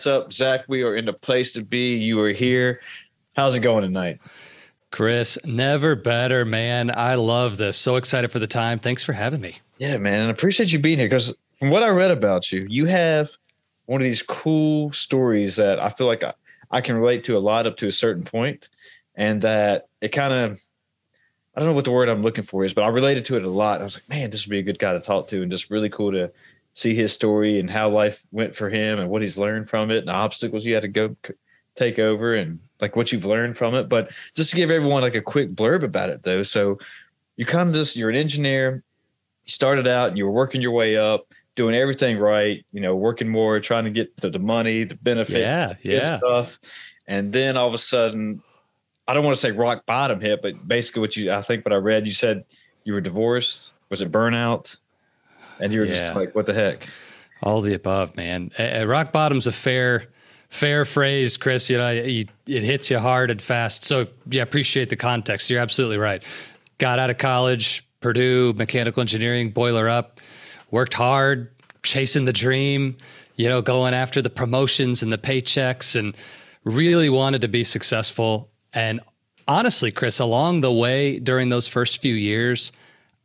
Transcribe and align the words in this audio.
Here 0.00 0.12
we 0.12 0.14
go. 0.14 0.22
That's 0.22 0.24
up, 0.24 0.32
Zach. 0.32 0.64
We 0.68 0.82
are 0.82 0.96
in 0.96 1.04
the 1.04 1.12
place 1.12 1.52
to 1.52 1.64
be. 1.64 1.96
You 1.96 2.20
are 2.20 2.32
here. 2.32 2.80
How's 3.34 3.56
it 3.56 3.60
going 3.60 3.82
tonight? 3.82 4.20
Chris, 4.90 5.38
never 5.44 5.94
better, 5.94 6.44
man. 6.44 6.90
I 6.90 7.14
love 7.14 7.56
this. 7.56 7.76
So 7.76 7.96
excited 7.96 8.32
for 8.32 8.38
the 8.38 8.46
time. 8.46 8.78
Thanks 8.78 9.02
for 9.02 9.12
having 9.12 9.40
me. 9.40 9.58
Yeah, 9.78 9.96
man. 9.98 10.20
And 10.20 10.28
I 10.28 10.30
appreciate 10.30 10.72
you 10.72 10.78
being 10.78 10.98
here 10.98 11.08
because 11.08 11.36
from 11.58 11.70
what 11.70 11.82
I 11.82 11.88
read 11.88 12.10
about 12.10 12.52
you, 12.52 12.66
you 12.68 12.86
have 12.86 13.30
one 13.86 14.00
of 14.00 14.04
these 14.04 14.22
cool 14.22 14.92
stories 14.92 15.56
that 15.56 15.78
I 15.78 15.90
feel 15.90 16.06
like 16.06 16.24
I, 16.24 16.34
I 16.70 16.80
can 16.80 16.96
relate 16.96 17.24
to 17.24 17.36
a 17.36 17.40
lot 17.40 17.66
up 17.66 17.76
to 17.78 17.86
a 17.86 17.92
certain 17.92 18.24
point, 18.24 18.70
and 19.14 19.42
that 19.42 19.88
it 20.00 20.08
kind 20.08 20.32
of 20.32 20.64
I 21.54 21.60
don't 21.60 21.68
know 21.68 21.74
what 21.74 21.84
the 21.84 21.92
word 21.92 22.08
I'm 22.08 22.22
looking 22.22 22.44
for 22.44 22.64
is, 22.64 22.72
but 22.72 22.82
I 22.82 22.88
related 22.88 23.26
to 23.26 23.36
it 23.36 23.44
a 23.44 23.50
lot. 23.50 23.80
I 23.80 23.84
was 23.84 23.96
like, 23.96 24.08
man, 24.08 24.30
this 24.30 24.46
would 24.46 24.50
be 24.50 24.58
a 24.58 24.62
good 24.62 24.78
guy 24.78 24.94
to 24.94 25.00
talk 25.00 25.28
to, 25.28 25.42
and 25.42 25.50
just 25.50 25.70
really 25.70 25.90
cool 25.90 26.12
to 26.12 26.32
see 26.74 26.94
his 26.94 27.12
story 27.12 27.60
and 27.60 27.70
how 27.70 27.88
life 27.88 28.24
went 28.30 28.56
for 28.56 28.70
him 28.70 28.98
and 28.98 29.10
what 29.10 29.22
he's 29.22 29.38
learned 29.38 29.68
from 29.68 29.90
it 29.90 29.98
and 29.98 30.08
the 30.08 30.12
obstacles 30.12 30.64
you 30.64 30.74
had 30.74 30.82
to 30.82 30.88
go 30.88 31.14
take 31.74 31.98
over 31.98 32.34
and 32.34 32.58
like 32.80 32.96
what 32.96 33.12
you've 33.12 33.24
learned 33.24 33.56
from 33.56 33.74
it. 33.74 33.88
But 33.88 34.10
just 34.34 34.50
to 34.50 34.56
give 34.56 34.70
everyone 34.70 35.02
like 35.02 35.14
a 35.14 35.22
quick 35.22 35.54
blurb 35.54 35.82
about 35.82 36.10
it 36.10 36.22
though. 36.22 36.42
So 36.42 36.78
you 37.36 37.46
kind 37.46 37.68
of 37.68 37.74
just, 37.74 37.96
you're 37.96 38.10
an 38.10 38.16
engineer, 38.16 38.82
you 39.44 39.50
started 39.50 39.86
out 39.86 40.08
and 40.08 40.18
you 40.18 40.24
were 40.24 40.32
working 40.32 40.60
your 40.60 40.72
way 40.72 40.96
up, 40.96 41.26
doing 41.54 41.74
everything 41.74 42.18
right, 42.18 42.64
you 42.72 42.80
know, 42.80 42.96
working 42.96 43.28
more, 43.28 43.60
trying 43.60 43.84
to 43.84 43.90
get 43.90 44.16
the, 44.16 44.30
the 44.30 44.38
money, 44.38 44.84
the 44.84 44.94
benefit, 44.94 45.40
yeah, 45.40 45.74
yeah. 45.82 46.18
stuff. 46.18 46.58
And 47.06 47.32
then 47.32 47.56
all 47.56 47.68
of 47.68 47.74
a 47.74 47.78
sudden, 47.78 48.42
I 49.06 49.14
don't 49.14 49.24
want 49.24 49.34
to 49.34 49.40
say 49.40 49.50
rock 49.50 49.84
bottom 49.84 50.20
hit, 50.20 50.40
but 50.40 50.66
basically 50.66 51.00
what 51.00 51.16
you, 51.16 51.32
I 51.32 51.42
think 51.42 51.64
what 51.64 51.72
I 51.72 51.76
read, 51.76 52.06
you 52.06 52.12
said 52.12 52.44
you 52.84 52.94
were 52.94 53.00
divorced. 53.00 53.72
Was 53.90 54.00
it 54.00 54.10
burnout? 54.10 54.76
And 55.62 55.72
you 55.72 55.80
were 55.80 55.86
yeah. 55.86 55.92
just 55.92 56.16
like, 56.16 56.34
"What 56.34 56.46
the 56.46 56.54
heck?" 56.54 56.86
All 57.42 57.60
the 57.60 57.74
above, 57.74 58.16
man. 58.16 58.50
Uh, 58.58 58.86
rock 58.86 59.12
bottom's 59.12 59.46
a 59.46 59.52
fair, 59.52 60.06
fair 60.48 60.84
phrase, 60.84 61.36
Chris. 61.36 61.68
You 61.70 61.78
know, 61.78 61.88
it, 61.88 62.28
it 62.46 62.62
hits 62.62 62.90
you 62.90 62.98
hard 62.98 63.30
and 63.30 63.42
fast. 63.42 63.84
So, 63.84 64.06
yeah, 64.28 64.42
appreciate 64.42 64.90
the 64.90 64.96
context. 64.96 65.50
You're 65.50 65.60
absolutely 65.60 65.98
right. 65.98 66.22
Got 66.78 66.98
out 66.98 67.10
of 67.10 67.18
college, 67.18 67.84
Purdue, 68.00 68.52
mechanical 68.52 69.00
engineering, 69.00 69.50
boiler 69.50 69.88
up. 69.88 70.20
Worked 70.70 70.94
hard, 70.94 71.50
chasing 71.82 72.26
the 72.26 72.32
dream. 72.32 72.96
You 73.36 73.48
know, 73.48 73.60
going 73.60 73.94
after 73.94 74.22
the 74.22 74.30
promotions 74.30 75.02
and 75.02 75.12
the 75.12 75.18
paychecks, 75.18 75.96
and 75.98 76.14
really 76.64 77.08
wanted 77.08 77.40
to 77.40 77.48
be 77.48 77.64
successful. 77.64 78.50
And 78.72 79.00
honestly, 79.48 79.90
Chris, 79.90 80.20
along 80.20 80.60
the 80.60 80.72
way 80.72 81.18
during 81.18 81.48
those 81.48 81.66
first 81.66 82.00
few 82.00 82.14
years, 82.14 82.72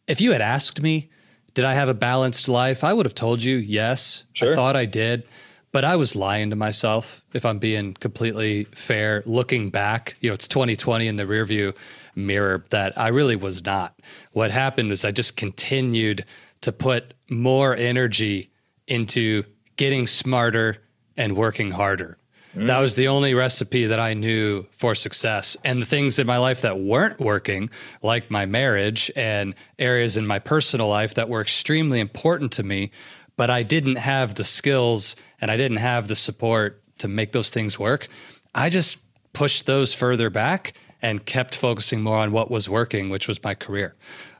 if 0.08 0.22
you 0.22 0.32
had 0.32 0.42
asked 0.42 0.82
me 0.82 1.10
did 1.58 1.66
I 1.66 1.74
have 1.74 1.90
a 1.90 1.96
balanced 1.96 2.48
life? 2.48 2.84
I 2.84 2.94
would 2.94 3.08
have 3.08 3.16
told 3.16 3.42
you 3.42 3.56
yes. 3.56 4.26
Sure. 4.34 4.52
I 4.52 4.56
thought 4.56 4.76
I 4.76 4.86
did, 4.86 5.24
but 5.72 5.84
I 5.84 5.96
was 5.96 6.16
lying 6.16 6.52
to 6.52 6.56
myself 6.56 7.24
if 7.34 7.48
I'm 7.48 7.58
being 7.58 7.96
completely 7.96 8.66
fair. 8.76 9.24
Looking 9.26 9.72
back, 9.72 10.18
you 10.20 10.30
know, 10.30 10.36
it's 10.36 10.48
2020 10.48 11.08
in 11.08 11.16
the 11.16 11.24
rearview 11.24 11.76
mirror 12.14 12.64
that 12.70 12.96
I 12.96 13.08
really 13.08 13.36
was 13.36 13.66
not. 13.66 14.00
What 14.34 14.52
happened 14.52 14.90
was 14.90 15.04
I 15.04 15.10
just 15.10 15.36
continued 15.36 16.26
to 16.62 16.72
put 16.72 17.16
more 17.28 17.76
energy 17.76 18.52
into 18.88 19.42
getting 19.78 20.06
smarter 20.06 20.78
and 21.18 21.36
working 21.36 21.72
harder. 21.72 22.20
That 22.66 22.80
was 22.80 22.96
the 22.96 23.08
only 23.08 23.34
recipe 23.34 23.86
that 23.86 24.00
I 24.00 24.14
knew 24.14 24.66
for 24.72 24.96
success. 24.96 25.56
And 25.64 25.82
the 25.82 25.86
things 25.86 26.18
in 26.18 26.26
my 26.26 26.38
life 26.38 26.62
that 26.62 26.80
weren't 26.80 27.20
working, 27.20 27.70
like 28.02 28.32
my 28.32 28.46
marriage 28.46 29.12
and 29.16 29.54
areas 29.78 30.18
in 30.18 30.26
my 30.26 30.40
personal 30.40 30.88
life 30.88 31.14
that 31.16 31.30
were 31.30 31.42
extremely 31.42 32.00
important 32.00 32.52
to 32.54 32.64
me, 32.64 32.92
but 33.36 33.50
I 33.50 33.64
didn't 33.64 33.98
have 33.98 34.36
the 34.36 34.44
skills 34.44 35.16
and 35.40 35.52
I 35.52 35.58
didn't 35.58 35.78
have 35.78 36.08
the 36.08 36.16
support 36.16 36.82
to 36.98 37.08
make 37.08 37.32
those 37.32 37.52
things 37.52 37.78
work. 37.78 38.08
I 38.56 38.70
just 38.70 38.98
pushed 39.34 39.68
those 39.68 39.94
further 39.94 40.30
back 40.30 40.74
and 41.02 41.26
kept 41.26 41.54
focusing 41.54 42.02
more 42.02 42.18
on 42.18 42.32
what 42.32 42.50
was 42.50 42.68
working, 42.68 43.10
which 43.10 43.28
was 43.28 43.44
my 43.44 43.54
career. 43.54 43.96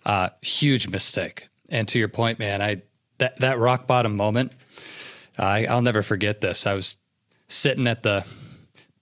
Uh, 0.06 0.30
huge 0.42 0.88
mistake. 0.88 1.48
And 1.70 1.88
to 1.90 2.00
your 2.00 2.08
point, 2.08 2.40
man, 2.40 2.62
I 2.62 2.82
that 3.20 3.38
that 3.40 3.60
rock 3.60 3.88
bottom 3.88 4.16
moment, 4.16 4.54
I, 5.38 5.66
I'll 5.66 5.82
never 5.82 6.02
forget 6.02 6.42
this. 6.42 6.66
I 6.66 6.74
was 6.74 6.98
sitting 7.48 7.88
at 7.88 8.04
the 8.04 8.26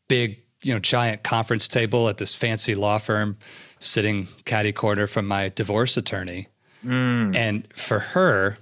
big, 0.07 0.39
you 0.61 0.73
know, 0.73 0.79
giant 0.79 1.23
conference 1.23 1.67
table 1.67 2.09
at 2.09 2.17
this 2.17 2.35
fancy 2.35 2.75
law 2.75 2.97
firm, 2.97 3.37
sitting 3.79 4.27
caddy 4.45 4.71
corner 4.71 5.07
from 5.07 5.27
my 5.27 5.49
divorce 5.49 5.97
attorney. 5.97 6.47
Mm. 6.83 7.35
And 7.35 7.67
for 7.75 7.99
her, 7.99 8.57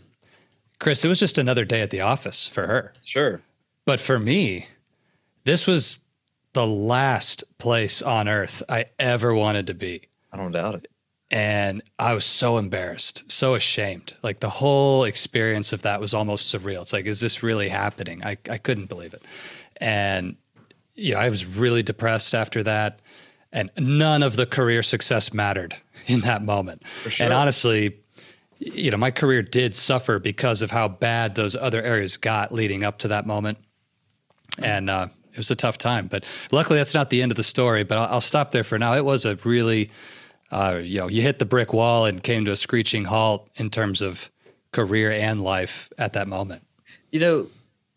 Chris, 0.79 1.03
it 1.03 1.07
was 1.07 1.19
just 1.19 1.38
another 1.38 1.66
day 1.66 1.81
at 1.81 1.89
the 1.89 2.01
office 2.01 2.47
for 2.47 2.67
her. 2.67 2.94
Sure. 3.03 3.41
But 3.85 3.99
for 3.99 4.19
me, 4.19 4.67
this 5.44 5.67
was 5.67 6.00
the 6.53 6.67
last 6.67 7.44
place 7.57 8.01
on 8.01 8.27
earth 8.27 8.63
I 8.69 8.85
ever 9.00 9.33
wanted 9.33 9.67
to 9.67 9.73
be. 9.73 10.07
I 10.31 10.38
don't 10.38 10.51
doubt 10.51 10.75
it. 10.75 10.88
And 11.31 11.81
I 11.97 12.13
was 12.13 12.25
so 12.25 12.57
embarrassed, 12.59 13.23
so 13.27 13.55
ashamed. 13.55 14.15
Like 14.21 14.39
the 14.39 14.50
whole 14.50 15.03
experience 15.03 15.73
of 15.73 15.81
that 15.81 16.00
was 16.00 16.13
almost 16.13 16.53
surreal. 16.53 16.81
It's 16.81 16.94
like, 16.94 17.07
is 17.07 17.21
this 17.21 17.41
really 17.41 17.69
happening? 17.69 18.23
I, 18.23 18.38
I 18.50 18.59
couldn't 18.59 18.88
believe 18.88 19.15
it. 19.15 19.23
And 19.78 20.35
you 20.95 21.13
know, 21.13 21.19
I 21.19 21.29
was 21.29 21.45
really 21.45 21.84
depressed 21.84 22.35
after 22.35 22.63
that. 22.63 23.00
And 23.51 23.72
none 23.78 24.23
of 24.23 24.35
the 24.35 24.45
career 24.45 24.81
success 24.81 25.34
mattered 25.34 25.75
in 26.07 26.22
that 26.22 26.44
moment. 26.44 26.84
Sure. 27.07 27.25
And 27.25 27.34
honestly, 27.34 28.00
you 28.59 28.91
know, 28.91 28.97
my 28.97 29.12
career 29.12 29.41
did 29.41 29.75
suffer 29.75 30.19
because 30.19 30.62
of 30.62 30.72
how 30.72 30.88
bad 30.88 31.35
those 31.35 31.56
other 31.56 31.81
areas 31.81 32.17
got 32.17 32.53
leading 32.53 32.83
up 32.83 33.00
to 33.00 33.09
that 33.09 33.27
moment. 33.27 33.57
And 34.59 34.89
uh, 34.89 35.07
it 35.31 35.38
was 35.38 35.51
a 35.51 35.56
tough 35.56 35.77
time. 35.77 36.07
But 36.07 36.25
luckily, 36.51 36.80
that's 36.80 36.94
not 36.94 37.09
the 37.09 37.21
end 37.21 37.31
of 37.31 37.36
the 37.36 37.44
story. 37.44 37.83
But 37.83 37.98
I'll, 37.98 38.15
I'll 38.15 38.21
stop 38.21 38.51
there 38.51 38.63
for 38.63 38.77
now. 38.80 38.95
It 38.95 39.06
was 39.06 39.25
a 39.25 39.36
really, 39.44 39.92
uh, 40.51 40.80
you 40.81 41.00
know, 41.00 41.07
you 41.07 41.21
hit 41.21 41.39
the 41.39 41.45
brick 41.45 41.74
wall 41.74 42.06
and 42.06 42.24
came 42.24 42.45
to 42.45 42.51
a 42.51 42.56
screeching 42.56 43.06
halt 43.06 43.50
in 43.56 43.69
terms 43.69 44.01
of 44.01 44.30
career 44.71 45.12
and 45.12 45.42
life 45.42 45.92
at 45.98 46.13
that 46.13 46.27
moment. 46.27 46.65
You 47.12 47.19
know, 47.19 47.48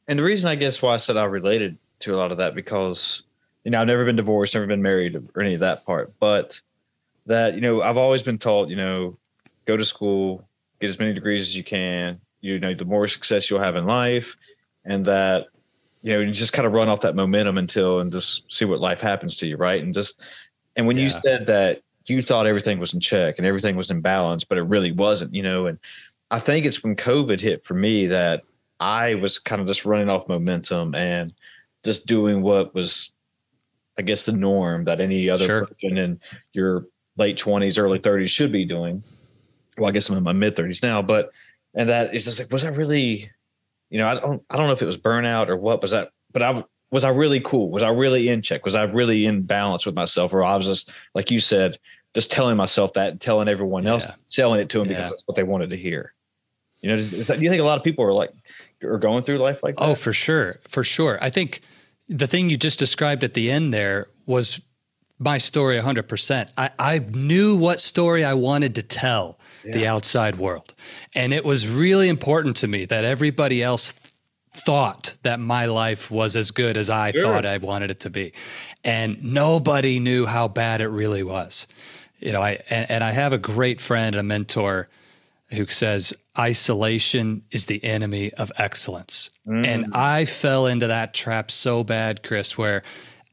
and 0.08 0.18
the 0.18 0.22
reason 0.22 0.48
I 0.48 0.54
guess 0.54 0.82
why 0.82 0.94
I 0.94 0.96
said 0.98 1.16
I 1.16 1.24
related 1.24 1.78
to 2.00 2.14
a 2.14 2.16
lot 2.16 2.32
of 2.32 2.38
that 2.38 2.54
because 2.54 3.22
you 3.64 3.70
know 3.70 3.80
I've 3.80 3.86
never 3.86 4.04
been 4.04 4.16
divorced, 4.16 4.54
never 4.54 4.66
been 4.66 4.82
married, 4.82 5.16
or 5.34 5.42
any 5.42 5.54
of 5.54 5.60
that 5.60 5.84
part, 5.84 6.12
but 6.20 6.60
that 7.26 7.54
you 7.54 7.60
know 7.60 7.82
I've 7.82 7.96
always 7.96 8.22
been 8.22 8.38
taught 8.38 8.68
you 8.68 8.76
know 8.76 9.16
go 9.66 9.76
to 9.76 9.84
school, 9.84 10.46
get 10.80 10.88
as 10.88 10.98
many 10.98 11.12
degrees 11.12 11.42
as 11.42 11.56
you 11.56 11.64
can. 11.64 12.20
You 12.40 12.58
know, 12.58 12.74
the 12.74 12.84
more 12.84 13.08
success 13.08 13.50
you'll 13.50 13.60
have 13.60 13.76
in 13.76 13.86
life, 13.86 14.36
and 14.84 15.04
that 15.06 15.46
you 16.02 16.12
know 16.12 16.20
you 16.20 16.32
just 16.32 16.52
kind 16.52 16.66
of 16.66 16.72
run 16.72 16.88
off 16.88 17.00
that 17.00 17.16
momentum 17.16 17.58
until 17.58 18.00
and 18.00 18.12
just 18.12 18.50
see 18.52 18.64
what 18.64 18.80
life 18.80 19.00
happens 19.00 19.36
to 19.38 19.46
you, 19.46 19.56
right? 19.56 19.82
And 19.82 19.92
just 19.92 20.20
and 20.76 20.86
when 20.86 20.96
yeah. 20.96 21.04
you 21.04 21.10
said 21.10 21.46
that 21.46 21.82
you 22.06 22.22
thought 22.22 22.46
everything 22.46 22.78
was 22.78 22.94
in 22.94 23.00
check 23.00 23.36
and 23.38 23.46
everything 23.46 23.76
was 23.76 23.90
in 23.90 24.00
balance, 24.00 24.44
but 24.44 24.58
it 24.58 24.62
really 24.62 24.92
wasn't, 24.92 25.34
you 25.34 25.42
know, 25.42 25.66
and 25.66 25.78
I 26.30 26.38
think 26.38 26.64
it's 26.64 26.82
when 26.82 26.94
COVID 26.94 27.40
hit 27.40 27.64
for 27.64 27.74
me 27.74 28.06
that 28.06 28.42
I 28.80 29.14
was 29.14 29.38
kind 29.38 29.60
of 29.60 29.66
just 29.66 29.84
running 29.84 30.08
off 30.08 30.28
momentum 30.28 30.94
and 30.94 31.32
just 31.84 32.06
doing 32.06 32.42
what 32.42 32.74
was, 32.74 33.12
I 33.98 34.02
guess, 34.02 34.24
the 34.24 34.32
norm 34.32 34.84
that 34.84 35.00
any 35.00 35.30
other 35.30 35.44
Sure. 35.46 35.66
person 35.66 35.96
in 35.96 36.20
your 36.52 36.86
late 37.16 37.38
twenties, 37.38 37.78
early 37.78 37.98
thirties 37.98 38.30
should 38.30 38.52
be 38.52 38.64
doing. 38.64 39.02
Well, 39.78 39.88
I 39.88 39.92
guess 39.92 40.08
I'm 40.08 40.16
in 40.16 40.22
my 40.22 40.32
mid 40.32 40.56
thirties 40.56 40.82
now, 40.82 41.02
but 41.02 41.30
and 41.74 41.88
that 41.88 42.14
is 42.14 42.24
just 42.24 42.38
like, 42.38 42.50
was 42.52 42.64
I 42.64 42.68
really, 42.68 43.30
you 43.90 43.98
know, 43.98 44.08
I 44.08 44.14
don't, 44.14 44.42
I 44.50 44.56
don't 44.56 44.66
know 44.66 44.72
if 44.72 44.82
it 44.82 44.86
was 44.86 44.98
burnout 44.98 45.48
or 45.48 45.56
what 45.56 45.82
was 45.82 45.90
that, 45.92 46.10
but 46.32 46.42
I 46.42 46.64
was 46.90 47.04
I 47.04 47.10
really 47.10 47.40
cool? 47.40 47.70
Was 47.70 47.82
I 47.82 47.88
really 47.90 48.28
in 48.28 48.42
check? 48.42 48.64
Was 48.64 48.74
I 48.74 48.84
really 48.84 49.26
in 49.26 49.42
balance 49.42 49.84
with 49.86 49.94
myself, 49.94 50.32
or 50.32 50.42
I 50.44 50.56
was 50.56 50.66
just 50.66 50.90
like 51.14 51.30
you 51.30 51.40
said, 51.40 51.78
just 52.14 52.30
telling 52.30 52.56
myself 52.56 52.92
that 52.94 53.10
and 53.10 53.20
telling 53.20 53.48
everyone 53.48 53.86
else, 53.86 54.04
Yeah. 54.04 54.14
selling 54.24 54.60
it 54.60 54.68
to 54.70 54.78
them 54.78 54.88
Yeah. 54.88 54.96
because 54.96 55.10
that's 55.12 55.22
what 55.26 55.36
they 55.36 55.42
wanted 55.42 55.70
to 55.70 55.76
hear. 55.76 56.12
You 56.80 56.90
know, 56.90 56.96
do 56.96 57.02
you 57.16 57.24
think 57.24 57.42
a 57.60 57.64
lot 57.64 57.78
of 57.78 57.84
people 57.84 58.04
are 58.04 58.12
like 58.12 58.30
are 58.82 58.98
going 58.98 59.24
through 59.24 59.38
life 59.38 59.62
like 59.62 59.74
oh, 59.78 59.86
that? 59.86 59.92
Oh, 59.92 59.94
for 59.94 60.12
sure. 60.12 60.58
For 60.68 60.84
sure. 60.84 61.18
I 61.22 61.30
think 61.30 61.60
the 62.08 62.26
thing 62.26 62.50
you 62.50 62.56
just 62.56 62.78
described 62.78 63.24
at 63.24 63.34
the 63.34 63.50
end 63.50 63.72
there 63.72 64.08
was 64.26 64.60
my 65.18 65.38
story 65.38 65.78
100%. 65.78 66.50
I, 66.56 66.70
I 66.78 66.98
knew 66.98 67.56
what 67.56 67.80
story 67.80 68.24
I 68.24 68.34
wanted 68.34 68.74
to 68.74 68.82
tell 68.82 69.38
the 69.64 69.86
outside 69.86 70.38
world. 70.38 70.74
And 71.14 71.32
it 71.32 71.44
was 71.44 71.66
really 71.66 72.08
important 72.08 72.56
to 72.58 72.68
me 72.68 72.84
that 72.84 73.04
everybody 73.04 73.62
else 73.62 73.92
th- 73.92 74.14
thought 74.52 75.16
that 75.22 75.40
my 75.40 75.66
life 75.66 76.10
was 76.10 76.36
as 76.36 76.50
good 76.50 76.76
as 76.76 76.88
I 76.88 77.10
Sure. 77.10 77.22
thought 77.22 77.44
I 77.44 77.58
wanted 77.58 77.90
it 77.90 78.00
to 78.00 78.10
be. 78.10 78.32
And 78.84 79.22
nobody 79.22 79.98
knew 79.98 80.26
how 80.26 80.48
bad 80.48 80.80
it 80.80 80.88
really 80.88 81.22
was. 81.22 81.66
You 82.20 82.32
know, 82.32 82.40
I 82.40 82.62
and, 82.70 82.90
and 82.90 83.04
I 83.04 83.12
have 83.12 83.32
a 83.32 83.38
great 83.38 83.80
friend, 83.80 84.14
and 84.14 84.20
a 84.20 84.22
mentor 84.22 84.88
who 85.50 85.66
says 85.66 86.12
isolation 86.38 87.42
is 87.50 87.66
the 87.66 87.82
enemy 87.84 88.32
of 88.34 88.50
excellence. 88.56 89.30
Mm. 89.46 89.66
And 89.66 89.94
I 89.94 90.24
fell 90.24 90.66
into 90.66 90.88
that 90.88 91.14
trap 91.14 91.50
so 91.50 91.84
bad, 91.84 92.22
Chris, 92.22 92.58
where 92.58 92.82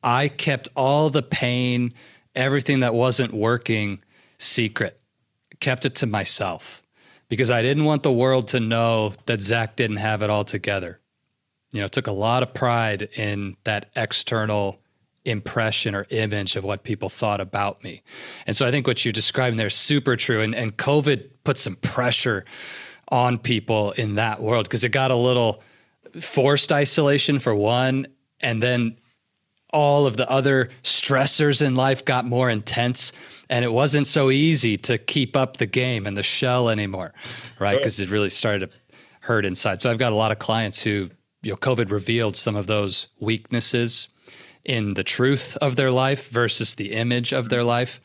I 0.03 0.27
kept 0.27 0.69
all 0.75 1.09
the 1.09 1.23
pain, 1.23 1.93
everything 2.35 2.81
that 2.81 2.93
wasn't 2.93 3.33
working 3.33 4.03
secret, 4.37 4.99
kept 5.59 5.85
it 5.85 5.95
to 5.95 6.05
myself 6.05 6.83
because 7.29 7.49
I 7.49 7.61
didn't 7.61 7.85
want 7.85 8.03
the 8.03 8.11
world 8.11 8.49
to 8.49 8.59
know 8.59 9.13
that 9.25 9.41
Zach 9.41 9.75
didn't 9.75 9.97
have 9.97 10.21
it 10.21 10.29
all 10.29 10.43
together. 10.43 10.99
You 11.71 11.81
know, 11.81 11.87
took 11.87 12.05
a 12.05 12.11
lot 12.11 12.43
of 12.43 12.53
pride 12.53 13.09
in 13.15 13.57
that 13.63 13.89
external 13.95 14.79
impression 15.25 15.95
or 15.95 16.05
image 16.09 16.55
of 16.55 16.63
what 16.63 16.83
people 16.83 17.09
thought 17.09 17.39
about 17.39 17.83
me. 17.83 18.01
And 18.45 18.55
so 18.55 18.67
I 18.67 18.71
think 18.71 18.87
what 18.87 19.05
you're 19.05 19.13
describing 19.13 19.57
there 19.57 19.67
is 19.67 19.75
super 19.75 20.15
true. 20.15 20.41
And, 20.41 20.53
and 20.53 20.75
COVID 20.77 21.29
put 21.43 21.57
some 21.57 21.75
pressure 21.77 22.45
on 23.09 23.37
people 23.37 23.91
in 23.91 24.15
that 24.15 24.41
world 24.41 24.65
because 24.65 24.83
it 24.83 24.89
got 24.89 25.11
a 25.11 25.15
little 25.15 25.61
forced 26.19 26.71
isolation 26.71 27.39
for 27.39 27.55
one. 27.55 28.07
And 28.41 28.61
then 28.61 28.97
all 29.71 30.05
of 30.05 30.17
the 30.17 30.29
other 30.29 30.69
stressors 30.83 31.65
in 31.65 31.75
life 31.75 32.05
got 32.05 32.25
more 32.25 32.49
intense. 32.49 33.13
And 33.49 33.63
it 33.63 33.71
wasn't 33.71 34.07
so 34.07 34.29
easy 34.29 34.77
to 34.77 34.97
keep 34.97 35.35
up 35.35 35.57
the 35.57 35.65
game 35.65 36.05
and 36.05 36.17
the 36.17 36.23
shell 36.23 36.69
anymore, 36.69 37.13
right? 37.59 37.77
Because 37.77 37.99
it 37.99 38.09
really 38.09 38.29
started 38.29 38.71
to 38.71 38.77
hurt 39.21 39.45
inside. 39.45 39.81
So 39.81 39.89
I've 39.89 39.97
got 39.97 40.11
a 40.11 40.15
lot 40.15 40.31
of 40.31 40.39
clients 40.39 40.83
who, 40.83 41.09
you 41.41 41.51
know, 41.51 41.57
COVID 41.57 41.91
revealed 41.91 42.35
some 42.35 42.55
of 42.55 42.67
those 42.67 43.07
weaknesses 43.19 44.07
in 44.65 44.93
the 44.93 45.03
truth 45.03 45.57
of 45.57 45.75
their 45.75 45.91
life 45.91 46.29
versus 46.29 46.75
the 46.75 46.93
image 46.93 47.33
of 47.33 47.49
their 47.49 47.63
life. 47.63 47.99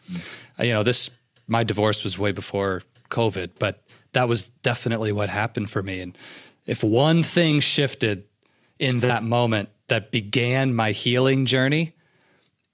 Uh, 0.58 0.64
You 0.64 0.72
know, 0.72 0.82
this, 0.82 1.10
my 1.46 1.64
divorce 1.64 2.05
was 2.05 2.19
way 2.19 2.32
before 2.32 2.82
COVID, 3.10 3.50
but 3.58 3.82
that 4.12 4.28
was 4.28 4.49
definitely 4.62 5.12
what 5.12 5.28
happened 5.28 5.70
for 5.70 5.82
me. 5.82 6.00
And 6.00 6.19
if 6.66 6.82
one 6.82 7.22
thing 7.22 7.60
shifted 7.60 8.25
in 8.78 9.00
that 9.00 9.22
moment 9.22 9.69
that 9.88 10.10
began 10.10 10.75
my 10.75 10.93
healing 10.93 11.46
journey, 11.46 11.94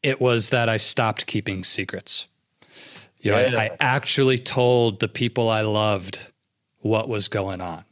it 0.03 0.21
was 0.21 0.49
that 0.51 0.69
I 0.69 0.77
stopped 0.79 1.27
keeping 1.27 1.65
secrets. 1.65 2.27
You 3.21 3.33
know, 3.33 3.39
Yeah. 3.47 3.61
I, 3.61 3.77
actually 3.81 4.39
told 4.39 5.01
the 5.01 5.09
people 5.09 5.49
I 5.49 5.63
loved 5.63 6.31
what 6.81 7.09
was 7.09 7.29
going 7.29 7.61
on 7.61 7.85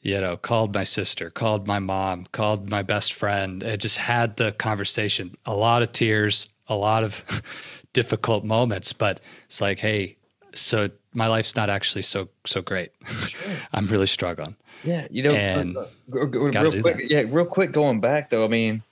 you 0.00 0.20
know, 0.20 0.36
called 0.36 0.74
my 0.74 0.84
sister, 0.84 1.30
called 1.30 1.66
my 1.66 1.78
mom, 1.78 2.26
called 2.32 2.70
my 2.70 2.82
best 2.82 3.12
friend. 3.12 3.64
I 3.64 3.76
just 3.76 3.98
had 3.98 4.36
the 4.36 4.52
conversation. 4.52 5.36
A 5.44 5.54
lot 5.54 5.82
of 5.82 5.92
tears, 5.92 6.48
a 6.68 6.74
lot 6.74 7.02
of 7.02 7.24
difficult 7.92 8.44
moments, 8.44 8.92
but 8.92 9.20
it's 9.46 9.60
like, 9.60 9.78
hey, 9.80 10.16
so 10.54 10.90
my 11.12 11.26
life's 11.26 11.56
not 11.56 11.70
actually 11.70 12.02
so 12.02 12.28
so 12.46 12.62
great. 12.62 12.90
I'm 13.72 13.86
really 13.86 14.06
struggling. 14.06 14.56
Yeah, 14.84 15.08
you 15.10 15.22
know, 15.22 15.32
And 15.34 15.76
uh, 15.76 15.80
uh, 16.14 16.26
real 16.26 16.70
quick, 16.82 16.96
that. 16.98 17.10
yeah, 17.10 17.24
real 17.28 17.44
quick 17.46 17.72
going 17.72 18.00
back 18.00 18.30
though. 18.30 18.44
I 18.44 18.48
mean, 18.48 18.82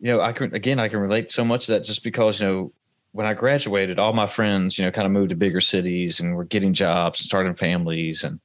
you 0.00 0.12
know, 0.12 0.20
I 0.20 0.32
can 0.32 0.54
again, 0.54 0.78
I 0.78 0.88
can 0.88 1.00
relate 1.00 1.30
so 1.30 1.44
much 1.44 1.66
to 1.66 1.72
that 1.72 1.84
just 1.84 2.04
because 2.04 2.40
you 2.40 2.46
know, 2.46 2.72
when 3.12 3.26
I 3.26 3.34
graduated, 3.34 3.98
all 3.98 4.12
my 4.12 4.26
friends, 4.26 4.78
you 4.78 4.84
know, 4.84 4.92
kind 4.92 5.06
of 5.06 5.12
moved 5.12 5.30
to 5.30 5.36
bigger 5.36 5.60
cities 5.60 6.20
and 6.20 6.36
were 6.36 6.44
getting 6.44 6.72
jobs, 6.72 7.20
and 7.20 7.24
starting 7.26 7.54
families, 7.54 8.22
and 8.22 8.38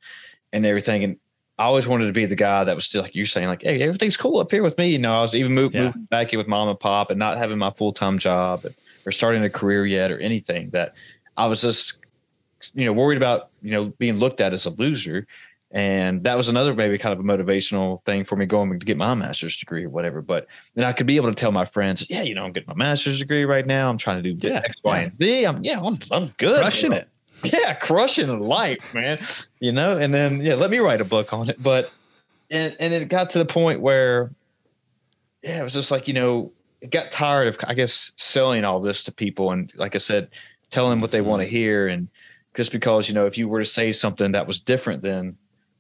and 0.51 0.65
everything. 0.65 1.04
And 1.04 1.18
I 1.61 1.65
always 1.65 1.87
wanted 1.87 2.07
to 2.07 2.11
be 2.11 2.25
the 2.25 2.35
guy 2.35 2.63
that 2.63 2.73
was 2.75 2.85
still 2.85 3.03
like 3.03 3.13
you're 3.15 3.25
saying, 3.25 3.47
like, 3.47 3.61
hey, 3.61 3.81
everything's 3.81 4.17
cool 4.17 4.39
up 4.39 4.49
here 4.51 4.63
with 4.63 4.77
me. 4.77 4.89
You 4.89 4.99
know, 4.99 5.13
I 5.13 5.21
was 5.21 5.35
even 5.35 5.53
moved, 5.53 5.75
Yeah. 5.75 5.85
moving 5.85 6.03
back 6.05 6.33
in 6.33 6.39
with 6.39 6.47
mom 6.47 6.69
and 6.69 6.79
pop 6.79 7.09
and 7.11 7.19
not 7.19 7.37
having 7.37 7.57
my 7.57 7.69
full 7.71 7.93
time 7.93 8.17
job 8.17 8.65
and, 8.65 8.73
or 9.05 9.11
starting 9.11 9.43
a 9.43 9.49
career 9.49 9.85
yet 9.85 10.11
or 10.11 10.17
anything. 10.19 10.71
That 10.71 10.93
I 11.37 11.45
was 11.45 11.61
just, 11.61 11.97
you 12.73 12.85
know, 12.85 12.93
worried 12.93 13.17
about, 13.17 13.49
you 13.61 13.71
know, 13.71 13.85
being 13.99 14.17
looked 14.17 14.41
at 14.41 14.53
as 14.53 14.65
a 14.65 14.71
loser. 14.71 15.27
And 15.73 16.23
that 16.23 16.35
was 16.35 16.49
another 16.49 16.73
maybe 16.73 16.97
kind 16.97 17.13
of 17.13 17.19
a 17.19 17.23
motivational 17.23 18.03
thing 18.03 18.25
for 18.25 18.35
me 18.35 18.45
going 18.45 18.77
to 18.77 18.85
get 18.85 18.97
my 18.97 19.13
master's 19.15 19.55
degree 19.55 19.85
or 19.85 19.89
whatever. 19.89 20.21
But 20.21 20.47
then 20.75 20.83
I 20.83 20.91
could 20.91 21.07
be 21.07 21.15
able 21.15 21.29
to 21.29 21.35
tell 21.35 21.53
my 21.53 21.63
friends, 21.63 22.09
yeah, 22.09 22.23
you 22.23 22.35
know, 22.35 22.43
I'm 22.43 22.51
getting 22.51 22.67
my 22.67 22.75
master's 22.75 23.19
degree 23.19 23.45
right 23.45 23.65
now. 23.65 23.89
I'm 23.89 23.97
trying 23.97 24.21
to 24.21 24.33
do 24.33 24.47
Yeah, 24.47 24.61
X, 24.65 24.75
Y, 24.83 24.97
yeah. 24.97 25.03
and 25.03 25.17
Z. 25.17 25.43
I'm 25.45 25.63
yeah, 25.63 25.79
I'm 25.79 25.97
I'm 26.11 26.27
good. 26.37 26.57
Crushing 26.59 26.89
bro. 26.89 26.99
it. 26.99 27.07
Yeah, 27.51 27.73
crushing 27.73 28.39
life, 28.39 28.93
man. 28.93 29.19
You 29.59 29.71
know, 29.71 29.97
and 29.97 30.13
then 30.13 30.41
yeah, 30.41 30.55
let 30.55 30.69
me 30.69 30.79
write 30.79 31.01
a 31.01 31.05
book 31.05 31.33
on 31.33 31.49
it. 31.49 31.61
But 31.61 31.91
and 32.49 32.75
and 32.79 32.93
it 32.93 33.09
got 33.09 33.31
to 33.31 33.39
the 33.39 33.45
point 33.45 33.81
where 33.81 34.31
yeah, 35.41 35.59
it 35.59 35.63
was 35.63 35.73
just 35.73 35.91
like, 35.91 36.07
you 36.07 36.13
know, 36.13 36.51
it 36.81 36.91
got 36.91 37.11
tired 37.11 37.47
of 37.47 37.57
I 37.67 37.73
guess 37.73 38.11
selling 38.15 38.63
all 38.63 38.79
this 38.79 39.03
to 39.03 39.11
people 39.11 39.51
and 39.51 39.71
like 39.75 39.95
I 39.95 39.99
said, 39.99 40.29
telling 40.69 40.91
them 40.91 41.01
what 41.01 41.11
they 41.11 41.21
want 41.21 41.41
to 41.41 41.45
mm-hmm. 41.45 41.55
hear 41.55 41.88
and 41.88 42.09
just 42.55 42.71
because, 42.71 43.07
you 43.07 43.15
know, 43.15 43.25
if 43.25 43.38
you 43.38 43.47
were 43.47 43.59
to 43.59 43.65
say 43.65 43.91
something 43.91 44.33
that 44.33 44.47
was 44.47 44.59
different 44.59 45.01
than 45.01 45.37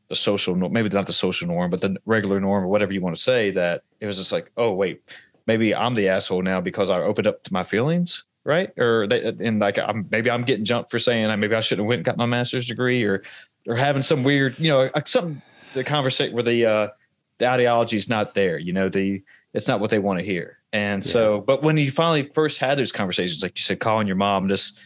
the 0.07 0.15
social 0.15 0.55
norm, 0.55 0.73
maybe 0.73 0.89
not 0.89 1.07
the 1.07 1.13
social 1.13 1.47
norm, 1.47 1.69
but 1.69 1.81
the 1.81 1.97
regular 2.05 2.39
norm 2.39 2.63
or 2.63 2.67
whatever 2.67 2.93
you 2.93 3.01
want 3.01 3.15
to 3.15 3.21
say, 3.21 3.51
that 3.51 3.83
it 3.99 4.05
was 4.05 4.17
just 4.17 4.31
like, 4.31 4.51
oh 4.57 4.71
wait, 4.73 5.01
maybe 5.47 5.75
I'm 5.75 5.95
the 5.95 6.09
asshole 6.09 6.41
now 6.41 6.61
because 6.61 6.89
I 6.89 6.99
opened 6.99 7.27
up 7.27 7.43
to 7.43 7.53
my 7.53 7.63
feelings, 7.63 8.23
right? 8.43 8.71
Or 8.77 9.07
they, 9.07 9.23
and 9.23 9.59
like 9.59 9.77
I'm 9.77 10.07
maybe 10.11 10.29
I'm 10.31 10.43
getting 10.43 10.65
jumped 10.65 10.91
for 10.91 10.99
saying 10.99 11.25
I 11.27 11.35
maybe 11.35 11.55
I 11.55 11.59
shouldn't 11.61 11.85
have 11.85 11.89
went 11.89 11.99
and 11.99 12.05
got 12.05 12.17
my 12.17 12.25
master's 12.25 12.65
degree 12.67 13.03
or 13.03 13.23
or 13.67 13.75
having 13.75 14.01
some 14.01 14.23
weird, 14.23 14.57
you 14.59 14.69
know, 14.69 14.89
like 14.95 15.07
some 15.07 15.41
the 15.73 15.83
conversation 15.83 16.33
where 16.33 16.43
the 16.43 16.65
uh 16.65 16.87
the 17.37 17.47
ideology 17.47 17.97
is 17.97 18.07
not 18.09 18.33
there, 18.35 18.57
you 18.57 18.73
know, 18.73 18.89
the 18.89 19.21
it's 19.53 19.67
not 19.67 19.79
what 19.79 19.89
they 19.89 19.99
want 19.99 20.19
to 20.19 20.25
hear. 20.25 20.57
And 20.73 21.05
so, 21.05 21.41
but 21.41 21.63
when 21.63 21.75
you 21.77 21.91
finally 21.91 22.31
first 22.33 22.57
had 22.59 22.77
those 22.77 22.93
conversations, 22.93 23.43
like 23.43 23.57
you 23.57 23.61
said, 23.61 23.79
calling 23.81 24.07
your 24.07 24.15
mom, 24.15 24.47
just 24.47 24.79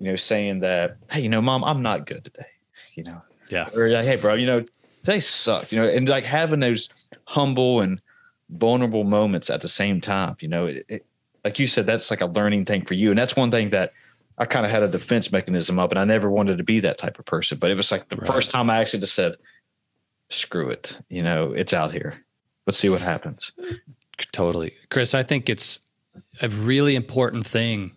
you 0.00 0.06
know, 0.10 0.16
saying 0.16 0.60
that, 0.60 0.96
hey, 1.10 1.20
you 1.20 1.28
know, 1.28 1.40
mom, 1.40 1.62
I'm 1.64 1.82
not 1.82 2.06
good 2.06 2.24
today, 2.24 2.46
you 2.94 3.04
know, 3.04 3.22
Yeah. 3.50 3.68
or 3.74 3.88
like, 3.88 4.04
hey, 4.04 4.16
bro, 4.16 4.34
you 4.34 4.46
know, 4.46 4.64
they 5.04 5.20
sucked, 5.20 5.72
you 5.72 5.80
know, 5.80 5.88
and 5.88 6.08
like 6.08 6.24
having 6.24 6.60
those 6.60 6.88
humble 7.24 7.80
and 7.80 8.00
vulnerable 8.50 9.04
moments 9.04 9.50
at 9.50 9.60
the 9.60 9.68
same 9.68 10.00
time, 10.00 10.36
you 10.40 10.48
know, 10.48 10.66
it, 10.66 10.84
it, 10.88 11.06
like 11.48 11.58
you 11.58 11.66
said, 11.66 11.86
that's 11.86 12.10
like 12.10 12.20
a 12.20 12.26
learning 12.26 12.66
thing 12.66 12.84
for 12.84 12.92
you, 12.92 13.08
and 13.08 13.18
that's 13.18 13.34
one 13.34 13.50
thing 13.50 13.70
that 13.70 13.94
I 14.36 14.44
kind 14.44 14.66
of 14.66 14.70
had 14.70 14.82
a 14.82 14.88
defense 14.88 15.32
mechanism 15.32 15.78
up, 15.78 15.90
and 15.90 15.98
I 15.98 16.04
never 16.04 16.30
wanted 16.30 16.58
to 16.58 16.62
be 16.62 16.78
that 16.80 16.98
type 16.98 17.18
of 17.18 17.24
person, 17.24 17.56
but 17.58 17.70
it 17.70 17.74
was 17.74 17.90
like 17.90 18.10
the 18.10 18.16
Right. 18.16 18.26
first 18.30 18.50
time 18.50 18.68
I 18.68 18.76
actually 18.80 19.00
just 19.00 19.14
said, 19.14 19.36
screw 20.28 20.68
it, 20.68 20.98
you 21.08 21.22
know, 21.22 21.52
it's 21.54 21.72
out 21.72 21.90
here, 21.90 22.22
let's 22.66 22.78
see 22.78 22.90
what 22.90 23.00
happens. 23.00 23.50
Totally. 24.30 24.74
Chris, 24.90 25.14
I 25.14 25.22
think 25.22 25.48
it's 25.48 25.80
a 26.42 26.50
really 26.50 26.94
important 26.94 27.46
thing 27.46 27.92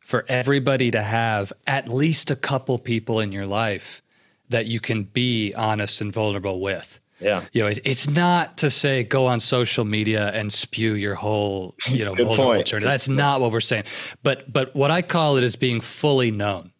for 0.00 0.24
everybody 0.28 0.90
to 0.90 1.02
have 1.02 1.52
at 1.68 1.88
least 1.88 2.32
a 2.32 2.36
couple 2.36 2.78
people 2.80 3.20
in 3.20 3.30
your 3.30 3.46
life 3.46 4.02
that 4.48 4.66
you 4.66 4.80
can 4.80 5.04
be 5.04 5.54
honest 5.54 6.00
and 6.00 6.12
vulnerable 6.12 6.60
with. 6.60 6.98
Yeah, 7.20 7.44
You 7.52 7.62
know, 7.62 7.68
it- 7.68 7.80
it's 7.84 8.08
not 8.08 8.58
to 8.58 8.70
say 8.70 9.02
go 9.02 9.26
on 9.26 9.40
social 9.40 9.84
media 9.84 10.28
and 10.32 10.52
spew 10.52 10.94
your 10.94 11.14
whole, 11.16 11.74
you 11.90 12.04
know, 12.04 12.14
vulnerable 12.14 12.54
point. 12.54 12.66
journey. 12.66 12.84
That's 12.84 13.08
not 13.08 13.40
what 13.40 13.50
we're 13.52 13.60
saying. 13.60 13.84
But 14.22 14.52
but 14.52 14.74
what 14.74 14.90
I 14.90 15.02
call 15.02 15.36
it 15.36 15.44
is 15.44 15.56
being 15.56 15.80
fully 15.80 16.30
known. 16.30 16.72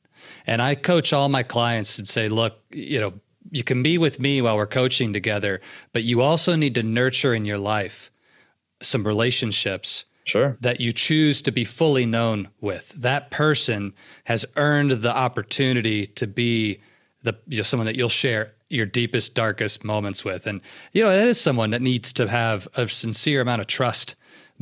And 0.46 0.62
I 0.62 0.74
coach 0.76 1.12
all 1.12 1.28
my 1.28 1.42
clients 1.42 1.98
and 1.98 2.06
say, 2.08 2.28
look, 2.28 2.58
you 2.70 3.00
know, 3.00 3.14
you 3.50 3.64
can 3.64 3.82
be 3.82 3.98
with 3.98 4.20
me 4.20 4.40
while 4.42 4.56
we're 4.56 4.66
coaching 4.66 5.12
together, 5.12 5.60
but 5.92 6.04
you 6.04 6.22
also 6.22 6.54
need 6.56 6.74
to 6.74 6.82
nurture 6.82 7.34
in 7.34 7.44
your 7.44 7.58
life 7.58 8.10
some 8.80 9.06
relationships 9.06 10.04
sure, 10.24 10.56
that 10.60 10.80
you 10.80 10.92
choose 10.92 11.42
to 11.42 11.50
be 11.50 11.64
fully 11.64 12.06
known 12.06 12.48
with. 12.60 12.92
That 12.96 13.30
person 13.30 13.92
has 14.24 14.46
earned 14.56 14.90
the 14.92 15.14
opportunity 15.16 16.06
to 16.06 16.26
be 16.26 16.80
the 17.22 17.36
you 17.48 17.56
know, 17.58 17.62
someone 17.62 17.86
that 17.86 17.96
you'll 17.96 18.08
share 18.08 18.52
your 18.70 18.86
deepest, 18.86 19.34
darkest 19.34 19.84
moments 19.84 20.24
with. 20.24 20.46
And, 20.46 20.60
you 20.92 21.02
know, 21.02 21.10
that 21.10 21.26
is 21.26 21.40
someone 21.40 21.70
that 21.70 21.82
needs 21.82 22.12
to 22.14 22.28
have 22.28 22.68
a 22.74 22.88
sincere 22.88 23.40
amount 23.40 23.60
of 23.60 23.66
trust 23.66 24.14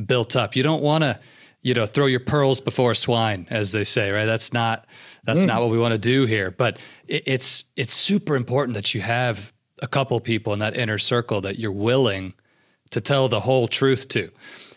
built 0.03 0.35
up. 0.35 0.55
You 0.55 0.63
don't 0.63 0.81
want 0.81 1.03
to, 1.03 1.19
you 1.61 1.73
know, 1.73 1.85
throw 1.85 2.05
your 2.05 2.19
pearls 2.19 2.61
before 2.61 2.93
swine, 2.93 3.47
as 3.49 3.71
they 3.71 3.83
say, 3.83 4.11
right? 4.11 4.25
That's 4.25 4.53
not, 4.53 4.85
that's 5.23 5.41
mm. 5.41 5.47
not 5.47 5.61
what 5.61 5.71
we 5.71 5.77
want 5.77 5.91
to 5.91 5.97
do 5.97 6.25
here. 6.25 6.51
But 6.51 6.77
it, 7.07 7.23
it's, 7.25 7.65
it's 7.75 7.93
super 7.93 8.35
important 8.35 8.75
that 8.75 8.93
you 8.93 9.01
have 9.01 9.51
a 9.81 9.87
couple 9.87 10.19
people 10.19 10.53
in 10.53 10.59
that 10.59 10.75
inner 10.75 10.97
circle 10.97 11.41
that 11.41 11.59
you're 11.59 11.71
willing 11.71 12.33
to 12.91 13.01
tell 13.01 13.27
the 13.27 13.41
whole 13.41 13.67
truth 13.67 14.07
to. 14.09 14.31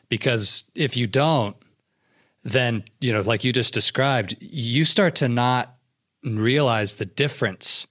Because 0.09 0.65
if 0.75 0.97
you 0.97 1.07
don't, 1.07 1.57
then, 2.43 2.83
you 3.01 3.13
know, 3.13 3.21
like 3.21 3.45
you 3.45 3.53
just 3.53 3.73
described, 3.73 4.37
you 4.41 4.85
start 4.85 5.15
to 5.17 5.29
not 5.29 5.77
realize 6.25 6.97
the 6.97 7.05
difference 7.05 7.87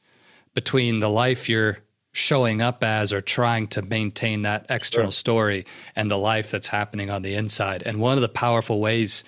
between 0.60 1.00
the 1.00 1.08
life 1.08 1.48
you're 1.48 1.78
showing 2.12 2.62
up 2.62 2.84
as 2.84 3.14
or 3.14 3.22
trying 3.22 3.66
to 3.66 3.82
maintain 3.82 4.42
that 4.42 4.66
external 4.68 5.10
sure. 5.10 5.18
story 5.18 5.66
and 5.96 6.12
the 6.12 6.18
life 6.18 6.52
that's 6.52 6.68
happening 6.68 7.10
on 7.10 7.22
the 7.22 7.34
inside. 7.34 7.82
And 7.86 8.02
one 8.02 8.18
of 8.18 8.22
the 8.22 8.28
powerful 8.28 8.82
ways 8.82 9.24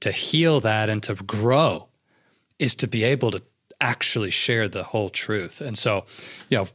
to 0.00 0.10
heal 0.10 0.58
that 0.58 0.90
and 0.90 1.00
to 1.04 1.14
grow 1.14 1.86
is 2.58 2.74
to 2.74 2.88
be 2.88 3.04
able 3.04 3.30
to 3.30 3.40
actually 3.80 4.30
share 4.30 4.66
the 4.66 4.82
whole 4.82 5.10
truth. 5.10 5.60
And 5.60 5.78
so, 5.78 6.06
you 6.48 6.58
know, 6.58 6.66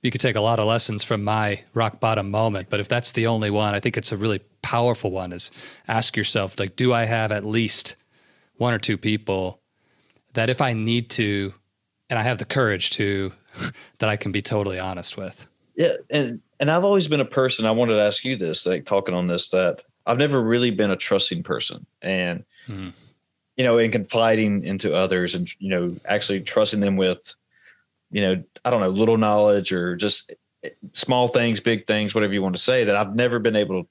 you 0.00 0.10
could 0.10 0.22
take 0.22 0.36
a 0.36 0.40
lot 0.40 0.58
of 0.58 0.64
lessons 0.64 1.04
from 1.04 1.22
my 1.22 1.62
rock 1.74 2.00
bottom 2.00 2.30
moment, 2.30 2.70
but 2.70 2.80
if 2.80 2.88
that's 2.88 3.12
the 3.12 3.26
only 3.26 3.50
one, 3.50 3.74
I 3.74 3.80
think 3.80 3.98
it's 3.98 4.12
a 4.12 4.16
really 4.16 4.40
powerful 4.62 5.10
one 5.10 5.34
is 5.34 5.50
ask 5.86 6.16
yourself 6.16 6.58
like 6.58 6.74
do 6.74 6.94
I 6.94 7.04
have 7.04 7.32
at 7.32 7.44
least 7.44 7.96
one 8.56 8.72
or 8.72 8.78
two 8.78 8.96
people 8.96 9.60
that 10.32 10.48
if 10.48 10.62
I 10.62 10.72
need 10.72 11.10
to 11.10 11.52
and 12.10 12.18
I 12.18 12.22
have 12.22 12.38
the 12.38 12.44
courage 12.44 12.90
to 12.90 13.32
that 13.98 14.08
I 14.08 14.16
can 14.16 14.32
be 14.32 14.40
totally 14.40 14.78
honest 14.78 15.16
with. 15.16 15.46
Yeah, 15.74 15.94
and 16.10 16.40
and 16.58 16.70
I've 16.70 16.84
always 16.84 17.08
been 17.08 17.20
a 17.20 17.26
person. 17.26 17.66
I 17.66 17.70
wanted 17.70 17.94
to 17.94 18.02
ask 18.02 18.24
you 18.24 18.36
this, 18.36 18.66
like 18.66 18.86
talking 18.86 19.14
on 19.14 19.26
this, 19.26 19.48
that 19.48 19.82
I've 20.06 20.18
never 20.18 20.42
really 20.42 20.70
been 20.70 20.90
a 20.90 20.96
trusting 20.96 21.42
person, 21.42 21.86
and 22.00 22.44
mm. 22.66 22.94
you 23.56 23.64
know, 23.64 23.78
in 23.78 23.90
confiding 23.90 24.64
into 24.64 24.94
others, 24.94 25.34
and 25.34 25.48
you 25.60 25.68
know, 25.68 25.94
actually 26.06 26.40
trusting 26.40 26.80
them 26.80 26.96
with, 26.96 27.34
you 28.10 28.22
know, 28.22 28.42
I 28.64 28.70
don't 28.70 28.80
know, 28.80 28.88
little 28.88 29.18
knowledge 29.18 29.72
or 29.72 29.96
just 29.96 30.32
small 30.94 31.28
things, 31.28 31.60
big 31.60 31.86
things, 31.86 32.14
whatever 32.14 32.32
you 32.32 32.42
want 32.42 32.56
to 32.56 32.62
say. 32.62 32.84
That 32.84 32.96
I've 32.96 33.14
never 33.14 33.38
been 33.38 33.56
able 33.56 33.86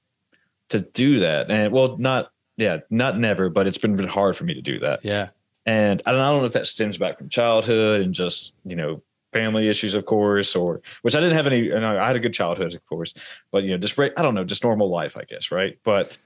to 0.70 0.80
do 0.80 1.20
that, 1.20 1.52
and 1.52 1.72
well, 1.72 1.98
not 1.98 2.32
yeah, 2.58 2.80
not 2.90 3.20
never, 3.20 3.50
but 3.50 3.68
it's 3.68 3.78
been, 3.78 3.96
been 3.96 4.08
hard 4.08 4.38
for 4.38 4.46
me 4.46 4.54
to 4.54 4.62
do 4.62 4.80
that. 4.80 5.04
Yeah, 5.04 5.30
and 5.66 6.02
I 6.06 6.12
don't, 6.12 6.22
I 6.22 6.30
don't 6.32 6.42
know 6.42 6.48
if 6.48 6.54
that 6.54 6.68
stems 6.68 6.98
back 6.98 7.18
from 7.18 7.30
childhood 7.30 8.02
and 8.02 8.14
just, 8.14 8.54
you 8.66 8.76
know, 8.76 9.02
family 9.34 9.68
issues, 9.68 9.96
of 9.96 10.06
course, 10.06 10.56
or 10.56 10.82
which 11.02 11.16
I 11.16 11.20
didn't 11.20 11.36
have 11.36 11.48
any, 11.48 11.70
and 11.70 11.86
I 11.86 12.08
had 12.08 12.16
a 12.16 12.22
good 12.22 12.34
childhood, 12.34 12.74
of 12.74 12.86
course, 12.86 13.14
but, 13.52 13.64
you 13.64 13.72
know, 13.72 13.78
just, 13.78 14.00
I 14.00 14.22
don't 14.22 14.34
know, 14.34 14.46
just 14.46 14.64
normal 14.64 14.90
life, 14.90 15.18
I 15.18 15.24
guess. 15.24 15.52
Right. 15.52 15.78
But, 15.84 16.18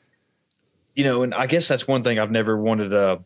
you 0.93 1.03
know, 1.03 1.24
and 1.24 1.34
I 1.34 1.48
guess 1.48 1.67
that's 1.67 1.88
one 1.88 2.03
thing 2.03 2.19
I've 2.19 2.29
never 2.29 2.62
wanted 2.62 2.89
to, 2.89 3.24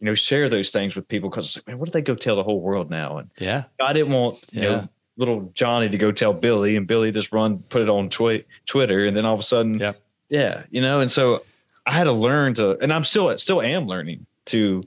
you 0.00 0.04
know, 0.04 0.14
share 0.14 0.48
those 0.48 0.70
things 0.70 0.96
with 0.96 1.06
people 1.08 1.28
because 1.28 1.56
like, 1.56 1.66
man, 1.66 1.78
what 1.78 1.86
do 1.86 1.92
they 1.92 2.00
go 2.00 2.14
tell 2.14 2.36
the 2.36 2.44
whole 2.44 2.60
world 2.60 2.88
now? 2.88 3.18
And 3.18 3.30
yeah, 3.38 3.64
I 3.82 3.92
didn't 3.92 4.12
want, 4.14 4.38
you 4.52 4.62
yeah. 4.62 4.68
know, 4.68 4.88
little 5.16 5.50
Johnny 5.52 5.88
to 5.88 5.98
go 5.98 6.12
tell 6.12 6.32
Billy 6.32 6.76
and 6.76 6.86
Billy 6.86 7.10
just 7.10 7.32
run, 7.32 7.58
put 7.58 7.82
it 7.82 7.88
on 7.88 8.08
twi- 8.08 8.44
Twitter. 8.64 9.04
And 9.04 9.16
then 9.16 9.26
all 9.26 9.34
of 9.34 9.40
a 9.40 9.42
sudden, 9.42 9.80
yeah, 9.80 9.94
yeah, 10.28 10.62
you 10.70 10.80
know, 10.80 11.00
and 11.00 11.10
so 11.10 11.42
I 11.84 11.92
had 11.92 12.04
to 12.04 12.12
learn 12.12 12.54
to, 12.54 12.78
and 12.78 12.92
I'm 12.92 13.04
still, 13.04 13.36
still 13.36 13.60
am 13.60 13.86
learning 13.86 14.24
to, 14.46 14.84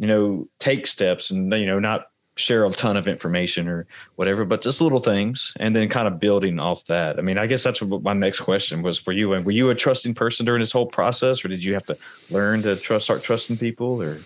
you 0.00 0.06
know, 0.06 0.48
take 0.58 0.86
steps 0.86 1.30
and, 1.30 1.52
you 1.52 1.66
know, 1.66 1.78
not 1.78 2.06
share 2.34 2.64
a 2.64 2.70
ton 2.70 2.96
of 2.96 3.06
information 3.06 3.68
or 3.68 3.86
whatever, 4.16 4.46
but 4.46 4.62
just 4.62 4.80
little 4.80 4.98
things 4.98 5.52
and 5.60 5.76
then 5.76 5.90
kind 5.90 6.08
of 6.08 6.18
building 6.18 6.58
off 6.58 6.86
that. 6.86 7.18
I 7.18 7.22
mean, 7.22 7.36
I 7.36 7.46
guess 7.46 7.62
that's 7.62 7.82
what 7.82 8.02
my 8.02 8.14
next 8.14 8.40
question 8.40 8.80
was 8.80 8.98
for 8.98 9.12
you. 9.12 9.34
And 9.34 9.44
were 9.44 9.52
you 9.52 9.68
a 9.68 9.74
trusting 9.74 10.14
person 10.14 10.46
during 10.46 10.60
this 10.60 10.72
whole 10.72 10.86
process 10.86 11.44
or 11.44 11.48
did 11.48 11.62
you 11.62 11.74
have 11.74 11.84
to 11.84 11.98
learn 12.30 12.62
to 12.62 12.76
trust, 12.76 13.04
start 13.04 13.22
trusting 13.22 13.58
people 13.58 14.02
or 14.02 14.20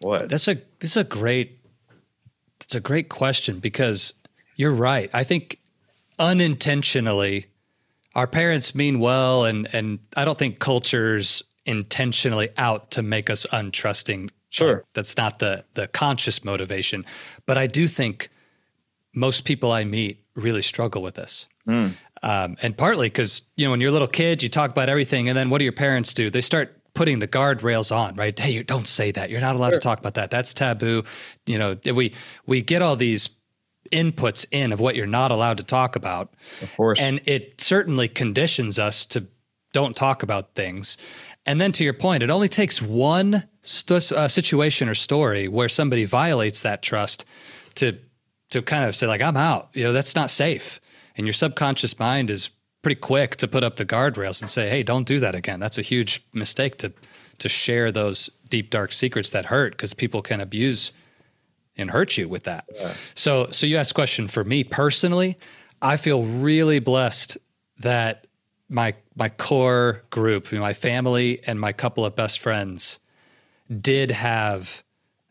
what? 0.00 0.28
That's 0.28 0.48
a, 0.48 0.56
this 0.80 0.90
is 0.90 0.96
a 0.96 1.04
great, 1.04 1.60
it's 2.60 2.74
a 2.74 2.80
great 2.80 3.08
question 3.08 3.60
because 3.60 4.12
you're 4.56 4.74
right. 4.74 5.08
I 5.12 5.22
think 5.22 5.60
unintentionally 6.18 7.46
our 8.16 8.26
parents 8.26 8.74
mean 8.74 8.98
well 8.98 9.44
and, 9.44 9.68
and 9.72 10.00
I 10.16 10.24
don't 10.24 10.36
think 10.36 10.58
cultures 10.58 11.44
intentionally 11.64 12.48
out 12.56 12.90
to 12.92 13.02
make 13.02 13.30
us 13.30 13.46
untrusting 13.52 14.30
Sure. 14.56 14.84
that's 14.94 15.16
not 15.16 15.38
the 15.38 15.64
the 15.74 15.88
conscious 15.88 16.44
motivation, 16.44 17.04
but 17.44 17.58
I 17.58 17.66
do 17.66 17.86
think 17.86 18.30
most 19.14 19.44
people 19.44 19.72
I 19.72 19.84
meet 19.84 20.24
really 20.34 20.62
struggle 20.62 21.02
with 21.02 21.14
this. 21.14 21.46
Mm. 21.68 21.94
Um, 22.22 22.56
and 22.62 22.76
partly 22.76 23.08
because 23.08 23.42
you 23.56 23.64
know 23.66 23.70
when 23.70 23.80
you're 23.80 23.90
a 23.90 23.92
little 23.92 24.08
kid, 24.08 24.42
you 24.42 24.48
talk 24.48 24.70
about 24.70 24.88
everything, 24.88 25.28
and 25.28 25.36
then 25.36 25.50
what 25.50 25.58
do 25.58 25.64
your 25.64 25.72
parents 25.72 26.14
do? 26.14 26.30
They 26.30 26.40
start 26.40 26.76
putting 26.94 27.18
the 27.18 27.28
guardrails 27.28 27.94
on, 27.94 28.16
right? 28.16 28.36
Hey, 28.36 28.50
you 28.50 28.64
don't 28.64 28.88
say 28.88 29.12
that. 29.12 29.30
You're 29.30 29.40
not 29.40 29.54
allowed 29.54 29.70
sure. 29.70 29.80
to 29.80 29.84
talk 29.84 29.98
about 29.98 30.14
that. 30.14 30.30
That's 30.30 30.54
taboo. 30.54 31.04
You 31.44 31.58
know, 31.58 31.76
we 31.84 32.14
we 32.46 32.62
get 32.62 32.82
all 32.82 32.96
these 32.96 33.28
inputs 33.92 34.46
in 34.50 34.72
of 34.72 34.80
what 34.80 34.96
you're 34.96 35.06
not 35.06 35.30
allowed 35.30 35.58
to 35.58 35.62
talk 35.62 35.96
about. 35.96 36.34
Of 36.62 36.74
course. 36.76 36.98
And 36.98 37.20
it 37.24 37.60
certainly 37.60 38.08
conditions 38.08 38.78
us 38.78 39.06
to 39.06 39.26
don't 39.72 39.94
talk 39.94 40.22
about 40.22 40.54
things. 40.54 40.96
And 41.46 41.60
then 41.60 41.72
to 41.72 41.84
your 41.84 41.92
point, 41.92 42.22
it 42.22 42.30
only 42.30 42.48
takes 42.48 42.82
one 42.82 43.48
st- 43.62 44.12
uh, 44.12 44.28
situation 44.28 44.88
or 44.88 44.94
story 44.94 45.46
where 45.48 45.68
somebody 45.68 46.04
violates 46.04 46.62
that 46.62 46.82
trust 46.82 47.24
to 47.76 47.98
to 48.50 48.62
kind 48.62 48.84
of 48.84 48.94
say 48.94 49.06
like 49.06 49.20
I'm 49.20 49.36
out. 49.36 49.70
You 49.72 49.84
know, 49.84 49.92
that's 49.92 50.14
not 50.14 50.30
safe. 50.30 50.80
And 51.16 51.26
your 51.26 51.32
subconscious 51.32 51.98
mind 51.98 52.30
is 52.30 52.50
pretty 52.82 53.00
quick 53.00 53.36
to 53.36 53.48
put 53.48 53.64
up 53.64 53.76
the 53.76 53.86
guardrails 53.86 54.40
and 54.40 54.50
say, 54.50 54.68
"Hey, 54.68 54.82
don't 54.82 55.06
do 55.06 55.18
that 55.20 55.34
again." 55.34 55.60
That's 55.60 55.78
a 55.78 55.82
huge 55.82 56.24
mistake 56.32 56.76
to 56.78 56.92
to 57.38 57.48
share 57.48 57.92
those 57.92 58.30
deep 58.48 58.70
dark 58.70 58.92
secrets 58.92 59.30
that 59.30 59.46
hurt 59.46 59.72
because 59.72 59.94
people 59.94 60.22
can 60.22 60.40
abuse 60.40 60.92
and 61.76 61.90
hurt 61.90 62.16
you 62.16 62.28
with 62.28 62.44
that. 62.44 62.64
Yeah. 62.74 62.94
So 63.14 63.48
so 63.50 63.66
you 63.66 63.76
asked 63.76 63.92
a 63.92 63.94
question 63.94 64.26
for 64.26 64.44
me 64.44 64.64
personally, 64.64 65.36
I 65.82 65.96
feel 65.96 66.24
really 66.24 66.78
blessed 66.78 67.38
that 67.78 68.25
my 68.68 68.94
my 69.14 69.28
core 69.28 70.02
group, 70.10 70.52
my 70.52 70.72
family 70.72 71.40
and 71.46 71.60
my 71.60 71.72
couple 71.72 72.04
of 72.04 72.16
best 72.16 72.40
friends 72.40 72.98
did 73.70 74.10
have 74.10 74.82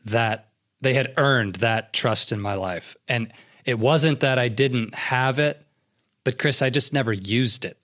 that 0.06 0.50
they 0.82 0.94
had 0.94 1.13
earned 1.18 1.56
that 1.56 1.94
trust 1.94 2.32
in 2.32 2.39
my 2.39 2.54
life. 2.54 2.96
And 3.08 3.32
it 3.65 3.80
wasn't 3.80 4.20
that 4.20 4.38
I 4.38 4.50
didn't 4.50 4.94
have 4.96 5.39
it, 5.39 5.65
but 6.24 6.38
Chris, 6.38 6.62
I 6.62 6.70
just 6.70 6.94
never 6.94 7.13
used 7.13 7.65
it. 7.65 7.77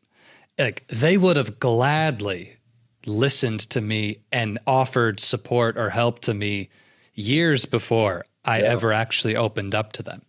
Like 0.58 0.86
they 0.88 1.18
would 1.18 1.38
have 1.38 1.60
gladly 1.60 2.58
listened 3.06 3.62
to 3.62 3.82
me 3.82 4.20
and 4.32 4.60
offered 4.68 5.20
support 5.20 5.78
or 5.78 5.90
help 5.90 6.20
to 6.22 6.34
me 6.34 6.70
years 7.14 7.66
before 7.66 8.26
I 8.46 8.60
yeah. 8.60 8.66
ever 8.66 8.94
actually 8.94 9.36
opened 9.36 9.74
up 9.74 9.94
to 9.94 10.04
them. 10.04 10.22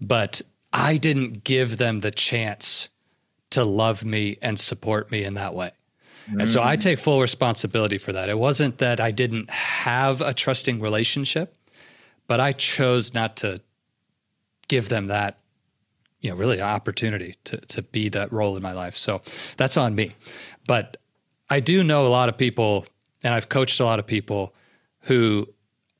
But 0.00 0.42
I 0.72 0.96
didn't 0.96 1.44
give 1.44 1.78
them 1.78 2.00
the 2.00 2.10
chance 2.10 2.88
to 3.52 3.64
love 3.64 4.04
me 4.04 4.38
and 4.42 4.58
support 4.58 5.10
me 5.10 5.24
in 5.24 5.34
that 5.34 5.54
way. 5.54 5.72
And 6.28 6.48
so 6.48 6.62
I 6.62 6.74
mm-hmm. 6.74 6.80
take 6.80 6.98
full 6.98 7.20
responsibility 7.20 7.98
for 7.98 8.12
that. 8.12 8.28
It 8.28 8.38
wasn't 8.38 8.78
that 8.78 9.00
I 9.00 9.10
didn't 9.10 9.50
have 9.50 10.20
a 10.20 10.32
trusting 10.32 10.80
relationship, 10.80 11.56
but 12.26 12.40
I 12.40 12.52
chose 12.52 13.12
not 13.12 13.36
to 13.38 13.60
give 14.68 14.88
them 14.88 15.08
that, 15.08 15.38
you 16.20 16.30
know, 16.30 16.36
really 16.36 16.60
opportunity 16.60 17.36
to 17.44 17.58
to 17.58 17.82
be 17.82 18.08
that 18.10 18.32
role 18.32 18.56
in 18.56 18.62
my 18.62 18.72
life. 18.72 18.96
So 18.96 19.20
that's 19.56 19.76
on 19.76 19.94
me. 19.94 20.14
But 20.66 20.96
I 21.50 21.60
do 21.60 21.82
know 21.82 22.06
a 22.06 22.08
lot 22.08 22.28
of 22.28 22.38
people 22.38 22.86
and 23.22 23.34
I've 23.34 23.48
coached 23.48 23.80
a 23.80 23.84
lot 23.84 23.98
of 23.98 24.06
people 24.06 24.54
who 25.02 25.48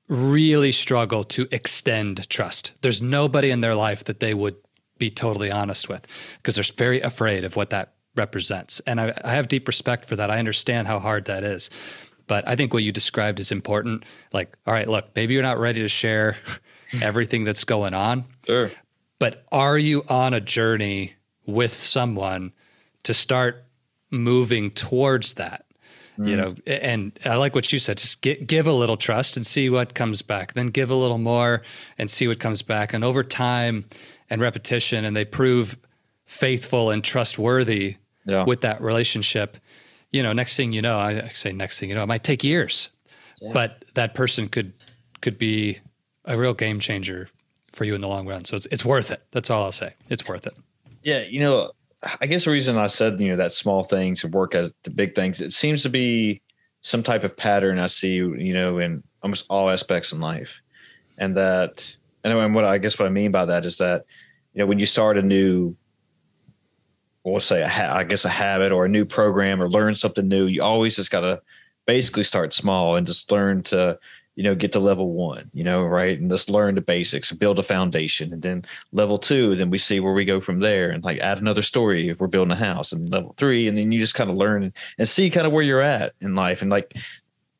really 0.08 0.72
struggle 0.72 1.24
to 1.24 1.48
extend 1.50 2.28
trust. 2.28 2.72
There's 2.82 3.02
nobody 3.02 3.50
in 3.50 3.60
their 3.60 3.74
life 3.74 4.04
that 4.04 4.20
they 4.20 4.34
would 4.34 4.56
be 5.02 5.10
totally 5.10 5.50
honest 5.50 5.88
with 5.88 6.06
because 6.36 6.54
they're 6.54 6.76
very 6.76 7.00
afraid 7.00 7.42
of 7.42 7.56
what 7.56 7.70
that 7.70 7.94
represents. 8.14 8.80
And 8.86 9.00
I, 9.00 9.12
I 9.24 9.32
have 9.32 9.48
deep 9.48 9.66
respect 9.66 10.04
for 10.04 10.14
that. 10.14 10.30
I 10.30 10.38
understand 10.38 10.86
how 10.86 11.00
hard 11.00 11.24
that 11.24 11.42
is. 11.42 11.70
But 12.28 12.46
I 12.46 12.54
think 12.54 12.72
what 12.72 12.84
you 12.84 12.92
described 12.92 13.40
is 13.40 13.50
important. 13.50 14.04
Like, 14.32 14.56
all 14.64 14.72
right, 14.72 14.86
look, 14.86 15.08
maybe 15.16 15.34
you're 15.34 15.42
not 15.42 15.58
ready 15.58 15.80
to 15.80 15.88
share 15.88 16.36
everything 17.02 17.42
that's 17.42 17.64
going 17.64 17.94
on. 17.94 18.26
Sure. 18.46 18.70
But 19.18 19.44
are 19.50 19.76
you 19.76 20.04
on 20.08 20.34
a 20.34 20.40
journey 20.40 21.14
with 21.46 21.74
someone 21.74 22.52
to 23.02 23.12
start 23.12 23.64
moving 24.08 24.70
towards 24.70 25.34
that? 25.34 25.64
Mm. 26.16 26.28
You 26.28 26.36
know, 26.36 26.54
and 26.64 27.18
I 27.24 27.34
like 27.34 27.56
what 27.56 27.72
you 27.72 27.80
said. 27.80 27.98
Just 27.98 28.20
get, 28.20 28.46
give 28.46 28.68
a 28.68 28.72
little 28.72 28.96
trust 28.96 29.36
and 29.36 29.44
see 29.44 29.68
what 29.68 29.94
comes 29.94 30.22
back. 30.22 30.54
Then 30.54 30.68
give 30.68 30.90
a 30.90 30.94
little 30.94 31.18
more 31.18 31.62
and 31.98 32.08
see 32.08 32.28
what 32.28 32.38
comes 32.38 32.62
back. 32.62 32.94
And 32.94 33.02
over 33.02 33.24
time 33.24 33.86
and 34.32 34.40
repetition, 34.40 35.04
and 35.04 35.14
they 35.14 35.26
prove 35.26 35.78
faithful 36.24 36.90
and 36.90 37.04
trustworthy 37.04 37.96
yeah. 38.24 38.44
with 38.44 38.62
that 38.62 38.80
relationship, 38.80 39.58
you 40.10 40.22
know, 40.22 40.32
next 40.32 40.56
thing 40.56 40.72
you 40.72 40.80
know, 40.80 40.98
I 40.98 41.28
say 41.28 41.52
next 41.52 41.78
thing 41.78 41.90
you 41.90 41.94
know, 41.94 42.02
it 42.02 42.06
might 42.06 42.22
take 42.22 42.42
years, 42.42 42.88
yeah. 43.40 43.52
but 43.52 43.84
that 43.94 44.14
person 44.14 44.48
could 44.48 44.72
could 45.20 45.38
be 45.38 45.78
a 46.24 46.36
real 46.36 46.54
game 46.54 46.80
changer 46.80 47.28
for 47.72 47.84
you 47.84 47.94
in 47.94 48.00
the 48.00 48.08
long 48.08 48.26
run. 48.26 48.44
So 48.46 48.56
it's 48.56 48.66
it's 48.70 48.84
worth 48.84 49.10
it. 49.10 49.22
That's 49.32 49.50
all 49.50 49.64
I'll 49.64 49.72
say. 49.72 49.94
It's 50.08 50.26
worth 50.26 50.46
it. 50.46 50.56
Yeah, 51.02 51.22
you 51.22 51.40
know, 51.40 51.72
I 52.20 52.26
guess 52.26 52.44
the 52.44 52.50
reason 52.50 52.78
I 52.78 52.86
said 52.86 53.20
you 53.20 53.28
know 53.28 53.36
that 53.36 53.52
small 53.52 53.84
things 53.84 54.24
work 54.24 54.54
as 54.54 54.72
the 54.84 54.90
big 54.90 55.14
things, 55.14 55.40
it 55.42 55.52
seems 55.52 55.82
to 55.82 55.90
be 55.90 56.40
some 56.80 57.02
type 57.02 57.24
of 57.24 57.36
pattern 57.36 57.78
I 57.78 57.86
see, 57.86 58.14
you 58.14 58.54
know, 58.54 58.78
in 58.78 59.02
almost 59.22 59.46
all 59.48 59.70
aspects 59.70 60.12
in 60.12 60.20
life, 60.20 60.60
and 61.18 61.36
that 61.36 61.96
and 62.24 62.54
what 62.54 62.64
I 62.64 62.78
guess 62.78 62.98
what 62.98 63.06
I 63.06 63.10
mean 63.10 63.30
by 63.30 63.46
that 63.46 63.64
is 63.64 63.78
that 63.78 64.04
you 64.54 64.60
know 64.60 64.66
when 64.66 64.78
you 64.78 64.86
start 64.86 65.18
a 65.18 65.22
new 65.22 65.76
we'll 67.24 67.40
say 67.40 67.62
ha- 67.62 67.94
I 67.94 68.04
guess 68.04 68.24
a 68.24 68.28
habit 68.28 68.72
or 68.72 68.84
a 68.84 68.88
new 68.88 69.04
program 69.04 69.62
or 69.62 69.68
learn 69.68 69.94
something 69.94 70.26
new, 70.26 70.46
you 70.46 70.62
always 70.62 70.96
just 70.96 71.10
got 71.10 71.20
to 71.20 71.40
basically 71.86 72.24
start 72.24 72.52
small 72.52 72.96
and 72.96 73.06
just 73.06 73.30
learn 73.30 73.62
to 73.64 73.98
you 74.34 74.42
know 74.42 74.54
get 74.54 74.72
to 74.72 74.78
level 74.78 75.12
one 75.12 75.50
you 75.52 75.62
know 75.62 75.82
right? 75.84 76.18
And 76.18 76.30
just 76.30 76.48
learn 76.48 76.74
the 76.74 76.80
basics 76.80 77.32
build 77.32 77.58
a 77.58 77.62
foundation. 77.62 78.32
And 78.32 78.42
then 78.42 78.64
level 78.92 79.18
two 79.18 79.56
then 79.56 79.70
we 79.70 79.78
see 79.78 80.00
where 80.00 80.14
we 80.14 80.24
go 80.24 80.40
from 80.40 80.60
there 80.60 80.90
and 80.90 81.04
like 81.04 81.18
add 81.18 81.38
another 81.38 81.62
story 81.62 82.08
if 82.08 82.20
we're 82.20 82.28
building 82.28 82.52
a 82.52 82.56
house 82.56 82.92
and 82.92 83.10
level 83.10 83.34
three. 83.36 83.68
And 83.68 83.76
then 83.76 83.92
you 83.92 84.00
just 84.00 84.14
kind 84.14 84.30
of 84.30 84.36
learn 84.36 84.72
and 84.98 85.08
see 85.08 85.30
kind 85.30 85.46
of 85.46 85.52
where 85.52 85.62
you're 85.62 85.82
at 85.82 86.14
in 86.20 86.34
life. 86.34 86.62
And 86.62 86.70
like 86.70 86.96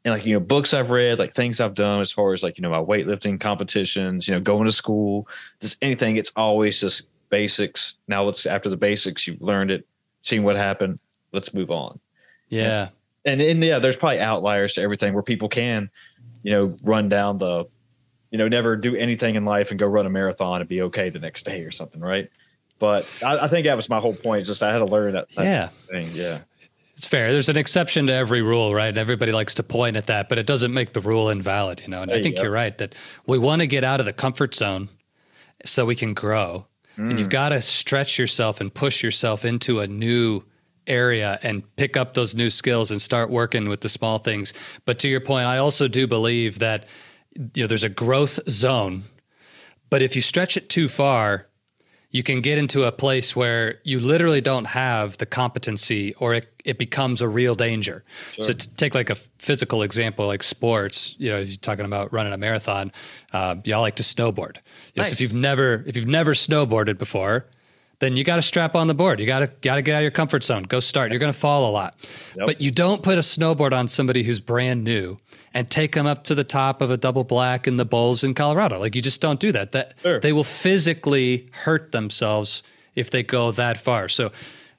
and 0.05 0.13
like 0.13 0.27
you 0.27 0.33
know 0.33 0.41
books 0.41 0.75
i've 0.75 0.91
read 0.91 1.19
like 1.19 1.35
things 1.35 1.61
i've 1.61 1.75
done 1.75 2.01
as 2.01 2.11
far 2.11 2.33
as 2.33 2.43
like 2.43 2.59
you 2.59 2.63
know 2.63 2.71
my 2.71 2.79
weightlifting 2.79 3.39
competitions 3.39 4.27
you 4.27 4.35
know 4.35 4.41
going 4.41 4.65
to 4.65 4.73
school 4.73 5.29
just 5.61 5.77
anything 5.81 6.17
it's 6.17 6.33
always 6.37 6.81
just 6.81 7.07
basics. 7.33 7.97
Now 8.07 8.23
let's 8.23 8.47
after 8.47 8.69
the 8.69 8.77
basics 8.77 9.27
you've 9.27 9.41
learned 9.41 9.73
it 9.73 9.87
seen 10.21 10.45
what 10.45 10.55
happened 10.55 11.01
let's 11.33 11.53
move 11.53 11.71
on. 11.73 11.99
Yeah. 12.51 12.91
and, 13.25 13.41
and, 13.41 13.51
and 13.51 13.65
yeah 13.65 13.81
there's 13.81 13.97
probably 13.97 14.21
outliers 14.21 14.75
to 14.75 14.83
everything 14.83 15.15
where 15.15 15.23
people 15.23 15.49
can 15.49 15.91
you 16.45 16.53
know 16.53 16.77
run 16.83 17.09
down 17.09 17.39
the 17.39 17.65
you 18.31 18.39
know 18.39 18.47
never 18.47 18.77
do 18.77 18.95
anything 18.95 19.35
in 19.35 19.45
life 19.47 19.71
and 19.71 19.81
go 19.81 19.87
run 19.87 20.05
a 20.05 20.11
marathon 20.11 20.61
and 20.61 20.69
be 20.69 20.83
okay 20.83 21.09
the 21.09 21.19
next 21.19 21.45
day 21.45 21.63
or 21.63 21.73
something 21.73 22.01
right? 22.01 22.31
But 22.79 23.09
i, 23.25 23.39
I 23.45 23.49
think 23.49 23.65
that 23.65 23.77
was 23.77 23.89
my 23.89 23.99
whole 23.99 24.15
point 24.15 24.43
is 24.43 24.49
just 24.49 24.63
i 24.63 24.71
had 24.71 24.81
to 24.81 24.85
learn 24.85 25.15
that, 25.15 25.29
that 25.37 25.45
yeah. 25.45 25.69
thing 25.69 26.09
yeah 26.13 26.41
it's 27.03 27.09
fair. 27.09 27.33
There's 27.33 27.49
an 27.49 27.57
exception 27.57 28.07
to 28.07 28.13
every 28.13 28.43
rule, 28.43 28.73
right? 28.73 28.97
Everybody 28.97 29.33
likes 29.33 29.55
to 29.55 29.65
point 29.65 29.97
at 29.97 30.07
that, 30.07 30.29
but 30.29 30.39
it 30.39 30.47
doesn't 30.47 30.73
make 30.73 30.93
the 30.93 31.01
rule 31.01 31.31
invalid, 31.31 31.81
you 31.81 31.89
know. 31.89 32.01
And 32.01 32.09
there 32.09 32.19
I 32.19 32.23
think 32.23 32.39
you 32.39 32.45
are 32.45 32.51
right 32.51 32.79
that 32.79 32.95
we 33.27 33.39
want 33.39 33.59
to 33.59 33.67
get 33.67 33.83
out 33.83 33.99
of 33.99 34.07
the 34.07 34.13
comfort 34.13 34.55
zone 34.55 34.89
so 35.65 35.85
we 35.85 35.97
can 35.97 36.15
grow. 36.15 36.65
Mm. 36.97 37.11
And 37.11 37.19
you've 37.19 37.27
mm. 37.27 37.33
got 37.33 37.49
to 37.49 37.61
stretch 37.61 38.21
yourself 38.21 38.61
and 38.61 38.73
push 38.73 39.03
yourself 39.03 39.45
into 39.45 39.81
a 39.81 39.89
new 39.89 40.45
area 40.87 41.41
and 41.43 41.65
pick 41.75 41.97
up 41.97 42.15
those 42.15 42.37
new 42.37 42.51
skills 42.51 42.93
and 42.93 43.03
start 43.03 43.31
working 43.31 43.69
with 43.69 43.81
the 43.81 43.89
small 43.89 44.19
things. 44.19 44.53
But 44.85 45.01
to 45.01 45.09
your 45.09 45.21
point, 45.21 45.49
I 45.49 45.59
also 45.59 45.89
do 45.89 46.07
believe 46.07 46.61
that 46.61 46.87
you 47.35 47.65
know 47.65 47.67
there's 47.67 47.83
a 47.83 47.89
growth 47.89 48.39
zone, 48.49 49.03
but 49.91 50.03
if 50.03 50.15
you 50.15 50.23
stretch 50.23 50.57
it 50.57 50.69
too 50.69 50.89
far, 50.89 51.49
you 52.13 52.23
can 52.23 52.43
get 52.43 52.59
into 52.59 52.85
a 52.85 52.93
place 52.93 53.35
where 53.35 53.81
you 53.85 53.99
literally 53.99 54.43
don't 54.43 54.67
have 54.67 55.17
the 55.17 55.25
competency 55.25 56.13
or 56.15 56.35
it, 56.35 56.47
it 56.63 56.79
becomes 56.79 57.23
a 57.23 57.29
real 57.29 57.55
danger. 57.55 58.05
Sure. 58.33 58.45
So 58.45 58.53
take 58.53 58.95
like 58.95 59.09
a 59.09 59.15
physical 59.15 59.83
example, 59.83 60.27
like 60.27 60.43
sports, 60.43 61.17
you 61.19 61.31
know, 61.31 61.39
you're 61.39 61.57
talking 61.57 61.87
about 61.87 62.13
running 62.13 62.35
a 62.35 62.37
marathon, 62.37 62.93
uh, 63.33 63.57
y'all 63.65 63.81
like 63.81 63.97
to 63.97 64.03
snowboard. 64.03 64.59
Yes, 64.95 65.07
nice. 65.07 65.13
if 65.13 65.21
you've 65.23 65.33
never, 65.33 65.83
if 65.87 65.97
you've 65.97 66.07
never 66.07 66.35
snowboarded 66.35 66.99
before, 66.99 67.47
then 68.01 68.17
you 68.17 68.25
got 68.25 68.37
to 68.37 68.43
strap 68.43 68.75
on 68.75 68.89
the 68.89 68.95
board. 68.95 69.19
You 69.19 69.27
got 69.27 69.39
to 69.39 69.47
got 69.47 69.77
to 69.77 69.83
get 69.83 69.95
out 69.95 69.99
of 69.99 70.03
your 70.03 70.11
comfort 70.11 70.43
zone. 70.45 70.65
Go 70.65 70.81
start. 70.81 71.13
You're 71.13 71.21
going 71.21 71.33
to 71.33 71.39
fall 71.39 71.71
a 71.71 71.73
lot. 71.73 71.97
Yep. 72.37 72.47
But 72.47 72.61
you 72.61 72.73
don't 72.73 73.03
put 73.03 73.17
a 73.17 73.21
snowboard 73.21 73.73
on 73.73 73.87
somebody 73.87 74.25
who's 74.25 74.41
brand 74.41 74.83
new 74.83 75.19
and 75.55 75.71
take 75.71 75.93
them 75.93 76.07
up 76.07 76.25
to 76.25 76.35
the 76.35 76.45
top 76.45 76.81
of 76.81 76.91
a 76.91 76.97
double 76.97 77.25
black 77.25 77.69
in 77.69 77.77
the 77.77 77.85
bowls 77.85 78.25
in 78.25 78.35
Colorado. 78.35 78.79
Like 78.79 78.95
you 78.95 79.03
just 79.03 79.21
don't 79.21 79.41
do 79.41 79.53
that. 79.53 79.73
That 79.73 79.95
sure. 80.03 80.21
they 80.21 80.33
will 80.33 80.45
physically 80.45 81.51
hurt 81.53 81.93
themselves 81.93 82.63
if 82.95 83.11
they 83.11 83.23
go 83.23 83.53
that 83.53 83.79
far. 83.79 84.09
So 84.09 84.33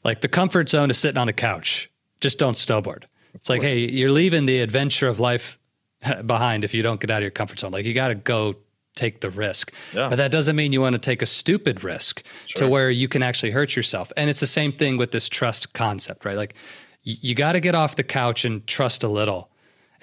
like 0.03 0.21
the 0.21 0.27
comfort 0.27 0.69
zone 0.69 0.89
is 0.89 0.97
sitting 0.97 1.17
on 1.17 1.29
a 1.29 1.33
couch. 1.33 1.89
Just 2.19 2.39
don't 2.39 2.55
snowboard. 2.55 3.03
It's 3.33 3.49
like, 3.49 3.61
hey, 3.61 3.79
you're 3.79 4.11
leaving 4.11 4.45
the 4.45 4.59
adventure 4.59 5.07
of 5.07 5.19
life 5.19 5.59
behind 6.25 6.63
if 6.63 6.73
you 6.73 6.81
don't 6.81 6.99
get 6.99 7.11
out 7.11 7.17
of 7.17 7.23
your 7.23 7.31
comfort 7.31 7.59
zone. 7.59 7.71
Like 7.71 7.85
you 7.85 7.93
got 7.93 8.09
to 8.09 8.15
go 8.15 8.55
take 8.95 9.21
the 9.21 9.29
risk. 9.29 9.73
Yeah. 9.93 10.09
But 10.09 10.17
that 10.17 10.31
doesn't 10.31 10.55
mean 10.55 10.71
you 10.71 10.81
want 10.81 10.93
to 10.93 11.01
take 11.01 11.21
a 11.21 11.25
stupid 11.25 11.83
risk 11.83 12.23
sure. 12.45 12.67
to 12.67 12.71
where 12.71 12.91
you 12.91 13.07
can 13.07 13.23
actually 13.23 13.51
hurt 13.51 13.75
yourself. 13.75 14.11
And 14.15 14.29
it's 14.29 14.39
the 14.39 14.47
same 14.47 14.71
thing 14.71 14.97
with 14.97 15.11
this 15.11 15.27
trust 15.27 15.73
concept, 15.73 16.25
right? 16.25 16.37
Like 16.37 16.53
you, 17.01 17.15
you 17.21 17.35
got 17.35 17.53
to 17.53 17.59
get 17.59 17.73
off 17.73 17.95
the 17.95 18.03
couch 18.03 18.45
and 18.45 18.65
trust 18.67 19.03
a 19.03 19.07
little 19.07 19.49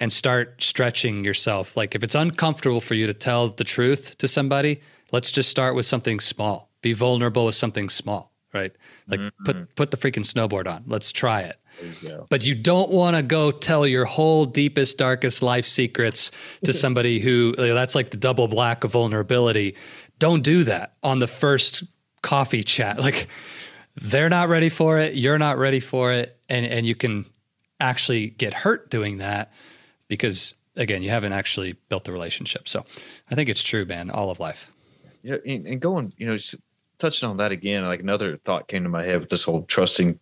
and 0.01 0.11
start 0.11 0.61
stretching 0.61 1.23
yourself. 1.23 1.77
Like 1.77 1.93
if 1.93 2.03
it's 2.03 2.15
uncomfortable 2.15 2.81
for 2.81 2.95
you 2.95 3.05
to 3.05 3.13
tell 3.13 3.49
the 3.49 3.63
truth 3.63 4.17
to 4.17 4.27
somebody, 4.27 4.81
let's 5.11 5.31
just 5.31 5.49
start 5.49 5.75
with 5.75 5.85
something 5.85 6.19
small. 6.19 6.71
Be 6.81 6.91
vulnerable 6.91 7.45
with 7.45 7.53
something 7.53 7.87
small, 7.87 8.33
right? 8.51 8.75
Like 9.07 9.19
mm-hmm. 9.19 9.45
put 9.45 9.75
put 9.75 9.91
the 9.91 9.97
freaking 9.97 10.25
snowboard 10.25 10.67
on. 10.67 10.83
Let's 10.87 11.11
try 11.11 11.41
it. 11.41 11.57
You 12.01 12.25
but 12.29 12.43
you 12.43 12.55
don't 12.55 12.89
want 12.89 13.15
to 13.15 13.21
go 13.21 13.51
tell 13.51 13.85
your 13.85 14.05
whole 14.05 14.45
deepest, 14.45 14.97
darkest 14.97 15.43
life 15.43 15.65
secrets 15.65 16.31
to 16.65 16.73
somebody 16.83 17.19
who 17.19 17.55
that's 17.55 17.93
like 17.93 18.09
the 18.09 18.17
double 18.17 18.47
black 18.47 18.83
of 18.83 18.91
vulnerability. 18.91 19.75
Don't 20.17 20.43
do 20.43 20.63
that 20.63 20.95
on 21.03 21.19
the 21.19 21.27
first 21.27 21.83
coffee 22.23 22.63
chat. 22.63 22.99
Like 23.01 23.27
they're 24.01 24.29
not 24.29 24.49
ready 24.49 24.69
for 24.69 24.97
it, 24.99 25.15
you're 25.15 25.37
not 25.37 25.59
ready 25.59 25.79
for 25.79 26.11
it, 26.11 26.39
and 26.49 26.65
and 26.65 26.87
you 26.87 26.95
can 26.95 27.25
actually 27.79 28.27
get 28.27 28.53
hurt 28.53 28.89
doing 28.89 29.19
that 29.19 29.51
because 30.11 30.55
again, 30.75 31.03
you 31.03 31.09
haven't 31.09 31.31
actually 31.31 31.77
built 31.87 32.03
the 32.03 32.11
relationship. 32.11 32.67
So 32.67 32.85
I 33.31 33.35
think 33.35 33.47
it's 33.47 33.63
true, 33.63 33.85
man, 33.85 34.09
all 34.09 34.29
of 34.29 34.41
life. 34.41 34.69
Yeah, 35.23 35.37
and 35.45 35.79
going, 35.79 36.11
you 36.17 36.27
know, 36.27 36.35
touching 36.99 37.29
on 37.29 37.37
that 37.37 37.53
again, 37.53 37.85
like 37.85 38.01
another 38.01 38.35
thought 38.35 38.67
came 38.67 38.83
to 38.83 38.89
my 38.89 39.03
head 39.03 39.21
with 39.21 39.29
this 39.29 39.45
whole 39.45 39.63
trusting 39.63 40.19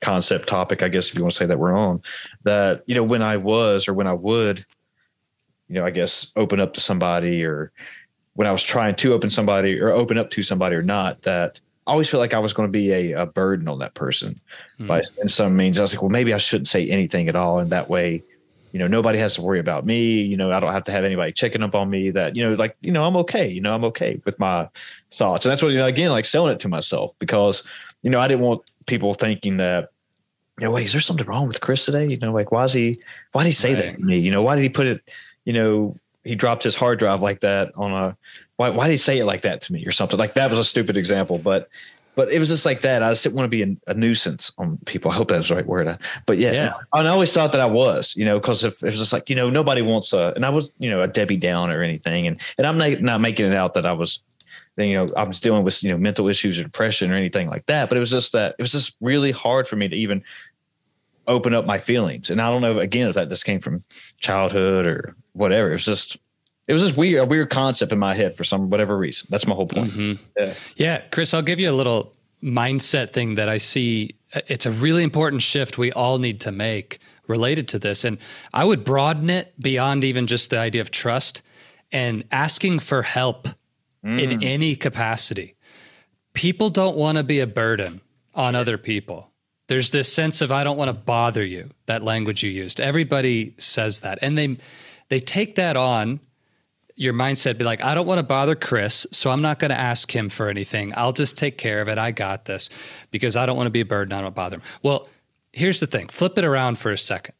concept 0.00 0.48
topic, 0.48 0.82
I 0.82 0.88
guess 0.88 1.10
if 1.10 1.16
you 1.16 1.22
want 1.22 1.32
to 1.32 1.36
say 1.36 1.44
that 1.44 1.58
we're 1.58 1.76
on, 1.76 2.00
that, 2.44 2.82
you 2.86 2.94
know, 2.94 3.02
when 3.02 3.20
I 3.20 3.36
was 3.36 3.88
or 3.88 3.92
when 3.92 4.06
I 4.06 4.14
would, 4.14 4.64
you 5.68 5.74
know, 5.74 5.84
I 5.84 5.90
guess 5.90 6.32
open 6.34 6.58
up 6.58 6.72
to 6.74 6.80
somebody 6.80 7.44
or 7.44 7.72
when 8.36 8.46
I 8.46 8.52
was 8.52 8.62
trying 8.62 8.94
to 8.96 9.12
open 9.12 9.28
somebody 9.28 9.78
or 9.78 9.90
open 9.90 10.16
up 10.16 10.30
to 10.30 10.42
somebody 10.42 10.76
or 10.76 10.82
not, 10.82 11.20
that 11.22 11.60
I 11.86 11.90
always 11.90 12.08
feel 12.08 12.20
like 12.20 12.32
I 12.32 12.38
was 12.38 12.54
going 12.54 12.68
to 12.68 12.72
be 12.72 12.90
a, 12.90 13.12
a 13.12 13.26
burden 13.26 13.68
on 13.68 13.80
that 13.80 13.92
person 13.92 14.40
mm. 14.80 14.86
by 14.86 15.02
in 15.20 15.28
some 15.28 15.56
means. 15.56 15.78
I 15.78 15.82
was 15.82 15.92
like, 15.92 16.00
well, 16.00 16.10
maybe 16.10 16.32
I 16.32 16.38
shouldn't 16.38 16.68
say 16.68 16.88
anything 16.88 17.28
at 17.28 17.36
all. 17.36 17.58
And 17.58 17.68
that 17.68 17.90
way, 17.90 18.22
you 18.76 18.80
know, 18.80 18.88
nobody 18.88 19.18
has 19.18 19.36
to 19.36 19.40
worry 19.40 19.58
about 19.58 19.86
me. 19.86 20.20
You 20.20 20.36
know, 20.36 20.52
I 20.52 20.60
don't 20.60 20.74
have 20.74 20.84
to 20.84 20.92
have 20.92 21.02
anybody 21.02 21.32
checking 21.32 21.62
up 21.62 21.74
on 21.74 21.88
me 21.88 22.10
that, 22.10 22.36
you 22.36 22.46
know, 22.46 22.54
like, 22.56 22.76
you 22.82 22.92
know, 22.92 23.04
I'm 23.04 23.16
okay. 23.16 23.48
You 23.48 23.62
know, 23.62 23.74
I'm 23.74 23.84
okay 23.84 24.20
with 24.26 24.38
my 24.38 24.68
thoughts. 25.14 25.46
And 25.46 25.50
that's 25.50 25.62
what, 25.62 25.70
you 25.70 25.78
know, 25.78 25.86
again, 25.86 26.10
like 26.10 26.26
selling 26.26 26.52
it 26.52 26.60
to 26.60 26.68
myself 26.68 27.14
because, 27.18 27.66
you 28.02 28.10
know, 28.10 28.20
I 28.20 28.28
didn't 28.28 28.42
want 28.42 28.70
people 28.84 29.14
thinking 29.14 29.56
that, 29.56 29.88
you 30.60 30.66
know, 30.66 30.72
wait, 30.72 30.84
is 30.84 30.92
there 30.92 31.00
something 31.00 31.26
wrong 31.26 31.48
with 31.48 31.62
Chris 31.62 31.86
today? 31.86 32.06
You 32.06 32.18
know, 32.18 32.34
like, 32.34 32.52
why 32.52 32.64
is 32.64 32.74
he, 32.74 33.00
why 33.32 33.44
did 33.44 33.48
he 33.48 33.54
say 33.54 33.72
right. 33.72 33.82
that 33.82 33.96
to 33.96 34.04
me? 34.04 34.18
You 34.18 34.30
know, 34.30 34.42
why 34.42 34.56
did 34.56 34.60
he 34.60 34.68
put 34.68 34.86
it, 34.86 35.00
you 35.46 35.54
know, 35.54 35.96
he 36.22 36.34
dropped 36.34 36.62
his 36.62 36.74
hard 36.74 36.98
drive 36.98 37.22
like 37.22 37.40
that 37.40 37.72
on 37.76 37.94
a, 37.94 38.14
why, 38.56 38.68
why 38.68 38.88
did 38.88 38.92
he 38.92 38.98
say 38.98 39.16
it 39.16 39.24
like 39.24 39.40
that 39.40 39.62
to 39.62 39.72
me 39.72 39.86
or 39.86 39.90
something? 39.90 40.18
Like 40.18 40.34
that 40.34 40.50
was 40.50 40.58
a 40.58 40.64
stupid 40.64 40.98
example, 40.98 41.38
but, 41.38 41.70
but 42.16 42.32
it 42.32 42.40
was 42.40 42.48
just 42.48 42.66
like 42.66 42.80
that. 42.80 43.02
I 43.02 43.10
just 43.10 43.22
didn't 43.22 43.36
want 43.36 43.44
to 43.44 43.50
be 43.50 43.62
a, 43.62 43.90
a 43.90 43.94
nuisance 43.94 44.50
on 44.58 44.78
people. 44.86 45.12
I 45.12 45.14
hope 45.14 45.28
that's 45.28 45.50
the 45.50 45.54
right 45.54 45.66
word. 45.66 45.98
But 46.24 46.38
yeah, 46.38 46.50
yeah. 46.50 46.74
and 46.94 47.06
I 47.06 47.10
always 47.10 47.32
thought 47.32 47.52
that 47.52 47.60
I 47.60 47.66
was, 47.66 48.16
you 48.16 48.24
know, 48.24 48.40
because 48.40 48.64
if 48.64 48.82
it 48.82 48.86
was 48.86 48.98
just 48.98 49.12
like, 49.12 49.30
you 49.30 49.36
know, 49.36 49.50
nobody 49.50 49.82
wants 49.82 50.12
a, 50.12 50.32
and 50.34 50.44
I 50.44 50.48
was, 50.50 50.72
you 50.78 50.90
know, 50.90 51.02
a 51.02 51.06
Debbie 51.06 51.36
Down 51.36 51.70
or 51.70 51.82
anything. 51.82 52.26
And, 52.26 52.40
and 52.58 52.66
I'm 52.66 52.78
not, 52.78 53.02
not 53.02 53.20
making 53.20 53.46
it 53.46 53.54
out 53.54 53.74
that 53.74 53.86
I 53.86 53.92
was 53.92 54.20
you 54.78 54.94
know, 54.94 55.06
I 55.16 55.24
was 55.24 55.40
dealing 55.40 55.64
with, 55.64 55.82
you 55.82 55.90
know, 55.90 55.96
mental 55.96 56.28
issues 56.28 56.60
or 56.60 56.62
depression 56.62 57.10
or 57.10 57.14
anything 57.14 57.48
like 57.48 57.64
that. 57.66 57.88
But 57.88 57.96
it 57.96 58.00
was 58.00 58.10
just 58.10 58.32
that 58.32 58.56
it 58.58 58.62
was 58.62 58.72
just 58.72 58.96
really 59.00 59.32
hard 59.32 59.66
for 59.66 59.76
me 59.76 59.88
to 59.88 59.96
even 59.96 60.22
open 61.26 61.54
up 61.54 61.64
my 61.64 61.78
feelings. 61.78 62.30
And 62.30 62.40
I 62.40 62.48
don't 62.48 62.62
know, 62.62 62.78
again, 62.78 63.08
if 63.08 63.14
that 63.14 63.28
just 63.28 63.44
came 63.44 63.60
from 63.60 63.82
childhood 64.18 64.86
or 64.86 65.16
whatever. 65.32 65.70
It 65.70 65.74
was 65.74 65.84
just, 65.84 66.18
it 66.68 66.72
was 66.72 66.82
just 66.82 66.96
weird, 66.96 67.22
a 67.22 67.24
weird 67.24 67.50
concept 67.50 67.92
in 67.92 67.98
my 67.98 68.14
head 68.14 68.36
for 68.36 68.44
some, 68.44 68.70
whatever 68.70 68.96
reason. 68.96 69.28
That's 69.30 69.46
my 69.46 69.54
whole 69.54 69.66
point. 69.66 69.92
Mm-hmm. 69.92 70.22
Yeah. 70.38 70.54
yeah. 70.76 71.00
Chris, 71.10 71.32
I'll 71.32 71.42
give 71.42 71.60
you 71.60 71.70
a 71.70 71.72
little 71.72 72.12
mindset 72.42 73.12
thing 73.12 73.36
that 73.36 73.48
I 73.48 73.58
see. 73.58 74.16
It's 74.48 74.66
a 74.66 74.70
really 74.70 75.02
important 75.02 75.42
shift 75.42 75.78
we 75.78 75.92
all 75.92 76.18
need 76.18 76.40
to 76.42 76.52
make 76.52 76.98
related 77.28 77.68
to 77.68 77.78
this. 77.78 78.04
And 78.04 78.18
I 78.52 78.64
would 78.64 78.84
broaden 78.84 79.30
it 79.30 79.58
beyond 79.60 80.04
even 80.04 80.26
just 80.26 80.50
the 80.50 80.58
idea 80.58 80.80
of 80.80 80.90
trust 80.90 81.42
and 81.92 82.24
asking 82.30 82.80
for 82.80 83.02
help 83.02 83.48
mm. 84.04 84.20
in 84.20 84.42
any 84.42 84.76
capacity. 84.76 85.54
People 86.34 86.70
don't 86.70 86.96
want 86.96 87.16
to 87.16 87.24
be 87.24 87.40
a 87.40 87.46
burden 87.46 88.00
on 88.34 88.54
other 88.54 88.76
people. 88.76 89.30
There's 89.68 89.90
this 89.90 90.12
sense 90.12 90.40
of 90.40 90.52
I 90.52 90.64
don't 90.64 90.76
want 90.76 90.90
to 90.90 90.96
bother 90.96 91.44
you, 91.44 91.70
that 91.86 92.02
language 92.02 92.42
you 92.42 92.50
used. 92.50 92.80
Everybody 92.80 93.54
says 93.58 94.00
that. 94.00 94.18
And 94.20 94.36
they 94.36 94.56
they 95.08 95.20
take 95.20 95.54
that 95.54 95.76
on 95.76 96.20
your 96.96 97.12
mindset 97.12 97.58
be 97.58 97.64
like 97.64 97.82
I 97.82 97.94
don't 97.94 98.06
want 98.06 98.18
to 98.18 98.24
bother 98.24 98.54
Chris, 98.54 99.06
so 99.12 99.30
I'm 99.30 99.42
not 99.42 99.58
going 99.58 99.70
to 99.70 99.78
ask 99.78 100.14
him 100.14 100.28
for 100.28 100.48
anything. 100.48 100.92
I'll 100.96 101.12
just 101.12 101.36
take 101.36 101.58
care 101.58 101.80
of 101.80 101.88
it. 101.88 101.98
I 101.98 102.10
got 102.10 102.46
this 102.46 102.68
because 103.10 103.36
I 103.36 103.46
don't 103.46 103.56
want 103.56 103.66
to 103.66 103.72
be 103.72 103.80
a 103.80 103.86
burden. 103.86 104.12
I 104.12 104.20
don't 104.20 104.34
bother 104.34 104.56
him. 104.56 104.62
Well, 104.82 105.08
here's 105.52 105.80
the 105.80 105.86
thing. 105.86 106.08
Flip 106.08 106.36
it 106.38 106.44
around 106.44 106.78
for 106.78 106.90
a 106.90 106.98
second. 106.98 107.34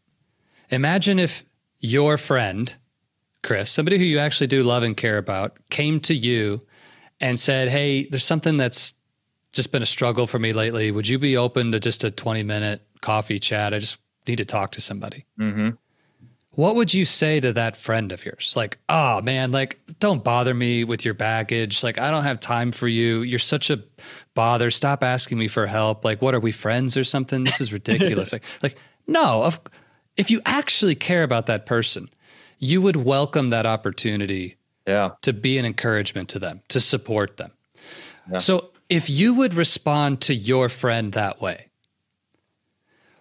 Imagine 0.70 1.18
if 1.18 1.44
your 1.78 2.18
friend 2.18 2.74
Chris, 3.46 3.70
somebody 3.70 3.96
who 3.96 4.04
you 4.04 4.18
actually 4.18 4.48
do 4.48 4.64
love 4.64 4.82
and 4.82 4.96
care 4.96 5.18
about, 5.18 5.56
came 5.70 6.00
to 6.00 6.14
you 6.14 6.62
and 7.20 7.38
said, 7.38 7.68
Hey, 7.68 8.08
there's 8.08 8.24
something 8.24 8.56
that's 8.56 8.94
just 9.52 9.70
been 9.72 9.82
a 9.82 9.86
struggle 9.86 10.26
for 10.26 10.38
me 10.38 10.52
lately. 10.52 10.90
Would 10.90 11.08
you 11.08 11.18
be 11.18 11.36
open 11.36 11.72
to 11.72 11.80
just 11.80 12.02
a 12.02 12.10
20 12.10 12.42
minute 12.42 12.82
coffee 13.00 13.38
chat? 13.38 13.72
I 13.72 13.78
just 13.78 13.98
need 14.26 14.36
to 14.36 14.44
talk 14.44 14.72
to 14.72 14.80
somebody. 14.80 15.24
Mm-hmm. 15.38 15.70
What 16.56 16.74
would 16.74 16.94
you 16.94 17.04
say 17.04 17.38
to 17.40 17.52
that 17.52 17.76
friend 17.76 18.12
of 18.12 18.24
yours? 18.24 18.54
Like, 18.56 18.78
oh 18.88 19.20
man, 19.22 19.52
like, 19.52 19.78
don't 20.00 20.24
bother 20.24 20.54
me 20.54 20.84
with 20.84 21.04
your 21.04 21.12
baggage. 21.14 21.84
Like, 21.84 21.98
I 21.98 22.10
don't 22.10 22.24
have 22.24 22.40
time 22.40 22.72
for 22.72 22.88
you. 22.88 23.20
You're 23.22 23.38
such 23.38 23.68
a 23.70 23.82
bother. 24.34 24.70
Stop 24.70 25.02
asking 25.04 25.36
me 25.38 25.48
for 25.48 25.66
help. 25.66 26.02
Like, 26.04 26.22
what 26.22 26.34
are 26.34 26.40
we 26.40 26.52
friends 26.52 26.96
or 26.96 27.04
something? 27.04 27.44
This 27.44 27.60
is 27.60 27.72
ridiculous. 27.74 28.32
like, 28.36 28.42
like, 28.62 28.76
no, 29.06 29.44
if, 29.44 29.60
if 30.16 30.30
you 30.30 30.40
actually 30.46 30.94
care 30.94 31.22
about 31.22 31.44
that 31.46 31.66
person, 31.66 32.08
you 32.58 32.80
would 32.80 32.96
welcome 32.96 33.50
that 33.50 33.66
opportunity 33.66 34.56
Yeah. 34.86 35.10
to 35.22 35.34
be 35.34 35.58
an 35.58 35.66
encouragement 35.66 36.30
to 36.30 36.38
them, 36.38 36.62
to 36.68 36.80
support 36.80 37.36
them. 37.36 37.52
Yeah. 38.32 38.38
So 38.38 38.70
if 38.88 39.10
you 39.10 39.34
would 39.34 39.52
respond 39.52 40.22
to 40.22 40.34
your 40.34 40.70
friend 40.70 41.12
that 41.12 41.40
way, 41.40 41.65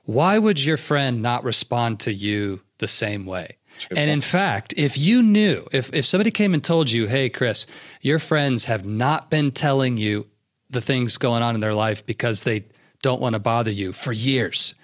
why 0.05 0.37
would 0.37 0.63
your 0.63 0.77
friend 0.77 1.21
not 1.21 1.43
respond 1.43 1.99
to 2.01 2.13
you 2.13 2.61
the 2.77 2.87
same 2.87 3.25
way? 3.25 3.57
And 3.91 4.09
in 4.09 4.21
fact, 4.21 4.73
if 4.77 4.97
you 4.97 5.21
knew, 5.21 5.67
if, 5.71 5.93
if 5.93 6.05
somebody 6.05 6.31
came 6.31 6.53
and 6.53 6.63
told 6.63 6.91
you, 6.91 7.07
hey, 7.07 7.29
Chris, 7.29 7.67
your 8.01 8.19
friends 8.19 8.65
have 8.65 8.85
not 8.85 9.29
been 9.29 9.51
telling 9.51 9.97
you 9.97 10.27
the 10.69 10.81
things 10.81 11.17
going 11.17 11.43
on 11.43 11.55
in 11.55 11.61
their 11.61 11.73
life 11.73 12.05
because 12.05 12.43
they 12.43 12.65
don't 13.01 13.21
want 13.21 13.33
to 13.33 13.39
bother 13.39 13.71
you 13.71 13.91
for 13.91 14.13
years, 14.13 14.75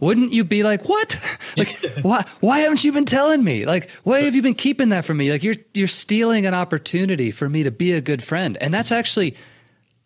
wouldn't 0.00 0.32
you 0.32 0.44
be 0.44 0.62
like, 0.62 0.88
what? 0.88 1.18
Like, 1.56 1.76
why, 2.02 2.24
why 2.38 2.60
haven't 2.60 2.84
you 2.84 2.92
been 2.92 3.04
telling 3.04 3.42
me? 3.42 3.66
Like, 3.66 3.90
why 4.04 4.20
have 4.20 4.34
you 4.36 4.42
been 4.42 4.54
keeping 4.54 4.90
that 4.90 5.04
from 5.04 5.16
me? 5.16 5.32
Like, 5.32 5.42
you're, 5.42 5.56
you're 5.74 5.88
stealing 5.88 6.46
an 6.46 6.54
opportunity 6.54 7.32
for 7.32 7.48
me 7.48 7.64
to 7.64 7.72
be 7.72 7.92
a 7.92 8.00
good 8.00 8.22
friend. 8.22 8.56
And 8.60 8.72
that's 8.72 8.92
actually 8.92 9.36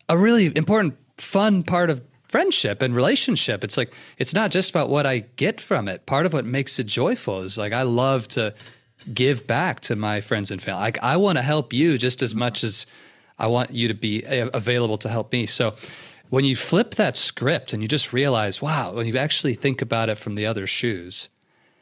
a 0.08 0.16
really 0.16 0.50
important, 0.56 0.96
fun 1.18 1.62
part 1.62 1.90
of 1.90 2.00
friendship 2.32 2.80
and 2.80 2.96
relationship. 2.96 3.62
It's 3.62 3.76
like, 3.76 3.92
it's 4.16 4.32
not 4.32 4.50
just 4.50 4.70
about 4.70 4.88
what 4.88 5.06
I 5.06 5.18
get 5.36 5.60
from 5.60 5.86
it. 5.86 6.06
Part 6.06 6.24
of 6.24 6.32
what 6.32 6.46
makes 6.46 6.78
it 6.78 6.86
joyful 6.86 7.42
is 7.42 7.58
like, 7.58 7.74
I 7.74 7.82
love 7.82 8.26
to 8.28 8.54
give 9.12 9.46
back 9.46 9.80
to 9.80 9.94
my 9.96 10.22
friends 10.22 10.50
and 10.50 10.60
family. 10.60 10.80
Like, 10.80 10.98
I 11.02 11.18
want 11.18 11.36
to 11.36 11.42
help 11.42 11.74
you 11.74 11.98
just 11.98 12.22
as 12.22 12.34
much 12.34 12.64
as 12.64 12.86
I 13.38 13.48
want 13.48 13.72
you 13.72 13.86
to 13.86 13.94
be 13.94 14.24
eh, 14.24 14.48
available 14.54 14.96
to 14.98 15.10
help 15.10 15.30
me. 15.30 15.44
So, 15.44 15.74
when 16.30 16.46
you 16.46 16.56
flip 16.56 16.94
that 16.94 17.18
script 17.18 17.74
and 17.74 17.82
you 17.82 17.88
just 17.88 18.14
realize, 18.14 18.62
wow, 18.62 18.94
when 18.94 19.06
you 19.06 19.18
actually 19.18 19.54
think 19.54 19.82
about 19.82 20.08
it 20.08 20.16
from 20.16 20.34
the 20.34 20.46
other 20.46 20.66
shoes, 20.66 21.28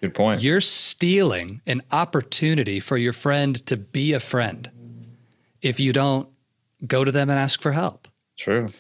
Good 0.01 0.17
point. 0.17 0.43
you're 0.43 0.61
stealing 0.61 1.61
an 1.65 1.83
opportunity 1.93 2.81
for 2.81 2.97
your 2.97 3.13
friend 3.13 3.65
to 3.67 3.77
be 3.77 4.13
a 4.13 4.19
friend 4.19 4.69
if 5.63 5.79
you 5.79 5.93
don't 5.93 6.29
go 6.85 7.05
to 7.05 7.13
them 7.13 7.31
and 7.31 7.39
ask 7.39 7.63
for 7.63 7.71
help. 7.71 8.09
True. 8.37 8.71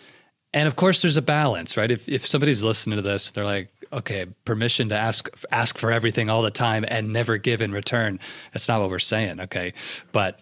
And 0.52 0.66
of 0.66 0.76
course, 0.76 1.02
there's 1.02 1.16
a 1.16 1.22
balance, 1.22 1.76
right? 1.76 1.90
If 1.90 2.08
if 2.08 2.26
somebody's 2.26 2.64
listening 2.64 2.96
to 2.96 3.02
this, 3.02 3.30
they're 3.30 3.44
like, 3.44 3.68
okay, 3.92 4.26
permission 4.44 4.88
to 4.88 4.96
ask 4.96 5.28
ask 5.50 5.78
for 5.78 5.92
everything 5.92 6.28
all 6.28 6.42
the 6.42 6.50
time 6.50 6.84
and 6.88 7.12
never 7.12 7.36
give 7.36 7.62
in 7.62 7.72
return. 7.72 8.18
That's 8.52 8.68
not 8.68 8.80
what 8.80 8.90
we're 8.90 8.98
saying, 8.98 9.40
okay? 9.40 9.74
But 10.12 10.40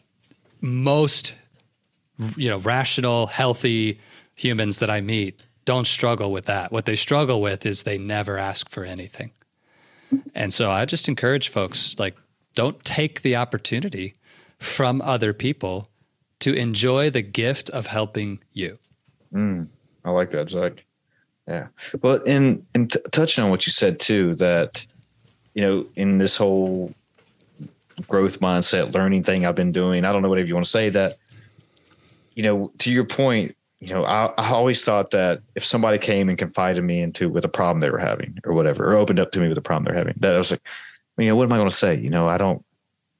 most, 0.60 1.34
you 2.36 2.48
know, 2.48 2.58
rational, 2.58 3.26
healthy 3.26 4.00
humans 4.34 4.78
that 4.78 4.90
I 4.90 5.00
meet 5.00 5.42
don't 5.64 5.86
struggle 5.86 6.32
with 6.32 6.46
that. 6.46 6.72
What 6.72 6.86
they 6.86 6.96
struggle 6.96 7.42
with 7.42 7.66
is 7.66 7.82
they 7.82 7.98
never 7.98 8.38
ask 8.38 8.70
for 8.70 8.84
anything. 8.84 9.32
And 10.34 10.54
so 10.54 10.70
I 10.70 10.86
just 10.86 11.08
encourage 11.08 11.48
folks 11.48 11.94
like, 11.98 12.16
don't 12.54 12.82
take 12.82 13.20
the 13.20 13.36
opportunity 13.36 14.14
from 14.58 15.02
other 15.02 15.34
people 15.34 15.90
to 16.40 16.54
enjoy 16.54 17.10
the 17.10 17.20
gift 17.20 17.68
of 17.70 17.88
helping 17.88 18.40
you. 18.52 18.78
Mm. 19.32 19.68
I 20.08 20.10
like 20.10 20.30
that, 20.30 20.48
Zach. 20.48 20.84
Yeah. 21.46 21.66
Well, 22.00 22.22
in 22.22 22.66
in 22.74 22.88
t- 22.88 22.98
touching 23.12 23.44
on 23.44 23.50
what 23.50 23.66
you 23.66 23.72
said 23.72 24.00
too, 24.00 24.34
that 24.36 24.86
you 25.52 25.62
know, 25.62 25.86
in 25.96 26.16
this 26.16 26.36
whole 26.36 26.94
growth 28.06 28.40
mindset, 28.40 28.94
learning 28.94 29.24
thing 29.24 29.44
I've 29.44 29.54
been 29.54 29.72
doing, 29.72 30.06
I 30.06 30.12
don't 30.12 30.22
know 30.22 30.30
whatever 30.30 30.48
you 30.48 30.54
want 30.54 30.64
to 30.64 30.70
say. 30.70 30.88
That 30.88 31.18
you 32.34 32.42
know, 32.42 32.72
to 32.78 32.90
your 32.90 33.04
point, 33.04 33.54
you 33.80 33.92
know, 33.92 34.04
I, 34.04 34.32
I 34.38 34.52
always 34.52 34.82
thought 34.82 35.10
that 35.10 35.42
if 35.54 35.64
somebody 35.64 35.98
came 35.98 36.30
and 36.30 36.38
confided 36.38 36.84
me 36.84 37.02
into 37.02 37.28
with 37.28 37.44
a 37.44 37.50
problem 37.50 37.80
they 37.80 37.90
were 37.90 37.98
having 37.98 38.38
or 38.44 38.54
whatever, 38.54 38.90
or 38.90 38.96
opened 38.96 39.20
up 39.20 39.30
to 39.32 39.40
me 39.40 39.48
with 39.48 39.58
a 39.58 39.62
problem 39.62 39.84
they're 39.84 39.94
having, 39.94 40.14
that 40.20 40.34
I 40.34 40.38
was 40.38 40.50
like, 40.50 40.62
you 41.18 41.26
know, 41.26 41.36
what 41.36 41.44
am 41.44 41.52
I 41.52 41.58
going 41.58 41.68
to 41.68 41.76
say? 41.76 41.96
You 41.96 42.08
know, 42.08 42.28
I 42.28 42.38
don't 42.38 42.64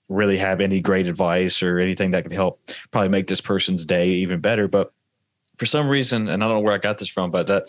really 0.08 0.38
have 0.38 0.62
any 0.62 0.80
great 0.80 1.06
advice 1.06 1.62
or 1.62 1.78
anything 1.78 2.12
that 2.12 2.22
can 2.22 2.32
help 2.32 2.60
probably 2.92 3.10
make 3.10 3.26
this 3.26 3.42
person's 3.42 3.84
day 3.84 4.08
even 4.08 4.40
better, 4.40 4.68
but 4.68 4.92
for 5.58 5.66
some 5.66 5.88
reason, 5.88 6.28
and 6.28 6.42
I 6.42 6.46
don't 6.46 6.56
know 6.56 6.60
where 6.60 6.74
I 6.74 6.78
got 6.78 6.98
this 6.98 7.08
from, 7.08 7.30
but 7.30 7.46
that 7.48 7.68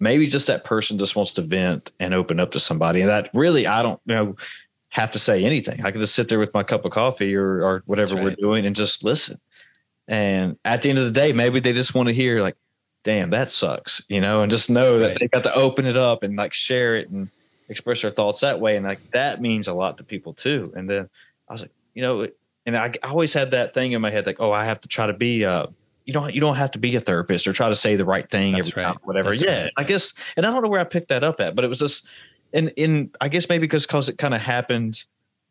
maybe 0.00 0.26
just 0.26 0.46
that 0.48 0.64
person 0.64 0.98
just 0.98 1.16
wants 1.16 1.32
to 1.34 1.42
vent 1.42 1.92
and 2.00 2.12
open 2.12 2.40
up 2.40 2.50
to 2.52 2.60
somebody. 2.60 3.00
And 3.00 3.10
that 3.10 3.30
really, 3.34 3.66
I 3.66 3.82
don't 3.82 4.00
you 4.06 4.14
know 4.14 4.36
have 4.90 5.10
to 5.10 5.18
say 5.18 5.44
anything. 5.44 5.84
I 5.84 5.90
can 5.90 6.00
just 6.00 6.14
sit 6.14 6.28
there 6.28 6.38
with 6.38 6.54
my 6.54 6.62
cup 6.62 6.84
of 6.84 6.92
coffee 6.92 7.34
or, 7.34 7.64
or 7.64 7.82
whatever 7.86 8.14
That's 8.14 8.24
we're 8.24 8.34
doing 8.36 8.64
and 8.64 8.76
just 8.76 9.02
listen. 9.02 9.40
And 10.06 10.56
at 10.64 10.82
the 10.82 10.90
end 10.90 10.98
of 10.98 11.04
the 11.04 11.10
day, 11.10 11.32
maybe 11.32 11.58
they 11.58 11.72
just 11.72 11.94
want 11.96 12.08
to 12.08 12.14
hear 12.14 12.42
like, 12.42 12.56
damn, 13.02 13.30
that 13.30 13.50
sucks, 13.50 14.02
you 14.08 14.20
know, 14.20 14.42
and 14.42 14.50
just 14.50 14.70
know 14.70 15.00
that 15.00 15.18
they 15.18 15.26
got 15.28 15.42
to 15.44 15.54
open 15.54 15.84
it 15.84 15.96
up 15.96 16.22
and 16.22 16.36
like 16.36 16.52
share 16.52 16.96
it 16.96 17.08
and 17.10 17.28
express 17.68 18.02
their 18.02 18.10
thoughts 18.10 18.40
that 18.40 18.60
way. 18.60 18.76
And 18.76 18.86
like 18.86 19.00
that 19.10 19.40
means 19.40 19.66
a 19.66 19.74
lot 19.74 19.98
to 19.98 20.04
people 20.04 20.32
too. 20.32 20.72
And 20.76 20.88
then 20.88 21.08
I 21.48 21.52
was 21.52 21.62
like, 21.62 21.72
you 21.94 22.02
know, 22.02 22.28
and 22.64 22.76
I, 22.76 22.92
I 23.02 23.08
always 23.08 23.34
had 23.34 23.50
that 23.50 23.74
thing 23.74 23.92
in 23.92 24.00
my 24.00 24.10
head, 24.10 24.26
like, 24.26 24.40
oh, 24.40 24.52
I 24.52 24.64
have 24.64 24.80
to 24.82 24.88
try 24.88 25.06
to 25.06 25.12
be 25.12 25.44
uh 25.44 25.66
you 26.04 26.12
don't 26.12 26.34
you 26.34 26.40
don't 26.40 26.56
have 26.56 26.70
to 26.72 26.78
be 26.78 26.94
a 26.96 27.00
therapist 27.00 27.46
or 27.46 27.52
try 27.52 27.68
to 27.68 27.74
say 27.74 27.96
the 27.96 28.04
right 28.04 28.28
thing 28.30 28.52
That's 28.52 28.68
every 28.68 28.82
right. 28.82 28.92
time, 28.92 29.00
whatever. 29.04 29.30
That's 29.30 29.42
yeah, 29.42 29.62
right. 29.64 29.72
I 29.76 29.84
guess, 29.84 30.12
and 30.36 30.44
I 30.44 30.50
don't 30.50 30.62
know 30.62 30.68
where 30.68 30.80
I 30.80 30.84
picked 30.84 31.08
that 31.08 31.24
up 31.24 31.40
at, 31.40 31.54
but 31.54 31.64
it 31.64 31.68
was 31.68 31.78
just, 31.78 32.06
and 32.52 32.72
in 32.76 33.10
I 33.20 33.28
guess 33.28 33.48
maybe 33.48 33.62
because 33.66 33.86
because 33.86 34.08
it 34.08 34.18
kind 34.18 34.34
of 34.34 34.40
happened 34.40 35.04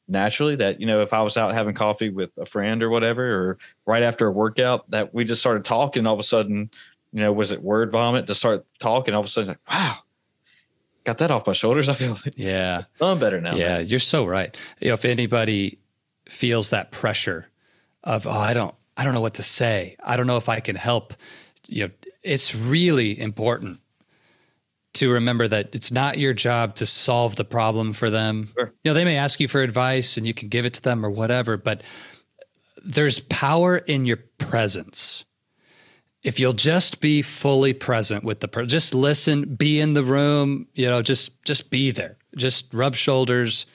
naturally 0.08 0.56
that 0.58 0.80
you 0.82 0.86
know 0.86 1.02
if 1.02 1.14
I 1.14 1.22
was 1.22 1.38
out 1.38 1.54
having 1.54 1.74
coffee 1.76 2.10
with 2.10 2.30
a 2.38 2.46
friend 2.46 2.84
or 2.84 2.90
whatever, 2.90 3.24
or 3.50 3.58
right 3.86 4.04
after 4.04 4.28
a 4.28 4.32
workout, 4.32 4.90
that 4.92 5.14
we 5.14 5.24
just 5.26 5.42
started 5.42 5.66
talking. 5.66 6.06
All 6.06 6.14
of 6.14 6.20
a 6.20 6.24
sudden, 6.24 6.70
you 7.12 7.22
know, 7.22 7.32
was 7.32 7.52
it 7.52 7.62
word 7.62 7.92
vomit 7.92 8.28
to 8.28 8.36
start 8.36 8.66
talking? 8.80 9.14
All 9.14 9.22
of 9.22 9.26
a 9.26 9.30
sudden, 9.30 9.50
like, 9.50 9.60
wow, 9.70 9.98
got 11.04 11.18
that 11.20 11.32
off 11.32 11.48
my 11.48 11.54
shoulders. 11.54 11.90
I 11.90 11.94
feel 11.94 12.12
like 12.12 12.34
Yeah. 12.38 12.84
I'm 13.02 13.20
better 13.20 13.42
now. 13.42 13.56
Yeah, 13.56 13.78
man. 13.80 13.88
you're 13.88 14.00
so 14.00 14.26
right. 14.26 14.56
You 14.80 14.90
know, 14.90 14.94
if 14.94 15.06
anybody 15.06 15.80
feels 16.30 16.70
that 16.70 16.92
pressure 16.92 17.48
of, 18.04 18.26
oh, 18.28 18.32
I 18.32 18.54
don't, 18.54 18.76
I 18.98 19.04
don't 19.04 19.14
know 19.14 19.22
what 19.22 19.36
to 19.36 19.44
say. 19.44 19.96
I 20.04 20.18
don't 20.18 20.28
know 20.28 20.38
if 20.38 20.50
I 20.50 20.60
can 20.60 20.76
help. 20.76 21.14
You 21.68 21.88
know, 21.88 21.94
it's 22.22 22.54
really 22.54 23.20
important 23.20 23.80
to 24.94 25.12
remember 25.12 25.48
that 25.48 25.74
it's 25.74 25.92
not 25.92 26.20
your 26.20 26.34
job 26.34 26.76
to 26.76 26.86
solve 26.86 27.36
the 27.36 27.44
problem 27.44 27.94
for 27.94 28.10
them. 28.10 28.48
Sure. 28.54 28.74
You 28.84 28.92
know, 28.92 28.94
they 28.94 29.06
may 29.06 29.18
ask 29.18 29.40
you 29.40 29.48
for 29.48 29.62
advice 29.62 30.18
and 30.18 30.28
you 30.28 30.34
can 30.34 30.50
give 30.50 30.66
it 30.66 30.74
to 30.76 30.82
them 30.82 31.06
or 31.06 31.10
whatever, 31.10 31.58
but 31.58 31.82
there's 32.84 33.20
power 33.20 33.78
in 33.78 34.06
your 34.06 34.18
presence. 34.38 35.26
If 36.22 36.40
you'll 36.40 36.54
just 36.54 37.02
be 37.02 37.22
fully 37.22 37.74
present 37.74 38.24
with 38.24 38.40
the 38.40 38.48
person, 38.48 38.70
just 38.70 38.94
listen, 38.94 39.56
be 39.56 39.80
in 39.80 39.94
the 39.94 40.04
room, 40.04 40.68
you 40.74 40.90
know, 40.90 41.02
just 41.02 41.44
just 41.44 41.70
be 41.70 41.92
there. 41.92 42.18
Just 42.38 42.74
rub 42.74 42.96
shoulders. 42.96 43.66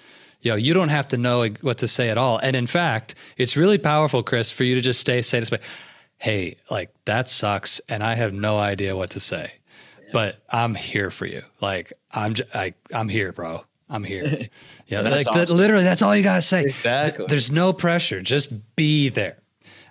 You 0.40 0.53
know, 0.53 0.57
you 0.57 0.72
don't 0.72 0.88
have 0.90 1.09
to 1.09 1.16
know 1.16 1.48
what 1.62 1.79
to 1.79 1.88
say 1.88 2.11
at 2.11 2.18
all. 2.18 2.38
And 2.38 2.55
in 2.55 2.66
fact, 2.66 3.14
it's 3.37 3.57
really 3.57 3.79
powerful, 3.79 4.22
Chris, 4.22 4.51
for 4.53 4.64
you 4.64 4.74
to 4.77 4.81
just 4.81 5.01
stay 5.01 5.20
say 5.22 5.42
hey, 6.18 6.57
like 6.70 6.92
that 7.05 7.29
sucks, 7.31 7.81
and 7.88 8.03
I 8.03 8.14
have 8.14 8.33
no 8.33 8.59
idea 8.59 8.96
what 8.96 9.11
to 9.11 9.20
say. 9.20 9.53
But 10.12 10.42
I'm 10.51 10.74
here 10.74 11.11
for 11.11 11.27
you. 11.27 11.42
Like 11.61 11.92
I'm 12.12 12.35
j- 12.35 12.48
I, 12.55 12.74
I'm 12.92 13.09
here, 13.09 13.33
bro. 13.33 13.62
I'm 13.88 14.05
here. 14.05 14.48
Yeah, 14.90 15.03
That's 15.03 15.27
like 15.27 15.48
that, 15.48 15.51
literally 15.55 15.85
that's 15.85 16.01
all 16.01 16.16
you 16.16 16.22
gotta 16.22 16.40
say. 16.40 16.62
Exactly. 16.62 17.27
There's 17.29 17.53
no 17.53 17.74
pressure. 17.74 18.22
Just 18.22 18.74
be 18.74 19.11
there. 19.11 19.37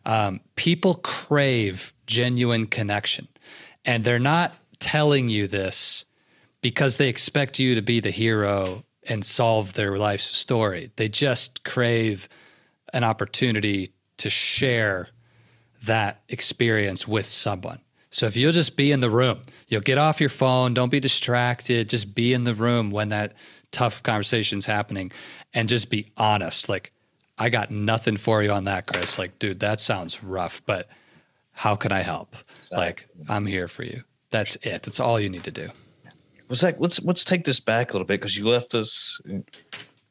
Um, 0.07 0.39
people 0.55 0.95
crave 0.95 1.93
genuine 2.07 2.65
connection, 2.65 3.27
and 3.86 4.03
they're 4.03 4.17
not 4.17 4.55
telling 4.79 5.29
you 5.29 5.47
this 5.47 6.05
because 6.62 6.97
they 6.97 7.10
expect 7.10 7.60
you 7.60 7.75
to 7.75 7.83
be 7.83 7.99
the 7.99 8.10
hero 8.10 8.86
and 9.07 9.25
solve 9.25 9.73
their 9.73 9.97
life's 9.97 10.35
story. 10.35 10.91
They 10.95 11.09
just 11.09 11.63
crave 11.63 12.27
an 12.93 13.03
opportunity 13.03 13.93
to 14.17 14.29
share 14.29 15.09
that 15.83 16.21
experience 16.29 17.07
with 17.07 17.25
someone. 17.25 17.79
So 18.09 18.25
if 18.25 18.35
you'll 18.35 18.51
just 18.51 18.77
be 18.77 18.91
in 18.91 18.99
the 18.99 19.09
room, 19.09 19.41
you'll 19.67 19.81
get 19.81 19.97
off 19.97 20.19
your 20.19 20.29
phone, 20.29 20.73
don't 20.73 20.89
be 20.89 20.99
distracted, 20.99 21.89
just 21.89 22.15
be 22.15 22.33
in 22.33 22.45
the 22.45 22.55
room 22.55 22.89
when 22.89 23.09
that 23.09 23.33
tough 23.71 24.01
conversation's 24.01 24.65
happening 24.65 25.11
and 25.53 25.69
just 25.69 25.89
be 25.89 26.11
honest. 26.17 26.69
Like, 26.69 26.93
I 27.37 27.49
got 27.49 27.69
nothing 27.69 28.17
for 28.17 28.41
you 28.41 28.51
on 28.51 28.63
that, 28.63 28.87
Chris. 28.87 29.19
Like, 29.19 29.37
dude, 29.39 29.59
that 29.59 29.79
sounds 29.79 30.23
rough, 30.23 30.61
but 30.65 30.89
how 31.51 31.75
can 31.75 31.91
I 31.91 32.01
help? 32.01 32.35
Like, 32.71 33.07
I'm 33.27 33.45
here 33.45 33.67
for 33.67 33.83
you. 33.83 34.03
That's 34.31 34.55
it. 34.57 34.83
That's 34.83 34.99
all 34.99 35.19
you 35.19 35.29
need 35.29 35.43
to 35.43 35.51
do. 35.51 35.69
Was 36.49 36.62
that 36.62 36.79
let's 36.79 37.03
let's 37.03 37.23
take 37.23 37.45
this 37.45 37.60
back 37.60 37.91
a 37.91 37.93
little 37.93 38.05
bit 38.05 38.19
because 38.19 38.38
you 38.38 38.47
left 38.47 38.73
us 38.73 39.19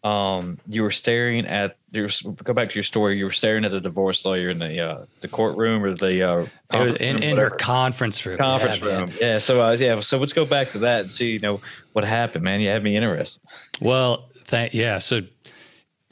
um, 0.07 0.59
you 0.69 0.85
were 0.85 0.93
staring 0.93 1.47
at 1.47 1.79
your 1.91 2.09
go 2.45 2.53
back 2.53 2.69
to 2.69 2.75
your 2.77 2.85
story. 2.85 3.19
You 3.19 3.25
were 3.25 3.33
staring 3.33 3.65
at 3.65 3.73
a 3.73 3.81
divorce 3.81 4.25
lawyer 4.25 4.51
in 4.51 4.61
the 4.61 4.81
uh, 4.81 5.07
the 5.21 5.27
courtroom 5.27 5.83
or 5.83 5.95
the 5.95 6.23
uh, 6.23 6.47
in, 6.73 7.23
in 7.25 7.37
her 7.37 7.51
conference 7.51 8.25
room. 8.25 8.39
Conference 8.39 8.81
yeah, 8.83 8.87
room. 8.87 9.09
Man. 9.09 9.19
Yeah. 9.21 9.39
So 9.39 9.61
uh, 9.61 9.73
yeah. 9.73 9.99
So 9.99 10.19
let's 10.19 10.33
go 10.33 10.45
back 10.45 10.71
to 10.73 10.79
that 10.81 11.01
and 11.01 11.11
see. 11.11 11.33
You 11.33 11.41
know 11.41 11.61
what 11.93 12.05
happened, 12.05 12.45
man. 12.45 12.61
You 12.61 12.69
had 12.69 12.85
me 12.85 12.97
interested. 12.97 13.43
Well, 13.81 14.29
thank 14.45 14.75
yeah. 14.75 14.99
So 14.99 15.23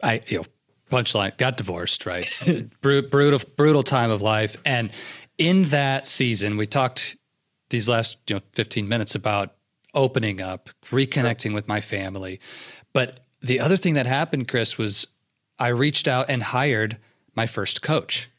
I 0.02 0.22
you 0.26 0.38
know 0.38 0.44
punchline 0.90 1.36
got 1.36 1.56
divorced. 1.56 2.04
Right. 2.04 2.28
brutal 2.80 3.40
brutal 3.56 3.84
time 3.84 4.10
of 4.10 4.20
life. 4.20 4.56
And 4.64 4.90
in 5.38 5.64
that 5.64 6.04
season, 6.04 6.56
we 6.56 6.66
talked 6.66 7.16
these 7.70 7.88
last 7.88 8.16
you 8.28 8.36
know 8.36 8.42
15 8.54 8.88
minutes 8.88 9.14
about 9.14 9.54
opening 9.94 10.40
up, 10.40 10.70
reconnecting 10.90 11.42
sure. 11.42 11.54
with 11.54 11.68
my 11.68 11.80
family, 11.80 12.40
but 12.92 13.20
the 13.40 13.60
other 13.60 13.76
thing 13.76 13.94
that 13.94 14.06
happened, 14.06 14.48
Chris, 14.48 14.78
was 14.78 15.06
I 15.58 15.68
reached 15.68 16.08
out 16.08 16.30
and 16.30 16.42
hired 16.42 16.98
my 17.34 17.46
first 17.46 17.82
coach. 17.82 18.30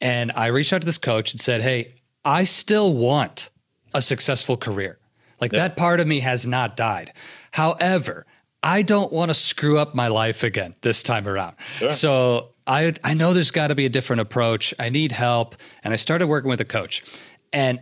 And 0.00 0.32
I 0.32 0.46
reached 0.46 0.72
out 0.72 0.80
to 0.82 0.86
this 0.86 0.98
coach 0.98 1.32
and 1.32 1.40
said, 1.40 1.62
Hey, 1.62 1.94
I 2.24 2.44
still 2.44 2.92
want 2.92 3.50
a 3.94 4.02
successful 4.02 4.56
career. 4.56 4.98
Like 5.40 5.52
yeah. 5.52 5.60
that 5.60 5.76
part 5.76 6.00
of 6.00 6.06
me 6.06 6.20
has 6.20 6.46
not 6.46 6.76
died. 6.76 7.12
However, 7.52 8.26
I 8.62 8.82
don't 8.82 9.12
want 9.12 9.30
to 9.30 9.34
screw 9.34 9.78
up 9.78 9.94
my 9.94 10.08
life 10.08 10.42
again 10.42 10.74
this 10.82 11.02
time 11.02 11.28
around. 11.28 11.56
Sure. 11.78 11.92
So 11.92 12.50
I 12.66 12.94
I 13.04 13.14
know 13.14 13.32
there's 13.32 13.50
got 13.50 13.68
to 13.68 13.74
be 13.74 13.86
a 13.86 13.90
different 13.90 14.20
approach. 14.20 14.74
I 14.78 14.88
need 14.88 15.12
help. 15.12 15.56
And 15.84 15.92
I 15.92 15.96
started 15.96 16.26
working 16.26 16.50
with 16.50 16.60
a 16.60 16.64
coach. 16.64 17.04
And 17.52 17.80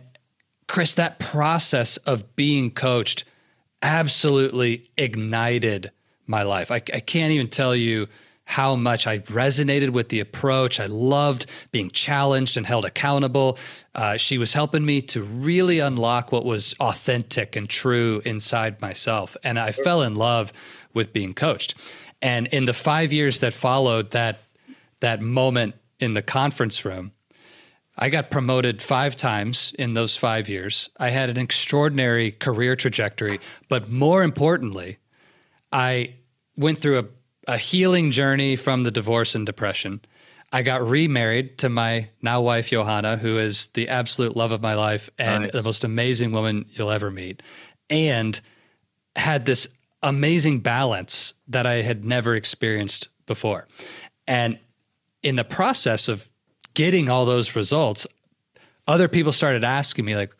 Chris, 0.67 0.95
that 0.95 1.19
process 1.19 1.97
of 1.97 2.35
being 2.35 2.71
coached 2.71 3.23
absolutely 3.81 4.89
ignited 4.97 5.91
my 6.27 6.43
life. 6.43 6.71
I, 6.71 6.75
I 6.75 6.99
can't 6.99 7.31
even 7.31 7.47
tell 7.47 7.75
you 7.75 8.07
how 8.45 8.75
much 8.75 9.07
I 9.07 9.19
resonated 9.19 9.89
with 9.89 10.09
the 10.09 10.19
approach. 10.19 10.79
I 10.79 10.85
loved 10.85 11.47
being 11.71 11.89
challenged 11.89 12.57
and 12.57 12.65
held 12.65 12.85
accountable. 12.85 13.57
Uh, 13.93 14.17
she 14.17 14.37
was 14.37 14.53
helping 14.53 14.85
me 14.85 15.01
to 15.01 15.23
really 15.23 15.79
unlock 15.79 16.31
what 16.31 16.45
was 16.45 16.75
authentic 16.79 17.55
and 17.55 17.67
true 17.67 18.21
inside 18.23 18.81
myself. 18.81 19.35
And 19.43 19.59
I 19.59 19.71
fell 19.71 20.03
in 20.03 20.15
love 20.15 20.53
with 20.93 21.11
being 21.11 21.33
coached. 21.33 21.73
And 22.21 22.47
in 22.47 22.65
the 22.65 22.73
five 22.73 23.11
years 23.11 23.39
that 23.39 23.53
followed 23.53 24.11
that, 24.11 24.39
that 24.99 25.21
moment 25.21 25.75
in 25.99 26.13
the 26.13 26.21
conference 26.21 26.85
room, 26.85 27.11
I 27.97 28.09
got 28.09 28.29
promoted 28.29 28.81
five 28.81 29.15
times 29.15 29.73
in 29.79 29.93
those 29.93 30.17
five 30.17 30.49
years. 30.49 30.89
I 30.97 31.09
had 31.09 31.29
an 31.29 31.37
extraordinary 31.37 32.31
career 32.31 32.75
trajectory, 32.75 33.39
but 33.69 33.89
more 33.89 34.23
importantly, 34.23 34.97
I 35.71 36.15
went 36.57 36.79
through 36.79 36.99
a, 36.99 37.05
a 37.53 37.57
healing 37.57 38.11
journey 38.11 38.55
from 38.55 38.83
the 38.83 38.91
divorce 38.91 39.33
and 39.33 39.45
depression. 39.45 40.01
I 40.51 40.61
got 40.61 40.87
remarried 40.87 41.57
to 41.59 41.69
my 41.69 42.09
now 42.21 42.41
wife, 42.41 42.69
Johanna, 42.69 43.17
who 43.17 43.37
is 43.39 43.67
the 43.67 43.89
absolute 43.89 44.35
love 44.35 44.51
of 44.51 44.61
my 44.61 44.73
life 44.73 45.09
and 45.17 45.43
nice. 45.43 45.51
the 45.53 45.63
most 45.63 45.83
amazing 45.83 46.31
woman 46.31 46.65
you'll 46.73 46.91
ever 46.91 47.11
meet. 47.11 47.41
And 47.89 48.39
had 49.15 49.45
this 49.45 49.67
amazing 50.03 50.59
balance 50.59 51.33
that 51.47 51.65
I 51.65 51.81
had 51.81 52.05
never 52.05 52.35
experienced 52.35 53.09
before. 53.25 53.67
And 54.27 54.59
in 55.23 55.35
the 55.35 55.43
process 55.43 56.07
of 56.07 56.29
getting 56.75 57.09
all 57.09 57.25
those 57.25 57.55
results, 57.55 58.05
other 58.87 59.07
people 59.07 59.31
started 59.31 59.63
asking 59.63 60.05
me, 60.05 60.15
like, 60.15 60.35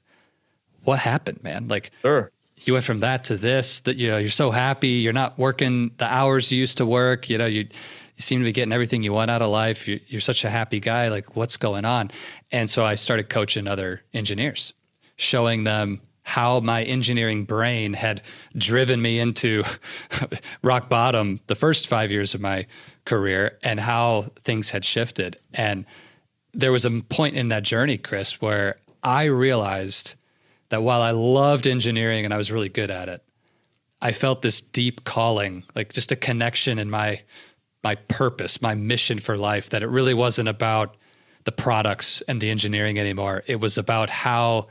what 0.83 0.99
happened, 0.99 1.43
man? 1.43 1.67
Like, 1.67 1.89
sure. 2.01 2.31
you 2.57 2.73
went 2.73 2.85
from 2.85 2.99
that 2.99 3.23
to 3.25 3.37
this 3.37 3.79
that 3.81 3.97
you 3.97 4.09
know 4.09 4.17
you're 4.17 4.29
so 4.29 4.51
happy. 4.51 4.89
You're 4.89 5.13
not 5.13 5.39
working 5.39 5.91
the 5.97 6.05
hours 6.05 6.51
you 6.51 6.59
used 6.59 6.77
to 6.77 6.85
work. 6.85 7.27
You 7.27 7.39
know 7.39 7.47
you 7.47 7.61
you 7.61 8.21
seem 8.21 8.39
to 8.39 8.45
be 8.45 8.51
getting 8.51 8.71
everything 8.71 9.01
you 9.01 9.11
want 9.11 9.31
out 9.31 9.41
of 9.41 9.49
life. 9.49 9.87
You're, 9.87 9.99
you're 10.07 10.21
such 10.21 10.45
a 10.45 10.49
happy 10.49 10.79
guy. 10.79 11.09
Like 11.09 11.35
what's 11.35 11.57
going 11.57 11.85
on? 11.85 12.11
And 12.51 12.69
so 12.69 12.85
i 12.85 12.93
started 12.93 13.29
coaching 13.29 13.67
other 13.67 14.03
engineers 14.13 14.73
showing 15.17 15.63
them 15.63 16.01
how 16.23 16.59
my 16.59 16.83
engineering 16.83 17.45
brain 17.45 17.93
had 17.93 18.21
driven 18.57 19.01
me 19.01 19.19
into 19.19 19.63
rock 20.63 20.89
bottom 20.89 21.39
the 21.47 21.55
first 21.55 21.87
five 21.87 22.09
years 22.09 22.33
of 22.33 22.41
my 22.41 22.65
career 23.05 23.57
and 23.61 23.79
how 23.79 24.25
things 24.39 24.71
had 24.71 24.83
shifted. 24.83 25.37
And 25.53 25.85
there 26.57 26.71
was 26.71 26.85
a 26.85 26.91
point 27.09 27.35
in 27.35 27.49
that 27.49 27.63
journey 27.63 27.97
chris 27.97 28.41
where 28.41 28.77
i 29.03 29.23
realized 29.23 30.15
that 30.69 30.81
while 30.81 31.01
I 31.01 31.11
loved 31.11 31.67
engineering 31.67 32.25
and 32.25 32.33
I 32.33 32.37
was 32.37 32.51
really 32.51 32.69
good 32.69 32.91
at 32.91 33.09
it, 33.09 33.23
I 34.01 34.11
felt 34.11 34.41
this 34.41 34.61
deep 34.61 35.03
calling, 35.03 35.63
like 35.75 35.93
just 35.93 36.11
a 36.11 36.15
connection 36.15 36.79
in 36.79 36.89
my 36.89 37.21
my 37.83 37.95
purpose, 37.95 38.63
my 38.63 38.73
mission 38.73 39.19
for 39.19 39.37
life 39.37 39.69
that 39.69 39.83
it 39.83 39.87
really 39.87 40.15
wasn't 40.15 40.49
about 40.49 40.97
the 41.43 41.51
products 41.51 42.21
and 42.27 42.41
the 42.41 42.49
engineering 42.49 42.97
anymore. 42.97 43.43
It 43.45 43.59
was 43.59 43.77
about 43.77 44.09
how 44.09 44.67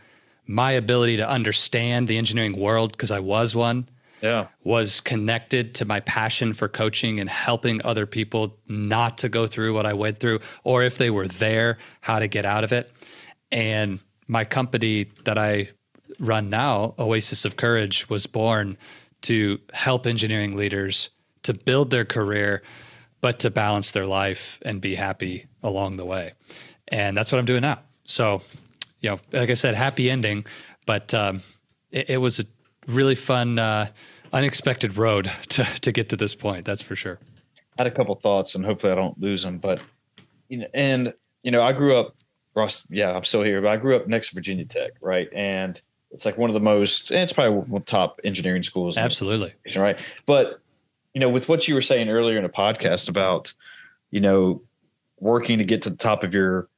my 0.47 0.73
ability 0.73 1.19
to 1.19 1.29
understand 1.29 2.09
the 2.09 2.19
engineering 2.19 2.59
world 2.59 2.91
because 2.91 3.13
I 3.13 3.21
was 3.21 3.55
one 3.55 3.89
yeah. 4.25 4.47
was 4.65 5.01
connected 5.01 5.75
to 5.75 5.85
my 5.85 6.01
passion 6.01 6.55
for 6.55 6.67
coaching 6.67 7.21
and 7.21 7.29
helping 7.29 7.81
other 7.85 8.07
people 8.07 8.57
not 8.67 9.19
to 9.19 9.29
go 9.29 9.47
through 9.47 9.75
what 9.75 9.85
I 9.85 9.93
went 9.93 10.19
through 10.19 10.41
or 10.65 10.83
if 10.83 10.97
they 10.97 11.11
were 11.11 11.29
there 11.29 11.79
how 12.01 12.19
to 12.19 12.27
get 12.27 12.45
out 12.47 12.65
of 12.65 12.73
it. 12.73 12.91
And 13.53 14.03
my 14.27 14.45
company 14.45 15.11
that 15.25 15.37
I 15.37 15.69
run 16.19 16.49
now, 16.49 16.95
Oasis 16.99 17.45
of 17.45 17.57
Courage, 17.57 18.09
was 18.09 18.27
born 18.27 18.79
to 19.23 19.61
help 19.73 20.07
engineering 20.07 20.57
leaders 20.57 21.11
to 21.43 21.53
build 21.53 21.91
their 21.91 22.07
career, 22.07 22.63
but 23.21 23.39
to 23.41 23.51
balance 23.51 23.93
their 23.93 24.07
life 24.07 24.59
and 24.63 24.81
be 24.81 24.95
happy 24.95 25.47
along 25.63 25.97
the 25.97 26.05
way. 26.05 26.33
And 26.89 27.17
that's 27.17 27.31
what 27.31 27.39
I'm 27.39 27.45
doing 27.45 27.63
now. 27.63 27.81
So, 28.05 28.41
you 29.01 29.11
know, 29.11 29.19
like 29.33 29.51
I 29.51 29.55
said, 29.55 29.75
happy 29.75 30.11
ending, 30.11 30.47
but 30.87 31.13
um, 31.13 31.43
it, 31.91 32.11
it, 32.11 32.17
was 32.19 32.41
a 32.41 32.45
really 32.87 33.15
fun, 33.15 33.59
uh, 33.59 33.89
unexpected 34.35 34.99
road 34.99 35.31
to, 35.49 35.65
to 35.81 35.93
get 35.93 36.11
to 36.11 36.17
this 36.17 36.35
point. 36.35 36.67
That's 36.67 36.83
for 36.83 36.97
sure. 36.97 37.19
I 37.79 37.83
had 37.83 37.87
a 37.87 37.95
couple 37.95 38.15
thoughts, 38.17 38.55
and 38.55 38.65
hopefully 38.65 38.93
I 38.93 38.97
don't 38.97 39.19
lose 39.19 39.43
them. 39.43 39.59
But 39.59 39.81
you 40.49 40.59
know, 40.59 40.67
and 40.75 41.15
you 41.43 41.51
know, 41.51 41.63
I 41.63 41.73
grew 41.73 41.97
up. 41.97 42.17
Ross, 42.55 42.87
yeah, 42.89 43.17
I'm 43.17 43.25
still 43.25 43.43
here, 43.43 43.61
but 43.61 43.69
I 43.69 43.77
grew 43.77 43.97
up 43.97 44.07
next 44.07 44.29
to 44.29 44.37
Virginia 44.37 44.65
Tech, 44.65 44.93
right? 45.01 45.29
And 45.33 45.81
it's 46.15 46.25
like 46.25 46.39
one 46.39 46.49
of 46.49 46.55
the 46.55 46.61
most, 46.61 47.11
and 47.11 47.21
it's 47.21 47.33
probably 47.33 47.57
one 47.57 47.67
of 47.67 47.85
the 47.85 47.91
top 47.91 48.21
engineering 48.23 48.63
schools. 48.63 48.97
Absolutely. 48.97 49.53
Right. 49.75 50.01
But, 50.27 50.61
you 51.13 51.21
know, 51.21 51.29
with 51.29 51.49
what 51.49 51.67
you 51.67 51.75
were 51.75 51.83
saying 51.83 52.09
earlier 52.09 52.39
in 52.39 52.45
a 52.45 52.49
podcast 52.49 53.09
about, 53.09 53.53
you 54.13 54.21
know, 54.21 54.63
working 55.19 55.59
to 55.59 55.65
get 55.65 55.83
to 55.83 55.91
the 55.91 55.97
top 55.97 56.23
of 56.23 56.33
your 56.33 56.69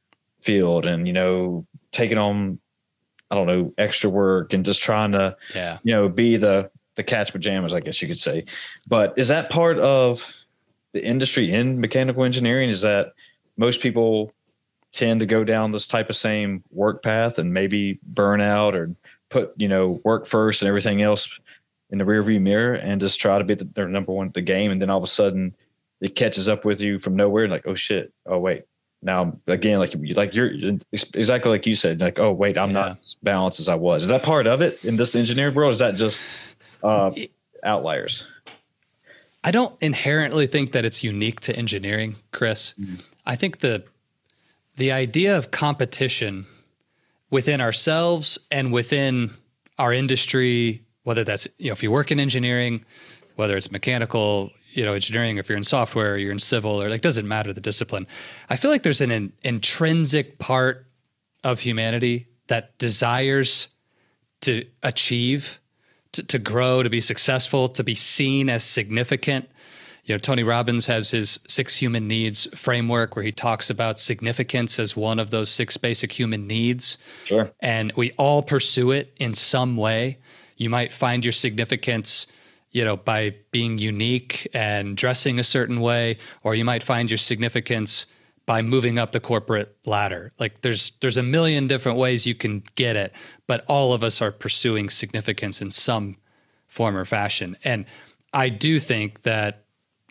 field 0.40 0.86
and, 0.86 1.06
you 1.06 1.12
know, 1.12 1.66
taking 1.92 2.16
on, 2.16 2.58
I 3.30 3.34
don't 3.34 3.46
know, 3.46 3.74
extra 3.76 4.08
work 4.08 4.54
and 4.54 4.64
just 4.64 4.80
trying 4.80 5.12
to, 5.12 5.36
yeah. 5.54 5.78
you 5.82 5.92
know, 5.92 6.08
be 6.08 6.38
the, 6.38 6.70
the 6.96 7.04
cat's 7.04 7.30
pajamas, 7.30 7.72
I 7.72 7.80
guess 7.80 8.02
you 8.02 8.08
could 8.08 8.18
say. 8.18 8.44
But 8.86 9.16
is 9.16 9.28
that 9.28 9.50
part 9.50 9.78
of 9.78 10.26
the 10.92 11.04
industry 11.04 11.52
in 11.52 11.80
mechanical 11.80 12.24
engineering? 12.24 12.68
Is 12.68 12.80
that 12.80 13.12
most 13.56 13.80
people 13.80 14.32
tend 14.92 15.20
to 15.20 15.26
go 15.26 15.44
down 15.44 15.72
this 15.72 15.86
type 15.86 16.08
of 16.08 16.16
same 16.16 16.64
work 16.70 17.02
path 17.02 17.38
and 17.38 17.52
maybe 17.52 17.98
burn 18.02 18.40
out 18.40 18.74
or 18.74 18.94
put 19.28 19.52
you 19.56 19.68
know 19.68 20.00
work 20.04 20.26
first 20.26 20.62
and 20.62 20.68
everything 20.68 21.02
else 21.02 21.28
in 21.90 21.98
the 21.98 22.04
rearview 22.04 22.40
mirror 22.40 22.74
and 22.74 23.00
just 23.00 23.20
try 23.20 23.38
to 23.38 23.44
be 23.44 23.54
the, 23.54 23.64
their 23.64 23.88
number 23.88 24.12
one 24.12 24.28
at 24.28 24.34
the 24.34 24.42
game, 24.42 24.70
and 24.70 24.82
then 24.82 24.90
all 24.90 24.98
of 24.98 25.04
a 25.04 25.08
sudden 25.08 25.54
it 26.00 26.16
catches 26.16 26.48
up 26.48 26.64
with 26.64 26.80
you 26.80 26.98
from 26.98 27.14
nowhere. 27.14 27.48
Like, 27.48 27.66
oh 27.66 27.74
shit, 27.74 28.12
oh 28.26 28.38
wait, 28.38 28.64
now 29.02 29.38
again, 29.46 29.78
like 29.78 29.94
like 30.14 30.34
you're 30.34 30.50
exactly 30.92 31.50
like 31.50 31.66
you 31.66 31.74
said, 31.74 32.00
like 32.00 32.18
oh 32.18 32.32
wait, 32.32 32.56
I'm 32.58 32.70
yeah. 32.70 32.80
not 32.80 32.98
as 33.02 33.16
balanced 33.22 33.60
as 33.60 33.68
I 33.68 33.74
was. 33.74 34.04
Is 34.04 34.08
that 34.08 34.22
part 34.22 34.46
of 34.46 34.60
it 34.60 34.84
in 34.84 34.96
this 34.96 35.14
engineering 35.14 35.54
world? 35.54 35.72
is 35.72 35.78
that 35.78 35.94
just 35.94 36.24
uh, 36.82 37.12
outliers? 37.62 38.26
I 39.44 39.50
don't 39.52 39.76
inherently 39.80 40.46
think 40.46 40.72
that 40.72 40.84
it's 40.84 41.04
unique 41.04 41.40
to 41.40 41.54
engineering, 41.54 42.16
Chris. 42.32 42.74
Mm. 42.80 43.02
I 43.24 43.36
think 43.36 43.60
the 43.60 43.84
the 44.76 44.92
idea 44.92 45.36
of 45.36 45.50
competition 45.50 46.46
within 47.30 47.60
ourselves 47.60 48.38
and 48.50 48.72
within 48.72 49.30
our 49.78 49.92
industry, 49.92 50.82
whether 51.04 51.24
that's, 51.24 51.46
you 51.58 51.68
know, 51.68 51.72
if 51.72 51.82
you 51.82 51.90
work 51.90 52.10
in 52.10 52.20
engineering, 52.20 52.84
whether 53.36 53.56
it's 53.56 53.70
mechanical, 53.70 54.50
you 54.72 54.84
know, 54.84 54.92
engineering, 54.92 55.38
if 55.38 55.48
you're 55.48 55.58
in 55.58 55.64
software, 55.64 56.14
or 56.14 56.16
you're 56.18 56.32
in 56.32 56.38
civil, 56.38 56.82
or 56.82 56.88
like 56.90 57.00
doesn't 57.00 57.26
matter 57.26 57.52
the 57.52 57.60
discipline. 57.60 58.06
I 58.50 58.56
feel 58.56 58.70
like 58.70 58.82
there's 58.82 59.00
an, 59.00 59.10
an 59.10 59.32
intrinsic 59.42 60.38
part 60.38 60.86
of 61.44 61.60
humanity 61.60 62.26
that 62.48 62.76
desires 62.78 63.68
to 64.42 64.66
achieve, 64.82 65.58
to, 66.16 66.22
to 66.24 66.38
grow, 66.38 66.82
to 66.82 66.90
be 66.90 67.00
successful, 67.00 67.68
to 67.70 67.84
be 67.84 67.94
seen 67.94 68.48
as 68.48 68.64
significant. 68.64 69.48
You 70.04 70.14
know 70.14 70.18
tony 70.18 70.44
robbins 70.44 70.86
has 70.86 71.10
his 71.10 71.40
six 71.48 71.74
human 71.74 72.06
needs 72.06 72.46
framework 72.54 73.16
where 73.16 73.24
he 73.24 73.32
talks 73.32 73.70
about 73.70 73.98
significance 73.98 74.78
as 74.78 74.94
one 74.94 75.18
of 75.18 75.30
those 75.30 75.50
six 75.50 75.76
basic 75.76 76.12
human 76.12 76.46
needs. 76.46 76.96
Sure. 77.24 77.50
and 77.60 77.92
we 77.96 78.12
all 78.12 78.42
pursue 78.42 78.92
it 78.92 79.12
in 79.18 79.34
some 79.34 79.76
way. 79.76 80.18
You 80.56 80.70
might 80.70 80.92
find 80.92 81.24
your 81.24 81.32
significance 81.32 82.26
you 82.76 82.84
know, 82.84 82.98
by 82.98 83.34
being 83.52 83.78
unique 83.78 84.46
and 84.52 84.98
dressing 84.98 85.38
a 85.38 85.42
certain 85.42 85.80
way, 85.80 86.18
or 86.42 86.54
you 86.54 86.62
might 86.62 86.82
find 86.82 87.10
your 87.10 87.16
significance 87.16 88.04
by 88.46 88.62
moving 88.62 88.98
up 88.98 89.10
the 89.10 89.20
corporate 89.20 89.76
ladder. 89.84 90.32
Like 90.38 90.62
there's 90.62 90.92
there's 91.00 91.16
a 91.16 91.22
million 91.22 91.66
different 91.66 91.98
ways 91.98 92.26
you 92.26 92.34
can 92.34 92.62
get 92.76 92.96
it, 92.96 93.12
but 93.46 93.64
all 93.66 93.92
of 93.92 94.02
us 94.02 94.22
are 94.22 94.30
pursuing 94.30 94.88
significance 94.88 95.60
in 95.60 95.70
some 95.70 96.16
form 96.66 96.96
or 96.96 97.04
fashion. 97.04 97.56
And 97.64 97.84
I 98.32 98.48
do 98.48 98.78
think 98.78 99.22
that 99.22 99.64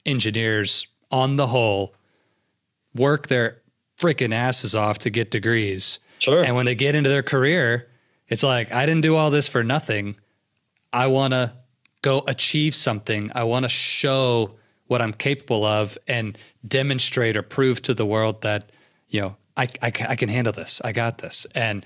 engineers 0.06 0.88
on 1.12 1.38
the 1.38 1.48
whole 1.48 1.96
work 2.94 3.28
their 3.28 3.62
freaking 3.98 4.34
asses 4.34 4.76
off 4.76 5.00
to 5.00 5.10
get 5.10 5.32
degrees. 5.32 6.00
Sure. 6.20 6.44
And 6.44 6.56
when 6.56 6.66
they 6.66 6.76
get 6.76 6.96
into 6.96 7.10
their 7.10 7.24
career, 7.24 7.88
it's 8.28 8.44
like 8.44 8.72
I 8.74 8.86
didn't 8.86 9.02
do 9.02 9.16
all 9.16 9.30
this 9.30 9.48
for 9.48 9.64
nothing. 9.64 10.18
I 10.92 11.08
want 11.08 11.34
to 11.34 11.54
go 12.02 12.24
achieve 12.28 12.76
something. 12.76 13.32
I 13.34 13.44
want 13.44 13.64
to 13.64 13.70
show 13.70 14.56
what 14.88 15.02
I'm 15.02 15.14
capable 15.14 15.66
of 15.66 15.98
and 16.08 16.38
demonstrate 16.68 17.36
or 17.36 17.42
prove 17.42 17.82
to 17.84 17.94
the 17.94 18.06
world 18.06 18.42
that, 18.44 18.72
you 19.10 19.22
know, 19.22 19.36
I, 19.58 19.64
I, 19.82 19.92
I 20.10 20.16
can 20.16 20.30
handle 20.30 20.54
this. 20.54 20.82
I 20.84 20.92
got 20.92 21.20
this. 21.20 21.48
And 21.56 21.86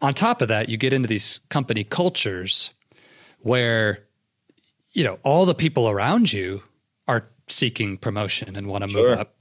on 0.00 0.14
top 0.14 0.42
of 0.42 0.48
that, 0.48 0.68
you 0.68 0.76
get 0.76 0.92
into 0.92 1.08
these 1.08 1.40
company 1.48 1.84
cultures 1.84 2.70
where, 3.40 4.04
you 4.92 5.04
know, 5.04 5.18
all 5.22 5.46
the 5.46 5.54
people 5.54 5.88
around 5.88 6.32
you 6.32 6.62
are 7.08 7.28
seeking 7.48 7.96
promotion 7.96 8.56
and 8.56 8.66
want 8.68 8.82
to 8.82 8.88
move 8.88 9.06
Sure. 9.06 9.18
up. 9.18 9.34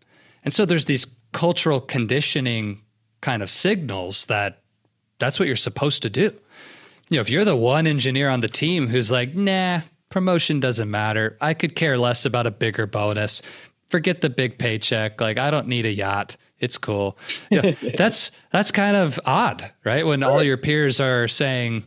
And 0.44 0.54
so 0.54 0.66
there's 0.66 0.86
these 0.86 1.06
cultural 1.34 1.80
conditioning 1.82 2.82
kind 3.22 3.44
of 3.44 3.50
signals 3.50 4.26
that 4.26 4.62
that's 5.20 5.40
what 5.40 5.48
you're 5.48 5.56
supposed 5.56 6.02
to 6.02 6.10
do. 6.10 6.34
You 7.10 7.18
know, 7.18 7.22
if 7.22 7.30
you're 7.30 7.46
the 7.46 7.56
one 7.56 7.86
engineer 7.86 8.30
on 8.30 8.40
the 8.40 8.48
team 8.48 8.88
who's 8.88 9.12
like, 9.12 9.36
nah, 9.36 9.82
promotion 10.12 10.60
doesn't 10.60 10.92
matter. 10.92 11.38
I 11.42 11.54
could 11.54 11.76
care 11.76 11.98
less 11.98 12.26
about 12.26 12.46
a 12.46 12.52
bigger 12.52 12.86
bonus. 12.86 13.42
Forget 13.88 14.22
the 14.22 14.30
big 14.30 14.60
paycheck. 14.60 15.20
Like, 15.20 15.38
I 15.38 15.50
don't 15.50 15.68
need 15.68 15.86
a 15.86 15.92
yacht. 15.92 16.38
It's 16.60 16.78
cool. 16.78 17.18
You 17.50 17.62
know, 17.64 17.74
that's 17.98 18.32
that's 18.52 18.72
kind 18.72 18.96
of 18.96 19.20
odd, 19.26 19.72
right? 19.84 20.06
When 20.06 20.22
all 20.24 20.44
your 20.44 20.58
peers 20.58 21.00
are 21.00 21.28
saying, 21.28 21.86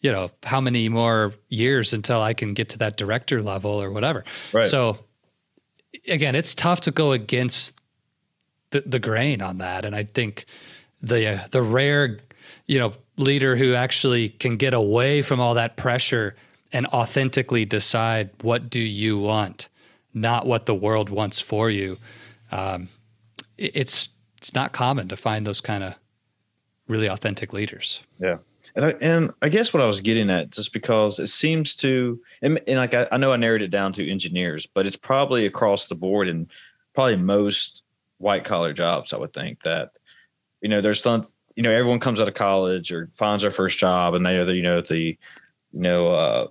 you 0.00 0.12
know, 0.12 0.30
how 0.42 0.60
many 0.60 0.88
more 0.88 1.32
years 1.48 1.92
until 1.92 2.20
I 2.20 2.34
can 2.34 2.54
get 2.54 2.70
to 2.70 2.78
that 2.78 2.96
director 2.96 3.42
level 3.42 3.82
or 3.82 3.90
whatever. 3.90 4.24
Right. 4.52 4.64
So 4.64 4.96
again, 6.06 6.34
it's 6.34 6.54
tough 6.54 6.82
to 6.82 6.90
go 6.90 7.12
against 7.12 7.78
the, 8.70 8.82
the 8.82 8.98
grain 8.98 9.42
on 9.42 9.58
that. 9.58 9.84
And 9.84 9.94
I 9.94 10.04
think 10.04 10.46
the 11.00 11.34
uh, 11.34 11.46
the 11.50 11.62
rare, 11.62 12.20
you 12.66 12.78
know, 12.78 12.92
leader 13.16 13.56
who 13.56 13.74
actually 13.74 14.28
can 14.28 14.56
get 14.56 14.74
away 14.74 15.22
from 15.22 15.40
all 15.40 15.54
that 15.54 15.76
pressure 15.76 16.34
and 16.72 16.86
authentically 16.86 17.64
decide 17.64 18.30
what 18.42 18.70
do 18.70 18.80
you 18.80 19.18
want, 19.18 19.68
not 20.14 20.46
what 20.46 20.66
the 20.66 20.74
world 20.74 21.10
wants 21.10 21.40
for 21.40 21.70
you. 21.70 21.98
Um, 22.50 22.88
it- 23.58 23.72
it's 23.74 24.08
it's 24.38 24.54
not 24.54 24.72
common 24.72 25.06
to 25.08 25.16
find 25.16 25.46
those 25.46 25.60
kind 25.60 25.84
of 25.84 25.96
really 26.88 27.06
authentic 27.06 27.52
leaders. 27.52 28.02
Yeah. 28.18 28.38
And 28.74 28.84
I, 28.86 28.94
and 29.00 29.30
I 29.40 29.48
guess 29.48 29.72
what 29.72 29.82
I 29.82 29.86
was 29.86 30.00
getting 30.00 30.30
at, 30.30 30.50
just 30.50 30.72
because 30.72 31.20
it 31.20 31.28
seems 31.28 31.76
to, 31.76 32.20
and, 32.40 32.60
and 32.66 32.78
like 32.78 32.92
I, 32.92 33.06
I 33.12 33.18
know 33.18 33.30
I 33.30 33.36
narrowed 33.36 33.62
it 33.62 33.70
down 33.70 33.92
to 33.92 34.10
engineers, 34.10 34.66
but 34.66 34.84
it's 34.86 34.96
probably 34.96 35.46
across 35.46 35.86
the 35.88 35.94
board 35.94 36.26
and 36.28 36.48
probably 36.94 37.16
most 37.16 37.82
white 38.18 38.44
collar 38.44 38.72
jobs. 38.72 39.12
I 39.12 39.18
would 39.18 39.32
think 39.32 39.62
that, 39.62 39.90
you 40.60 40.68
know, 40.68 40.80
there's 40.80 41.02
some, 41.02 41.24
you 41.54 41.62
know, 41.62 41.70
everyone 41.70 42.00
comes 42.00 42.20
out 42.20 42.28
of 42.28 42.34
college 42.34 42.90
or 42.90 43.10
finds 43.14 43.42
their 43.42 43.52
first 43.52 43.78
job, 43.78 44.14
and 44.14 44.26
they 44.26 44.38
are 44.38 44.44
the, 44.44 44.56
you 44.56 44.62
know, 44.62 44.80
the, 44.80 44.98
you 45.72 45.80
know, 45.80 46.08
uh, 46.08 46.46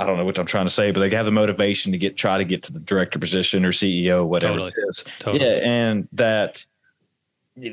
I 0.00 0.06
don't 0.06 0.16
know 0.16 0.24
what 0.24 0.38
I'm 0.38 0.46
trying 0.46 0.64
to 0.66 0.72
say, 0.72 0.90
but 0.92 1.00
they 1.00 1.14
have 1.14 1.26
the 1.26 1.30
motivation 1.30 1.92
to 1.92 1.98
get 1.98 2.16
try 2.16 2.38
to 2.38 2.44
get 2.44 2.62
to 2.64 2.72
the 2.72 2.80
director 2.80 3.18
position 3.18 3.66
or 3.66 3.72
CEO, 3.72 4.26
whatever 4.26 4.54
Totally. 4.54 4.72
it 4.76 4.88
is. 4.88 5.04
Totally. 5.18 5.44
Yeah, 5.44 5.58
and 5.62 6.08
that, 6.12 6.64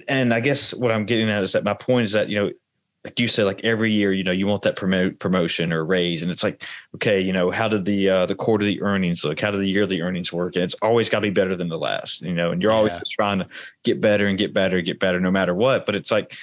and 0.10 0.34
I 0.34 0.42
guess 0.42 0.74
what 0.74 0.92
I'm 0.92 1.06
getting 1.06 1.30
at 1.30 1.42
is 1.42 1.54
that 1.54 1.64
my 1.64 1.74
point 1.74 2.04
is 2.04 2.12
that 2.12 2.28
you 2.30 2.36
know, 2.36 2.52
like 3.06 3.18
you 3.22 3.30
said, 3.30 3.46
like 3.46 3.64
every 3.64 3.94
year, 3.94 4.12
you 4.12 4.26
know, 4.26 4.34
you 4.34 4.46
want 4.48 4.64
that 4.64 4.76
promote 4.76 5.20
promotion 5.20 5.72
or 5.72 5.86
raise, 5.86 6.22
and 6.22 6.30
it's 6.30 6.44
like, 6.44 6.64
okay, 6.96 7.22
you 7.22 7.32
know, 7.32 7.50
how 7.50 7.70
did 7.70 7.86
the 7.86 8.10
uh, 8.10 8.26
the 8.26 8.36
quarterly 8.36 8.82
earnings 8.82 9.24
look? 9.24 9.40
How 9.40 9.50
did 9.52 9.62
the 9.62 9.70
yearly 9.70 10.02
earnings 10.02 10.34
work? 10.34 10.56
And 10.56 10.64
it's 10.66 10.76
always 10.82 11.10
got 11.10 11.20
to 11.20 11.28
be 11.28 11.30
better 11.30 11.56
than 11.56 11.70
the 11.70 11.78
last, 11.78 12.22
you 12.22 12.34
know, 12.34 12.52
and 12.52 12.62
you're 12.62 12.74
always 12.74 12.92
Yeah. 12.92 13.00
just 13.00 13.12
trying 13.12 13.40
to 13.40 13.48
get 13.84 14.02
better 14.02 14.28
and 14.28 14.38
get 14.38 14.54
better, 14.54 14.78
and 14.78 14.86
get 14.86 15.00
better, 15.00 15.22
no 15.22 15.32
matter 15.32 15.56
what. 15.56 15.86
But 15.86 15.96
it's 15.96 16.12
like 16.12 16.34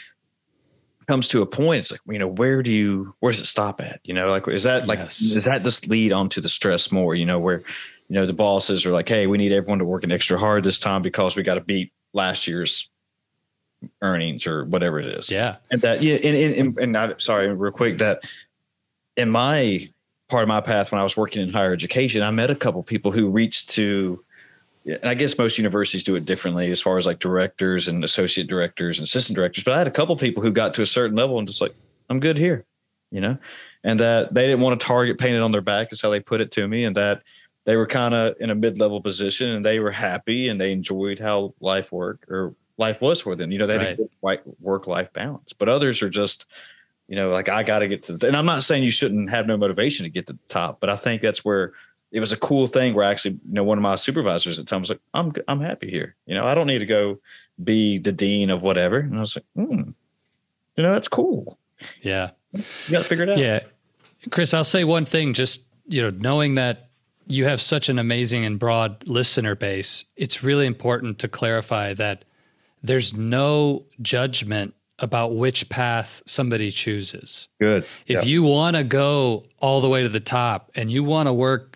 comes 1.07 1.29
to 1.29 1.43
a 1.43 1.47
point, 1.47 1.81
it's 1.81 1.91
like, 1.93 2.01
you 2.07 2.19
know, 2.19 2.29
where 2.29 2.63
do 2.63 2.73
you 2.73 3.15
where 3.21 3.33
does 3.33 3.41
it 3.41 3.47
stop 3.47 3.81
at? 3.81 4.01
You 4.05 4.15
know, 4.15 4.29
like 4.29 4.47
is 4.49 4.63
that 4.65 4.87
like 4.87 4.99
Yes. 4.99 5.19
does 5.19 5.45
that 5.45 5.65
this 5.65 5.87
lead 5.87 6.13
on 6.13 6.29
to 6.31 6.41
the 6.41 6.49
stress 6.49 6.91
more? 6.93 7.15
You 7.15 7.27
know, 7.27 7.39
where 7.39 7.59
you 8.09 8.15
know 8.17 8.27
the 8.27 8.33
bosses 8.33 8.85
are 8.87 8.93
like, 8.93 9.09
hey, 9.09 9.27
we 9.27 9.39
need 9.39 9.53
everyone 9.53 9.79
to 9.79 9.85
work 9.85 10.05
an 10.05 10.13
extra 10.13 10.39
hard 10.39 10.65
this 10.65 10.79
time 10.79 11.03
because 11.03 11.37
we 11.37 11.43
got 11.43 11.55
to 11.55 11.61
beat 11.61 11.93
last 12.13 12.47
year's 12.47 12.89
earnings 14.03 14.47
or 14.47 14.65
whatever 14.65 14.99
it 15.01 15.07
is. 15.07 15.31
Yeah. 15.31 15.57
And 15.71 15.81
that, 15.83 16.03
yeah, 16.03 16.15
and 16.15 16.37
and, 16.37 16.55
and, 16.55 16.79
and 16.79 16.97
I, 16.97 17.15
sorry, 17.19 17.53
real 17.55 17.73
quick, 17.73 17.99
that 17.99 18.23
in 19.17 19.31
my 19.31 19.89
part 20.29 20.43
of 20.43 20.49
my 20.49 20.61
path 20.61 20.91
when 20.91 21.01
I 21.01 21.05
was 21.05 21.17
working 21.17 21.43
in 21.43 21.53
higher 21.53 21.73
education, 21.73 22.23
I 22.23 22.31
met 22.31 22.51
a 22.51 22.55
couple 22.55 22.83
people 22.83 23.13
who 23.13 23.29
reached 23.29 23.71
to, 23.71 24.25
and 24.87 25.09
I 25.09 25.15
guess 25.15 25.39
most 25.39 25.59
universities 25.59 26.05
do 26.05 26.15
it 26.15 26.25
differently 26.25 26.71
as 26.71 26.81
far 26.81 26.99
as 26.99 27.07
like 27.07 27.19
directors 27.19 27.89
and 27.89 28.05
associate 28.05 28.49
directors 28.49 28.99
and 28.99 29.05
assistant 29.05 29.37
directors. 29.37 29.65
But 29.65 29.75
I 29.75 29.79
had 29.79 29.87
a 29.87 29.93
couple 29.93 30.17
people 30.17 30.43
who 30.43 30.53
got 30.53 30.75
to 30.75 30.83
a 30.83 30.87
certain 30.87 31.17
level 31.17 31.39
and 31.39 31.49
just 31.49 31.61
like, 31.61 31.75
I'm 32.11 32.21
good 32.21 32.37
here, 32.37 32.65
you 33.11 33.21
know, 33.21 33.39
and 33.83 33.99
that 34.01 34.35
they 34.35 34.47
didn't 34.47 34.61
want 34.63 34.83
a 34.83 34.85
target 34.85 35.19
painted 35.19 35.43
on 35.43 35.53
their 35.53 35.63
back, 35.63 35.93
is 35.93 36.03
how 36.03 36.11
they 36.11 36.21
put 36.21 36.41
it 36.41 36.51
to 36.53 36.69
me, 36.69 36.85
and 36.85 36.95
that 36.97 37.23
they 37.65 37.77
were 37.77 37.87
kind 37.87 38.15
of 38.15 38.35
in 38.41 38.51
a 38.51 38.55
mid-level 38.55 39.01
position 39.01 39.49
and 39.49 39.65
they 39.65 39.81
were 39.81 39.91
happy 39.91 40.49
and 40.49 40.61
they 40.61 40.71
enjoyed 40.71 41.19
how 41.19 41.55
life 41.61 41.91
worked 41.91 42.29
or 42.29 42.55
life 42.77 43.01
was 43.01 43.23
for 43.23 43.35
them. 43.35 43.51
You 43.51 43.59
know, 43.59 43.67
they 43.67 43.75
had 43.75 43.83
Right. 43.83 43.99
a 43.99 44.43
good 44.43 44.55
work-life 44.61 45.13
balance. 45.15 45.55
But 45.55 45.71
others 45.71 46.03
are 46.03 46.11
just, 46.11 46.45
you 47.09 47.17
know, 47.17 47.31
like 47.31 47.49
I 47.49 47.63
got 47.63 47.79
to 47.79 47.89
get 47.89 48.03
to. 48.05 48.19
The, 48.19 48.27
and 48.27 48.37
I'm 48.37 48.45
not 48.45 48.63
saying 48.63 48.83
you 48.83 48.91
shouldn't 48.91 49.31
have 49.31 49.47
no 49.47 49.57
motivation 49.57 50.05
to 50.05 50.11
get 50.11 50.27
to 50.27 50.35
the 50.35 50.39
top, 50.49 50.79
but 50.81 50.91
I 50.91 50.97
think 50.97 51.23
that's 51.23 51.43
where 51.43 51.73
it 52.15 52.21
was 52.21 52.33
a 52.33 52.37
cool 52.39 52.67
thing. 52.69 52.95
Where 52.95 53.05
actually, 53.05 53.33
you 53.47 53.53
know, 53.55 53.65
one 53.65 53.77
of 53.77 53.83
my 53.83 53.97
supervisors 53.97 54.59
at 54.59 54.65
the 54.65 54.71
time 54.71 54.81
was 54.81 54.89
like, 54.89 55.01
"I'm 55.13 55.33
I'm 55.49 55.61
happy 55.61 55.91
here. 55.91 56.15
You 56.27 56.35
know, 56.35 56.47
I 56.47 56.55
don't 56.55 56.67
need 56.69 56.79
to 56.79 56.87
go 56.87 57.19
be 57.63 57.99
the 57.99 58.13
dean 58.13 58.49
of 58.51 58.63
whatever." 58.63 58.99
And 59.01 59.17
I 59.17 59.21
was 59.21 59.37
like, 59.37 59.45
"Hmm, 59.57 59.91
you 60.77 60.83
know, 60.83 60.93
that's 60.93 61.09
cool. 61.09 61.59
Yeah. 62.01 62.31
You 62.53 62.63
got 62.91 63.03
to 63.03 63.09
figure 63.09 63.25
it 63.25 63.31
out." 63.31 63.39
Yeah. 63.39 63.61
Chris, 64.31 64.55
I'll 64.55 64.65
say 64.65 64.85
one 64.85 65.05
thing 65.05 65.35
just, 65.35 65.63
you 65.87 66.01
know, 66.03 66.11
knowing 66.11 66.55
that 66.55 66.89
you 67.27 67.45
have 67.47 67.61
such 67.61 67.89
an 67.89 67.99
amazing 67.99 68.45
and 68.45 68.59
broad 68.59 69.07
listener 69.07 69.55
base, 69.55 70.05
it's 70.17 70.43
really 70.43 70.67
important 70.67 71.19
to 71.19 71.29
clarify 71.29 71.95
that 71.95 72.25
there's 72.83 73.13
no 73.13 73.85
judgment 74.01 74.75
about 75.01 75.35
which 75.35 75.69
path 75.69 76.23
somebody 76.27 76.71
chooses. 76.71 77.49
Good. 77.61 77.85
If 78.07 78.23
Yeah. 78.25 78.31
you 78.31 78.45
want 78.45 78.77
to 78.77 78.85
go 78.85 79.45
all 79.59 79.81
the 79.81 79.89
way 79.89 80.03
to 80.03 80.09
the 80.09 80.21
top 80.21 80.71
and 80.77 80.91
you 80.91 81.03
want 81.03 81.27
to 81.27 81.33
work 81.33 81.74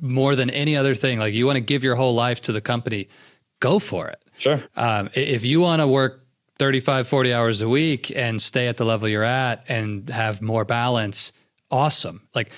more 0.00 0.36
than 0.36 0.50
any 0.50 0.76
other 0.76 0.94
thing, 0.94 1.18
like 1.18 1.34
you 1.34 1.46
want 1.46 1.56
to 1.56 1.60
give 1.60 1.84
your 1.84 1.94
whole 1.94 2.14
life 2.14 2.40
to 2.42 2.52
the 2.52 2.60
company, 2.60 3.08
go 3.60 3.78
for 3.78 4.08
it. 4.08 4.22
Sure. 4.38 4.62
Um, 4.76 5.10
if 5.14 5.44
you 5.44 5.60
want 5.60 5.80
to 5.80 5.86
work 5.86 6.24
35, 6.58 7.08
40 7.08 7.32
hours 7.32 7.62
a 7.62 7.68
week 7.68 8.10
and 8.14 8.40
stay 8.40 8.68
at 8.68 8.76
the 8.76 8.84
level 8.84 9.08
you're 9.08 9.22
at 9.22 9.64
and 9.68 10.08
have 10.10 10.42
more 10.42 10.64
balance, 10.64 11.32
awesome. 11.70 12.28
Like 12.34 12.50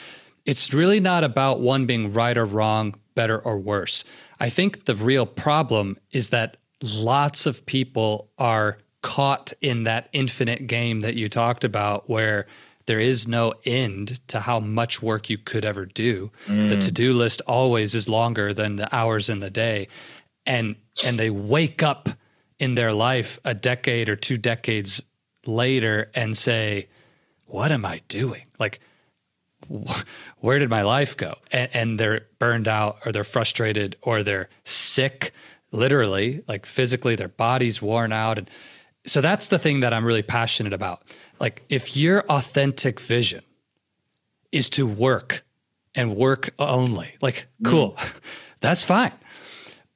it's 0.44 0.72
really 0.72 1.00
not 1.00 1.24
about 1.24 1.60
one 1.60 1.86
being 1.86 2.12
right 2.12 2.36
or 2.36 2.44
wrong, 2.44 2.94
better 3.14 3.38
or 3.38 3.58
worse. 3.58 4.04
I 4.40 4.48
think 4.48 4.86
the 4.86 4.94
real 4.94 5.26
problem 5.26 5.98
is 6.10 6.30
that 6.30 6.56
lots 6.82 7.46
of 7.46 7.64
people 7.66 8.30
are 8.38 8.78
caught 9.02 9.52
in 9.60 9.84
that 9.84 10.08
infinite 10.12 10.66
game 10.66 11.00
that 11.00 11.14
you 11.14 11.28
talked 11.28 11.64
about 11.64 12.08
where 12.08 12.46
there 12.86 13.00
is 13.00 13.28
no 13.28 13.54
end 13.64 14.26
to 14.28 14.40
how 14.40 14.60
much 14.60 15.02
work 15.02 15.30
you 15.30 15.38
could 15.38 15.64
ever 15.64 15.86
do. 15.86 16.30
The 16.46 16.52
mm. 16.52 16.80
to-do 16.80 17.12
list 17.12 17.40
always 17.46 17.94
is 17.94 18.08
longer 18.08 18.52
than 18.52 18.76
the 18.76 18.94
hours 18.94 19.28
in 19.28 19.40
the 19.40 19.50
day. 19.50 19.88
And 20.44 20.76
and 21.06 21.16
they 21.16 21.30
wake 21.30 21.82
up 21.82 22.08
in 22.58 22.74
their 22.74 22.92
life 22.92 23.38
a 23.44 23.54
decade 23.54 24.08
or 24.08 24.16
two 24.16 24.36
decades 24.36 25.00
later 25.46 26.10
and 26.14 26.36
say, 26.36 26.88
"What 27.46 27.70
am 27.70 27.84
I 27.84 28.02
doing?" 28.08 28.42
Like 28.58 28.80
wh- 29.70 30.02
where 30.38 30.58
did 30.58 30.70
my 30.70 30.82
life 30.82 31.16
go? 31.16 31.36
And, 31.50 31.68
and 31.72 32.00
they're 32.00 32.26
burned 32.38 32.68
out 32.68 32.98
or 33.04 33.12
they're 33.12 33.24
frustrated 33.24 33.96
or 34.02 34.22
they're 34.22 34.48
sick, 34.64 35.32
literally, 35.70 36.42
like 36.48 36.66
physically, 36.66 37.16
their 37.16 37.28
body's 37.28 37.80
worn 37.80 38.12
out. 38.12 38.38
And 38.38 38.50
so 39.06 39.20
that's 39.20 39.48
the 39.48 39.58
thing 39.58 39.80
that 39.80 39.92
I'm 39.92 40.04
really 40.04 40.22
passionate 40.22 40.72
about. 40.72 41.02
Like, 41.40 41.62
if 41.68 41.96
your 41.96 42.20
authentic 42.28 43.00
vision 43.00 43.42
is 44.52 44.70
to 44.70 44.86
work 44.86 45.44
and 45.94 46.16
work 46.16 46.50
only, 46.58 47.16
like, 47.20 47.48
mm-hmm. 47.62 47.70
cool, 47.70 47.96
that's 48.60 48.84
fine. 48.84 49.12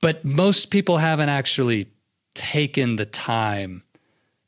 But 0.01 0.25
most 0.25 0.71
people 0.71 0.99
haven't 0.99 1.29
actually 1.29 1.91
taken 2.35 2.97
the 2.97 3.07
time 3.07 3.83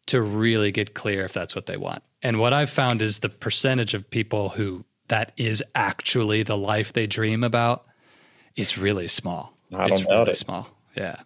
to 0.06 0.20
really 0.20 0.72
get 0.72 0.94
clear 0.94 1.24
if 1.24 1.32
that's 1.32 1.54
what 1.54 1.66
they 1.66 1.76
want. 1.76 2.02
And 2.22 2.38
what 2.38 2.52
I've 2.52 2.70
found 2.70 3.02
is 3.02 3.20
the 3.20 3.28
percentage 3.28 3.94
of 3.94 4.11
people 4.11 4.50
who 4.50 4.84
that 5.09 5.32
is 5.36 5.62
actually 5.74 6.42
the 6.42 6.56
life 6.56 6.92
they 6.92 7.06
dream 7.06 7.42
about 7.42 7.86
is 8.56 8.76
really 8.76 9.09
small. 9.09 9.56
I 9.72 9.86
it's 9.86 9.98
don't 9.98 10.09
doubt 10.09 10.18
really 10.20 10.30
it. 10.32 10.36
small. 10.36 10.68
Yeah. 10.96 11.16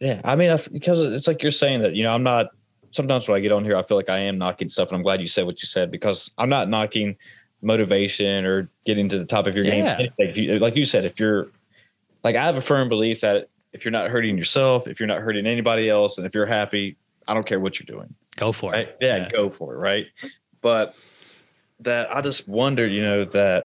Yeah, 0.00 0.20
I 0.24 0.34
mean, 0.34 0.56
because 0.72 1.02
it's 1.02 1.26
like 1.26 1.42
you're 1.42 1.52
saying 1.52 1.82
that 1.82 1.94
you 1.94 2.02
know 2.02 2.14
I'm 2.14 2.22
not. 2.22 2.46
Sometimes 2.92 3.28
when 3.28 3.36
I 3.36 3.40
get 3.40 3.52
on 3.52 3.64
here, 3.64 3.76
I 3.76 3.82
feel 3.82 3.96
like 3.96 4.08
I 4.08 4.18
am 4.20 4.36
knocking 4.38 4.68
stuff, 4.68 4.88
and 4.88 4.96
I'm 4.96 5.02
glad 5.02 5.20
you 5.20 5.26
said 5.26 5.46
what 5.46 5.62
you 5.62 5.66
said 5.66 5.90
because 5.90 6.30
I'm 6.38 6.48
not 6.48 6.68
knocking 6.68 7.16
motivation 7.62 8.44
or 8.44 8.68
getting 8.86 9.08
to 9.10 9.18
the 9.18 9.24
top 9.26 9.46
of 9.46 9.54
your 9.54 9.64
Yeah. 9.64 9.96
game. 9.98 10.10
Like 10.18 10.36
you, 10.36 10.58
like 10.58 10.76
you 10.76 10.84
said, 10.84 11.04
if 11.04 11.20
you're 11.20 11.48
like 12.24 12.36
I 12.36 12.44
have 12.44 12.56
a 12.56 12.60
firm 12.60 12.88
belief 12.88 13.20
that 13.20 13.48
if 13.72 13.84
you're 13.84 13.92
not 13.92 14.10
hurting 14.10 14.36
yourself, 14.36 14.88
if 14.88 14.98
you're 14.98 15.06
not 15.06 15.20
hurting 15.20 15.46
anybody 15.46 15.88
else, 15.88 16.18
and 16.18 16.26
if 16.26 16.34
you're 16.34 16.46
happy, 16.46 16.96
I 17.28 17.34
don't 17.34 17.46
care 17.46 17.60
what 17.60 17.78
you're 17.78 17.86
doing. 17.96 18.14
Go 18.36 18.50
for 18.52 18.72
Right? 18.72 18.88
it. 18.88 18.96
Yeah, 19.00 19.28
go 19.30 19.50
for 19.50 19.74
it. 19.74 19.78
Right. 19.78 20.06
But 20.60 20.94
that 21.80 22.14
I 22.14 22.20
just 22.22 22.48
wondered, 22.48 22.90
you 22.92 23.02
know, 23.02 23.24
that 23.26 23.64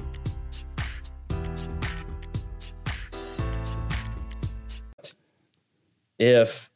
If 6.21 6.69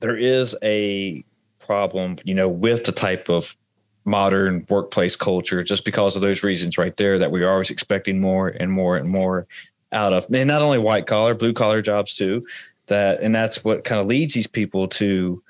there 0.00 0.16
is 0.16 0.56
a 0.62 1.22
problem, 1.58 2.18
you 2.24 2.34
know, 2.34 2.48
with 2.48 2.84
the 2.84 2.92
type 2.92 3.28
of 3.28 3.54
modern 4.06 4.66
workplace 4.70 5.14
culture, 5.14 5.62
just 5.62 5.84
because 5.84 6.16
of 6.16 6.22
those 6.22 6.42
reasons 6.42 6.78
right 6.78 6.96
there, 6.96 7.18
that 7.18 7.30
we 7.30 7.44
are 7.44 7.52
always 7.52 7.70
expecting 7.70 8.18
more 8.18 8.48
and 8.48 8.72
more 8.72 8.96
and 8.96 9.08
more 9.10 9.46
out 9.92 10.14
of, 10.14 10.26
and 10.32 10.48
not 10.48 10.62
only 10.62 10.78
white 10.78 11.06
collar, 11.06 11.34
blue 11.34 11.52
collar 11.52 11.82
jobs 11.82 12.14
too. 12.14 12.46
That 12.86 13.20
and 13.20 13.32
that's 13.32 13.62
what 13.62 13.84
kind 13.84 14.00
of 14.00 14.06
leads 14.06 14.34
these 14.34 14.48
people 14.48 14.88
to 14.88 15.42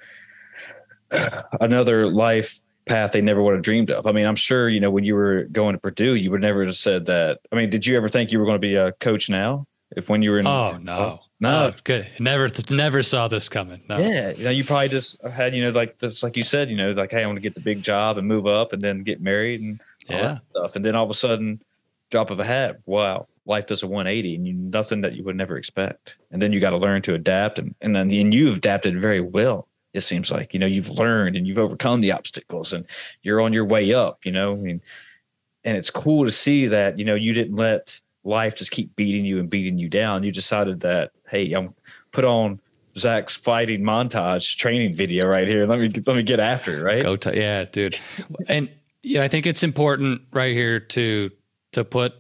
another 1.61 2.07
life 2.07 2.61
path 2.87 3.13
they 3.13 3.21
never 3.21 3.43
would 3.43 3.55
have 3.55 3.63
dreamed 3.63 3.91
of. 3.91 4.07
I 4.07 4.13
mean, 4.13 4.27
I'm 4.27 4.37
sure 4.37 4.69
you 4.69 4.81
know 4.81 4.91
when 4.91 5.05
you 5.05 5.15
were 5.15 5.45
going 5.45 5.75
to 5.75 5.79
Purdue, 5.79 6.17
you 6.17 6.31
would 6.33 6.41
never 6.41 6.65
have 6.65 6.75
said 6.75 7.07
that. 7.07 7.39
I 7.53 7.57
mean, 7.57 7.71
did 7.71 7.87
you 7.87 7.97
ever 7.97 8.09
think 8.09 8.33
you 8.33 8.41
were 8.41 8.45
going 8.45 8.57
to 8.57 8.67
be 8.67 8.75
a 8.75 8.93
coach 8.93 9.31
now? 9.31 9.67
If 9.97 10.09
when 10.09 10.23
you 10.23 10.33
were 10.33 10.41
in, 10.41 10.47
Oh 10.47 10.77
no. 10.77 11.21
No. 11.41 11.73
Oh, 11.73 11.79
good. 11.85 12.07
Never 12.19 12.49
never 12.71 13.03
saw 13.03 13.27
this 13.29 13.49
coming. 13.49 13.81
No. 13.89 13.99
Yeah, 13.99 14.31
you 14.33 14.45
know, 14.45 14.51
you 14.51 14.63
probably 14.65 14.89
just 14.89 15.21
had, 15.23 15.55
you 15.55 15.63
know, 15.65 15.71
like 15.71 15.99
this, 15.99 16.23
like 16.23 16.37
you 16.37 16.43
said, 16.43 16.69
you 16.69 16.77
know, 16.77 16.93
like, 16.93 17.11
hey, 17.11 17.23
I 17.23 17.27
want 17.27 17.37
to 17.37 17.41
get 17.43 17.55
the 17.55 17.61
big 17.61 17.83
job 17.83 18.19
and 18.19 18.29
move 18.29 18.47
up, 18.47 18.73
and 18.75 18.83
then 18.83 19.03
get 19.03 19.21
married 19.23 19.61
and 19.61 19.81
all 20.11 20.17
Yeah. 20.17 20.23
that 20.23 20.43
stuff, 20.51 20.77
and 20.77 20.85
then 20.85 20.95
all 20.95 21.05
of 21.05 21.11
a 21.11 21.15
sudden, 21.15 21.63
drop 22.11 22.31
of 22.31 22.41
a 22.41 22.45
hat, 22.45 22.81
wow, 22.87 23.27
life 23.47 23.67
does 23.67 23.83
a 23.83 23.87
180, 23.87 24.35
and 24.35 24.47
you 24.47 24.53
nothing 24.53 25.01
that 25.01 25.15
you 25.15 25.25
would 25.25 25.37
never 25.37 25.57
expect, 25.57 26.19
and 26.31 26.43
then 26.43 26.53
you 26.53 26.61
got 26.61 26.71
to 26.71 26.77
learn 26.77 27.01
to 27.03 27.15
adapt, 27.15 27.59
and 27.59 27.75
and 27.81 27.97
then 27.97 28.13
and 28.13 28.35
you've 28.35 28.59
adapted 28.59 29.01
very 29.01 29.21
well. 29.23 29.67
It 29.95 30.03
seems 30.03 30.31
like 30.31 30.53
you 30.53 30.61
know 30.61 30.67
you've 30.67 30.91
learned 30.91 31.37
and 31.37 31.47
you've 31.47 31.59
overcome 31.59 32.01
the 32.03 32.13
obstacles, 32.13 32.73
and 32.75 32.85
you're 33.23 33.41
on 33.41 33.53
your 33.55 33.65
way 33.65 33.95
up. 33.95 34.27
You 34.27 34.33
know, 34.33 34.53
I 34.53 34.57
mean, 34.57 34.83
and 35.65 35.77
it's 35.77 35.91
cool 35.91 36.25
to 36.27 36.31
see 36.31 36.67
that 36.67 36.99
you 36.99 37.05
know 37.07 37.15
you 37.15 37.33
didn't 37.33 37.57
let 37.57 37.99
life 38.25 38.55
just 38.55 38.71
keep 38.71 38.95
beating 38.97 39.25
you 39.25 39.39
and 39.39 39.49
beating 39.49 39.79
you 39.79 39.89
down. 39.89 40.23
You 40.23 40.33
decided 40.33 40.81
that, 40.81 41.13
hey, 41.29 41.53
I'm 41.53 41.75
put 42.13 42.25
on 42.25 42.61
Zach's 42.97 43.37
fighting 43.37 43.83
montage 43.83 44.57
training 44.57 44.95
video 44.95 45.27
right 45.27 45.47
here. 45.47 45.67
Let 45.67 45.81
me 45.81 45.91
let 46.07 46.17
me 46.17 46.23
get 46.23 46.41
after 46.41 46.79
it, 46.79 46.83
right? 46.83 47.03
Go 47.03 47.17
to 47.17 47.37
yeah, 47.37 47.65
dude. 47.65 47.99
And 48.49 48.69
yeah, 49.03 49.23
I 49.23 49.29
think 49.29 49.47
it's 49.47 49.63
important 49.63 50.23
right 50.33 50.53
here 50.53 50.81
to 50.81 51.31
to 51.73 51.85
put 51.85 52.15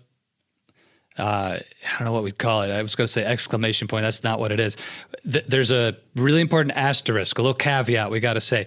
uh, 1.18 1.58
I 1.58 1.98
don't 1.98 2.06
know 2.06 2.12
what 2.12 2.22
we'd 2.22 2.38
call 2.38 2.62
it. 2.62 2.70
I 2.70 2.80
was 2.82 2.94
going 2.94 3.06
to 3.06 3.12
say 3.12 3.24
exclamation 3.24 3.88
point. 3.88 4.04
That's 4.04 4.24
not 4.24 4.40
what 4.40 4.52
it 4.52 4.60
is. 4.60 4.76
Th- 5.30 5.44
there's 5.46 5.70
a 5.70 5.96
really 6.16 6.40
important 6.40 6.76
asterisk, 6.76 7.38
a 7.38 7.42
little 7.42 7.54
caveat 7.54 8.10
we 8.10 8.20
got 8.20 8.34
to 8.34 8.40
say. 8.40 8.66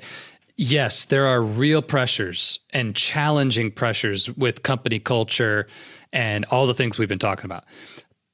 Yes, 0.55 1.05
there 1.05 1.25
are 1.25 1.41
real 1.41 1.81
pressures 1.81 2.59
and 2.71 2.95
challenging 2.95 3.71
pressures 3.71 4.29
with 4.37 4.61
company 4.61 4.99
culture 4.99 5.67
and 6.13 6.45
all 6.45 6.65
the 6.65 6.73
things 6.73 6.97
we've 6.97 7.09
been 7.09 7.19
talking 7.19 7.45
about. 7.45 7.65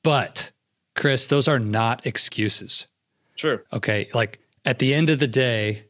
But, 0.03 0.51
Chris, 0.95 1.25
those 1.27 1.47
are 1.47 1.57
not 1.57 2.05
excuses. 2.05 2.85
Sure. 3.35 3.63
Okay. 3.73 4.09
Like 4.13 4.39
at 4.65 4.79
the 4.79 4.93
end 4.93 5.09
of 5.09 5.19
the 5.19 5.27
day, 5.27 5.85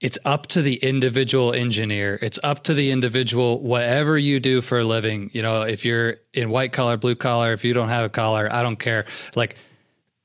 it's 0.00 0.18
up 0.24 0.46
to 0.48 0.62
the 0.62 0.74
individual 0.76 1.52
engineer. 1.52 2.18
It's 2.22 2.38
up 2.42 2.64
to 2.64 2.74
the 2.74 2.90
individual, 2.90 3.60
whatever 3.60 4.18
you 4.18 4.38
do 4.38 4.60
for 4.60 4.80
a 4.80 4.84
living. 4.84 5.30
You 5.32 5.42
know, 5.42 5.62
if 5.62 5.84
you're 5.84 6.16
in 6.34 6.50
white 6.50 6.72
collar, 6.72 6.96
blue 6.96 7.14
collar, 7.14 7.52
if 7.52 7.64
you 7.64 7.72
don't 7.72 7.88
have 7.88 8.04
a 8.04 8.08
collar, 8.08 8.52
I 8.52 8.62
don't 8.62 8.78
care. 8.78 9.06
Like 9.34 9.56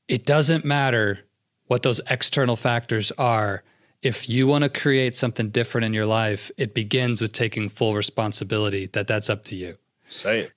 it 0.06 0.26
doesn't 0.26 0.64
matter 0.64 1.20
what 1.66 1.82
those 1.82 2.00
external 2.08 2.56
factors 2.56 3.10
are. 3.12 3.62
If 4.02 4.28
you 4.28 4.46
want 4.46 4.62
to 4.64 4.68
create 4.68 5.16
something 5.16 5.48
different 5.48 5.86
in 5.86 5.94
your 5.94 6.06
life, 6.06 6.50
it 6.58 6.74
begins 6.74 7.22
with 7.22 7.32
taking 7.32 7.68
full 7.68 7.94
responsibility 7.94 8.86
that 8.92 9.06
that's 9.06 9.30
up 9.30 9.44
to 9.44 9.56
you. 9.56 9.78
Say 10.06 10.40
it. 10.40 10.52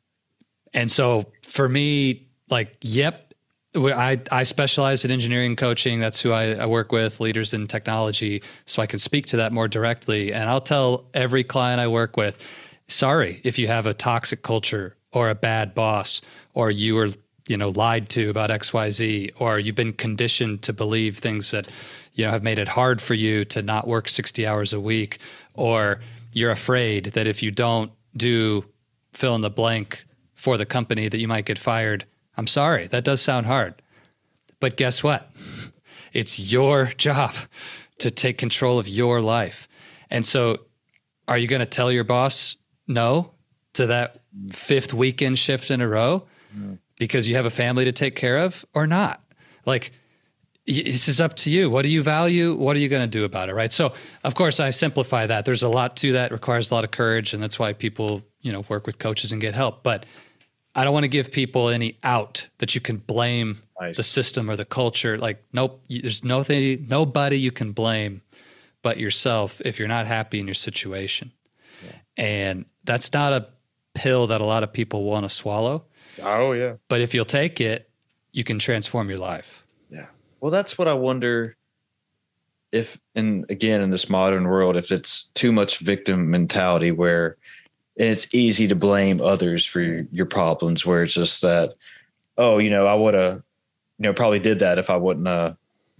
And 0.73 0.91
so 0.91 1.25
for 1.41 1.67
me, 1.67 2.27
like, 2.49 2.77
yep, 2.81 3.27
I, 3.75 4.19
I 4.31 4.43
specialize 4.43 5.05
in 5.05 5.11
engineering 5.11 5.55
coaching. 5.55 5.99
That's 5.99 6.21
who 6.21 6.31
I, 6.31 6.53
I 6.53 6.65
work 6.65 6.91
with, 6.91 7.19
leaders 7.19 7.53
in 7.53 7.67
technology. 7.67 8.41
So 8.65 8.81
I 8.81 8.85
can 8.85 8.99
speak 8.99 9.25
to 9.27 9.37
that 9.37 9.51
more 9.51 9.67
directly. 9.67 10.33
And 10.33 10.49
I'll 10.49 10.61
tell 10.61 11.05
every 11.13 11.43
client 11.43 11.79
I 11.79 11.87
work 11.87 12.17
with, 12.17 12.43
sorry 12.87 13.41
if 13.43 13.59
you 13.59 13.67
have 13.67 13.85
a 13.85 13.93
toxic 13.93 14.41
culture 14.41 14.95
or 15.11 15.29
a 15.29 15.35
bad 15.35 15.73
boss, 15.75 16.21
or 16.53 16.71
you 16.71 16.95
were, 16.95 17.09
you 17.47 17.57
know, 17.57 17.69
lied 17.69 18.09
to 18.09 18.29
about 18.29 18.49
XYZ, 18.49 19.31
or 19.39 19.59
you've 19.59 19.75
been 19.75 19.93
conditioned 19.93 20.61
to 20.63 20.73
believe 20.73 21.17
things 21.17 21.51
that, 21.51 21.67
you 22.13 22.25
know, 22.25 22.31
have 22.31 22.43
made 22.43 22.59
it 22.59 22.67
hard 22.67 23.01
for 23.01 23.13
you 23.13 23.45
to 23.45 23.61
not 23.61 23.87
work 23.87 24.09
60 24.09 24.45
hours 24.45 24.73
a 24.73 24.79
week, 24.79 25.19
or 25.53 26.01
you're 26.33 26.51
afraid 26.51 27.05
that 27.13 27.25
if 27.25 27.41
you 27.41 27.51
don't 27.51 27.91
do 28.15 28.65
fill 29.13 29.35
in 29.35 29.41
the 29.41 29.49
blank 29.49 30.03
for 30.37 30.55
the 30.55 30.67
company 30.67 31.09
that 31.09 31.17
you 31.17 31.27
might 31.27 31.45
get 31.45 31.57
fired. 31.57 32.05
I'm 32.37 32.45
sorry, 32.45 32.85
that 32.87 33.03
does 33.03 33.21
sound 33.23 33.47
hard. 33.47 33.81
But 34.59 34.77
guess 34.77 35.03
what? 35.03 35.29
It's 36.13 36.39
your 36.39 36.85
job 36.97 37.35
to 37.99 38.09
take 38.09 38.39
control 38.39 38.79
of 38.79 38.87
your 38.87 39.21
life. 39.21 39.67
And 40.09 40.25
so, 40.25 40.61
are 41.27 41.37
you 41.37 41.47
going 41.47 41.59
to 41.59 41.65
tell 41.67 41.91
your 41.91 42.05
boss 42.05 42.55
no 42.87 43.33
to 43.73 43.87
that 43.87 44.17
fifth 44.49 44.95
weekend 44.95 45.37
shift 45.37 45.69
in 45.69 45.79
a 45.79 45.87
row 45.87 46.23
mm-hmm. 46.55 46.75
because 46.97 47.27
you 47.27 47.35
have 47.35 47.45
a 47.45 47.51
family 47.51 47.85
to 47.85 47.91
take 47.91 48.15
care 48.15 48.37
of 48.37 48.65
or 48.73 48.87
not? 48.87 49.21
Like, 49.65 49.91
this 50.65 51.07
is 51.07 51.21
up 51.21 51.35
to 51.35 51.51
you. 51.51 51.69
What 51.69 51.83
do 51.83 51.89
you 51.89 52.01
value? 52.01 52.55
What 52.55 52.75
are 52.75 52.79
you 52.79 52.89
going 52.89 53.03
to 53.03 53.07
do 53.07 53.23
about 53.23 53.49
it? 53.49 53.53
Right. 53.53 53.71
So, 53.71 53.93
of 54.23 54.33
course, 54.33 54.59
I 54.59 54.71
simplify 54.71 55.27
that. 55.27 55.45
There's 55.45 55.63
a 55.63 55.69
lot 55.69 55.97
to 55.97 56.13
that, 56.13 56.31
requires 56.31 56.71
a 56.71 56.73
lot 56.73 56.83
of 56.83 56.91
courage. 56.91 57.33
And 57.33 57.43
that's 57.43 57.59
why 57.59 57.73
people, 57.73 58.23
you 58.41 58.51
know, 58.51 58.63
work 58.69 58.87
with 58.87 58.97
coaches 58.97 59.31
and 59.31 59.39
get 59.39 59.53
help. 59.53 59.83
But 59.83 60.05
I 60.77 60.83
don't 60.83 60.93
want 60.93 61.05
to 61.05 61.09
give 61.09 61.31
people 61.31 61.69
any 61.69 61.97
out 62.03 62.47
that 62.59 62.75
you 62.75 62.81
can 62.81 62.97
blame 62.97 63.57
Nice. 63.81 63.97
the 63.97 64.03
system 64.03 64.49
or 64.49 64.55
the 64.55 64.63
culture. 64.63 65.17
Like, 65.17 65.43
nope, 65.51 65.81
there's 65.89 66.23
nothing, 66.23 66.85
nobody 66.87 67.37
you 67.37 67.51
can 67.51 67.71
blame 67.71 68.21
but 68.83 68.97
yourself 68.97 69.59
if 69.65 69.79
you're 69.79 69.87
not 69.87 70.05
happy 70.07 70.39
in 70.39 70.47
your 70.47 70.53
situation. 70.53 71.31
And 72.15 72.65
that's 72.83 73.11
not 73.13 73.33
a 73.33 73.47
pill 73.93 74.27
that 74.27 74.39
a 74.41 74.45
lot 74.45 74.63
of 74.63 74.71
people 74.71 75.03
want 75.03 75.25
to 75.25 75.29
swallow. 75.29 75.85
Oh 76.21 76.51
yeah. 76.53 76.75
But 76.89 77.01
if 77.01 77.13
you'll 77.13 77.25
take 77.25 77.59
it, 77.59 77.89
you 78.31 78.43
can 78.43 78.57
transform 78.59 79.09
your 79.09 79.19
life. 79.19 79.63
Yeah. 79.89 80.07
Well, 80.39 80.51
that's 80.51 80.77
what 80.77 80.87
I 80.87 80.93
wonder 80.93 81.55
if, 82.71 82.99
and 83.15 83.45
again, 83.49 83.81
in 83.81 83.89
this 83.91 84.09
modern 84.09 84.47
world, 84.47 84.77
if 84.77 84.91
it's 84.91 85.23
too 85.29 85.51
much 85.51 85.79
victim 85.79 86.29
mentality 86.29 86.91
where 86.91 87.37
and 87.97 88.09
it's 88.09 88.33
easy 88.33 88.67
to 88.67 88.75
blame 88.75 89.21
others 89.21 89.65
for 89.65 89.81
your, 89.81 90.25
problems, 90.25 90.85
where 90.85 91.03
it's 91.03 91.13
just 91.13 91.41
that, 91.41 91.73
oh, 92.37 92.59
you 92.59 92.69
know, 92.69 92.85
I 92.85 92.93
would 92.93 93.13
have, 93.13 93.35
you 93.97 94.03
know, 94.03 94.13
probably 94.13 94.39
did 94.39 94.59
that 94.59 94.77
if 94.77 94.89
I 94.89 94.97
wouldn't, 94.97 95.27
uh, 95.27 95.53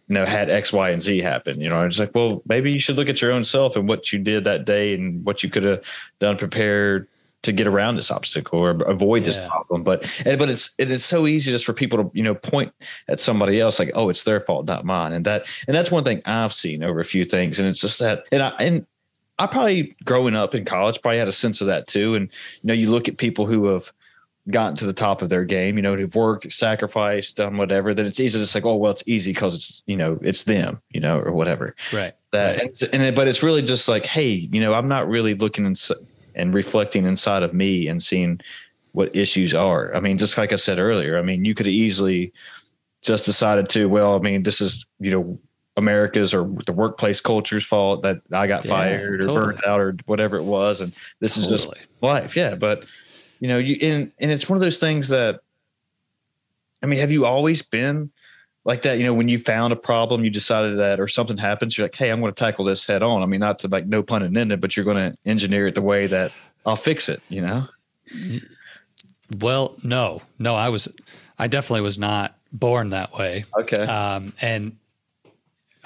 you 0.07 0.13
know, 0.15 0.25
had 0.25 0.49
X, 0.49 0.71
Y, 0.71 0.91
and 0.91 1.01
Z 1.01 1.19
happen. 1.19 1.59
You 1.59 1.69
know, 1.69 1.83
it's 1.85 1.99
like, 1.99 2.13
well, 2.13 2.41
maybe 2.47 2.71
you 2.71 2.79
should 2.79 2.95
look 2.95 3.09
at 3.09 3.21
your 3.21 3.31
own 3.31 3.43
self 3.43 3.75
and 3.75 3.87
what 3.87 4.13
you 4.13 4.19
did 4.19 4.43
that 4.43 4.65
day 4.65 4.93
and 4.93 5.25
what 5.25 5.43
you 5.43 5.49
could 5.49 5.63
have 5.63 5.83
done 6.19 6.37
prepared 6.37 7.07
to 7.43 7.51
get 7.51 7.67
around 7.67 7.95
this 7.95 8.11
obstacle 8.11 8.59
or 8.59 8.71
avoid 8.83 9.21
yeah. 9.21 9.25
this 9.25 9.39
problem. 9.39 9.83
But 9.83 10.21
but 10.23 10.49
it's 10.49 10.75
it's 10.77 11.05
so 11.05 11.27
easy 11.27 11.51
just 11.51 11.65
for 11.65 11.73
people 11.73 12.03
to 12.03 12.11
you 12.13 12.23
know 12.23 12.35
point 12.35 12.73
at 13.07 13.19
somebody 13.19 13.59
else 13.59 13.79
like, 13.79 13.91
oh, 13.95 14.09
it's 14.09 14.23
their 14.23 14.41
fault, 14.41 14.65
not 14.65 14.85
mine. 14.85 15.13
And 15.13 15.25
that 15.25 15.47
and 15.67 15.75
that's 15.75 15.91
one 15.91 16.03
thing 16.03 16.21
I've 16.25 16.53
seen 16.53 16.83
over 16.83 16.99
a 16.99 17.05
few 17.05 17.25
things. 17.25 17.59
And 17.59 17.67
it's 17.67 17.81
just 17.81 17.99
that 17.99 18.25
and 18.31 18.43
I 18.43 18.49
and 18.59 18.85
I 19.39 19.45
probably 19.45 19.95
growing 20.03 20.35
up 20.35 20.55
in 20.55 20.65
college 20.65 21.01
probably 21.01 21.19
had 21.19 21.27
a 21.27 21.33
sense 21.33 21.61
of 21.61 21.67
that 21.67 21.87
too. 21.87 22.15
And 22.15 22.29
you 22.61 22.67
know, 22.67 22.73
you 22.73 22.89
look 22.89 23.07
at 23.07 23.17
people 23.17 23.45
who 23.45 23.65
have 23.67 23.91
gotten 24.49 24.75
to 24.77 24.85
the 24.85 24.93
top 24.93 25.21
of 25.21 25.29
their 25.29 25.43
game, 25.43 25.75
you 25.75 25.81
know, 25.81 25.95
who've 25.95 26.15
worked, 26.15 26.51
sacrificed, 26.51 27.37
done 27.37 27.57
whatever, 27.57 27.93
then 27.93 28.05
it's 28.05 28.19
easy 28.19 28.39
to 28.39 28.45
say, 28.45 28.61
oh, 28.63 28.75
well, 28.75 28.91
it's 28.91 29.03
easy 29.05 29.33
because 29.33 29.55
it's, 29.55 29.83
you 29.87 29.97
know, 29.97 30.17
it's 30.21 30.43
them, 30.43 30.81
you 30.91 31.01
know, 31.01 31.19
or 31.19 31.33
whatever. 31.33 31.75
Right. 31.91 32.13
That, 32.31 32.57
right. 32.57 32.81
And, 32.93 33.03
and, 33.03 33.15
but 33.15 33.27
it's 33.27 33.43
really 33.43 33.61
just 33.61 33.89
like, 33.89 34.05
hey, 34.05 34.29
you 34.29 34.61
know, 34.61 34.73
I'm 34.73 34.87
not 34.87 35.09
really 35.09 35.33
looking 35.33 35.65
and, 35.65 35.89
and 36.35 36.53
reflecting 36.53 37.05
inside 37.05 37.43
of 37.43 37.53
me 37.53 37.87
and 37.87 38.01
seeing 38.01 38.39
what 38.93 39.13
issues 39.15 39.53
are. 39.53 39.93
I 39.93 39.99
mean, 39.99 40.17
just 40.17 40.37
like 40.37 40.53
I 40.53 40.55
said 40.55 40.79
earlier, 40.79 41.19
I 41.19 41.21
mean, 41.21 41.43
you 41.43 41.53
could 41.53 41.67
easily 41.67 42.31
just 43.01 43.25
decided 43.25 43.69
to, 43.69 43.87
well, 43.87 44.15
I 44.15 44.19
mean, 44.19 44.43
this 44.43 44.61
is, 44.61 44.85
you 44.99 45.11
know, 45.11 45.39
America's 45.77 46.33
or 46.33 46.49
the 46.65 46.73
workplace 46.73 47.21
culture's 47.21 47.63
fault 47.63 48.01
that 48.01 48.21
I 48.33 48.47
got 48.47 48.65
yeah, 48.65 48.71
fired 48.71 49.23
or 49.23 49.27
totally. 49.27 49.39
burned 49.39 49.61
out 49.65 49.79
or 49.79 49.95
whatever 50.05 50.35
it 50.35 50.43
was. 50.43 50.81
And 50.81 50.93
this 51.19 51.35
totally. 51.35 51.55
is 51.55 51.65
just 51.65 51.73
life. 52.01 52.35
Yeah. 52.35 52.55
But, 52.55 52.83
you 53.39 53.47
know, 53.47 53.59
you 53.59 53.77
and 53.81 54.11
and 54.19 54.31
it's 54.31 54.49
one 54.49 54.57
of 54.57 54.61
those 54.61 54.79
things 54.79 55.07
that 55.09 55.41
I 56.83 56.87
mean, 56.87 56.99
have 56.99 57.11
you 57.11 57.25
always 57.25 57.61
been 57.61 58.11
like 58.65 58.81
that? 58.81 58.97
You 58.97 59.05
know, 59.05 59.13
when 59.13 59.27
you 59.27 59.39
found 59.39 59.71
a 59.71 59.75
problem, 59.75 60.23
you 60.23 60.29
decided 60.29 60.77
that, 60.79 60.99
or 60.99 61.07
something 61.07 61.37
happens, 61.37 61.77
you're 61.77 61.85
like, 61.85 61.95
hey, 61.95 62.09
I'm 62.09 62.19
going 62.19 62.33
to 62.33 62.37
tackle 62.37 62.65
this 62.65 62.85
head 62.85 63.03
on. 63.03 63.23
I 63.23 63.25
mean, 63.25 63.39
not 63.39 63.59
to 63.59 63.67
like 63.67 63.85
no 63.85 64.03
pun 64.03 64.23
intended, 64.23 64.59
but 64.59 64.75
you're 64.75 64.85
going 64.85 64.97
to 65.11 65.17
engineer 65.25 65.67
it 65.67 65.75
the 65.75 65.81
way 65.81 66.07
that 66.07 66.31
I'll 66.65 66.75
fix 66.75 67.09
it. 67.09 67.21
You 67.29 67.41
know. 67.41 67.67
Well, 69.39 69.75
no, 69.83 70.21
no, 70.39 70.55
I 70.55 70.69
was, 70.69 70.87
I 71.37 71.47
definitely 71.47 71.81
was 71.81 71.97
not 71.97 72.37
born 72.53 72.91
that 72.91 73.13
way. 73.13 73.43
Okay. 73.59 73.81
Um, 73.81 74.33
and 74.39 74.77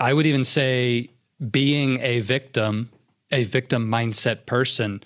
I 0.01 0.13
would 0.13 0.25
even 0.25 0.43
say 0.43 1.11
being 1.51 1.99
a 2.01 2.21
victim, 2.21 2.89
a 3.31 3.43
victim 3.43 3.87
mindset 3.87 4.47
person, 4.47 5.03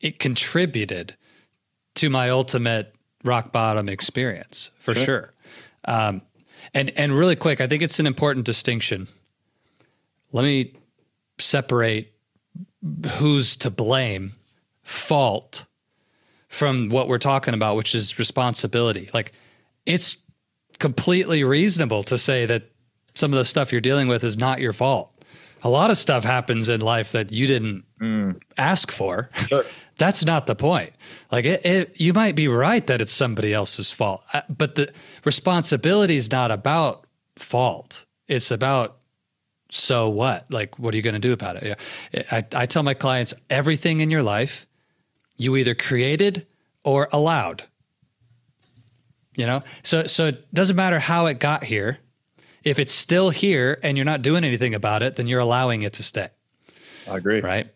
it 0.00 0.18
contributed 0.18 1.14
to 1.96 2.08
my 2.08 2.30
ultimate 2.30 2.94
rock 3.22 3.52
bottom 3.52 3.90
experience 3.90 4.70
for 4.78 4.94
sure. 4.94 5.04
sure. 5.04 5.32
Um, 5.84 6.22
and 6.72 6.90
and 6.96 7.14
really 7.14 7.36
quick, 7.36 7.60
I 7.60 7.66
think 7.66 7.82
it's 7.82 8.00
an 8.00 8.06
important 8.06 8.46
distinction. 8.46 9.08
Let 10.32 10.44
me 10.44 10.74
separate 11.38 12.14
who's 13.18 13.56
to 13.56 13.70
blame, 13.70 14.32
fault, 14.82 15.66
from 16.48 16.88
what 16.88 17.08
we're 17.08 17.18
talking 17.18 17.52
about, 17.52 17.76
which 17.76 17.94
is 17.94 18.18
responsibility. 18.18 19.10
Like 19.12 19.32
it's 19.84 20.16
completely 20.78 21.44
reasonable 21.44 22.02
to 22.04 22.16
say 22.16 22.46
that 22.46 22.69
some 23.14 23.32
of 23.32 23.38
the 23.38 23.44
stuff 23.44 23.72
you're 23.72 23.80
dealing 23.80 24.08
with 24.08 24.24
is 24.24 24.36
not 24.36 24.60
your 24.60 24.72
fault. 24.72 25.12
A 25.62 25.68
lot 25.68 25.90
of 25.90 25.98
stuff 25.98 26.24
happens 26.24 26.68
in 26.68 26.80
life 26.80 27.12
that 27.12 27.32
you 27.32 27.46
didn't 27.46 27.84
mm. 28.00 28.40
ask 28.56 28.90
for. 28.90 29.28
Sure. 29.48 29.64
That's 29.98 30.24
not 30.24 30.46
the 30.46 30.54
point. 30.54 30.94
Like 31.30 31.44
it, 31.44 31.66
it, 31.66 32.00
you 32.00 32.14
might 32.14 32.34
be 32.34 32.48
right 32.48 32.86
that 32.86 33.02
it's 33.02 33.12
somebody 33.12 33.52
else's 33.52 33.92
fault, 33.92 34.22
uh, 34.32 34.40
but 34.48 34.74
the 34.74 34.90
responsibility 35.26 36.16
is 36.16 36.32
not 36.32 36.50
about 36.50 37.06
fault. 37.36 38.06
It's 38.26 38.50
about 38.50 38.96
so 39.70 40.08
what? 40.08 40.46
Like, 40.50 40.78
what 40.78 40.94
are 40.94 40.96
you 40.96 41.02
going 41.02 41.14
to 41.14 41.20
do 41.20 41.32
about 41.32 41.56
it? 41.56 41.78
Yeah. 42.12 42.22
I, 42.30 42.44
I 42.62 42.66
tell 42.66 42.82
my 42.82 42.94
clients 42.94 43.34
everything 43.48 44.00
in 44.00 44.10
your 44.10 44.22
life 44.22 44.66
you 45.36 45.56
either 45.56 45.74
created 45.74 46.46
or 46.84 47.08
allowed. 47.12 47.64
You 49.36 49.46
know, 49.46 49.62
so 49.82 50.06
so 50.06 50.26
it 50.26 50.52
doesn't 50.52 50.76
matter 50.76 50.98
how 50.98 51.26
it 51.26 51.38
got 51.38 51.64
here. 51.64 51.98
If 52.64 52.78
it's 52.78 52.92
still 52.92 53.30
here 53.30 53.78
and 53.82 53.96
you're 53.96 54.04
not 54.04 54.22
doing 54.22 54.44
anything 54.44 54.74
about 54.74 55.02
it, 55.02 55.16
then 55.16 55.26
you're 55.26 55.40
allowing 55.40 55.82
it 55.82 55.94
to 55.94 56.02
stay. 56.02 56.28
I 57.08 57.16
agree. 57.16 57.40
Right. 57.40 57.70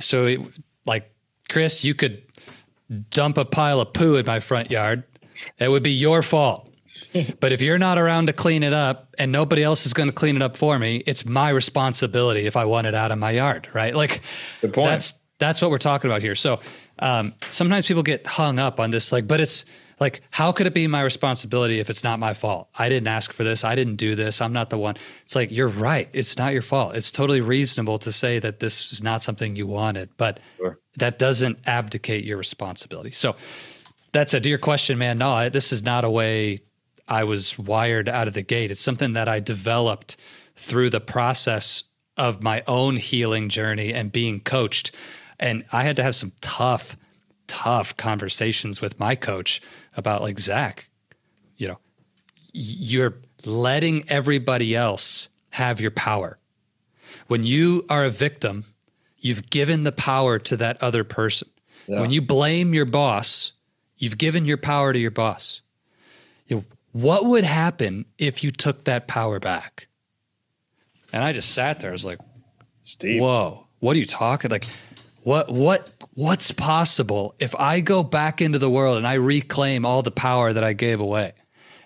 So, 0.00 0.26
it, 0.26 0.40
like 0.86 1.12
Chris, 1.48 1.84
you 1.84 1.94
could 1.94 2.22
dump 3.10 3.38
a 3.38 3.44
pile 3.44 3.80
of 3.80 3.92
poo 3.92 4.16
in 4.16 4.26
my 4.26 4.40
front 4.40 4.70
yard. 4.70 5.04
It 5.58 5.68
would 5.68 5.82
be 5.82 5.92
your 5.92 6.22
fault. 6.22 6.70
but 7.40 7.52
if 7.52 7.60
you're 7.60 7.78
not 7.78 7.98
around 7.98 8.26
to 8.26 8.32
clean 8.32 8.62
it 8.62 8.72
up 8.72 9.14
and 9.18 9.32
nobody 9.32 9.62
else 9.62 9.86
is 9.86 9.92
going 9.92 10.08
to 10.08 10.12
clean 10.12 10.36
it 10.36 10.42
up 10.42 10.56
for 10.56 10.78
me, 10.78 11.02
it's 11.06 11.24
my 11.24 11.48
responsibility 11.50 12.46
if 12.46 12.56
I 12.56 12.64
want 12.64 12.86
it 12.86 12.94
out 12.94 13.10
of 13.10 13.18
my 13.18 13.32
yard, 13.32 13.68
right? 13.72 13.94
Like 13.94 14.20
that's 14.84 15.14
that's 15.38 15.60
what 15.60 15.70
we're 15.70 15.78
talking 15.78 16.10
about 16.10 16.22
here. 16.22 16.34
So 16.34 16.60
um, 16.98 17.34
sometimes 17.48 17.86
people 17.86 18.02
get 18.02 18.26
hung 18.26 18.58
up 18.58 18.78
on 18.78 18.90
this, 18.90 19.10
like, 19.10 19.26
but 19.26 19.40
it's 19.40 19.64
like, 20.00 20.22
how 20.30 20.50
could 20.50 20.66
it 20.66 20.72
be 20.72 20.86
my 20.86 21.02
responsibility 21.02 21.78
if 21.78 21.90
it's 21.90 22.02
not 22.02 22.18
my 22.18 22.32
fault? 22.32 22.70
I 22.78 22.88
didn't 22.88 23.08
ask 23.08 23.32
for 23.32 23.44
this. 23.44 23.64
I 23.64 23.74
didn't 23.74 23.96
do 23.96 24.14
this. 24.14 24.40
I'm 24.40 24.52
not 24.52 24.70
the 24.70 24.78
one. 24.78 24.96
It's 25.24 25.36
like, 25.36 25.52
you're 25.52 25.68
right. 25.68 26.08
It's 26.14 26.38
not 26.38 26.54
your 26.54 26.62
fault. 26.62 26.96
It's 26.96 27.10
totally 27.10 27.42
reasonable 27.42 27.98
to 27.98 28.10
say 28.10 28.38
that 28.38 28.60
this 28.60 28.92
is 28.92 29.02
not 29.02 29.22
something 29.22 29.56
you 29.56 29.66
wanted, 29.66 30.08
but 30.16 30.40
sure. 30.56 30.78
that 30.96 31.18
doesn't 31.18 31.58
abdicate 31.66 32.24
your 32.24 32.38
responsibility. 32.38 33.10
So 33.10 33.36
that's 34.12 34.32
a 34.32 34.40
dear 34.40 34.56
question, 34.56 34.96
man. 34.96 35.18
No, 35.18 35.32
I, 35.32 35.48
this 35.50 35.70
is 35.70 35.82
not 35.82 36.04
a 36.04 36.10
way 36.10 36.60
I 37.06 37.24
was 37.24 37.58
wired 37.58 38.08
out 38.08 38.26
of 38.26 38.32
the 38.32 38.42
gate. 38.42 38.70
It's 38.70 38.80
something 38.80 39.12
that 39.12 39.28
I 39.28 39.38
developed 39.38 40.16
through 40.56 40.90
the 40.90 41.00
process 41.00 41.82
of 42.16 42.42
my 42.42 42.62
own 42.66 42.96
healing 42.96 43.50
journey 43.50 43.92
and 43.92 44.10
being 44.10 44.40
coached. 44.40 44.92
And 45.38 45.64
I 45.72 45.82
had 45.82 45.96
to 45.96 46.02
have 46.02 46.14
some 46.14 46.32
tough, 46.40 46.96
tough 47.48 47.96
conversations 47.96 48.80
with 48.80 48.98
my 48.98 49.14
coach 49.14 49.60
about 49.96 50.22
like 50.22 50.38
Zach, 50.38 50.88
you 51.56 51.68
know, 51.68 51.78
you're 52.52 53.14
letting 53.44 54.08
everybody 54.08 54.74
else 54.74 55.28
have 55.50 55.80
your 55.80 55.90
power. 55.90 56.38
When 57.26 57.44
you 57.44 57.84
are 57.88 58.04
a 58.04 58.10
victim, 58.10 58.64
you've 59.18 59.50
given 59.50 59.84
the 59.84 59.92
power 59.92 60.38
to 60.38 60.56
that 60.56 60.82
other 60.82 61.04
person. 61.04 61.48
Yeah. 61.86 62.00
When 62.00 62.10
you 62.10 62.22
blame 62.22 62.74
your 62.74 62.84
boss, 62.84 63.52
you've 63.96 64.18
given 64.18 64.44
your 64.44 64.56
power 64.56 64.92
to 64.92 64.98
your 64.98 65.10
boss. 65.10 65.60
You 66.46 66.56
know, 66.56 66.64
what 66.92 67.24
would 67.24 67.44
happen 67.44 68.04
if 68.18 68.42
you 68.42 68.50
took 68.50 68.84
that 68.84 69.06
power 69.06 69.38
back? 69.38 69.86
And 71.12 71.24
I 71.24 71.32
just 71.32 71.52
sat 71.52 71.80
there. 71.80 71.90
I 71.90 71.92
was 71.92 72.04
like, 72.04 72.18
Steve. 72.82 73.20
Whoa, 73.20 73.66
what 73.80 73.96
are 73.96 73.98
you 73.98 74.06
talking? 74.06 74.50
Like, 74.50 74.66
what 75.22 75.52
what 75.52 75.99
what's 76.14 76.52
possible 76.52 77.34
if 77.38 77.54
I 77.54 77.80
go 77.80 78.02
back 78.02 78.40
into 78.40 78.58
the 78.58 78.70
world 78.70 78.96
and 78.96 79.06
I 79.06 79.14
reclaim 79.14 79.84
all 79.84 80.02
the 80.02 80.10
power 80.10 80.52
that 80.52 80.64
I 80.64 80.72
gave 80.72 81.00
away? 81.00 81.32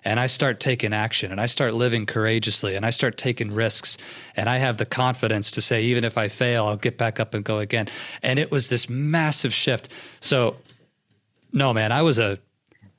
And 0.03 0.19
I 0.19 0.27
start 0.27 0.59
taking 0.59 0.93
action 0.93 1.31
and 1.31 1.41
I 1.41 1.47
start 1.47 1.73
living 1.73 2.05
courageously 2.05 2.75
and 2.75 2.85
I 2.85 2.91
start 2.91 3.17
taking 3.17 3.51
risks 3.51 3.97
and 4.35 4.47
I 4.47 4.59
have 4.59 4.77
the 4.77 4.85
confidence 4.85 5.49
to 5.51 5.61
say 5.61 5.83
even 5.85 6.03
if 6.03 6.15
I 6.15 6.27
fail 6.27 6.65
I'll 6.65 6.77
get 6.77 6.95
back 6.95 7.19
up 7.19 7.33
and 7.33 7.43
go 7.43 7.57
again. 7.57 7.87
And 8.21 8.37
it 8.37 8.51
was 8.51 8.69
this 8.69 8.87
massive 8.87 9.51
shift. 9.51 9.89
So 10.19 10.57
no 11.51 11.73
man, 11.73 11.91
I 11.91 12.03
was 12.03 12.19
a 12.19 12.37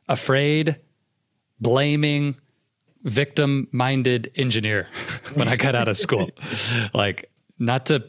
afraid, 0.08 0.80
blaming, 1.60 2.36
victim 3.04 3.68
minded 3.70 4.32
engineer 4.34 4.88
when 5.34 5.46
I 5.46 5.56
got 5.56 5.76
out 5.76 5.86
of 5.86 5.96
school. 5.96 6.30
like 6.92 7.30
not 7.58 7.86
to 7.86 8.04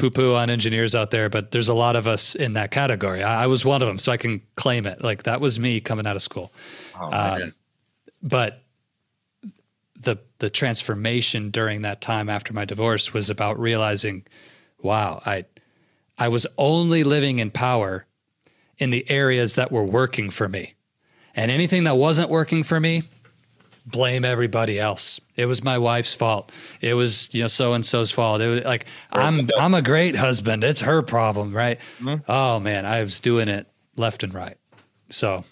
poo 0.00 0.10
poo 0.10 0.34
on 0.34 0.50
engineers 0.50 0.94
out 0.94 1.10
there, 1.10 1.28
but 1.28 1.50
there's 1.50 1.68
a 1.68 1.74
lot 1.74 1.94
of 1.94 2.06
us 2.06 2.34
in 2.34 2.54
that 2.54 2.70
category. 2.70 3.22
I, 3.22 3.44
I, 3.44 3.46
was 3.46 3.64
one 3.64 3.82
of 3.82 3.88
them, 3.88 3.98
so 3.98 4.10
I 4.10 4.16
can 4.16 4.40
claim 4.56 4.86
it. 4.86 5.02
Like 5.04 5.24
that 5.24 5.40
was 5.40 5.58
me 5.58 5.80
coming 5.80 6.06
out 6.06 6.16
of 6.16 6.22
school. 6.22 6.52
Oh, 6.98 7.12
um, 7.12 7.52
but 8.22 8.62
the 9.98 10.16
the 10.38 10.48
transformation 10.48 11.50
during 11.50 11.82
that 11.82 12.00
time 12.00 12.30
after 12.30 12.52
my 12.54 12.64
divorce 12.64 13.12
was 13.12 13.28
about 13.28 13.60
realizing, 13.60 14.26
wow, 14.80 15.22
I 15.26 15.44
I 16.18 16.28
was 16.28 16.46
only 16.56 17.04
living 17.04 17.38
in 17.38 17.50
power 17.50 18.06
in 18.78 18.90
the 18.90 19.08
areas 19.10 19.54
that 19.56 19.70
were 19.70 19.84
working 19.84 20.30
for 20.30 20.48
me. 20.48 20.74
And 21.34 21.50
anything 21.50 21.84
that 21.84 21.96
wasn't 21.96 22.30
working 22.30 22.62
for 22.62 22.80
me, 22.80 23.02
blame 23.90 24.24
everybody 24.24 24.78
else. 24.78 25.20
It 25.36 25.46
was 25.46 25.62
my 25.62 25.78
wife's 25.78 26.14
fault. 26.14 26.52
It 26.80 26.94
was, 26.94 27.32
you 27.34 27.42
know, 27.42 27.48
so 27.48 27.74
and 27.74 27.84
so's 27.84 28.10
fault. 28.10 28.40
It 28.40 28.48
was 28.48 28.64
like 28.64 28.86
I'm 29.12 29.48
I'm 29.58 29.74
a 29.74 29.82
great 29.82 30.16
husband. 30.16 30.64
It's 30.64 30.80
her 30.80 31.02
problem, 31.02 31.54
right? 31.54 31.78
Mm-hmm. 32.00 32.30
Oh 32.30 32.60
man, 32.60 32.86
I 32.86 33.00
was 33.02 33.20
doing 33.20 33.48
it 33.48 33.66
left 33.96 34.22
and 34.22 34.32
right. 34.34 34.56
So 35.08 35.44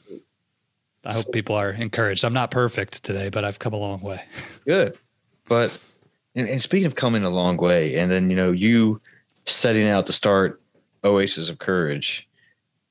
I 1.04 1.14
hope 1.14 1.32
people 1.32 1.56
are 1.56 1.70
encouraged. 1.70 2.24
I'm 2.24 2.32
not 2.32 2.50
perfect 2.50 3.02
today, 3.04 3.28
but 3.28 3.44
I've 3.44 3.58
come 3.58 3.72
a 3.72 3.78
long 3.78 4.00
way. 4.00 4.22
Good. 4.66 4.98
But 5.46 5.72
and, 6.34 6.48
and 6.48 6.60
speaking 6.60 6.86
of 6.86 6.94
coming 6.94 7.24
a 7.24 7.30
long 7.30 7.56
way, 7.56 7.96
and 7.96 8.10
then 8.10 8.30
you 8.30 8.36
know, 8.36 8.52
you 8.52 9.00
setting 9.46 9.88
out 9.88 10.06
to 10.06 10.12
start 10.12 10.60
Oasis 11.04 11.48
of 11.48 11.58
Courage 11.58 12.28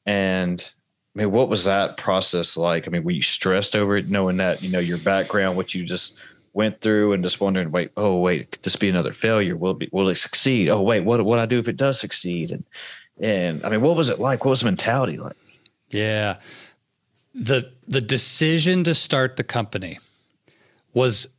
and 0.05 0.71
I 1.17 1.21
mean, 1.21 1.31
what 1.31 1.49
was 1.49 1.63
that 1.63 1.97
process 1.97 2.57
like? 2.57 2.87
I 2.87 2.91
mean, 2.91 3.03
were 3.03 3.09
you 3.09 3.23
stressed 3.23 3.75
over 3.75 3.97
it, 3.97 4.07
knowing 4.07 4.37
that 4.37 4.61
you 4.61 4.69
know 4.69 4.77
your 4.77 4.99
background, 4.99 5.57
what 5.57 5.73
you 5.73 5.83
just 5.83 6.19
went 6.53 6.79
through, 6.79 7.13
and 7.13 7.23
just 7.23 7.41
wondering, 7.41 7.71
wait, 7.71 7.91
oh 7.97 8.19
wait, 8.19 8.51
could 8.51 8.61
this 8.61 8.75
be 8.75 8.87
another 8.87 9.13
failure? 9.13 9.55
Will 9.55 9.71
it 9.71 9.79
be? 9.79 9.89
Will 9.91 10.09
it 10.09 10.15
succeed? 10.15 10.69
Oh 10.69 10.81
wait, 10.83 10.99
what 11.03 11.25
what 11.25 11.39
I 11.39 11.47
do 11.47 11.57
if 11.57 11.67
it 11.67 11.75
does 11.75 11.99
succeed? 11.99 12.51
And 12.51 12.65
and 13.19 13.65
I 13.65 13.69
mean, 13.69 13.81
what 13.81 13.95
was 13.95 14.09
it 14.09 14.19
like? 14.19 14.45
What 14.45 14.51
was 14.51 14.59
the 14.59 14.65
mentality 14.65 15.17
like? 15.17 15.35
Yeah, 15.89 16.37
the 17.33 17.71
the 17.87 18.01
decision 18.01 18.83
to 18.83 18.93
start 18.93 19.37
the 19.37 19.43
company 19.43 19.97
was 20.93 21.29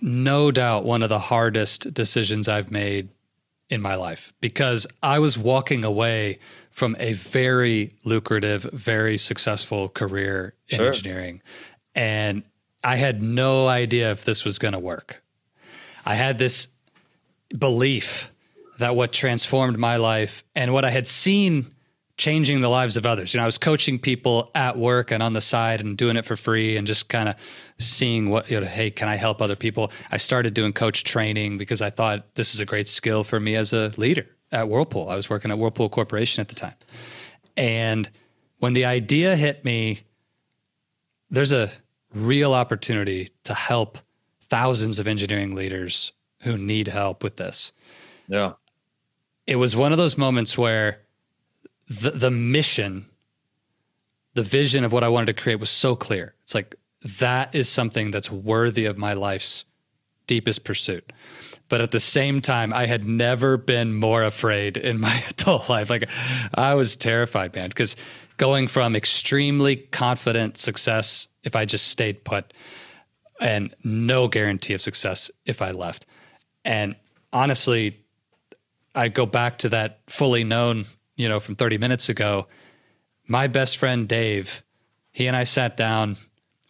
no 0.00 0.50
doubt 0.50 0.84
one 0.84 1.04
of 1.04 1.08
the 1.08 1.20
hardest 1.20 1.94
decisions 1.94 2.48
I've 2.48 2.72
made 2.72 3.10
in 3.70 3.80
my 3.80 3.94
life 3.94 4.32
because 4.40 4.88
I 5.04 5.20
was 5.20 5.38
walking 5.38 5.84
away 5.84 6.40
from 6.74 6.96
a 6.98 7.12
very 7.12 7.92
lucrative, 8.02 8.64
very 8.72 9.16
successful 9.16 9.88
career 9.88 10.54
in 10.68 10.78
sure. 10.78 10.88
engineering. 10.88 11.40
And 11.94 12.42
I 12.82 12.96
had 12.96 13.22
no 13.22 13.68
idea 13.68 14.10
if 14.10 14.24
this 14.24 14.44
was 14.44 14.58
going 14.58 14.72
to 14.72 14.80
work. 14.80 15.22
I 16.04 16.16
had 16.16 16.36
this 16.36 16.66
belief 17.56 18.32
that 18.80 18.96
what 18.96 19.12
transformed 19.12 19.78
my 19.78 19.98
life 19.98 20.42
and 20.56 20.72
what 20.72 20.84
I 20.84 20.90
had 20.90 21.06
seen 21.06 21.72
changing 22.16 22.60
the 22.60 22.68
lives 22.68 22.96
of 22.96 23.06
others. 23.06 23.32
You 23.32 23.38
know, 23.38 23.44
I 23.44 23.46
was 23.46 23.58
coaching 23.58 24.00
people 24.00 24.50
at 24.56 24.76
work 24.76 25.12
and 25.12 25.22
on 25.22 25.32
the 25.32 25.40
side 25.40 25.80
and 25.80 25.96
doing 25.96 26.16
it 26.16 26.24
for 26.24 26.34
free 26.34 26.76
and 26.76 26.88
just 26.88 27.08
kind 27.08 27.28
of 27.28 27.36
seeing 27.78 28.30
what, 28.30 28.50
you 28.50 28.58
know, 28.58 28.66
hey, 28.66 28.90
can 28.90 29.06
I 29.06 29.14
help 29.14 29.40
other 29.40 29.56
people? 29.56 29.92
I 30.10 30.16
started 30.16 30.54
doing 30.54 30.72
coach 30.72 31.04
training 31.04 31.56
because 31.56 31.80
I 31.80 31.90
thought 31.90 32.34
this 32.34 32.52
is 32.52 32.58
a 32.58 32.64
great 32.64 32.88
skill 32.88 33.22
for 33.22 33.38
me 33.38 33.54
as 33.54 33.72
a 33.72 33.92
leader 33.96 34.26
at 34.52 34.68
Whirlpool. 34.68 35.08
I 35.08 35.16
was 35.16 35.28
working 35.28 35.50
at 35.50 35.58
Whirlpool 35.58 35.88
Corporation 35.88 36.40
at 36.40 36.48
the 36.48 36.54
time. 36.54 36.74
And 37.56 38.10
when 38.58 38.72
the 38.72 38.84
idea 38.84 39.36
hit 39.36 39.64
me, 39.64 40.00
there's 41.30 41.52
a 41.52 41.70
real 42.14 42.54
opportunity 42.54 43.28
to 43.44 43.54
help 43.54 43.98
thousands 44.48 44.98
of 44.98 45.06
engineering 45.06 45.54
leaders 45.54 46.12
who 46.42 46.56
need 46.56 46.88
help 46.88 47.22
with 47.22 47.36
this. 47.36 47.72
Yeah. 48.28 48.52
It 49.46 49.56
was 49.56 49.74
one 49.76 49.92
of 49.92 49.98
those 49.98 50.16
moments 50.16 50.56
where 50.56 51.00
the 51.88 52.12
the 52.12 52.30
mission, 52.30 53.06
the 54.34 54.42
vision 54.42 54.84
of 54.84 54.92
what 54.92 55.04
I 55.04 55.08
wanted 55.08 55.26
to 55.26 55.42
create 55.42 55.60
was 55.60 55.70
so 55.70 55.94
clear. 55.96 56.34
It's 56.44 56.54
like 56.54 56.76
that 57.18 57.54
is 57.54 57.68
something 57.68 58.10
that's 58.10 58.30
worthy 58.30 58.86
of 58.86 58.96
my 58.96 59.12
life's 59.12 59.64
deepest 60.26 60.64
pursuit. 60.64 61.12
But 61.74 61.80
at 61.80 61.90
the 61.90 61.98
same 61.98 62.40
time, 62.40 62.72
I 62.72 62.86
had 62.86 63.04
never 63.04 63.56
been 63.56 63.96
more 63.96 64.22
afraid 64.22 64.76
in 64.76 65.00
my 65.00 65.24
adult 65.30 65.68
life. 65.68 65.90
Like 65.90 66.08
I 66.54 66.74
was 66.74 66.94
terrified, 66.94 67.52
man, 67.52 67.68
because 67.68 67.96
going 68.36 68.68
from 68.68 68.94
extremely 68.94 69.74
confident 69.74 70.56
success 70.56 71.26
if 71.42 71.56
I 71.56 71.64
just 71.64 71.88
stayed 71.88 72.22
put 72.22 72.54
and 73.40 73.74
no 73.82 74.28
guarantee 74.28 74.72
of 74.74 74.82
success 74.82 75.32
if 75.46 75.60
I 75.60 75.72
left. 75.72 76.06
And 76.64 76.94
honestly, 77.32 77.98
I 78.94 79.08
go 79.08 79.26
back 79.26 79.58
to 79.58 79.70
that 79.70 79.98
fully 80.06 80.44
known 80.44 80.84
you 81.16 81.28
know, 81.28 81.40
from 81.40 81.56
30 81.56 81.78
minutes 81.78 82.08
ago, 82.08 82.46
my 83.26 83.48
best 83.48 83.78
friend 83.78 84.06
Dave, 84.06 84.62
he 85.10 85.26
and 85.26 85.36
I 85.36 85.42
sat 85.42 85.76
down 85.76 86.18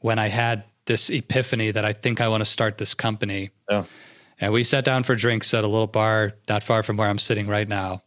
when 0.00 0.18
I 0.18 0.28
had 0.28 0.64
this 0.86 1.10
epiphany 1.10 1.72
that 1.72 1.84
I 1.84 1.92
think 1.92 2.22
I 2.22 2.28
want 2.28 2.40
to 2.40 2.46
start 2.46 2.78
this 2.78 2.94
company. 2.94 3.50
Yeah. 3.68 3.84
And 4.44 4.52
we 4.52 4.62
sat 4.62 4.84
down 4.84 5.04
for 5.04 5.14
drinks 5.14 5.54
at 5.54 5.64
a 5.64 5.66
little 5.66 5.86
bar 5.86 6.34
not 6.50 6.62
far 6.62 6.82
from 6.82 6.98
where 6.98 7.08
I'm 7.08 7.18
sitting 7.18 7.46
right 7.46 7.66
now. 7.66 8.02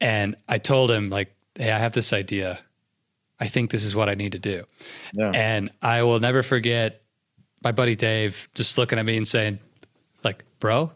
And 0.00 0.36
I 0.48 0.58
told 0.58 0.92
him, 0.92 1.10
like, 1.10 1.34
hey, 1.56 1.72
I 1.72 1.78
have 1.80 1.92
this 1.92 2.12
idea. 2.12 2.60
I 3.40 3.48
think 3.48 3.72
this 3.72 3.82
is 3.82 3.96
what 3.96 4.08
I 4.08 4.14
need 4.14 4.30
to 4.32 4.38
do. 4.38 4.62
Yeah. 5.12 5.32
And 5.34 5.70
I 5.82 6.04
will 6.04 6.20
never 6.20 6.44
forget 6.44 7.02
my 7.64 7.72
buddy 7.72 7.96
Dave 7.96 8.48
just 8.54 8.78
looking 8.78 9.00
at 9.00 9.04
me 9.04 9.16
and 9.16 9.26
saying, 9.26 9.58
like, 10.22 10.44
bro, 10.60 10.92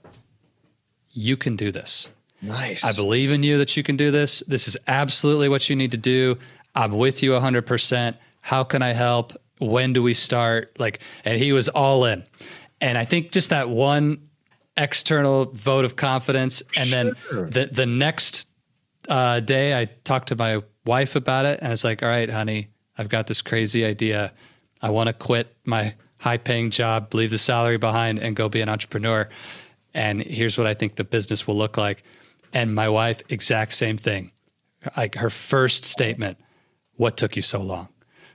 you 1.11 1.37
can 1.37 1.57
do 1.57 1.73
this. 1.73 2.09
Nice. 2.41 2.85
I 2.85 2.93
believe 2.93 3.33
in 3.33 3.43
you 3.43 3.59
that 3.59 3.77
you 3.77 3.83
can 3.83 3.97
do 3.97 4.13
this. 4.13 4.41
This 4.47 4.69
is 4.69 4.77
absolutely 4.87 5.49
what 5.49 5.69
you 5.69 5.75
need 5.75 5.91
to 5.91 5.97
do. 5.97 6.39
I'm 6.77 6.93
with 6.93 7.25
you 7.25 7.33
100%. 7.33 8.15
How 8.41 8.63
can 8.63 8.83
I 8.83 8.93
help? 8.93 9.33
When 9.59 9.93
do 9.93 10.01
we 10.01 10.15
start? 10.15 10.77
Like, 10.79 11.01
and 11.25 11.39
he 11.39 11.53
was 11.53 11.69
all 11.69 12.05
in. 12.05 12.23
And 12.81 12.97
I 12.97 13.05
think 13.05 13.33
just 13.33 13.51
that 13.51 13.69
one 13.69 14.29
external 14.77 15.47
vote 15.47 15.85
of 15.85 15.97
confidence. 15.97 16.63
And 16.77 16.89
sure. 16.89 17.05
then 17.41 17.51
the, 17.51 17.69
the 17.73 17.87
next 17.87 18.49
uh, 19.09 19.41
day, 19.41 19.79
I 19.79 19.87
talked 20.05 20.29
to 20.29 20.37
my 20.37 20.63
wife 20.85 21.17
about 21.17 21.47
it. 21.47 21.61
And 21.63 21.73
it's 21.73 21.85
like, 21.85 22.03
all 22.03 22.09
right, 22.09 22.31
honey, 22.31 22.69
I've 22.97 23.09
got 23.09 23.27
this 23.27 23.43
crazy 23.43 23.85
idea. 23.85 24.33
I 24.81 24.91
want 24.91 25.09
to 25.09 25.13
quit 25.13 25.55
my 25.65 25.95
high 26.19 26.37
paying 26.39 26.71
job, 26.71 27.15
leave 27.15 27.31
the 27.31 27.39
salary 27.39 27.77
behind, 27.77 28.19
and 28.19 28.35
go 28.35 28.49
be 28.49 28.61
an 28.61 28.69
entrepreneur. 28.69 29.29
And 29.93 30.23
here's 30.23 30.59
what 30.59 30.67
I 30.67 30.75
think 30.75 30.97
the 30.97 31.05
business 31.05 31.47
will 31.47 31.57
look 31.57 31.77
like. 31.77 32.03
And 32.53 32.75
my 32.75 32.89
wife, 32.89 33.19
exact 33.29 33.73
same 33.75 33.99
thing. 33.99 34.33
Like 34.97 35.17
her 35.17 35.31
first 35.31 35.85
statement, 35.85 36.39
what 36.97 37.17
took 37.17 37.37
you 37.37 37.43
so 37.43 37.61
long? 37.61 37.89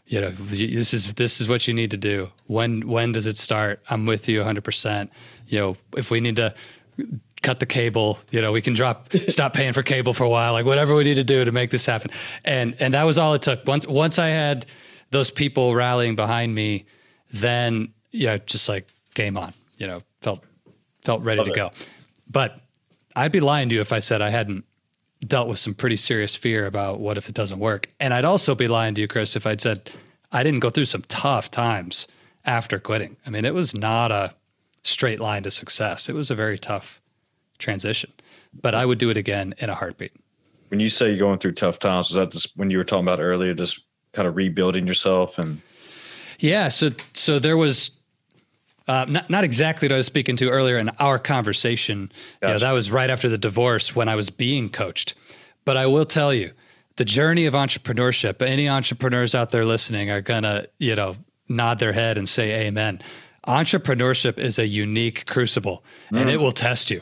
You 0.06 0.22
know, 0.22 0.32
this 0.32 0.94
is 0.94 1.14
this 1.14 1.40
is 1.40 1.48
what 1.48 1.68
you 1.68 1.74
need 1.74 1.92
to 1.92 1.98
do. 1.98 2.32
When 2.48 2.88
when 2.88 3.12
does 3.12 3.28
it 3.28 3.38
start? 3.38 3.82
I'm 3.92 4.08
with 4.08 4.28
you 4.28 4.42
100%. 4.42 5.10
You 5.50 5.60
know, 5.60 5.78
if 5.98 6.12
we 6.12 6.22
need 6.22 6.38
to 6.38 6.54
cut 7.42 7.60
the 7.60 7.66
cable, 7.66 8.20
you 8.32 8.42
know, 8.42 8.52
we 8.52 8.62
can 8.62 8.74
drop 8.74 9.10
stop 9.28 9.54
paying 9.54 9.74
for 9.74 9.84
cable 9.84 10.14
for 10.14 10.24
a 10.24 10.30
while, 10.30 10.54
like 10.54 10.66
whatever 10.66 10.96
we 10.96 11.04
need 11.04 11.16
to 11.16 11.24
do 11.24 11.44
to 11.44 11.52
make 11.52 11.72
this 11.72 11.86
happen. 11.86 12.12
And 12.46 12.76
and 12.80 12.94
that 12.94 13.04
was 13.04 13.18
all 13.18 13.34
it 13.34 13.42
took. 13.42 13.68
Once 13.68 13.86
once 13.88 14.20
I 14.20 14.28
had 14.28 14.66
those 15.12 15.32
people 15.32 15.76
rallying 15.76 16.16
behind 16.16 16.54
me, 16.54 16.86
then 17.32 17.94
yeah, 18.12 18.38
just 18.38 18.70
like 18.70 18.88
game 19.14 19.38
on. 19.38 19.54
You 19.78 19.88
know, 19.88 20.02
felt 20.22 20.44
felt 21.02 21.24
ready 21.24 21.40
Love 21.40 21.48
to 21.48 21.54
it. 21.54 21.56
go. 21.56 21.72
But 22.30 22.62
I'd 23.16 23.32
be 23.32 23.40
lying 23.40 23.70
to 23.70 23.76
you 23.76 23.82
if 23.82 23.92
I 23.92 24.00
said 24.00 24.22
I 24.22 24.30
hadn't 24.30 24.66
dealt 25.26 25.48
with 25.50 25.60
some 25.60 25.74
pretty 25.74 25.98
serious 25.98 26.36
fear 26.36 26.66
about 26.66 27.00
what 27.00 27.18
if 27.18 27.28
it 27.28 27.36
doesn't 27.36 27.60
work. 27.60 27.90
And 28.00 28.14
I'd 28.14 28.26
also 28.26 28.56
be 28.56 28.68
lying 28.68 28.96
to 28.96 29.02
you, 29.02 29.08
Chris, 29.08 29.36
if 29.36 29.46
I'd 29.46 29.62
said 29.62 29.90
I 30.32 30.44
didn't 30.44 30.60
go 30.60 30.70
through 30.70 30.86
some 30.86 31.04
tough 31.08 31.50
times 31.50 32.08
after 32.46 32.80
quitting. 32.80 33.18
I 33.26 33.30
mean, 33.30 33.46
it 33.46 33.54
was 33.54 33.76
not 33.76 34.12
a 34.12 34.34
straight 34.84 35.20
line 35.20 35.44
to 35.44 35.52
success. 35.52 36.10
It 36.10 36.16
was 36.16 36.32
a 36.32 36.36
very 36.36 36.58
tough 36.58 37.02
transition, 37.58 38.12
but 38.54 38.74
I 38.74 38.86
would 38.86 38.98
do 38.98 39.10
it 39.10 39.18
again 39.18 39.54
in 39.58 39.70
a 39.70 39.76
heartbeat. 39.76 40.14
When 40.70 40.80
you 40.80 40.90
say 40.90 41.10
you're 41.10 41.18
going 41.18 41.40
through 41.40 41.54
tough 41.54 41.80
times, 41.80 42.10
is 42.10 42.16
that 42.16 42.32
just 42.32 42.56
when 42.56 42.70
you 42.70 42.78
were 42.78 42.84
talking 42.84 43.06
about 43.06 43.22
earlier, 43.22 43.54
just 43.54 43.82
kind 44.14 44.28
of 44.28 44.36
rebuilding 44.36 44.88
yourself 44.88 45.40
and? 45.40 45.62
Yeah. 46.40 46.70
So, 46.70 46.92
so 47.14 47.40
there 47.40 47.58
was 47.58 47.92
uh, 48.88 49.06
not, 49.08 49.30
not 49.30 49.44
exactly 49.44 49.88
what 49.88 49.94
I 49.94 49.98
was 49.98 50.06
speaking 50.06 50.36
to 50.38 50.50
earlier 50.50 50.78
in 50.78 50.90
our 51.00 51.20
conversation. 51.20 52.12
Gotcha. 52.42 52.48
You 52.48 52.54
know, 52.54 52.60
that 52.60 52.72
was 52.72 52.90
right 52.90 53.10
after 53.10 53.30
the 53.30 53.38
divorce 53.38 53.96
when 53.96 54.08
I 54.08 54.16
was 54.16 54.30
being 54.30 54.70
coached. 54.70 55.16
But 55.66 55.76
I 55.78 55.86
will 55.86 56.06
tell 56.06 56.34
you, 56.34 56.52
the 56.96 57.06
journey 57.06 57.46
of 57.46 57.54
entrepreneurship, 57.54 58.42
any 58.46 58.68
entrepreneurs 58.68 59.34
out 59.36 59.52
there 59.52 59.66
listening 59.66 60.10
are 60.10 60.22
going 60.22 60.44
to, 60.44 60.70
you 60.80 60.96
know, 60.96 61.16
nod 61.48 61.80
their 61.80 61.94
head 61.94 62.18
and 62.18 62.28
say 62.28 62.68
amen. 62.68 63.02
Entrepreneurship 63.50 64.38
is 64.38 64.60
a 64.60 64.68
unique 64.68 65.26
crucible 65.26 65.84
mm. 66.12 66.22
and 66.22 66.30
it 66.30 66.38
will 66.38 66.52
test 66.52 66.92
you. 66.92 67.02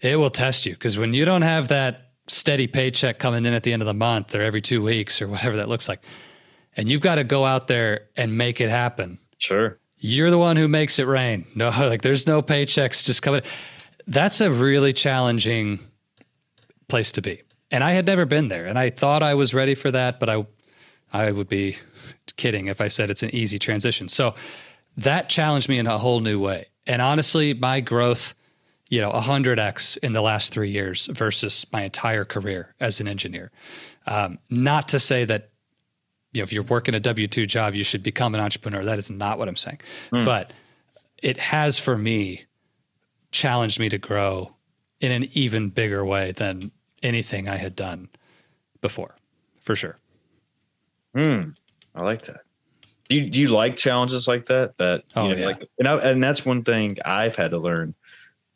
It 0.00 0.16
will 0.16 0.30
test 0.30 0.66
you 0.66 0.72
because 0.72 0.98
when 0.98 1.14
you 1.14 1.24
don't 1.24 1.42
have 1.42 1.68
that 1.68 2.10
steady 2.28 2.66
paycheck 2.66 3.18
coming 3.18 3.46
in 3.46 3.54
at 3.54 3.62
the 3.62 3.72
end 3.72 3.82
of 3.82 3.86
the 3.86 3.94
month 3.94 4.34
or 4.34 4.42
every 4.42 4.60
two 4.60 4.82
weeks 4.82 5.22
or 5.22 5.28
whatever 5.28 5.56
that 5.56 5.68
looks 5.68 5.88
like, 5.88 6.02
and 6.76 6.88
you've 6.88 7.00
got 7.00 7.14
to 7.14 7.24
go 7.24 7.46
out 7.46 7.68
there 7.68 8.08
and 8.16 8.36
make 8.36 8.60
it 8.60 8.68
happen. 8.68 9.18
Sure 9.38 9.78
you're 9.98 10.30
the 10.30 10.38
one 10.38 10.56
who 10.56 10.68
makes 10.68 10.98
it 10.98 11.06
rain. 11.06 11.46
No, 11.54 11.70
like 11.70 12.02
there's 12.02 12.26
no 12.26 12.42
paychecks 12.42 13.04
just 13.04 13.22
coming. 13.22 13.42
That's 14.06 14.40
a 14.40 14.50
really 14.50 14.92
challenging 14.92 15.80
place 16.88 17.12
to 17.12 17.22
be. 17.22 17.42
And 17.70 17.82
I 17.82 17.92
had 17.92 18.06
never 18.06 18.26
been 18.26 18.48
there. 18.48 18.66
And 18.66 18.78
I 18.78 18.90
thought 18.90 19.22
I 19.22 19.34
was 19.34 19.54
ready 19.54 19.74
for 19.74 19.90
that, 19.90 20.20
but 20.20 20.28
I 20.28 20.46
I 21.12 21.30
would 21.30 21.48
be 21.48 21.76
kidding 22.36 22.66
if 22.66 22.80
I 22.80 22.88
said 22.88 23.10
it's 23.10 23.22
an 23.22 23.34
easy 23.34 23.58
transition. 23.58 24.08
So 24.08 24.34
that 24.96 25.28
challenged 25.28 25.68
me 25.68 25.78
in 25.78 25.86
a 25.86 25.98
whole 25.98 26.20
new 26.20 26.38
way. 26.38 26.68
And 26.86 27.02
honestly, 27.02 27.54
my 27.54 27.80
growth, 27.80 28.34
you 28.88 29.00
know, 29.00 29.10
100x 29.10 29.98
in 29.98 30.12
the 30.12 30.22
last 30.22 30.52
three 30.52 30.70
years 30.70 31.06
versus 31.06 31.66
my 31.72 31.82
entire 31.82 32.24
career 32.24 32.74
as 32.80 33.00
an 33.00 33.08
engineer. 33.08 33.50
Um, 34.06 34.38
not 34.48 34.88
to 34.88 35.00
say 35.00 35.24
that 35.24 35.50
you 36.32 36.40
know, 36.40 36.44
if 36.44 36.52
you're 36.52 36.62
working 36.62 36.94
a 36.94 37.00
W 37.00 37.26
2 37.26 37.46
job, 37.46 37.74
you 37.74 37.82
should 37.82 38.02
become 38.02 38.34
an 38.34 38.40
entrepreneur. 38.40 38.84
That 38.84 38.98
is 38.98 39.10
not 39.10 39.38
what 39.38 39.48
I'm 39.48 39.56
saying. 39.56 39.80
Mm. 40.12 40.24
But 40.24 40.52
it 41.22 41.38
has 41.38 41.78
for 41.78 41.96
me 41.96 42.44
challenged 43.30 43.80
me 43.80 43.88
to 43.88 43.98
grow 43.98 44.54
in 45.00 45.12
an 45.12 45.28
even 45.32 45.70
bigger 45.70 46.04
way 46.04 46.32
than 46.32 46.70
anything 47.02 47.48
I 47.48 47.56
had 47.56 47.74
done 47.74 48.08
before, 48.80 49.16
for 49.60 49.74
sure. 49.76 49.98
Hmm. 51.14 51.50
I 51.94 52.04
like 52.04 52.22
that. 52.22 52.42
Do 53.08 53.16
you, 53.16 53.30
do 53.30 53.40
you 53.40 53.48
like 53.48 53.76
challenges 53.76 54.26
like 54.26 54.46
that? 54.46 54.76
That 54.78 55.04
you 55.14 55.22
oh, 55.22 55.28
know, 55.28 55.36
yeah. 55.36 55.46
like, 55.46 55.68
and, 55.78 55.88
I, 55.88 56.10
and 56.10 56.22
that's 56.22 56.44
one 56.44 56.64
thing 56.64 56.96
I've 57.04 57.36
had 57.36 57.52
to 57.52 57.58
learn 57.58 57.94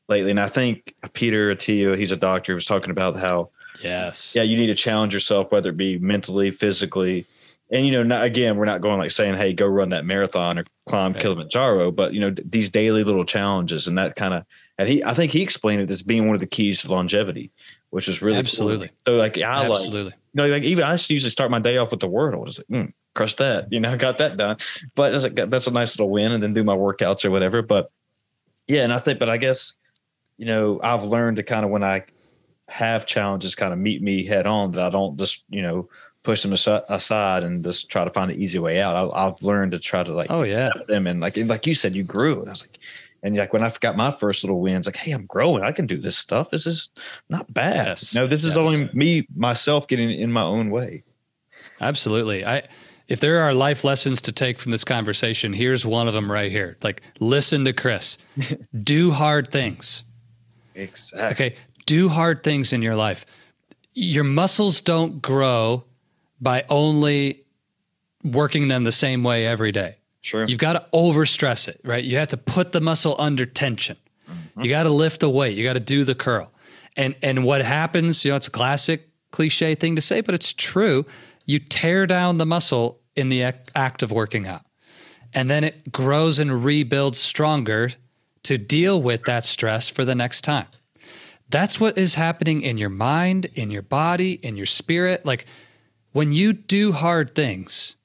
lately. 0.09 0.31
And 0.31 0.41
I 0.41 0.49
think 0.49 0.95
Peter 1.13 1.55
Attia, 1.55 1.97
he's 1.97 2.13
a 2.13 2.17
doctor, 2.17 2.55
was 2.55 2.67
talking 2.67 2.91
about 2.91 3.17
how 3.17 3.51
yes, 3.83 4.35
yeah, 4.35 4.43
you 4.43 4.57
need 4.57 4.67
to 4.67 4.75
challenge 4.75 5.15
yourself, 5.15 5.53
whether 5.53 5.71
it 5.71 5.77
be 5.77 5.99
mentally, 5.99 6.51
physically, 6.51 7.27
and 7.71 7.87
you 7.87 7.93
know, 7.93 8.03
not, 8.03 8.25
again, 8.25 8.57
we're 8.57 8.65
not 8.65 8.81
going 8.81 8.99
like 8.99 9.13
saying, 9.13 9.35
"Hey, 9.35 9.53
go 9.53 9.67
run 9.67 9.91
that 9.91 10.05
marathon 10.05 10.59
or 10.59 10.65
climb 10.89 11.13
right. 11.13 11.23
Kilimanjaro," 11.23 11.93
but 11.93 12.13
you 12.13 12.21
know, 12.21 12.31
d- 12.31 12.43
these 12.45 12.69
daily 12.69 13.05
little 13.05 13.25
challenges 13.25 13.87
and 13.87 13.97
that 13.97 14.17
kind 14.17 14.35
of. 14.35 14.45
And 14.77 14.89
he, 14.89 15.05
I 15.05 15.15
think 15.15 15.31
he 15.31 15.43
explained 15.43 15.83
it 15.83 15.91
as 15.91 16.03
being 16.03 16.27
one 16.27 16.35
of 16.35 16.41
the 16.41 16.47
keys 16.47 16.83
to 16.83 16.91
longevity, 16.91 17.53
which 17.91 18.09
is 18.09 18.23
really 18.23 18.39
absolutely. 18.39 18.89
Cool. 18.89 19.15
So, 19.15 19.17
like, 19.17 19.39
I 19.39 19.67
absolutely. 19.67 20.05
like, 20.05 20.15
you 20.15 20.43
know, 20.43 20.47
like 20.49 20.63
even 20.65 20.85
I 20.85 20.93
usually 20.93 21.31
start 21.31 21.51
my 21.51 21.61
day 21.61 21.77
off 21.77 21.91
with 21.93 22.01
the 22.01 22.09
Wordle. 22.09 22.47
It's 22.49 22.59
like, 22.59 22.67
mm, 22.67 22.93
crush 23.15 23.35
that, 23.37 23.73
you 23.73 23.81
know, 23.81 23.97
got 23.99 24.19
that 24.19 24.37
done. 24.37 24.57
But 24.95 25.15
it's 25.15 25.25
like 25.25 25.35
that's 25.35 25.67
a 25.67 25.73
nice 25.73 25.99
little 25.99 26.11
win, 26.11 26.33
and 26.33 26.43
then 26.43 26.55
do 26.55 26.65
my 26.65 26.77
workouts 26.77 27.25
or 27.25 27.31
whatever. 27.31 27.63
But 27.63 27.91
yeah, 28.67 28.85
and 28.85 28.93
I 28.93 28.99
think, 28.99 29.19
but 29.19 29.29
I 29.29 29.37
guess, 29.37 29.75
you 30.37 30.47
know, 30.47 30.81
I've 30.83 31.05
learned 31.05 31.37
to 31.39 31.43
kind 31.43 31.65
of 31.65 31.71
when 31.71 31.83
I 31.83 32.05
have 32.69 33.05
challenges 33.05 33.55
kind 33.55 33.73
of 33.73 33.79
meet 33.79 34.01
me 34.01 34.25
head 34.25 34.47
on 34.47 34.73
that 34.73 34.83
I 34.83 34.91
don't 34.91 35.19
just, 35.19 35.43
you 35.49 35.61
know, 35.61 35.89
push 36.23 36.43
them 36.43 36.53
aside 36.53 37.43
and 37.43 37.65
just 37.65 37.89
try 37.89 38.05
to 38.05 38.11
find 38.11 38.31
an 38.31 38.41
easy 38.41 38.59
way 38.59 38.81
out. 38.81 39.13
I, 39.13 39.25
have 39.25 39.43
learned 39.43 39.73
to 39.73 39.79
try 39.79 40.05
to 40.05 40.13
like, 40.13 40.31
oh 40.31 40.43
yeah, 40.43 40.71
them 40.87 41.07
and 41.07 41.21
like, 41.21 41.37
and 41.37 41.49
like 41.49 41.67
you 41.67 41.75
said, 41.75 41.97
you 41.97 42.05
grew. 42.05 42.41
And 42.41 42.49
I 42.49 42.51
was 42.51 42.63
like, 42.63 42.79
and 43.23 43.37
like 43.37 43.53
when 43.53 43.63
I 43.63 43.73
got 43.81 43.97
my 43.97 44.11
first 44.11 44.45
little 44.45 44.61
wins, 44.61 44.87
like, 44.87 44.97
hey, 44.97 45.13
I'm 45.13 45.27
growing. 45.27 45.63
I 45.63 45.73
can 45.73 45.87
do 45.87 45.99
this 45.99 46.17
stuff. 46.17 46.51
This 46.51 46.67
is 46.67 46.91
not 47.29 47.53
bad. 47.53 47.87
Yes. 47.87 48.15
No, 48.15 48.27
this 48.27 48.45
yes. 48.45 48.53
is 48.53 48.57
only 48.57 48.91
me 48.93 49.27
myself 49.35 49.89
getting 49.89 50.11
in 50.11 50.33
my 50.33 50.43
own 50.43 50.71
way. 50.71 51.03
Absolutely. 51.81 52.45
I 52.45 52.69
if 53.11 53.19
there 53.19 53.41
are 53.41 53.53
life 53.53 53.83
lessons 53.83 54.23
to 54.23 54.33
take 54.33 54.61
from 54.61 54.71
this 54.71 54.85
conversation, 54.85 55.53
here's 55.53 55.85
one 55.85 56.07
of 56.07 56.15
them 56.15 56.31
right 56.31 56.51
here. 56.51 56.77
Like 56.81 57.03
listen 57.19 57.65
to 57.65 57.73
Chris. 57.73 58.17
do 58.83 59.11
hard 59.11 59.51
things. 59.51 60.05
Exactly. 60.77 61.47
Okay. 61.49 61.57
Do 61.87 62.09
hard 62.09 62.45
things 62.45 62.73
in 62.73 62.83
your 62.83 62.95
life. 62.95 63.27
Your 63.95 64.23
muscles 64.23 64.81
don't 64.81 65.21
grow 65.21 65.83
by 66.41 66.65
only 66.71 67.43
working 68.23 68.69
them 68.69 68.85
the 68.85 68.93
same 68.93 69.25
way 69.25 69.45
every 69.45 69.73
day. 69.73 69.97
Sure. 70.21 70.45
You've 70.45 70.59
got 70.59 70.75
to 70.75 70.87
overstress 70.93 71.67
it, 71.67 71.81
right? 71.83 72.05
You 72.05 72.17
have 72.19 72.29
to 72.29 72.37
put 72.37 72.71
the 72.71 72.81
muscle 72.81 73.17
under 73.19 73.45
tension. 73.45 73.97
Mm-hmm. 74.31 74.63
You 74.63 74.71
got 74.71 74.85
to 74.85 74.91
lift 74.91 75.21
the 75.21 75.31
weight. 75.31 75.57
You 75.57 75.65
got 75.65 75.73
to 75.73 75.81
do 75.81 76.05
the 76.05 76.15
curl. 76.15 76.53
And 76.97 77.17
and 77.23 77.45
what 77.45 77.63
happens, 77.63 78.25
you 78.25 78.31
know, 78.31 78.37
it's 78.37 78.47
a 78.47 78.53
classic 78.53 79.09
cliche 79.33 79.75
thing 79.75 79.97
to 79.97 80.03
say, 80.03 80.21
but 80.21 80.35
it's 80.35 80.53
true. 80.53 81.07
You 81.51 81.59
tear 81.59 82.07
down 82.07 82.39
the 82.39 82.47
muscle 82.47 83.01
in 83.17 83.29
the 83.29 83.43
act 83.43 84.05
of 84.05 84.13
working 84.13 84.47
out. 84.47 84.63
And 85.35 85.51
then 85.51 85.65
it 85.65 85.91
grows 85.91 86.39
and 86.39 86.65
rebuilds 86.65 87.19
stronger 87.19 87.91
to 88.45 88.57
deal 88.57 89.03
with 89.03 89.25
that 89.25 89.45
stress 89.45 89.89
for 89.89 90.05
the 90.05 90.15
next 90.15 90.43
time. 90.43 90.69
That's 91.49 91.81
what 91.81 91.99
is 91.99 92.15
happening 92.15 92.63
in 92.63 92.79
your 92.79 92.89
mind, 92.89 93.47
in 93.47 93.73
your 93.73 93.83
body, 93.83 94.35
in 94.35 94.57
your 94.57 94.65
spirit. 94.65 95.27
Like 95.27 95.45
when 96.13 96.33
you 96.33 96.53
do 96.53 96.93
hard 96.93 97.35
things, 97.35 97.97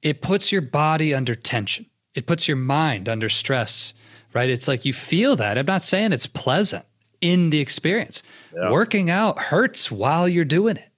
it 0.00 0.22
puts 0.22 0.52
your 0.52 0.62
body 0.62 1.12
under 1.12 1.34
tension. 1.34 1.86
It 2.14 2.28
puts 2.28 2.46
your 2.46 2.56
mind 2.56 3.08
under 3.08 3.28
stress, 3.28 3.94
right? 4.32 4.48
It's 4.48 4.68
like 4.68 4.84
you 4.84 4.92
feel 4.92 5.34
that. 5.34 5.58
I'm 5.58 5.66
not 5.66 5.82
saying 5.82 6.12
it's 6.12 6.28
pleasant 6.28 6.84
in 7.20 7.50
the 7.50 7.58
experience. 7.58 8.22
Yeah. 8.54 8.70
Working 8.70 9.10
out 9.10 9.40
hurts 9.40 9.90
while 9.90 10.28
you're 10.28 10.44
doing 10.44 10.76
it. 10.76 10.88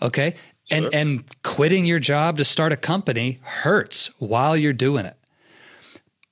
Okay? 0.00 0.34
Sure. 0.66 0.78
And 0.78 0.94
and 0.94 1.42
quitting 1.42 1.84
your 1.84 1.98
job 1.98 2.38
to 2.38 2.44
start 2.44 2.72
a 2.72 2.76
company 2.76 3.38
hurts 3.42 4.10
while 4.18 4.56
you're 4.56 4.72
doing 4.72 5.04
it. 5.04 5.16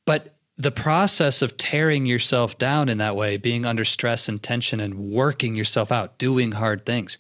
But 0.07 0.35
the 0.57 0.71
process 0.71 1.43
of 1.43 1.57
tearing 1.57 2.07
yourself 2.07 2.57
down 2.57 2.89
in 2.89 2.99
that 2.99 3.17
way, 3.17 3.37
being 3.37 3.65
under 3.65 3.85
stress 3.85 4.29
and 4.29 4.43
tension 4.43 4.81
and 4.81 5.11
working 5.11 5.55
yourself 5.55 5.91
out, 5.93 6.19
doing 6.19 6.53
hard 6.53 6.87
things, 6.87 7.19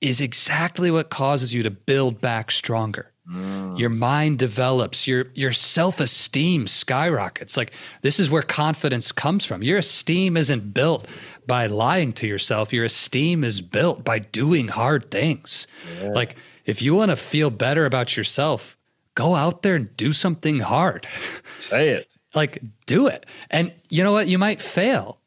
is 0.00 0.20
exactly 0.20 0.90
what 0.90 1.10
causes 1.10 1.54
you 1.54 1.62
to 1.62 1.70
build 1.70 2.20
back 2.20 2.50
stronger. 2.50 3.10
Mm. 3.30 3.78
Your 3.78 3.90
mind 3.90 4.38
develops, 4.38 5.06
your 5.06 5.26
your 5.34 5.52
self-esteem 5.52 6.66
skyrockets. 6.66 7.56
Like 7.56 7.72
this 8.02 8.18
is 8.18 8.28
where 8.28 8.42
confidence 8.42 9.12
comes 9.12 9.44
from. 9.44 9.62
Your 9.62 9.78
esteem 9.78 10.36
isn't 10.36 10.74
built 10.74 11.06
by 11.46 11.66
lying 11.66 12.12
to 12.14 12.26
yourself. 12.26 12.72
Your 12.72 12.84
esteem 12.84 13.44
is 13.44 13.60
built 13.60 14.04
by 14.04 14.18
doing 14.18 14.68
hard 14.68 15.10
things. 15.10 15.66
Yeah. 16.00 16.08
Like 16.08 16.36
if 16.64 16.82
you 16.82 16.94
want 16.94 17.10
to 17.10 17.16
feel 17.16 17.50
better 17.50 17.86
about 17.86 18.16
yourself, 18.16 18.76
go 19.14 19.34
out 19.34 19.62
there 19.62 19.74
and 19.74 19.96
do 19.96 20.12
something 20.12 20.60
hard. 20.60 21.06
Say 21.58 21.88
it. 21.90 22.12
like 22.34 22.62
do 22.86 23.06
it. 23.06 23.26
And 23.50 23.72
you 23.88 24.04
know 24.04 24.12
what? 24.12 24.28
You 24.28 24.38
might 24.38 24.60
fail. 24.60 25.18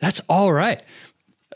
That's 0.00 0.20
all 0.28 0.52
right. 0.52 0.82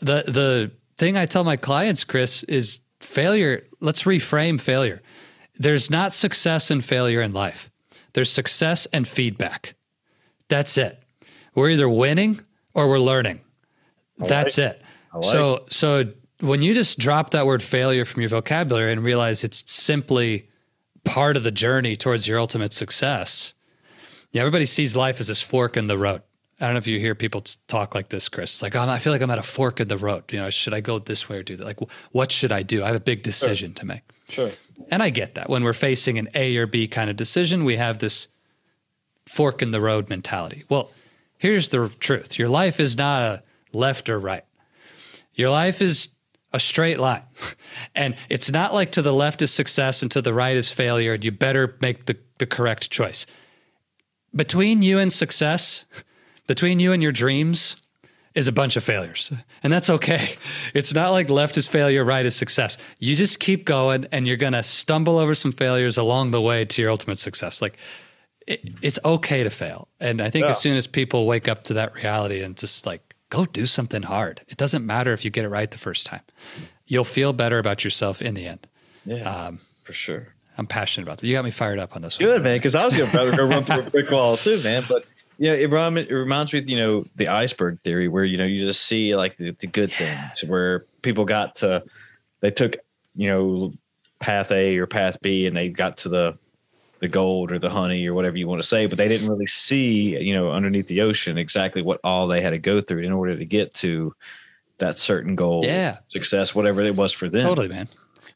The 0.01 0.23
the 0.27 0.71
thing 0.97 1.17
I 1.17 1.25
tell 1.25 1.43
my 1.43 1.57
clients, 1.57 2.03
Chris, 2.03 2.43
is 2.43 2.79
failure. 2.99 3.65
Let's 3.79 4.03
reframe 4.03 4.59
failure. 4.59 5.01
There's 5.57 5.89
not 5.89 6.13
success 6.13 6.71
and 6.71 6.83
failure 6.83 7.21
in 7.21 7.31
life. 7.31 7.69
There's 8.13 8.31
success 8.31 8.85
and 8.87 9.07
feedback. 9.07 9.75
That's 10.47 10.77
it. 10.77 11.01
We're 11.55 11.69
either 11.69 11.89
winning 11.89 12.41
or 12.73 12.87
we're 12.87 12.99
learning. 12.99 13.41
That's 14.17 14.57
it. 14.57 14.81
Like 15.13 15.23
so 15.23 15.65
so 15.69 16.11
when 16.43 16.61
you 16.61 16.73
just 16.73 16.99
drop 16.99 17.29
that 17.29 17.45
word 17.45 17.63
failure 17.63 18.03
from 18.03 18.21
your 18.21 18.29
vocabulary 18.29 18.91
and 18.91 19.01
realize 19.01 19.45
it's 19.45 19.63
simply 19.71 20.49
part 21.05 21.37
of 21.37 21.43
the 21.43 21.51
journey 21.51 21.95
towards 21.95 22.27
your 22.27 22.37
ultimate 22.37 22.73
success, 22.73 23.53
yeah, 24.31 24.41
everybody 24.41 24.65
sees 24.65 24.93
life 24.93 25.21
as 25.21 25.27
this 25.27 25.41
fork 25.41 25.77
in 25.77 25.87
the 25.87 25.97
road. 25.97 26.21
I 26.59 26.65
don't 26.65 26.73
know 26.73 26.79
if 26.79 26.87
you 26.87 26.99
hear 26.99 27.15
people 27.15 27.43
talk 27.67 27.95
like 27.95 28.09
this, 28.09 28.27
Chris. 28.27 28.61
Like, 28.61 28.75
oh, 28.75 28.81
I 28.81 28.99
feel 28.99 29.13
like 29.13 29.21
I'm 29.21 29.29
at 29.29 29.39
a 29.39 29.43
fork 29.43 29.79
in 29.79 29.87
the 29.87 29.97
road. 29.97 30.31
You 30.31 30.39
know, 30.39 30.49
should 30.49 30.73
I 30.73 30.81
go 30.81 30.99
this 30.99 31.29
way 31.29 31.37
or 31.37 31.43
do 31.43 31.55
that? 31.55 31.65
Like, 31.65 31.79
what 32.11 32.31
should 32.31 32.51
I 32.51 32.61
do? 32.61 32.83
I 32.83 32.87
have 32.87 32.95
a 32.95 33.01
big 33.01 33.23
decision 33.23 33.71
sure. 33.71 33.75
to 33.75 33.85
make. 33.85 34.01
Sure. 34.27 34.51
And 34.89 35.01
I 35.01 35.11
get 35.11 35.35
that. 35.35 35.49
When 35.49 35.63
we're 35.63 35.73
facing 35.73 36.17
an 36.17 36.29
A 36.35 36.57
or 36.57 36.67
B 36.67 36.87
kind 36.87 37.09
of 37.09 37.15
decision, 37.15 37.63
we 37.63 37.77
have 37.77 37.99
this 37.99 38.27
fork 39.25 39.61
in 39.61 39.71
the 39.71 39.79
road 39.79 40.09
mentality. 40.09 40.65
Well, 40.67 40.91
here's 41.37 41.69
the 41.69 41.89
truth 41.99 42.37
your 42.37 42.49
life 42.49 42.81
is 42.81 42.97
not 42.97 43.21
a 43.21 43.43
left 43.71 44.09
or 44.09 44.19
right, 44.19 44.43
your 45.35 45.49
life 45.49 45.81
is 45.81 46.09
a 46.53 46.59
straight 46.59 46.99
line. 46.99 47.23
And 47.95 48.15
it's 48.29 48.51
not 48.51 48.73
like 48.73 48.91
to 48.93 49.01
the 49.01 49.13
left 49.13 49.41
is 49.41 49.51
success 49.51 50.01
and 50.01 50.11
to 50.11 50.21
the 50.21 50.33
right 50.33 50.55
is 50.55 50.71
failure, 50.71 51.13
and 51.13 51.23
you 51.23 51.31
better 51.31 51.75
make 51.81 52.05
the, 52.05 52.17
the 52.37 52.45
correct 52.45 52.89
choice. 52.89 53.25
Between 54.35 54.81
you 54.81 54.99
and 54.99 55.11
success, 55.11 55.85
between 56.47 56.79
you 56.79 56.91
and 56.91 57.01
your 57.01 57.11
dreams, 57.11 57.75
is 58.35 58.47
a 58.47 58.51
bunch 58.51 58.75
of 58.75 58.83
failures. 58.83 59.31
And 59.61 59.71
that's 59.71 59.89
okay. 59.89 60.35
It's 60.73 60.93
not 60.93 61.11
like 61.11 61.29
left 61.29 61.57
is 61.57 61.67
failure, 61.67 62.03
right 62.03 62.25
is 62.25 62.35
success. 62.35 62.77
You 62.99 63.15
just 63.15 63.39
keep 63.39 63.65
going 63.65 64.07
and 64.11 64.27
you're 64.27 64.37
going 64.37 64.53
to 64.53 64.63
stumble 64.63 65.17
over 65.19 65.35
some 65.35 65.51
failures 65.51 65.97
along 65.97 66.31
the 66.31 66.41
way 66.41 66.65
to 66.65 66.81
your 66.81 66.89
ultimate 66.89 67.19
success. 67.19 67.61
Like 67.61 67.77
it, 68.47 68.61
it's 68.81 68.99
okay 69.05 69.43
to 69.43 69.49
fail. 69.51 69.87
And 69.99 70.19
I 70.19 70.31
think 70.31 70.45
yeah. 70.45 70.49
as 70.49 70.59
soon 70.59 70.77
as 70.77 70.87
people 70.87 71.27
wake 71.27 71.47
up 71.47 71.63
to 71.65 71.75
that 71.75 71.93
reality 71.93 72.41
and 72.41 72.57
just 72.57 72.87
like 72.87 73.12
go 73.33 73.45
do 73.45 73.65
something 73.65 74.03
hard, 74.03 74.41
it 74.47 74.57
doesn't 74.57 74.85
matter 74.85 75.11
if 75.11 75.25
you 75.25 75.31
get 75.31 75.43
it 75.43 75.49
right 75.49 75.71
the 75.71 75.77
first 75.79 76.05
time. 76.05 76.21
You'll 76.85 77.03
feel 77.03 77.33
better 77.33 77.57
about 77.57 77.83
yourself 77.83 78.21
in 78.21 78.35
the 78.35 78.45
end. 78.45 78.67
Yeah, 79.05 79.23
um, 79.23 79.59
for 79.83 79.93
sure. 79.93 80.27
I'm 80.55 80.67
passionate 80.67 81.07
about 81.07 81.17
that. 81.17 81.27
You 81.27 81.33
got 81.33 81.43
me 81.43 81.49
fired 81.49 81.79
up 81.79 81.95
on 81.95 82.03
this 82.03 82.19
one. 82.19 82.27
Good, 82.27 82.41
one. 82.41 82.43
man. 82.43 82.53
Because 82.53 82.75
I 82.75 82.85
was 82.85 82.95
going 82.95 83.09
to 83.09 83.35
go 83.35 83.43
run 83.45 83.65
through 83.65 83.87
a 83.87 83.89
brick 83.89 84.11
wall 84.11 84.37
too, 84.37 84.61
man. 84.63 84.83
But 84.87 85.05
yeah, 85.39 85.53
it, 85.53 85.71
rem- 85.71 85.97
it 85.97 86.11
reminds 86.11 86.53
me 86.53 86.59
of, 86.59 86.69
you 86.69 86.77
know, 86.77 87.05
the 87.15 87.29
iceberg 87.29 87.81
theory 87.81 88.07
where, 88.07 88.23
you 88.23 88.37
know, 88.37 88.45
you 88.45 88.63
just 88.63 88.83
see 88.83 89.15
like 89.15 89.35
the, 89.37 89.55
the 89.59 89.65
good 89.65 89.91
yeah. 89.99 90.29
things 90.29 90.47
where 90.47 90.85
people 91.01 91.25
got 91.25 91.55
to, 91.55 91.83
they 92.41 92.51
took, 92.51 92.75
you 93.15 93.27
know, 93.29 93.73
path 94.19 94.51
A 94.51 94.77
or 94.77 94.85
path 94.85 95.17
B 95.23 95.47
and 95.47 95.57
they 95.57 95.69
got 95.69 95.97
to 95.97 96.09
the, 96.09 96.37
the 97.03 97.09
gold 97.09 97.51
or 97.51 97.59
the 97.59 97.69
honey 97.69 98.07
or 98.07 98.13
whatever 98.13 98.37
you 98.37 98.47
want 98.47 98.61
to 98.61 98.67
say, 98.67 98.85
but 98.85 98.97
they 98.97 99.09
didn't 99.09 99.27
really 99.27 99.45
see, 99.45 100.17
you 100.17 100.33
know, 100.33 100.51
underneath 100.51 100.87
the 100.87 101.01
ocean 101.01 101.37
exactly 101.37 101.81
what 101.81 101.99
all 102.01 102.27
they 102.27 102.41
had 102.41 102.51
to 102.51 102.57
go 102.57 102.79
through 102.79 103.03
in 103.03 103.11
order 103.11 103.37
to 103.37 103.45
get 103.45 103.73
to 103.73 104.15
that 104.77 104.97
certain 104.97 105.35
goal, 105.35 105.65
yeah, 105.65 105.97
success, 106.11 106.55
whatever 106.55 106.81
it 106.81 106.95
was 106.95 107.11
for 107.11 107.29
them. 107.29 107.41
Totally, 107.41 107.67
man. 107.67 107.89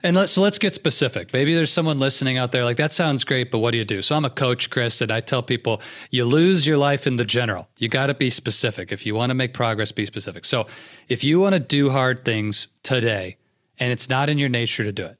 And 0.04 0.18
let's 0.18 0.34
so 0.34 0.42
let's 0.42 0.60
get 0.60 0.76
specific. 0.76 1.32
Maybe 1.32 1.56
there's 1.56 1.72
someone 1.72 1.98
listening 1.98 2.38
out 2.38 2.52
there 2.52 2.66
like 2.66 2.76
that 2.76 2.92
sounds 2.92 3.24
great, 3.24 3.52
but 3.52 3.60
what 3.60 3.72
do 3.72 3.78
you 3.78 3.86
do? 3.86 4.02
So 4.02 4.16
I'm 4.16 4.26
a 4.26 4.30
coach, 4.30 4.70
Chris, 4.70 5.02
and 5.02 5.12
I 5.12 5.22
tell 5.22 5.42
people 5.42 5.82
you 6.12 6.26
lose 6.26 6.68
your 6.68 6.78
life 6.78 7.08
in 7.08 7.16
the 7.16 7.26
general. 7.26 7.70
You 7.78 7.88
got 7.88 8.08
to 8.08 8.14
be 8.14 8.30
specific. 8.30 8.92
If 8.92 9.06
you 9.06 9.16
want 9.16 9.30
to 9.30 9.34
make 9.34 9.54
progress, 9.54 9.94
be 9.94 10.06
specific. 10.06 10.46
So 10.46 10.68
if 11.08 11.24
you 11.24 11.40
want 11.40 11.54
to 11.54 11.60
do 11.60 11.90
hard 11.90 12.26
things 12.26 12.68
today 12.84 13.38
and 13.80 13.94
it's 13.94 14.10
not 14.10 14.30
in 14.30 14.38
your 14.38 14.50
nature 14.50 14.84
to 14.84 14.92
do 14.92 15.06
it, 15.06 15.18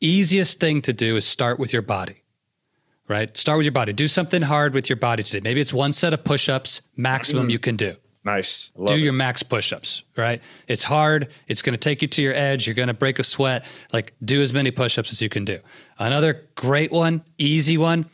easiest 0.00 0.58
thing 0.58 0.80
to 0.82 0.94
do 0.94 1.16
is 1.16 1.26
start 1.26 1.58
with 1.58 1.72
your 1.72 1.82
body. 1.82 2.19
Right? 3.10 3.36
Start 3.36 3.58
with 3.58 3.64
your 3.64 3.72
body. 3.72 3.92
Do 3.92 4.06
something 4.06 4.40
hard 4.40 4.72
with 4.72 4.88
your 4.88 4.96
body 4.96 5.24
today. 5.24 5.40
Maybe 5.42 5.60
it's 5.60 5.72
one 5.72 5.92
set 5.92 6.14
of 6.14 6.22
push-ups 6.22 6.82
maximum 6.96 7.48
mm. 7.48 7.50
you 7.50 7.58
can 7.58 7.74
do. 7.74 7.96
Nice. 8.24 8.70
Love 8.76 8.86
do 8.86 8.94
it. 8.94 8.98
your 8.98 9.12
max 9.12 9.42
push-ups, 9.42 10.04
right? 10.16 10.40
It's 10.68 10.84
hard. 10.84 11.28
It's 11.48 11.60
going 11.60 11.74
to 11.74 11.80
take 11.80 12.02
you 12.02 12.08
to 12.08 12.22
your 12.22 12.34
edge. 12.34 12.68
You're 12.68 12.74
going 12.74 12.86
to 12.86 12.94
break 12.94 13.18
a 13.18 13.24
sweat. 13.24 13.66
Like 13.92 14.14
do 14.24 14.40
as 14.40 14.52
many 14.52 14.70
push-ups 14.70 15.10
as 15.10 15.20
you 15.20 15.28
can 15.28 15.44
do. 15.44 15.58
Another 15.98 16.46
great 16.54 16.92
one, 16.92 17.24
easy 17.36 17.76
one, 17.76 18.08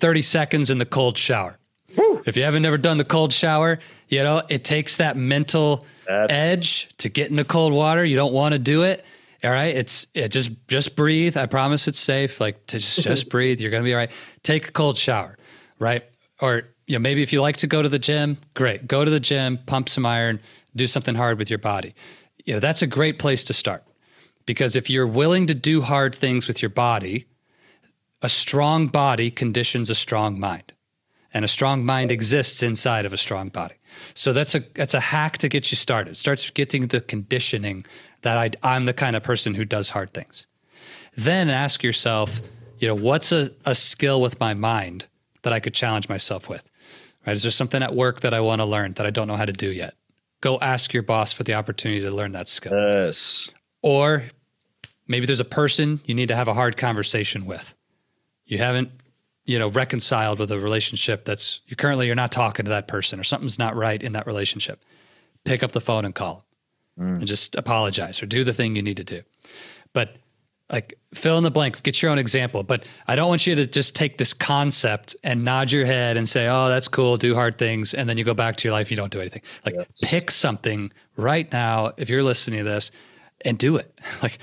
30 0.00 0.22
seconds 0.22 0.70
in 0.70 0.78
the 0.78 0.86
cold 0.86 1.16
shower. 1.16 1.56
Woo. 1.96 2.20
If 2.26 2.36
you 2.36 2.42
haven't 2.42 2.62
never 2.62 2.78
done 2.78 2.98
the 2.98 3.04
cold 3.04 3.32
shower, 3.32 3.78
you 4.08 4.24
know, 4.24 4.42
it 4.48 4.64
takes 4.64 4.96
that 4.96 5.16
mental 5.16 5.86
That's- 6.08 6.30
edge 6.30 6.88
to 6.98 7.08
get 7.08 7.30
in 7.30 7.36
the 7.36 7.44
cold 7.44 7.72
water. 7.72 8.04
You 8.04 8.16
don't 8.16 8.32
want 8.32 8.54
to 8.54 8.58
do 8.58 8.82
it. 8.82 9.04
All 9.46 9.52
right. 9.52 9.76
It's 9.76 10.06
it 10.12 10.28
just 10.28 10.50
just 10.66 10.96
breathe. 10.96 11.36
I 11.36 11.46
promise 11.46 11.86
it's 11.86 12.00
safe. 12.00 12.40
Like 12.40 12.66
to 12.66 12.78
just, 12.78 13.02
just 13.02 13.28
breathe. 13.30 13.60
You're 13.60 13.70
gonna 13.70 13.84
be 13.84 13.94
all 13.94 13.98
right. 13.98 14.10
Take 14.42 14.68
a 14.68 14.72
cold 14.72 14.98
shower, 14.98 15.38
right? 15.78 16.04
Or 16.40 16.64
you 16.86 16.94
know, 16.94 16.98
maybe 16.98 17.22
if 17.22 17.32
you 17.32 17.40
like 17.40 17.58
to 17.58 17.68
go 17.68 17.80
to 17.80 17.88
the 17.88 17.98
gym, 17.98 18.38
great. 18.54 18.88
Go 18.88 19.04
to 19.04 19.10
the 19.10 19.20
gym, 19.20 19.58
pump 19.66 19.88
some 19.88 20.04
iron, 20.04 20.40
do 20.74 20.88
something 20.88 21.14
hard 21.14 21.38
with 21.38 21.48
your 21.48 21.60
body. 21.60 21.94
You 22.44 22.54
know, 22.54 22.60
that's 22.60 22.82
a 22.82 22.86
great 22.88 23.20
place 23.20 23.44
to 23.44 23.52
start. 23.52 23.84
Because 24.46 24.74
if 24.74 24.90
you're 24.90 25.06
willing 25.06 25.46
to 25.46 25.54
do 25.54 25.80
hard 25.80 26.14
things 26.14 26.48
with 26.48 26.60
your 26.60 26.70
body, 26.70 27.26
a 28.22 28.28
strong 28.28 28.88
body 28.88 29.30
conditions 29.30 29.90
a 29.90 29.94
strong 29.94 30.40
mind. 30.40 30.72
And 31.32 31.44
a 31.44 31.48
strong 31.48 31.84
mind 31.84 32.10
exists 32.10 32.62
inside 32.62 33.04
of 33.04 33.12
a 33.12 33.18
strong 33.18 33.48
body. 33.50 33.74
So 34.14 34.32
that's 34.32 34.54
a 34.54 34.60
that's 34.74 34.94
a 34.94 35.00
hack 35.00 35.38
to 35.38 35.48
get 35.48 35.70
you 35.70 35.76
started. 35.76 36.12
It 36.12 36.16
starts 36.16 36.48
getting 36.50 36.88
the 36.88 37.00
conditioning 37.00 37.84
that 38.26 38.58
I, 38.64 38.74
I'm 38.74 38.86
the 38.86 38.92
kind 38.92 39.14
of 39.14 39.22
person 39.22 39.54
who 39.54 39.64
does 39.64 39.90
hard 39.90 40.10
things. 40.10 40.48
Then 41.16 41.48
ask 41.48 41.84
yourself, 41.84 42.42
you 42.76 42.88
know, 42.88 42.94
what's 42.96 43.30
a, 43.30 43.52
a 43.64 43.72
skill 43.72 44.20
with 44.20 44.40
my 44.40 44.52
mind 44.52 45.06
that 45.42 45.52
I 45.52 45.60
could 45.60 45.74
challenge 45.74 46.08
myself 46.08 46.48
with? 46.48 46.68
Right? 47.24 47.36
Is 47.36 47.42
there 47.42 47.52
something 47.52 47.84
at 47.84 47.94
work 47.94 48.22
that 48.22 48.34
I 48.34 48.40
want 48.40 48.62
to 48.62 48.64
learn 48.64 48.94
that 48.94 49.06
I 49.06 49.10
don't 49.10 49.28
know 49.28 49.36
how 49.36 49.44
to 49.44 49.52
do 49.52 49.70
yet? 49.70 49.94
Go 50.40 50.58
ask 50.58 50.92
your 50.92 51.04
boss 51.04 51.32
for 51.32 51.44
the 51.44 51.54
opportunity 51.54 52.00
to 52.00 52.10
learn 52.10 52.32
that 52.32 52.48
skill. 52.48 52.72
Yes. 52.72 53.48
Or 53.80 54.24
maybe 55.06 55.24
there's 55.26 55.38
a 55.38 55.44
person 55.44 56.00
you 56.04 56.14
need 56.16 56.26
to 56.26 56.34
have 56.34 56.48
a 56.48 56.54
hard 56.54 56.76
conversation 56.76 57.46
with. 57.46 57.76
You 58.44 58.58
haven't, 58.58 58.90
you 59.44 59.56
know, 59.56 59.68
reconciled 59.68 60.40
with 60.40 60.50
a 60.50 60.58
relationship 60.58 61.24
that's 61.24 61.60
you 61.68 61.76
currently 61.76 62.06
you're 62.06 62.16
not 62.16 62.32
talking 62.32 62.64
to 62.64 62.70
that 62.70 62.88
person 62.88 63.20
or 63.20 63.24
something's 63.24 63.56
not 63.56 63.76
right 63.76 64.02
in 64.02 64.14
that 64.14 64.26
relationship. 64.26 64.82
Pick 65.44 65.62
up 65.62 65.70
the 65.70 65.80
phone 65.80 66.04
and 66.04 66.12
call 66.12 66.45
mm. 66.98 67.16
and 67.16 67.26
just 67.26 67.54
apologize 67.56 68.22
or 68.22 68.26
do 68.26 68.44
the 68.44 68.52
thing 68.52 68.76
you 68.76 68.82
need 68.82 68.96
to 68.96 69.04
do. 69.04 69.22
But 69.92 70.16
like 70.70 70.98
fill 71.14 71.38
in 71.38 71.44
the 71.44 71.50
blank, 71.50 71.82
get 71.82 72.02
your 72.02 72.10
own 72.10 72.18
example. 72.18 72.62
But 72.62 72.84
I 73.06 73.14
don't 73.14 73.28
want 73.28 73.46
you 73.46 73.54
to 73.54 73.66
just 73.66 73.94
take 73.94 74.18
this 74.18 74.34
concept 74.34 75.14
and 75.22 75.44
nod 75.44 75.70
your 75.70 75.86
head 75.86 76.16
and 76.16 76.28
say, 76.28 76.48
oh, 76.48 76.68
that's 76.68 76.88
cool, 76.88 77.16
do 77.16 77.34
hard 77.34 77.56
things. 77.56 77.94
And 77.94 78.08
then 78.08 78.18
you 78.18 78.24
go 78.24 78.34
back 78.34 78.56
to 78.56 78.68
your 78.68 78.72
life, 78.72 78.90
you 78.90 78.96
don't 78.96 79.12
do 79.12 79.20
anything. 79.20 79.42
Like 79.64 79.74
yes. 79.74 79.86
pick 80.02 80.30
something 80.30 80.92
right 81.16 81.50
now, 81.52 81.92
if 81.96 82.08
you're 82.08 82.24
listening 82.24 82.58
to 82.58 82.64
this, 82.64 82.90
and 83.44 83.58
do 83.58 83.76
it. 83.76 83.98
Like 84.22 84.38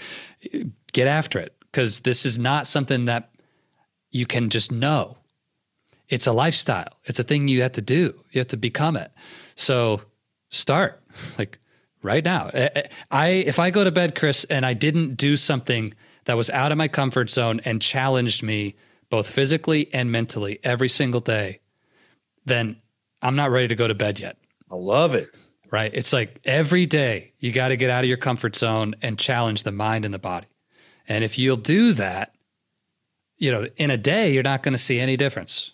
get 0.91 1.08
after 1.08 1.39
it. 1.39 1.56
Because 1.60 2.01
this 2.01 2.26
is 2.26 2.38
not 2.38 2.68
something 2.68 3.06
that 3.06 3.32
you 4.12 4.26
can 4.26 4.49
just 4.49 4.72
know. 4.72 5.18
It's 6.08 6.28
a 6.28 6.32
lifestyle. 6.32 6.99
It's 7.06 7.20
a 7.20 7.24
thing 7.24 7.47
you 7.47 7.64
have 7.64 7.72
to 7.74 7.82
do. 7.82 8.14
You 8.32 8.39
have 8.39 8.47
to 8.49 8.58
become 8.58 8.95
it. 8.95 9.12
So 9.56 10.01
start 10.49 11.01
like 11.38 11.60
right 12.04 12.24
now. 12.24 12.49
Eh, 12.54 12.70
eh, 12.76 12.88
I 13.10 13.28
if 13.28 13.58
I 13.58 13.72
go 13.72 13.84
to 13.84 13.91
bed, 13.91 14.16
Chris, 14.16 14.43
and 14.45 14.66
I 14.66 14.74
didn't 14.74 15.16
do 15.16 15.36
something 15.36 15.93
that 16.26 16.38
was 16.38 16.49
out 16.51 16.72
of 16.72 16.78
my 16.78 16.88
comfort 16.88 17.30
zone 17.30 17.60
and 17.66 17.82
challenged 17.82 18.43
me 18.43 18.76
both 19.10 19.30
physically 19.30 19.93
and 19.93 20.12
mentally 20.12 20.60
every 20.64 20.89
single 20.89 21.20
day, 21.20 21.60
then 22.45 22.78
I'm 23.22 23.36
not 23.36 23.51
ready 23.51 23.68
to 23.70 23.76
go 23.76 23.88
to 23.88 23.95
bed 23.95 24.20
yet. 24.20 24.38
I 24.72 24.76
love 24.76 25.16
it. 25.16 25.30
Right? 25.72 25.91
It's 25.93 26.14
like 26.14 26.39
every 26.45 26.86
day 26.86 27.34
you 27.39 27.51
got 27.51 27.70
to 27.70 27.78
get 27.78 27.89
out 27.89 28.04
of 28.04 28.08
your 28.08 28.18
comfort 28.18 28.56
zone 28.56 28.93
and 29.01 29.18
challenge 29.18 29.64
the 29.64 29.72
mind 29.72 30.06
and 30.06 30.14
the 30.14 30.20
body. 30.20 30.47
And 31.08 31.24
if 31.24 31.39
you'll 31.39 31.58
do 31.58 31.93
that, 31.93 32.36
you 33.38 33.51
know, 33.51 33.68
in 33.78 33.89
a 33.89 33.97
day, 33.97 34.32
you're 34.32 34.43
not 34.43 34.62
going 34.62 34.74
to 34.74 34.78
see 34.78 34.99
any 34.99 35.18
difference. 35.18 35.72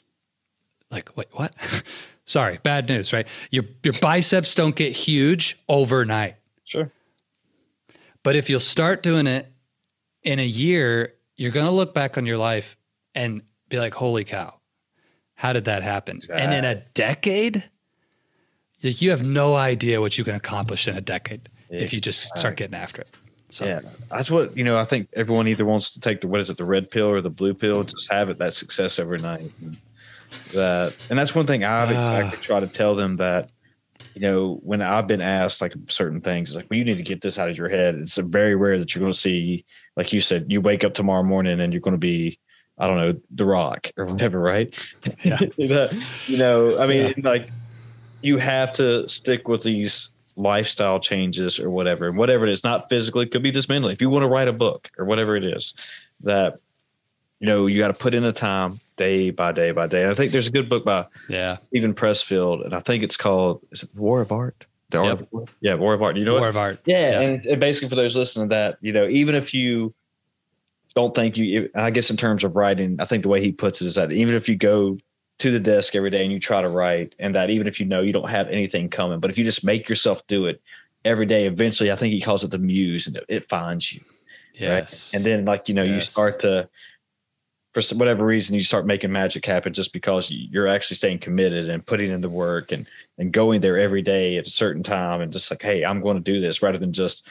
Like, 0.89 1.15
wait, 1.17 1.27
what? 1.31 1.53
Sorry, 2.29 2.59
bad 2.61 2.87
news, 2.87 3.11
right? 3.11 3.27
Your 3.49 3.63
your 3.81 3.95
biceps 4.01 4.53
don't 4.53 4.75
get 4.75 4.95
huge 4.95 5.57
overnight. 5.67 6.35
Sure. 6.63 6.91
But 8.21 8.35
if 8.35 8.51
you'll 8.51 8.59
start 8.59 9.01
doing 9.01 9.25
it 9.25 9.51
in 10.21 10.37
a 10.37 10.45
year, 10.45 11.15
you're 11.37 11.49
going 11.49 11.65
to 11.65 11.71
look 11.71 11.95
back 11.95 12.19
on 12.19 12.27
your 12.27 12.37
life 12.37 12.77
and 13.15 13.41
be 13.67 13.79
like, 13.79 13.95
"Holy 13.95 14.23
cow. 14.23 14.53
How 15.33 15.53
did 15.53 15.65
that 15.65 15.81
happen?" 15.81 16.19
And 16.31 16.53
in 16.53 16.65
a 16.65 16.75
decade, 16.93 17.63
you 18.79 19.09
have 19.09 19.25
no 19.25 19.55
idea 19.55 19.99
what 19.99 20.19
you 20.19 20.23
can 20.23 20.35
accomplish 20.35 20.87
in 20.87 20.95
a 20.95 21.01
decade 21.01 21.49
if 21.71 21.93
you 21.93 21.99
just 21.99 22.37
start 22.37 22.57
getting 22.57 22.75
after 22.75 23.01
it. 23.01 23.07
So 23.49 23.65
yeah, 23.65 23.79
that's 24.11 24.29
what 24.29 24.55
you 24.55 24.63
know. 24.63 24.77
I 24.77 24.85
think 24.85 25.09
everyone 25.15 25.47
either 25.47 25.65
wants 25.65 25.89
to 25.93 25.99
take 25.99 26.21
the 26.21 26.27
what 26.27 26.41
is 26.41 26.51
it, 26.51 26.57
the 26.57 26.65
red 26.65 26.91
pill 26.91 27.07
or 27.07 27.21
the 27.21 27.31
blue 27.31 27.55
pill, 27.55 27.83
just 27.85 28.11
have 28.11 28.29
it 28.29 28.37
that 28.37 28.53
success 28.53 28.99
overnight. 28.99 29.51
And 29.61 29.77
that 30.53 30.95
and 31.09 31.17
that's 31.17 31.33
one 31.33 31.47
thing 31.47 31.63
I've 31.63 31.91
uh, 31.91 32.31
I 32.31 32.35
try 32.37 32.59
to 32.59 32.67
tell 32.67 32.95
them 32.95 33.17
that 33.17 33.49
you 34.13 34.21
know 34.21 34.59
when 34.63 34.81
I've 34.81 35.07
been 35.07 35.21
asked 35.21 35.61
like 35.61 35.73
certain 35.87 36.21
things, 36.21 36.49
it's 36.49 36.57
like 36.57 36.67
well 36.69 36.77
you 36.77 36.85
need 36.85 36.97
to 36.97 37.03
get 37.03 37.21
this 37.21 37.39
out 37.39 37.49
of 37.49 37.57
your 37.57 37.69
head. 37.69 37.95
It's 37.95 38.17
very 38.17 38.55
rare 38.55 38.77
that 38.79 38.93
you're 38.93 39.01
going 39.01 39.13
to 39.13 39.17
see 39.17 39.65
like 39.95 40.13
you 40.13 40.21
said 40.21 40.45
you 40.49 40.61
wake 40.61 40.83
up 40.83 40.93
tomorrow 40.93 41.23
morning 41.23 41.59
and 41.59 41.73
you're 41.73 41.81
going 41.81 41.93
to 41.93 41.97
be 41.97 42.39
I 42.79 42.87
don't 42.87 42.97
know 42.97 43.19
the 43.31 43.45
Rock 43.45 43.91
or 43.97 44.05
whatever, 44.05 44.39
right? 44.39 44.73
Yeah. 45.23 45.39
you 46.27 46.37
know, 46.37 46.79
I 46.79 46.87
mean, 46.87 47.13
yeah. 47.17 47.29
like 47.29 47.49
you 48.21 48.37
have 48.37 48.71
to 48.73 49.07
stick 49.07 49.47
with 49.47 49.63
these 49.63 50.11
lifestyle 50.37 50.99
changes 50.99 51.59
or 51.59 51.69
whatever, 51.69 52.07
and 52.07 52.17
whatever 52.17 52.45
it 52.45 52.51
is, 52.51 52.63
not 52.63 52.89
physically, 52.89 53.25
it 53.25 53.31
could 53.31 53.43
be 53.43 53.51
just 53.51 53.67
mentally. 53.67 53.93
If 53.93 54.01
you 54.01 54.09
want 54.09 54.23
to 54.23 54.27
write 54.27 54.47
a 54.47 54.53
book 54.53 54.89
or 54.97 55.03
whatever 55.05 55.35
it 55.35 55.45
is, 55.45 55.73
that 56.21 56.59
you 57.39 57.47
know 57.47 57.67
you 57.67 57.79
got 57.79 57.89
to 57.89 57.93
put 57.93 58.15
in 58.15 58.23
the 58.23 58.31
time 58.31 58.79
day 58.99 59.31
by 59.31 59.51
day 59.51 59.71
by 59.71 59.87
day. 59.87 60.03
And 60.03 60.11
I 60.11 60.13
think 60.13 60.31
there's 60.31 60.47
a 60.47 60.51
good 60.51 60.69
book 60.69 60.85
by 60.85 61.07
yeah 61.27 61.57
Steven 61.69 61.95
Pressfield, 61.95 62.63
and 62.63 62.75
I 62.75 62.81
think 62.81 63.01
it's 63.01 63.17
called 63.17 63.65
is 63.71 63.83
it 63.83 63.89
War 63.95 64.21
of 64.21 64.31
Art? 64.31 64.65
The 64.91 65.01
yep. 65.01 65.27
Art 65.33 65.49
yeah, 65.61 65.73
War 65.75 65.95
of 65.95 66.03
Art. 66.03 66.17
You 66.17 66.25
know 66.25 66.35
War 66.35 66.49
of 66.49 66.57
Art. 66.57 66.79
Yeah, 66.85 67.21
and, 67.21 67.45
and, 67.45 67.59
basically 67.59 67.89
for 67.89 67.95
those 67.95 68.15
listening 68.15 68.49
to 68.49 68.55
that, 68.55 68.77
you 68.81 68.93
know, 68.93 69.07
even 69.07 69.33
if 69.33 69.53
you 69.53 69.93
don't 70.95 71.15
think 71.15 71.37
you, 71.37 71.69
I 71.75 71.91
guess 71.91 72.09
in 72.11 72.17
terms 72.17 72.43
of 72.43 72.55
writing, 72.55 72.97
I 72.99 73.05
think 73.05 73.23
the 73.23 73.29
way 73.29 73.41
he 73.41 73.51
puts 73.51 73.81
it 73.81 73.85
is 73.85 73.95
that 73.95 74.11
even 74.11 74.35
if 74.35 74.49
you 74.49 74.55
go 74.55 74.97
to 75.39 75.51
the 75.51 75.59
desk 75.59 75.95
every 75.95 76.09
day 76.09 76.23
and 76.23 76.33
you 76.33 76.39
try 76.39 76.61
to 76.61 76.69
write, 76.69 77.15
and 77.17 77.33
that 77.33 77.49
even 77.49 77.67
if 77.67 77.79
you 77.79 77.85
know 77.85 78.01
you 78.01 78.13
don't 78.13 78.29
have 78.29 78.49
anything 78.49 78.89
coming, 78.89 79.19
but 79.19 79.31
if 79.31 79.37
you 79.37 79.45
just 79.45 79.63
make 79.63 79.87
yourself 79.87 80.25
do 80.27 80.45
it 80.45 80.61
every 81.05 81.25
day, 81.25 81.45
eventually, 81.45 81.91
I 81.91 81.95
think 81.95 82.11
he 82.11 82.21
calls 82.21 82.43
it 82.43 82.51
the 82.51 82.57
muse, 82.57 83.07
and 83.07 83.15
it, 83.15 83.25
it 83.29 83.49
finds 83.49 83.93
you. 83.93 84.01
Yes. 84.55 85.13
Right? 85.13 85.17
And 85.17 85.25
then, 85.25 85.45
like 85.45 85.69
you 85.69 85.75
know, 85.75 85.83
yes. 85.83 85.95
you 85.95 86.01
start 86.01 86.41
to 86.41 86.67
for 87.81 87.95
whatever 87.95 88.25
reason 88.25 88.55
you 88.55 88.61
start 88.61 88.85
making 88.85 89.11
magic 89.11 89.45
happen 89.45 89.73
just 89.73 89.93
because 89.93 90.29
you're 90.31 90.67
actually 90.67 90.97
staying 90.97 91.19
committed 91.19 91.69
and 91.69 91.85
putting 91.85 92.11
in 92.11 92.21
the 92.21 92.29
work 92.29 92.71
and 92.71 92.87
and 93.17 93.31
going 93.31 93.61
there 93.61 93.77
every 93.77 94.01
day 94.01 94.37
at 94.37 94.47
a 94.47 94.49
certain 94.49 94.83
time 94.83 95.21
and 95.21 95.31
just 95.31 95.49
like 95.51 95.61
hey 95.61 95.85
i'm 95.85 96.01
going 96.01 96.17
to 96.17 96.21
do 96.21 96.39
this 96.39 96.61
rather 96.61 96.77
than 96.77 96.91
just 96.91 97.27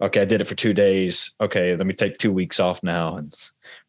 okay 0.00 0.22
i 0.22 0.24
did 0.24 0.40
it 0.40 0.48
for 0.48 0.54
two 0.54 0.74
days. 0.74 1.32
Okay 1.40 1.76
let 1.76 1.86
me 1.86 1.94
take 1.94 2.18
two 2.18 2.32
weeks 2.32 2.58
off 2.58 2.82
now 2.82 3.16
and 3.16 3.34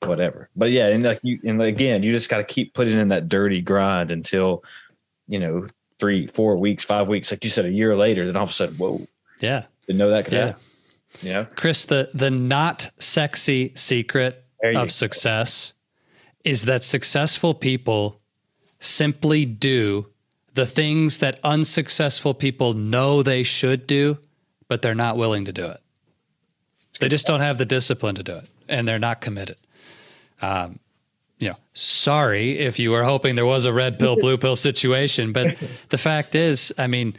whatever. 0.05 0.49
But 0.55 0.71
yeah 0.71 0.87
and 0.87 1.03
like 1.03 1.19
you 1.23 1.39
and 1.43 1.61
again 1.61 2.03
you 2.03 2.11
just 2.11 2.29
got 2.29 2.37
to 2.37 2.43
keep 2.43 2.73
putting 2.73 2.97
in 2.97 3.09
that 3.09 3.29
dirty 3.29 3.61
grind 3.61 4.11
until 4.11 4.63
you 5.27 5.39
know 5.39 5.67
three 5.99 6.27
four 6.27 6.57
weeks 6.57 6.83
five 6.83 7.07
weeks 7.07 7.31
like 7.31 7.43
you 7.43 7.49
said 7.49 7.65
a 7.65 7.71
year 7.71 7.95
later 7.95 8.25
then 8.25 8.35
all 8.35 8.43
of 8.43 8.49
a 8.49 8.53
sudden 8.53 8.75
whoa. 8.75 9.05
Yeah. 9.39 9.65
Didn't 9.87 9.99
know 9.99 10.09
that 10.09 10.25
could 10.25 10.33
yeah. 10.33 10.45
happen. 10.45 10.61
yeah. 11.21 11.43
Chris 11.55 11.85
the 11.85 12.09
the 12.13 12.29
not 12.29 12.91
sexy 12.99 13.73
secret 13.75 14.43
of 14.63 14.91
success 14.91 15.73
is 16.43 16.65
that 16.65 16.83
successful 16.83 17.53
people 17.53 18.19
simply 18.79 19.45
do 19.45 20.07
the 20.53 20.65
things 20.65 21.19
that 21.19 21.39
unsuccessful 21.43 22.33
people 22.33 22.73
know 22.73 23.23
they 23.23 23.43
should 23.43 23.87
do, 23.87 24.17
but 24.67 24.81
they're 24.81 24.93
not 24.93 25.17
willing 25.17 25.45
to 25.45 25.53
do 25.53 25.65
it. 25.67 25.81
They 26.99 27.09
just 27.09 27.25
don't 27.25 27.39
have 27.39 27.57
the 27.57 27.65
discipline 27.65 28.15
to 28.15 28.23
do 28.23 28.37
it, 28.37 28.47
and 28.67 28.87
they're 28.87 28.99
not 28.99 29.21
committed. 29.21 29.57
Um, 30.41 30.79
you 31.39 31.49
know, 31.49 31.57
sorry 31.73 32.59
if 32.59 32.77
you 32.77 32.91
were 32.91 33.03
hoping 33.03 33.35
there 33.35 33.45
was 33.45 33.65
a 33.65 33.73
red 33.73 33.97
pill, 33.97 34.15
blue 34.15 34.37
pill 34.37 34.55
situation, 34.55 35.33
but 35.33 35.57
the 35.89 35.97
fact 35.97 36.35
is, 36.35 36.71
I 36.77 36.87
mean, 36.87 37.15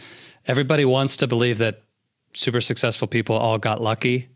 everybody 0.47 0.85
wants 0.85 1.16
to 1.18 1.27
believe 1.27 1.59
that 1.59 1.83
super 2.35 2.61
successful 2.61 3.09
people 3.09 3.37
all 3.37 3.59
got 3.59 3.83
lucky. 3.83 4.29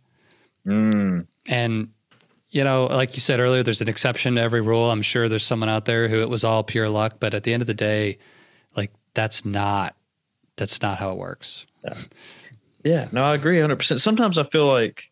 Mm. 0.67 1.27
And 1.47 1.89
you 2.51 2.65
know, 2.65 2.87
like 2.87 3.15
you 3.15 3.21
said 3.21 3.41
earlier, 3.41 3.63
there's 3.63 3.81
an 3.81 3.89
exception 3.89 4.37
to 4.37 4.41
every 4.41 4.61
rule. 4.61 4.91
I'm 4.91 5.03
sure 5.03 5.29
there's 5.29 5.45
someone 5.45 5.69
out 5.69 5.85
there 5.85 6.09
who 6.09 6.23
it 6.23 6.31
was 6.31 6.45
all 6.45 6.65
pure 6.65 6.89
luck, 6.89 7.17
but 7.21 7.35
at 7.35 7.43
the 7.43 7.53
end 7.53 7.63
of 7.63 7.67
the 7.67 7.75
day, 7.75 8.19
like 8.77 8.93
that's 9.15 9.45
not 9.45 9.95
that's 10.57 10.81
not 10.81 10.99
how 10.99 11.13
it 11.13 11.19
works. 11.19 11.67
Yeah, 11.85 11.95
yeah 12.85 13.09
no, 13.13 13.23
I 13.23 13.35
agree 13.35 13.57
100. 13.57 13.77
percent 13.77 14.01
Sometimes 14.01 14.39
I 14.39 14.45
feel 14.45 14.67
like, 14.67 15.11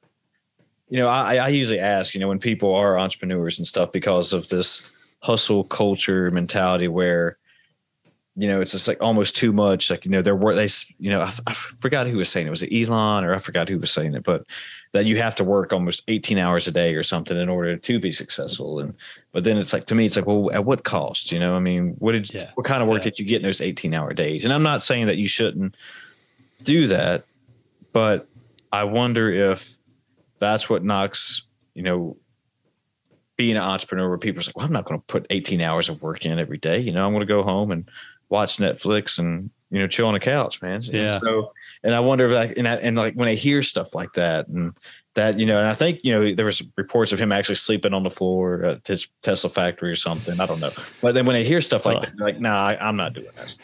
you 0.89 0.99
know, 0.99 1.09
I, 1.09 1.37
I 1.37 1.49
usually 1.49 1.79
ask, 1.79 2.15
you 2.15 2.21
know, 2.21 2.29
when 2.29 2.41
people 2.41 2.75
are 2.75 2.99
entrepreneurs 2.99 3.59
and 3.59 3.67
stuff 3.67 3.93
because 3.93 4.33
of 4.33 4.49
this 4.49 4.83
hustle 5.21 5.65
culture 5.65 6.31
mentality 6.31 6.89
where 6.89 7.39
you 8.39 8.49
know, 8.49 8.61
it's 8.61 8.73
just 8.73 8.87
like 8.87 8.99
almost 9.01 9.35
too 9.35 9.51
much. 9.51 9.91
Like, 9.91 10.05
you 10.05 10.11
know, 10.11 10.21
there 10.21 10.37
were 10.37 10.55
they, 10.55 10.69
you 10.99 11.09
know, 11.09 11.23
I, 11.23 11.33
I, 11.47 11.55
forgot 11.81 12.07
who 12.07 12.19
was 12.19 12.29
saying 12.29 12.47
it. 12.47 12.51
Was 12.51 12.63
it 12.63 12.71
Elon 12.71 13.25
or 13.25 13.35
I 13.35 13.39
forgot 13.39 13.69
who 13.69 13.79
was 13.79 13.91
saying 13.91 14.15
it, 14.15 14.25
but 14.25 14.45
that 14.97 15.05
you 15.05 15.19
have 15.19 15.35
to 15.35 15.45
work 15.45 15.75
almost 15.75 16.03
18 16.09 16.39
hours 16.39 16.67
a 16.67 16.73
day 16.73 16.95
or 16.95 17.03
something 17.03 17.37
in 17.37 17.51
order 17.51 17.77
to 17.77 18.01
be 18.01 18.11
successful. 18.11 18.81
And, 18.81 18.95
but 19.33 19.45
then 19.45 19.59
it's 19.59 19.75
like, 19.75 19.85
to 19.87 19.95
me, 19.95 20.07
it's 20.07 20.17
like, 20.17 20.27
well, 20.27 20.51
at 20.53 20.65
what 20.65 20.85
cost? 20.85 21.31
You 21.31 21.39
know, 21.39 21.55
I 21.55 21.59
mean, 21.59 21.89
what 21.99 22.13
did, 22.13 22.33
yeah. 22.33 22.51
what 22.55 22.67
kind 22.67 22.83
of 22.83 22.89
work 22.89 23.01
yeah. 23.01 23.11
did 23.11 23.19
you 23.19 23.27
get 23.27 23.37
in 23.37 23.43
those 23.43 23.61
18 23.61 23.93
hour 23.93 24.15
days? 24.15 24.43
And 24.43 24.55
I'm 24.55 24.63
not 24.63 24.83
saying 24.83 25.07
that 25.09 25.19
you 25.19 25.29
shouldn't 25.29 25.75
do 26.63 26.87
that, 26.89 27.25
but 27.93 28.27
I 28.73 28.85
wonder 28.85 29.31
if 29.31 29.77
that's 30.39 30.71
what 30.71 30.83
knocks, 30.83 31.43
you 31.75 31.83
know, 31.83 32.17
being 33.37 33.57
an 33.57 33.63
entrepreneur 33.63 34.09
where 34.09 34.17
people 34.17 34.41
are 34.41 34.47
like, 34.47 34.57
well, 34.57 34.65
I'm 34.65 34.73
not 34.73 34.87
going 34.87 34.99
to 34.99 35.07
put 35.07 35.27
18 35.29 35.61
hours 35.61 35.91
of 35.91 36.01
work 36.01 36.25
in 36.25 36.39
every 36.39 36.57
day. 36.57 36.79
You 36.79 36.93
know, 36.93 37.05
I'm 37.05 37.13
going 37.13 37.21
to 37.21 37.27
go 37.27 37.43
home 37.43 37.71
and 37.71 37.87
watch 38.31 38.57
Netflix 38.57 39.19
and, 39.19 39.51
you 39.71 39.79
know, 39.79 39.87
chill 39.87 40.07
on 40.07 40.15
the 40.15 40.21
couch, 40.21 40.63
man. 40.63 40.81
Yeah. 40.83 41.17
And 41.17 41.23
so, 41.23 41.53
and 41.87 41.95
I 41.95 42.01
wonder 42.01 42.27
if 42.27 42.35
like, 42.35 42.59
and, 42.59 42.67
I, 42.67 42.75
and 42.75 42.97
like 42.97 43.15
when 43.15 43.29
I 43.29 43.35
hear 43.35 43.63
stuff 43.63 43.95
like 43.95 44.13
that 44.15 44.49
and 44.49 44.77
that, 45.15 45.39
you 45.39 45.47
know, 45.47 45.59
and 45.59 45.69
I 45.69 45.75
think, 45.75 46.01
you 46.03 46.13
know, 46.13 46.35
there 46.35 46.45
was 46.45 46.61
reports 46.77 47.13
of 47.13 47.21
him 47.21 47.31
actually 47.31 47.55
sleeping 47.55 47.95
on 47.95 48.03
the 48.03 48.11
floor 48.11 48.65
at 48.65 48.87
his 48.87 49.09
Tesla 49.23 49.51
factory 49.51 49.93
or 49.93 49.97
something. 49.97 50.41
I 50.41 50.47
don't 50.47 50.59
know. 50.59 50.73
But 51.01 51.15
then 51.15 51.27
when 51.27 51.37
I 51.37 51.45
hear 51.45 51.61
stuff 51.61 51.87
like 51.87 52.01
that, 52.01 52.19
like, 52.19 52.41
nah, 52.41 52.57
I, 52.57 52.89
am 52.89 52.97
not 52.97 53.13
doing 53.13 53.29
this. 53.37 53.59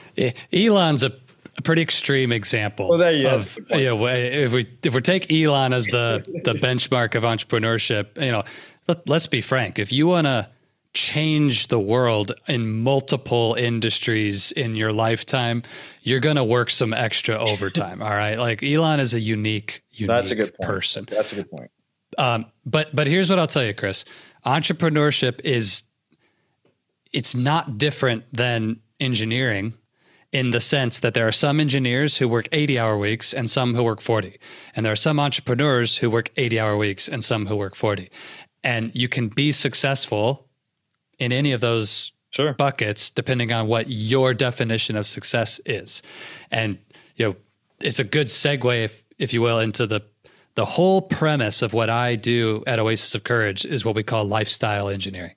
Elon's 0.52 1.02
a 1.02 1.12
a 1.58 1.60
pretty 1.60 1.82
extreme 1.82 2.32
example 2.32 2.88
well, 2.88 2.98
there 2.98 3.12
you 3.12 3.28
of 3.28 3.58
you 3.72 3.84
know 3.84 4.06
if 4.06 4.54
we 4.54 4.66
if 4.82 4.94
we 4.94 5.00
take 5.02 5.30
Elon 5.30 5.74
as 5.74 5.84
the 5.84 6.24
the 6.44 6.54
benchmark 6.62 7.14
of 7.14 7.24
entrepreneurship, 7.24 8.18
you 8.18 8.32
know, 8.32 8.42
let, 8.88 9.06
let's 9.06 9.26
be 9.26 9.42
frank. 9.42 9.78
If 9.78 9.92
you 9.92 10.06
want 10.06 10.26
to 10.26 10.48
change 10.94 11.68
the 11.68 11.78
world 11.80 12.32
in 12.48 12.82
multiple 12.82 13.54
industries 13.58 14.52
in 14.52 14.76
your 14.76 14.92
lifetime, 14.92 15.62
you're 16.02 16.20
going 16.20 16.36
to 16.36 16.44
work 16.44 16.70
some 16.70 16.92
extra 16.92 17.36
overtime. 17.38 18.02
all 18.02 18.10
right. 18.10 18.38
Like 18.38 18.62
Elon 18.62 19.00
is 19.00 19.14
a 19.14 19.20
unique, 19.20 19.82
unique 19.90 20.08
That's 20.08 20.30
a 20.30 20.34
good 20.34 20.54
point. 20.54 20.70
person. 20.70 21.08
That's 21.10 21.32
a 21.32 21.36
good 21.36 21.50
point. 21.50 21.70
Um, 22.18 22.46
but, 22.66 22.94
but 22.94 23.06
here's 23.06 23.30
what 23.30 23.38
I'll 23.38 23.46
tell 23.46 23.64
you, 23.64 23.72
Chris, 23.72 24.04
entrepreneurship 24.44 25.40
is, 25.44 25.84
it's 27.12 27.34
not 27.34 27.78
different 27.78 28.24
than 28.32 28.80
engineering 29.00 29.74
in 30.30 30.50
the 30.50 30.60
sense 30.60 31.00
that 31.00 31.14
there 31.14 31.26
are 31.26 31.32
some 31.32 31.60
engineers 31.60 32.18
who 32.18 32.28
work 32.28 32.48
80 32.52 32.78
hour 32.78 32.98
weeks 32.98 33.32
and 33.34 33.50
some 33.50 33.74
who 33.74 33.82
work 33.82 34.00
40. 34.00 34.38
And 34.74 34.84
there 34.84 34.92
are 34.92 34.96
some 34.96 35.20
entrepreneurs 35.20 35.98
who 35.98 36.10
work 36.10 36.30
80 36.36 36.60
hour 36.60 36.76
weeks 36.76 37.08
and 37.08 37.22
some 37.22 37.46
who 37.46 37.56
work 37.56 37.74
40 37.74 38.10
and 38.64 38.92
you 38.94 39.08
can 39.08 39.28
be 39.28 39.52
successful 39.52 40.48
in 41.22 41.32
any 41.32 41.52
of 41.52 41.60
those 41.60 42.12
sure. 42.30 42.52
buckets 42.54 43.10
depending 43.10 43.52
on 43.52 43.66
what 43.66 43.88
your 43.88 44.34
definition 44.34 44.96
of 44.96 45.06
success 45.06 45.60
is 45.64 46.02
and 46.50 46.78
you 47.16 47.26
know 47.26 47.36
it's 47.80 47.98
a 47.98 48.04
good 48.04 48.26
segue 48.26 48.84
if 48.84 49.04
if 49.18 49.32
you 49.32 49.40
will 49.40 49.58
into 49.58 49.86
the 49.86 50.02
the 50.54 50.64
whole 50.64 51.02
premise 51.02 51.62
of 51.62 51.72
what 51.72 51.88
I 51.88 52.16
do 52.16 52.62
at 52.66 52.78
Oasis 52.78 53.14
of 53.14 53.24
Courage 53.24 53.64
is 53.64 53.84
what 53.84 53.94
we 53.94 54.02
call 54.02 54.24
lifestyle 54.24 54.88
engineering. 54.88 55.34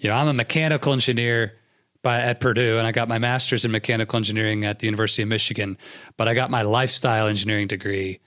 You 0.00 0.08
know, 0.08 0.16
I'm 0.16 0.28
a 0.28 0.32
mechanical 0.32 0.92
engineer 0.92 1.52
by 2.02 2.20
at 2.20 2.40
Purdue 2.40 2.78
and 2.78 2.86
I 2.86 2.92
got 2.92 3.08
my 3.08 3.18
master's 3.18 3.64
in 3.64 3.70
mechanical 3.70 4.16
engineering 4.16 4.64
at 4.64 4.78
the 4.78 4.86
University 4.86 5.22
of 5.22 5.28
Michigan, 5.28 5.76
but 6.16 6.28
I 6.28 6.34
got 6.34 6.50
my 6.50 6.62
lifestyle 6.62 7.28
engineering 7.28 7.66
degree 7.66 8.20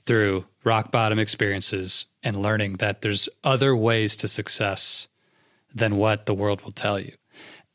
through 0.00 0.46
rock 0.64 0.90
bottom 0.90 1.18
experiences 1.18 2.06
and 2.22 2.42
learning 2.42 2.74
that 2.74 3.02
there's 3.02 3.28
other 3.44 3.76
ways 3.76 4.16
to 4.16 4.28
success 4.28 5.08
than 5.74 5.96
what 5.96 6.26
the 6.26 6.34
world 6.34 6.62
will 6.62 6.72
tell 6.72 6.98
you. 6.98 7.12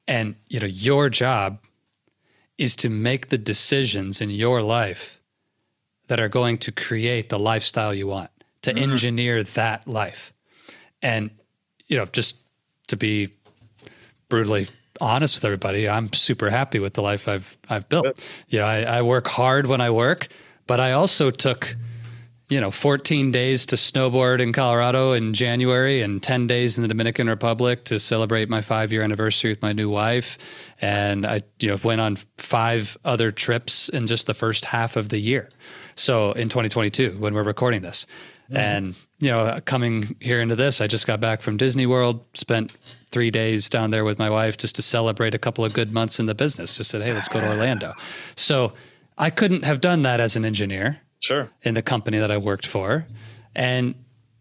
And 0.07 0.35
you 0.47 0.59
know, 0.59 0.67
your 0.67 1.09
job 1.09 1.59
is 2.57 2.75
to 2.77 2.89
make 2.89 3.29
the 3.29 3.37
decisions 3.37 4.21
in 4.21 4.29
your 4.29 4.61
life 4.61 5.19
that 6.07 6.19
are 6.19 6.29
going 6.29 6.57
to 6.59 6.71
create 6.71 7.29
the 7.29 7.39
lifestyle 7.39 7.93
you 7.93 8.07
want, 8.07 8.29
to 8.61 8.71
mm-hmm. 8.73 8.91
engineer 8.91 9.43
that 9.43 9.87
life. 9.87 10.31
And 11.01 11.31
you 11.87 11.97
know, 11.97 12.05
just 12.05 12.37
to 12.87 12.97
be 12.97 13.29
brutally 14.29 14.67
honest 15.01 15.35
with 15.35 15.45
everybody, 15.45 15.89
I'm 15.89 16.11
super 16.13 16.49
happy 16.49 16.79
with 16.79 16.93
the 16.93 17.01
life 17.01 17.27
I've 17.27 17.57
I've 17.69 17.89
built. 17.89 18.23
You 18.47 18.59
know, 18.59 18.65
I, 18.65 18.81
I 18.81 19.01
work 19.01 19.27
hard 19.27 19.67
when 19.67 19.81
I 19.81 19.89
work, 19.89 20.27
but 20.67 20.79
I 20.79 20.91
also 20.93 21.31
took 21.31 21.75
you 22.47 22.61
know 22.61 22.69
14 22.69 23.31
days 23.31 23.65
to 23.67 23.75
snowboard 23.75 24.39
in 24.39 24.53
Colorado 24.53 25.13
in 25.13 25.33
January 25.33 26.01
and 26.01 26.21
10 26.21 26.47
days 26.47 26.77
in 26.77 26.83
the 26.83 26.87
Dominican 26.87 27.27
Republic 27.27 27.85
to 27.85 27.99
celebrate 27.99 28.49
my 28.49 28.61
5 28.61 28.91
year 28.91 29.01
anniversary 29.01 29.51
with 29.51 29.61
my 29.61 29.73
new 29.73 29.89
wife 29.89 30.37
and 30.79 31.25
I 31.25 31.41
you 31.59 31.69
know 31.69 31.77
went 31.83 32.01
on 32.01 32.17
five 32.37 32.97
other 33.03 33.31
trips 33.31 33.89
in 33.89 34.05
just 34.05 34.27
the 34.27 34.33
first 34.33 34.65
half 34.65 34.95
of 34.95 35.09
the 35.09 35.17
year. 35.17 35.49
So 35.95 36.33
in 36.33 36.49
2022 36.49 37.17
when 37.19 37.33
we're 37.33 37.43
recording 37.43 37.81
this. 37.81 38.05
Mm-hmm. 38.45 38.57
And 38.57 39.05
you 39.19 39.31
know 39.31 39.59
coming 39.65 40.15
here 40.19 40.39
into 40.39 40.55
this 40.55 40.81
I 40.81 40.87
just 40.87 41.07
got 41.07 41.19
back 41.19 41.41
from 41.41 41.57
Disney 41.57 41.87
World, 41.87 42.23
spent 42.35 42.77
3 43.09 43.31
days 43.31 43.69
down 43.69 43.89
there 43.89 44.05
with 44.05 44.19
my 44.19 44.29
wife 44.29 44.57
just 44.57 44.75
to 44.75 44.83
celebrate 44.83 45.33
a 45.33 45.39
couple 45.39 45.65
of 45.65 45.73
good 45.73 45.93
months 45.93 46.19
in 46.19 46.27
the 46.27 46.35
business. 46.35 46.77
Just 46.77 46.91
said, 46.91 47.01
"Hey, 47.01 47.13
let's 47.13 47.29
go 47.29 47.39
to 47.39 47.47
Orlando." 47.47 47.95
So 48.35 48.73
I 49.17 49.29
couldn't 49.29 49.63
have 49.63 49.79
done 49.79 50.03
that 50.03 50.19
as 50.19 50.35
an 50.35 50.43
engineer 50.43 50.99
sure 51.19 51.49
in 51.61 51.73
the 51.73 51.81
company 51.81 52.19
that 52.19 52.31
I 52.31 52.37
worked 52.37 52.67
for. 52.67 53.05
And 53.55 53.95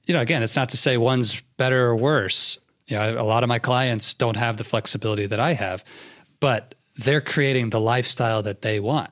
you 0.07 0.12
know, 0.14 0.20
again, 0.20 0.43
it's 0.43 0.57
not 0.57 0.68
to 0.70 0.77
say 0.77 0.97
one's 0.97 1.41
better 1.57 1.87
or 1.87 1.97
worse. 1.97 2.59
You 2.87 2.97
know, 2.97 3.18
a 3.18 3.25
lot 3.25 3.43
of 3.43 3.49
my 3.49 3.59
clients 3.59 4.12
don't 4.12 4.37
have 4.37 4.59
the 4.59 4.64
flexibility 4.64 5.27
that 5.27 5.41
I 5.41 5.55
have, 5.55 5.83
but 6.41 6.75
they're 6.97 7.22
creating 7.22 7.70
the 7.70 7.81
lifestyle 7.81 8.43
that 8.43 8.61
they 8.62 8.81
want. 8.81 9.11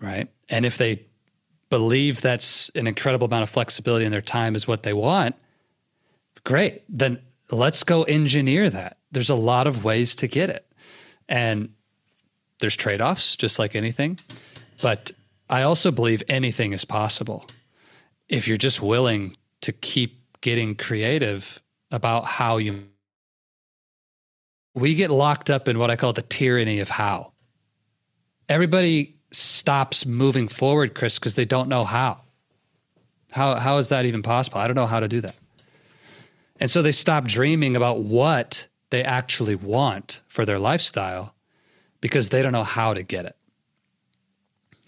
Right? 0.00 0.28
And 0.48 0.64
if 0.64 0.78
they 0.78 1.06
believe 1.68 2.20
that's 2.20 2.70
an 2.74 2.86
incredible 2.86 3.26
amount 3.26 3.42
of 3.42 3.50
flexibility 3.50 4.04
in 4.04 4.12
their 4.12 4.22
time 4.22 4.54
is 4.54 4.66
what 4.66 4.82
they 4.82 4.92
want, 4.92 5.34
great. 6.44 6.82
Then 6.88 7.20
let's 7.50 7.84
go 7.84 8.04
engineer 8.04 8.70
that. 8.70 8.98
There's 9.12 9.30
a 9.30 9.34
lot 9.34 9.66
of 9.66 9.84
ways 9.84 10.14
to 10.16 10.28
get 10.28 10.50
it. 10.50 10.66
And 11.28 11.70
there's 12.60 12.76
trade-offs 12.76 13.36
just 13.36 13.58
like 13.58 13.74
anything. 13.74 14.18
But 14.80 15.10
I 15.50 15.62
also 15.62 15.90
believe 15.90 16.22
anything 16.28 16.72
is 16.72 16.84
possible 16.84 17.44
if 18.28 18.46
you're 18.46 18.56
just 18.56 18.80
willing 18.80 19.36
to 19.62 19.72
keep 19.72 20.38
getting 20.40 20.76
creative 20.76 21.60
about 21.90 22.24
how 22.24 22.58
you. 22.58 22.84
We 24.74 24.94
get 24.94 25.10
locked 25.10 25.50
up 25.50 25.66
in 25.66 25.80
what 25.80 25.90
I 25.90 25.96
call 25.96 26.12
the 26.12 26.22
tyranny 26.22 26.78
of 26.78 26.88
how. 26.88 27.32
Everybody 28.48 29.16
stops 29.32 30.06
moving 30.06 30.46
forward, 30.46 30.94
Chris, 30.94 31.18
because 31.18 31.34
they 31.34 31.44
don't 31.44 31.68
know 31.68 31.82
how. 31.82 32.20
How 33.32 33.56
how 33.56 33.78
is 33.78 33.88
that 33.88 34.06
even 34.06 34.22
possible? 34.22 34.58
I 34.58 34.68
don't 34.68 34.76
know 34.76 34.86
how 34.86 35.00
to 35.00 35.08
do 35.08 35.20
that. 35.20 35.34
And 36.60 36.70
so 36.70 36.80
they 36.80 36.92
stop 36.92 37.24
dreaming 37.24 37.74
about 37.74 38.02
what 38.02 38.68
they 38.90 39.02
actually 39.02 39.56
want 39.56 40.20
for 40.28 40.46
their 40.46 40.60
lifestyle 40.60 41.34
because 42.00 42.28
they 42.28 42.40
don't 42.40 42.52
know 42.52 42.64
how 42.64 42.94
to 42.94 43.02
get 43.02 43.24
it 43.24 43.36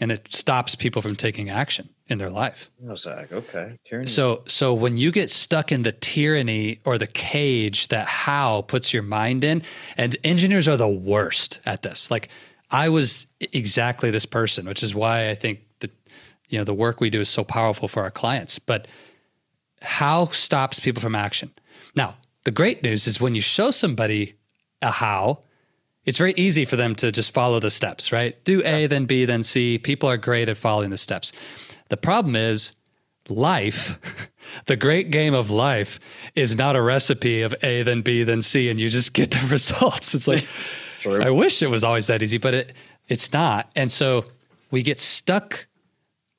and 0.03 0.11
it 0.11 0.27
stops 0.35 0.75
people 0.75 1.01
from 1.01 1.15
taking 1.15 1.49
action 1.49 1.89
in 2.09 2.19
their 2.19 2.29
life. 2.29 2.69
Oh, 2.89 2.97
Zach, 2.97 3.31
okay. 3.31 3.79
Tyranny. 3.87 4.09
So, 4.09 4.43
so 4.49 4.75
when 4.75 4.99
you 4.99 5.13
get 5.13 5.31
stuck 5.31 5.71
in 5.71 5.83
the 5.83 5.93
tyranny 5.93 6.81
or 6.85 6.99
the 6.99 7.07
cage 7.07 7.87
that 7.87 8.09
how 8.09 8.63
puts 8.63 8.93
your 8.93 9.05
mind 9.05 9.45
in, 9.45 9.63
and 9.97 10.17
engineers 10.25 10.67
are 10.67 10.77
the 10.77 10.89
worst 10.89 11.61
at 11.65 11.83
this. 11.83 12.11
Like, 12.11 12.31
I 12.73 12.89
was 12.89 13.29
exactly 13.53 14.11
this 14.11 14.27
person, 14.27 14.67
which 14.67 14.83
is 14.83 14.93
why 14.93 15.31
I 15.31 15.37
think 15.37 15.61
that 15.79 15.93
you 16.49 16.59
know 16.59 16.65
the 16.65 16.75
work 16.75 17.01
we 17.01 17.09
do 17.09 17.21
is 17.21 17.29
so 17.29 17.45
powerful 17.45 17.87
for 17.87 18.03
our 18.03 18.11
clients. 18.11 18.59
But 18.59 18.89
how 19.83 20.25
stops 20.27 20.81
people 20.81 21.01
from 21.01 21.15
action? 21.15 21.53
Now, 21.95 22.17
the 22.43 22.51
great 22.51 22.83
news 22.83 23.07
is 23.07 23.21
when 23.21 23.37
you 23.37 23.41
show 23.41 23.71
somebody 23.71 24.35
a 24.81 24.91
how, 24.91 25.45
it's 26.05 26.19
very 26.19 26.35
easy 26.37 26.65
for 26.65 26.77
them 26.77 26.95
to 26.97 27.13
just 27.13 27.33
follow 27.33 27.61
the 27.61 27.71
steps, 27.71 28.13
right? 28.13 28.43
Do 28.45 28.63
A, 28.65 28.87
then 28.87 29.07
B, 29.07 29.25
then 29.25 29.43
C. 29.43 29.79
People 29.79 30.09
are 30.09 30.17
great 30.17 30.49
at 30.49 30.57
following 30.57 30.91
the 30.91 30.97
steps. 30.97 31.33
The 31.89 31.97
problem 31.97 32.35
is 32.35 32.73
life, 33.29 33.99
the 34.67 34.77
great 34.77 35.11
game 35.11 35.35
of 35.35 35.51
life 35.51 36.01
is 36.35 36.57
not 36.57 36.75
a 36.75 36.83
recipe 36.83 37.43
of 37.43 37.55
A, 37.63 37.83
then 37.83 38.03
B, 38.03 38.25
then 38.25 38.43
C, 38.43 38.69
and 38.69 38.81
you 38.81 38.89
just 38.89 39.15
get 39.15 39.31
the 39.31 39.47
results. 39.51 40.15
It's 40.15 40.27
like, 40.27 40.47
I 41.07 41.31
wish 41.31 41.63
it 41.63 41.69
was 41.69 41.85
always 41.85 42.09
that 42.09 42.23
easy, 42.23 42.39
but 42.39 42.55
it, 42.55 42.73
it's 43.09 43.33
not. 43.33 43.71
And 43.77 43.91
so 43.91 44.25
we 44.71 44.83
get 44.83 45.01
stuck 45.01 45.67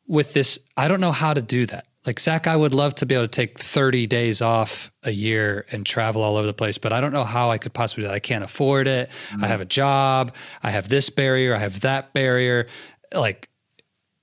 with 0.07 0.33
this. 0.33 0.59
I 0.75 0.87
don't 0.87 1.01
know 1.01 1.11
how 1.11 1.33
to 1.33 1.41
do 1.41 1.65
that 1.67 1.85
like 2.05 2.19
Zach, 2.19 2.47
I 2.47 2.55
would 2.55 2.73
love 2.73 2.95
to 2.95 3.05
be 3.05 3.15
able 3.15 3.25
to 3.25 3.29
take 3.29 3.57
30 3.57 4.07
days 4.07 4.41
off 4.41 4.91
a 5.03 5.11
year 5.11 5.65
and 5.71 5.85
travel 5.85 6.21
all 6.21 6.35
over 6.35 6.45
the 6.45 6.53
place, 6.53 6.77
but 6.77 6.91
I 6.91 6.99
don't 6.99 7.13
know 7.13 7.23
how 7.23 7.49
I 7.49 7.57
could 7.57 7.73
possibly 7.73 8.03
do 8.03 8.07
that. 8.07 8.13
I 8.13 8.19
can't 8.19 8.43
afford 8.43 8.87
it. 8.87 9.09
Mm-hmm. 9.29 9.43
I 9.43 9.47
have 9.47 9.61
a 9.61 9.65
job. 9.65 10.35
I 10.61 10.71
have 10.71 10.89
this 10.89 11.09
barrier. 11.09 11.55
I 11.55 11.59
have 11.59 11.79
that 11.81 12.11
barrier. 12.11 12.67
Like, 13.13 13.49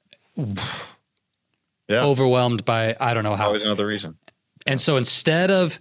yeah. 0.37 2.05
overwhelmed 2.05 2.67
by 2.67 2.97
I 3.01 3.15
don't 3.15 3.25
know 3.25 3.35
how. 3.35 3.47
Always 3.47 3.65
another 3.65 3.87
reason. 3.87 4.19
And 4.67 4.79
so 4.79 4.99
instead 4.99 5.51
of 5.51 5.81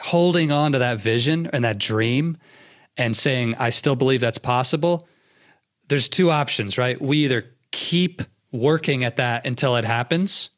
holding 0.00 0.52
on 0.52 0.72
to 0.72 0.78
that 0.78 0.98
vision 0.98 1.48
and 1.52 1.64
that 1.64 1.78
dream 1.78 2.36
and 2.96 3.16
saying, 3.16 3.56
I 3.56 3.70
still 3.70 3.96
believe 3.96 4.20
that's 4.20 4.38
possible, 4.38 5.08
there's 5.88 6.08
two 6.08 6.30
options, 6.30 6.78
right? 6.78 7.00
We 7.00 7.24
either 7.24 7.44
keep 7.72 8.22
working 8.52 9.02
at 9.02 9.16
that 9.16 9.44
until 9.44 9.74
it 9.74 9.84
happens 9.84 10.50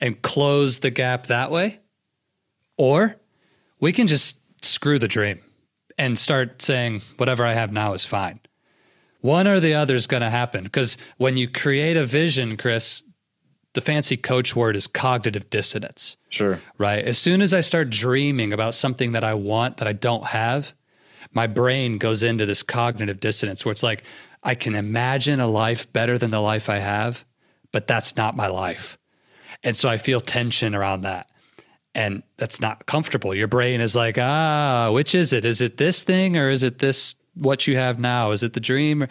and 0.00 0.20
close 0.22 0.80
the 0.80 0.90
gap 0.90 1.26
that 1.26 1.50
way. 1.50 1.80
Or 2.76 3.16
we 3.80 3.92
can 3.92 4.06
just 4.06 4.38
screw 4.62 4.98
the 4.98 5.08
dream 5.08 5.40
and 5.96 6.18
start 6.18 6.62
saying, 6.62 7.02
whatever 7.16 7.44
I 7.44 7.54
have 7.54 7.72
now 7.72 7.92
is 7.92 8.04
fine. 8.04 8.40
One 9.20 9.48
or 9.48 9.58
the 9.58 9.74
other 9.74 9.94
is 9.94 10.06
going 10.06 10.20
to 10.20 10.30
happen 10.30 10.64
because 10.64 10.96
when 11.16 11.36
you 11.36 11.48
create 11.48 11.96
a 11.96 12.04
vision, 12.04 12.56
Chris, 12.56 13.02
the 13.74 13.80
fancy 13.80 14.16
coach 14.16 14.54
word 14.54 14.76
is 14.76 14.86
cognitive 14.86 15.50
dissonance. 15.50 16.16
Sure. 16.30 16.60
Right. 16.78 17.04
As 17.04 17.18
soon 17.18 17.42
as 17.42 17.52
I 17.52 17.60
start 17.60 17.90
dreaming 17.90 18.52
about 18.52 18.74
something 18.74 19.12
that 19.12 19.24
I 19.24 19.34
want 19.34 19.78
that 19.78 19.88
I 19.88 19.92
don't 19.92 20.26
have, 20.26 20.72
my 21.32 21.46
brain 21.46 21.98
goes 21.98 22.22
into 22.22 22.46
this 22.46 22.62
cognitive 22.62 23.20
dissonance 23.20 23.64
where 23.64 23.72
it's 23.72 23.82
like, 23.82 24.04
I 24.42 24.54
can 24.54 24.74
imagine 24.74 25.40
a 25.40 25.46
life 25.46 25.92
better 25.92 26.16
than 26.16 26.30
the 26.30 26.40
life 26.40 26.68
I 26.68 26.78
have, 26.78 27.24
but 27.72 27.86
that's 27.86 28.16
not 28.16 28.36
my 28.36 28.46
life. 28.46 28.97
And 29.62 29.76
so 29.76 29.88
I 29.88 29.98
feel 29.98 30.20
tension 30.20 30.74
around 30.74 31.02
that. 31.02 31.30
And 31.94 32.22
that's 32.36 32.60
not 32.60 32.86
comfortable. 32.86 33.34
Your 33.34 33.48
brain 33.48 33.80
is 33.80 33.96
like, 33.96 34.18
ah, 34.18 34.90
which 34.92 35.14
is 35.14 35.32
it? 35.32 35.44
Is 35.44 35.60
it 35.60 35.78
this 35.78 36.02
thing 36.02 36.36
or 36.36 36.48
is 36.48 36.62
it 36.62 36.78
this, 36.78 37.14
what 37.34 37.66
you 37.66 37.76
have 37.76 37.98
now? 37.98 38.30
Is 38.30 38.42
it 38.42 38.52
the 38.52 38.60
dream? 38.60 39.06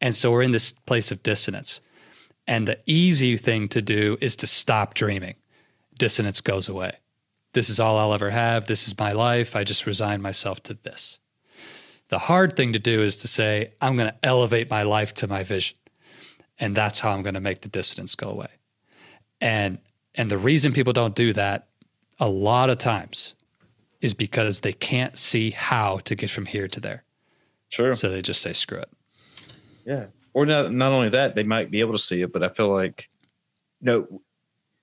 And 0.00 0.14
so 0.14 0.30
we're 0.30 0.42
in 0.42 0.52
this 0.52 0.72
place 0.72 1.10
of 1.10 1.22
dissonance. 1.22 1.80
And 2.46 2.68
the 2.68 2.78
easy 2.86 3.36
thing 3.36 3.68
to 3.68 3.82
do 3.82 4.16
is 4.20 4.36
to 4.36 4.46
stop 4.46 4.94
dreaming. 4.94 5.34
Dissonance 5.98 6.40
goes 6.40 6.68
away. 6.68 6.92
This 7.54 7.68
is 7.68 7.80
all 7.80 7.98
I'll 7.98 8.14
ever 8.14 8.30
have. 8.30 8.66
This 8.66 8.86
is 8.86 8.96
my 8.98 9.12
life. 9.12 9.56
I 9.56 9.64
just 9.64 9.86
resign 9.86 10.22
myself 10.22 10.62
to 10.64 10.74
this. 10.74 11.18
The 12.08 12.18
hard 12.18 12.56
thing 12.56 12.72
to 12.72 12.78
do 12.78 13.02
is 13.02 13.16
to 13.18 13.28
say, 13.28 13.72
I'm 13.80 13.96
going 13.96 14.10
to 14.10 14.16
elevate 14.22 14.70
my 14.70 14.82
life 14.82 15.12
to 15.14 15.26
my 15.26 15.42
vision. 15.42 15.76
And 16.58 16.74
that's 16.74 17.00
how 17.00 17.10
I'm 17.10 17.22
going 17.22 17.34
to 17.34 17.40
make 17.40 17.62
the 17.62 17.68
dissonance 17.68 18.14
go 18.14 18.28
away. 18.28 18.48
And 19.40 19.78
and 20.18 20.30
the 20.30 20.36
reason 20.36 20.72
people 20.72 20.92
don't 20.92 21.14
do 21.14 21.32
that 21.32 21.68
a 22.20 22.28
lot 22.28 22.68
of 22.68 22.76
times 22.76 23.34
is 24.00 24.12
because 24.12 24.60
they 24.60 24.72
can't 24.72 25.18
see 25.18 25.50
how 25.50 25.98
to 25.98 26.14
get 26.14 26.28
from 26.28 26.44
here 26.44 26.68
to 26.68 26.80
there. 26.80 27.04
Sure. 27.68 27.94
So 27.94 28.10
they 28.10 28.20
just 28.20 28.42
say 28.42 28.52
screw 28.52 28.78
it. 28.78 28.90
Yeah. 29.86 30.06
Or 30.34 30.44
not 30.44 30.72
not 30.72 30.92
only 30.92 31.08
that, 31.10 31.34
they 31.34 31.44
might 31.44 31.70
be 31.70 31.80
able 31.80 31.92
to 31.92 31.98
see 31.98 32.22
it, 32.22 32.32
but 32.32 32.42
I 32.42 32.48
feel 32.48 32.68
like 32.68 33.08
you 33.80 33.86
know, 33.86 34.22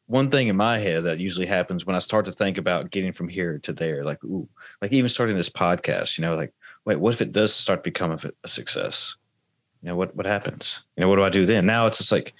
one 0.08 0.30
thing 0.32 0.48
in 0.48 0.56
my 0.56 0.80
head 0.80 1.04
that 1.04 1.20
usually 1.20 1.46
happens 1.48 1.86
when 1.86 1.96
I 1.96 2.00
start 2.00 2.26
to 2.26 2.32
think 2.32 2.58
about 2.58 2.92
getting 2.92 3.12
from 3.12 3.28
here 3.28 3.60
to 3.60 3.74
there, 3.74 4.04
like 4.04 4.24
ooh, 4.24 4.48
like 4.82 4.94
even 4.94 5.10
starting 5.10 5.36
this 5.36 5.50
podcast, 5.50 6.18
you 6.18 6.22
know, 6.24 6.36
like, 6.36 6.54
wait, 6.86 7.00
what 7.00 7.14
if 7.14 7.22
it 7.22 7.32
does 7.34 7.54
start 7.54 7.84
to 7.84 7.90
become 7.90 8.12
a, 8.12 8.20
a 8.44 8.48
success? 8.48 9.16
You 9.82 9.90
know, 9.90 9.96
what 9.96 10.16
what 10.16 10.26
happens? 10.26 10.84
You 10.96 11.02
know, 11.02 11.10
what 11.10 11.18
do 11.18 11.24
I 11.24 11.30
do 11.30 11.46
then? 11.46 11.66
Now 11.66 11.88
it's 11.88 11.98
just 11.98 12.12
like 12.12 12.34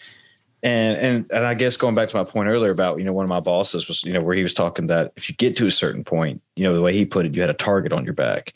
and 0.64 0.98
and 0.98 1.32
and 1.32 1.46
I 1.46 1.54
guess 1.54 1.78
going 1.78 1.96
back 1.96 2.10
to 2.10 2.16
my 2.16 2.24
point 2.24 2.50
earlier 2.50 2.72
about 2.72 2.98
you 2.98 3.04
know 3.04 3.14
one 3.14 3.26
of 3.26 3.30
my 3.30 3.40
bosses 3.40 3.88
was 3.88 4.04
you 4.04 4.14
know 4.14 4.22
where 4.22 4.36
he 4.36 4.44
was 4.44 4.54
talking 4.54 4.88
that 4.88 5.14
if 5.16 5.30
you 5.30 5.36
get 5.36 5.56
to 5.58 5.68
a 5.68 5.72
certain 5.72 6.04
point, 6.04 6.42
you 6.56 6.64
know 6.64 6.74
the 6.74 6.82
way 6.82 6.94
he 6.94 7.06
put 7.06 7.26
it, 7.26 7.36
you 7.36 7.42
had 7.42 7.50
a 7.50 7.56
target 7.56 7.94
on 7.94 8.06
your 8.06 8.14
back, 8.14 8.54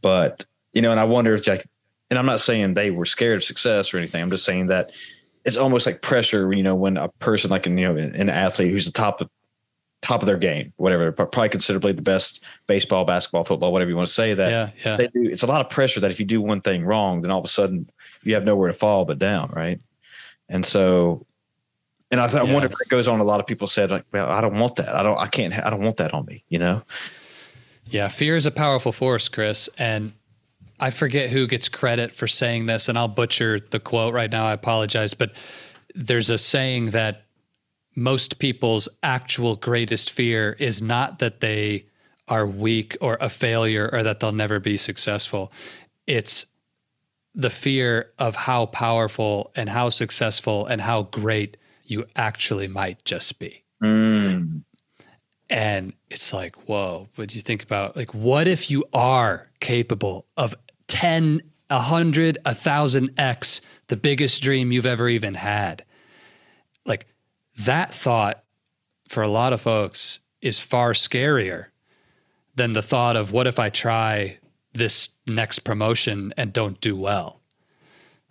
but 0.00 0.44
you 0.72 0.82
know, 0.82 0.90
and 0.90 1.00
I 1.00 1.04
wonder 1.04 1.34
if 1.34 1.44
Jack, 1.44 1.64
and 2.10 2.18
I'm 2.18 2.26
not 2.26 2.40
saying 2.40 2.74
they 2.74 2.90
were 2.90 3.06
scared 3.06 3.36
of 3.36 3.44
success 3.44 3.94
or 3.94 3.98
anything. 3.98 4.20
I'm 4.20 4.30
just 4.30 4.44
saying 4.44 4.66
that 4.68 4.92
it's 5.44 5.56
almost 5.56 5.86
like 5.86 6.02
pressure, 6.02 6.52
you 6.52 6.62
know, 6.62 6.74
when 6.74 6.96
a 6.96 7.08
person 7.08 7.50
like 7.50 7.66
an, 7.66 7.78
you 7.78 7.86
know 7.86 7.96
an 7.96 8.30
athlete 8.30 8.70
who's 8.70 8.86
the 8.86 8.92
top 8.92 9.20
of 9.20 9.30
top 10.04 10.20
of 10.20 10.26
their 10.26 10.36
game, 10.36 10.72
whatever, 10.76 11.10
probably 11.12 11.48
considerably 11.48 11.92
the 11.92 12.02
best 12.02 12.42
baseball, 12.66 13.06
basketball, 13.06 13.42
football, 13.42 13.72
whatever 13.72 13.90
you 13.90 13.96
want 13.96 14.06
to 14.06 14.12
say 14.12 14.34
that 14.34 14.50
yeah, 14.50 14.70
yeah. 14.84 14.96
they 14.96 15.06
do. 15.08 15.30
It's 15.30 15.42
a 15.42 15.46
lot 15.46 15.62
of 15.62 15.70
pressure 15.70 16.00
that 16.00 16.10
if 16.10 16.20
you 16.20 16.26
do 16.26 16.42
one 16.42 16.60
thing 16.60 16.84
wrong, 16.84 17.22
then 17.22 17.30
all 17.30 17.38
of 17.38 17.44
a 17.44 17.48
sudden 17.48 17.88
you 18.22 18.34
have 18.34 18.44
nowhere 18.44 18.68
to 18.68 18.74
fall 18.74 19.06
but 19.06 19.18
down, 19.18 19.50
right? 19.54 19.80
And 20.50 20.64
so 20.64 21.26
and 22.14 22.22
I, 22.22 22.32
yeah. 22.32 22.40
I 22.40 22.42
wonder 22.44 22.66
if 22.66 22.72
it 22.80 22.88
goes 22.88 23.08
on. 23.08 23.18
A 23.18 23.24
lot 23.24 23.40
of 23.40 23.46
people 23.46 23.66
said, 23.66 23.90
like, 23.90 24.04
well, 24.12 24.30
I 24.30 24.40
don't 24.40 24.54
want 24.54 24.76
that. 24.76 24.94
I 24.94 25.02
don't, 25.02 25.18
I 25.18 25.26
can't, 25.26 25.52
I 25.52 25.68
don't 25.68 25.82
want 25.82 25.96
that 25.96 26.14
on 26.14 26.24
me, 26.26 26.44
you 26.48 26.60
know? 26.60 26.82
Yeah. 27.86 28.06
Fear 28.06 28.36
is 28.36 28.46
a 28.46 28.52
powerful 28.52 28.92
force, 28.92 29.28
Chris. 29.28 29.68
And 29.76 30.12
I 30.78 30.90
forget 30.90 31.30
who 31.30 31.48
gets 31.48 31.68
credit 31.68 32.14
for 32.14 32.28
saying 32.28 32.66
this, 32.66 32.88
and 32.88 32.96
I'll 32.96 33.08
butcher 33.08 33.58
the 33.58 33.80
quote 33.80 34.14
right 34.14 34.30
now. 34.30 34.46
I 34.46 34.52
apologize. 34.52 35.12
But 35.12 35.32
there's 35.94 36.30
a 36.30 36.38
saying 36.38 36.90
that 36.90 37.24
most 37.96 38.38
people's 38.38 38.88
actual 39.02 39.56
greatest 39.56 40.10
fear 40.10 40.56
is 40.58 40.80
not 40.80 41.18
that 41.18 41.40
they 41.40 41.86
are 42.28 42.46
weak 42.46 42.96
or 43.00 43.18
a 43.20 43.28
failure 43.28 43.90
or 43.92 44.02
that 44.02 44.20
they'll 44.20 44.32
never 44.32 44.60
be 44.60 44.76
successful. 44.76 45.52
It's 46.06 46.46
the 47.34 47.50
fear 47.50 48.10
of 48.18 48.36
how 48.36 48.66
powerful 48.66 49.50
and 49.56 49.68
how 49.68 49.90
successful 49.90 50.66
and 50.66 50.80
how 50.80 51.02
great 51.02 51.56
you 51.84 52.06
actually 52.16 52.68
might 52.68 53.04
just 53.04 53.38
be. 53.38 53.64
Mm. 53.82 54.62
And 55.50 55.92
it's 56.10 56.32
like, 56.32 56.68
whoa, 56.68 57.08
what 57.16 57.34
you 57.34 57.40
think 57.40 57.62
about 57.62 57.96
like, 57.96 58.14
what 58.14 58.48
if 58.48 58.70
you 58.70 58.84
are 58.92 59.50
capable 59.60 60.26
of 60.36 60.54
10, 60.88 61.42
100, 61.68 62.38
1000x 62.44 63.60
the 63.88 63.96
biggest 63.96 64.42
dream 64.42 64.72
you've 64.72 64.86
ever 64.86 65.08
even 65.08 65.34
had? 65.34 65.84
Like, 66.86 67.06
that 67.58 67.92
thought 67.92 68.44
for 69.08 69.22
a 69.22 69.28
lot 69.28 69.52
of 69.52 69.60
folks 69.60 70.20
is 70.40 70.60
far 70.60 70.92
scarier 70.92 71.66
than 72.54 72.72
the 72.72 72.82
thought 72.82 73.16
of 73.16 73.32
what 73.32 73.46
if 73.46 73.58
I 73.58 73.70
try 73.70 74.38
this 74.72 75.10
next 75.26 75.60
promotion 75.60 76.32
and 76.36 76.52
don't 76.52 76.80
do 76.80 76.96
well? 76.96 77.40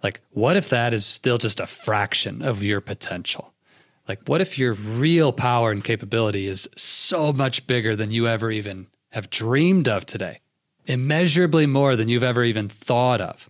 Like, 0.04 0.22
what 0.32 0.58
if 0.58 0.70
that 0.70 0.94
is 0.94 1.06
still 1.06 1.38
just 1.38 1.62
a 1.62 1.66
fraction 1.66 2.42
of 2.42 2.62
your 2.62 2.82
potential? 2.82 3.54
Like, 4.08 4.28
what 4.28 4.42
if 4.42 4.60
your 4.60 4.74
real 4.74 5.32
power 5.32 5.72
and 5.72 5.82
capability 5.82 6.48
is 6.48 6.68
so 6.76 7.32
much 7.32 7.66
bigger 7.66 7.96
than 7.96 8.12
you 8.12 8.28
ever 8.28 8.52
even 8.52 8.88
have 9.12 9.30
dreamed 9.30 9.88
of 9.88 10.06
today? 10.06 10.42
Immeasurably 10.86 11.66
more 11.66 11.96
than 11.96 12.10
you've 12.10 12.24
ever 12.24 12.44
even 12.44 12.68
thought 12.68 13.22
of. 13.22 13.50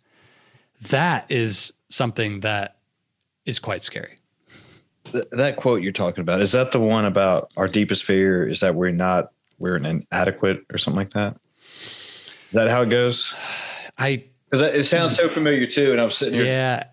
That 0.80 1.26
is 1.30 1.74
something 1.90 2.42
that 2.42 2.78
is 3.46 3.58
quite 3.58 3.82
scary. 3.82 4.20
that 5.32 5.58
quote 5.58 5.82
you're 5.82 5.92
talking 5.92 6.22
about, 6.22 6.42
is 6.42 6.52
that 6.52 6.72
the 6.72 6.80
one 6.80 7.06
about 7.06 7.52
our 7.58 7.68
deepest 7.68 8.04
fear 8.04 8.48
is 8.48 8.60
that 8.60 8.76
we're 8.76 8.92
not, 8.92 9.32
we're 9.58 9.76
inadequate 9.76 10.66
or 10.72 10.78
something 10.78 11.00
like 11.00 11.14
that? 11.14 11.36
Is 11.76 12.54
that 12.54 12.70
how 12.70 12.84
it 12.84 12.90
goes? 12.90 13.36
I 13.98 14.26
because 14.54 14.76
it 14.76 14.84
sounds 14.84 15.16
so 15.16 15.30
familiar 15.30 15.66
too. 15.66 15.92
And 15.92 16.00
I'm 16.00 16.12
sitting 16.12 16.36
here. 16.36 16.46
Yeah. 16.46 16.84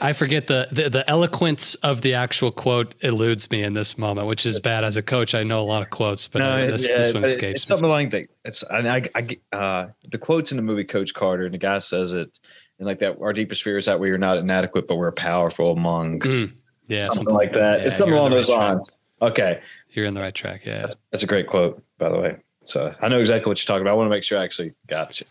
I 0.00 0.14
forget 0.14 0.46
the, 0.46 0.68
the, 0.72 0.88
the 0.88 1.08
eloquence 1.08 1.74
of 1.76 2.00
the 2.00 2.14
actual 2.14 2.50
quote 2.50 2.94
eludes 3.02 3.50
me 3.50 3.62
in 3.62 3.74
this 3.74 3.98
moment, 3.98 4.26
which 4.26 4.46
is 4.46 4.58
bad. 4.58 4.84
As 4.84 4.96
a 4.96 5.02
coach, 5.02 5.34
I 5.34 5.44
know 5.44 5.60
a 5.60 5.68
lot 5.68 5.82
of 5.82 5.90
quotes, 5.90 6.26
but 6.26 6.40
no, 6.40 6.70
this, 6.70 6.88
yeah, 6.88 6.96
this 6.96 7.14
one 7.14 7.22
escapes 7.22 7.62
it's 7.62 7.70
me. 7.70 7.74
Something 7.74 7.90
like 7.90 8.10
that. 8.10 8.26
It's 8.44 8.64
I, 8.64 9.08
I, 9.14 9.56
uh, 9.56 9.88
the 10.10 10.18
quotes 10.18 10.50
in 10.50 10.56
the 10.56 10.62
movie 10.62 10.82
Coach 10.82 11.14
Carter, 11.14 11.44
and 11.44 11.54
the 11.54 11.58
guy 11.58 11.78
says 11.78 12.14
it, 12.14 12.36
and 12.78 12.86
like 12.86 12.98
that. 12.98 13.18
Our 13.20 13.32
deepest 13.32 13.62
fear 13.62 13.78
is 13.78 13.86
that 13.86 14.00
we 14.00 14.10
are 14.10 14.18
not 14.18 14.38
inadequate, 14.38 14.88
but 14.88 14.96
we're 14.96 15.12
powerful 15.12 15.72
among. 15.72 16.18
Mm, 16.18 16.52
yeah, 16.88 17.04
something, 17.04 17.16
something, 17.18 17.34
like 17.36 17.52
that. 17.52 17.80
Yeah, 17.80 17.86
it's 17.88 17.98
something 17.98 18.16
along 18.16 18.32
those 18.32 18.50
lines. 18.50 18.90
Okay, 19.22 19.60
you're 19.90 20.06
in 20.06 20.14
the 20.14 20.20
right 20.20 20.34
track. 20.34 20.66
Yeah, 20.66 20.80
that's, 20.80 20.96
that's 21.12 21.22
a 21.22 21.26
great 21.28 21.46
quote, 21.46 21.80
by 21.96 22.08
the 22.08 22.18
way. 22.18 22.38
So 22.64 22.92
I 23.00 23.06
know 23.06 23.20
exactly 23.20 23.48
what 23.48 23.60
you're 23.60 23.66
talking 23.66 23.82
about. 23.82 23.92
I 23.92 23.94
want 23.94 24.06
to 24.06 24.10
make 24.10 24.24
sure 24.24 24.36
I 24.36 24.42
actually 24.42 24.74
got 24.88 25.20
you. 25.20 25.26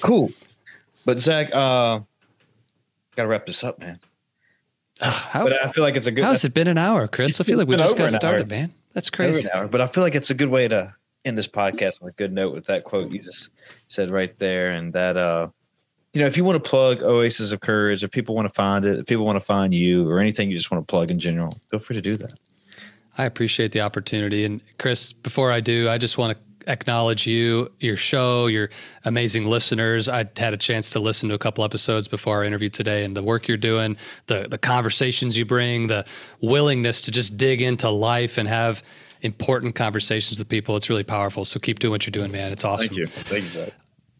Cool. 0.00 0.32
But 1.04 1.20
Zach, 1.20 1.50
uh, 1.52 2.00
gotta 3.16 3.28
wrap 3.28 3.46
this 3.46 3.62
up, 3.62 3.78
man. 3.78 4.00
How, 5.00 5.44
but 5.44 5.64
I 5.64 5.72
feel 5.72 5.82
like 5.82 5.96
it's 5.96 6.06
a 6.06 6.12
good. 6.12 6.24
How's 6.24 6.44
it 6.44 6.54
been 6.54 6.68
an 6.68 6.78
hour, 6.78 7.08
Chris? 7.08 7.40
I 7.40 7.44
feel 7.44 7.58
like 7.58 7.66
we 7.66 7.76
just 7.76 7.96
got 7.96 8.12
started, 8.12 8.48
man. 8.48 8.72
That's 8.92 9.10
crazy. 9.10 9.50
Hour, 9.50 9.66
but 9.66 9.80
I 9.80 9.88
feel 9.88 10.04
like 10.04 10.14
it's 10.14 10.30
a 10.30 10.34
good 10.34 10.48
way 10.48 10.68
to 10.68 10.94
end 11.24 11.36
this 11.36 11.48
podcast 11.48 11.94
on 12.00 12.08
a 12.08 12.12
good 12.12 12.32
note 12.32 12.54
with 12.54 12.66
that 12.66 12.84
quote 12.84 13.10
you 13.10 13.20
just 13.20 13.50
said 13.88 14.10
right 14.10 14.36
there, 14.38 14.68
and 14.68 14.92
that 14.92 15.16
uh, 15.16 15.48
you 16.12 16.20
know, 16.20 16.26
if 16.26 16.36
you 16.36 16.44
want 16.44 16.62
to 16.62 16.70
plug 16.70 17.02
Oasis 17.02 17.50
of 17.50 17.60
Courage, 17.60 18.04
if 18.04 18.12
people 18.12 18.36
want 18.36 18.46
to 18.46 18.54
find 18.54 18.84
it, 18.84 19.00
if 19.00 19.06
people 19.06 19.24
want 19.24 19.36
to 19.36 19.44
find 19.44 19.74
you, 19.74 20.08
or 20.08 20.20
anything 20.20 20.48
you 20.48 20.56
just 20.56 20.70
want 20.70 20.86
to 20.86 20.90
plug 20.90 21.10
in 21.10 21.18
general, 21.18 21.58
feel 21.70 21.80
free 21.80 21.96
to 21.96 22.02
do 22.02 22.16
that. 22.16 22.38
I 23.18 23.24
appreciate 23.24 23.72
the 23.72 23.80
opportunity, 23.80 24.44
and 24.44 24.60
Chris. 24.78 25.12
Before 25.12 25.50
I 25.50 25.60
do, 25.60 25.88
I 25.88 25.98
just 25.98 26.18
want 26.18 26.36
to 26.36 26.38
acknowledge 26.66 27.26
you, 27.26 27.70
your 27.80 27.96
show, 27.96 28.46
your 28.46 28.70
amazing 29.04 29.46
listeners. 29.46 30.08
I 30.08 30.28
had 30.36 30.54
a 30.54 30.56
chance 30.56 30.90
to 30.90 31.00
listen 31.00 31.28
to 31.28 31.34
a 31.34 31.38
couple 31.38 31.64
episodes 31.64 32.08
before 32.08 32.36
our 32.36 32.44
interview 32.44 32.68
today, 32.68 33.04
and 33.04 33.16
the 33.16 33.22
work 33.22 33.48
you're 33.48 33.56
doing, 33.56 33.96
the 34.26 34.46
the 34.48 34.58
conversations 34.58 35.38
you 35.38 35.44
bring, 35.44 35.86
the 35.88 36.04
willingness 36.40 37.00
to 37.02 37.10
just 37.10 37.36
dig 37.36 37.62
into 37.62 37.88
life 37.90 38.38
and 38.38 38.48
have 38.48 38.82
important 39.20 39.74
conversations 39.74 40.38
with 40.38 40.48
people. 40.48 40.76
It's 40.76 40.90
really 40.90 41.04
powerful. 41.04 41.44
So 41.44 41.58
keep 41.58 41.78
doing 41.78 41.92
what 41.92 42.06
you're 42.06 42.12
doing, 42.12 42.30
man. 42.30 42.52
It's 42.52 42.64
awesome. 42.64 42.88
Thank 42.88 42.98
you. 42.98 43.06
Thank 43.06 43.54
you. 43.54 43.72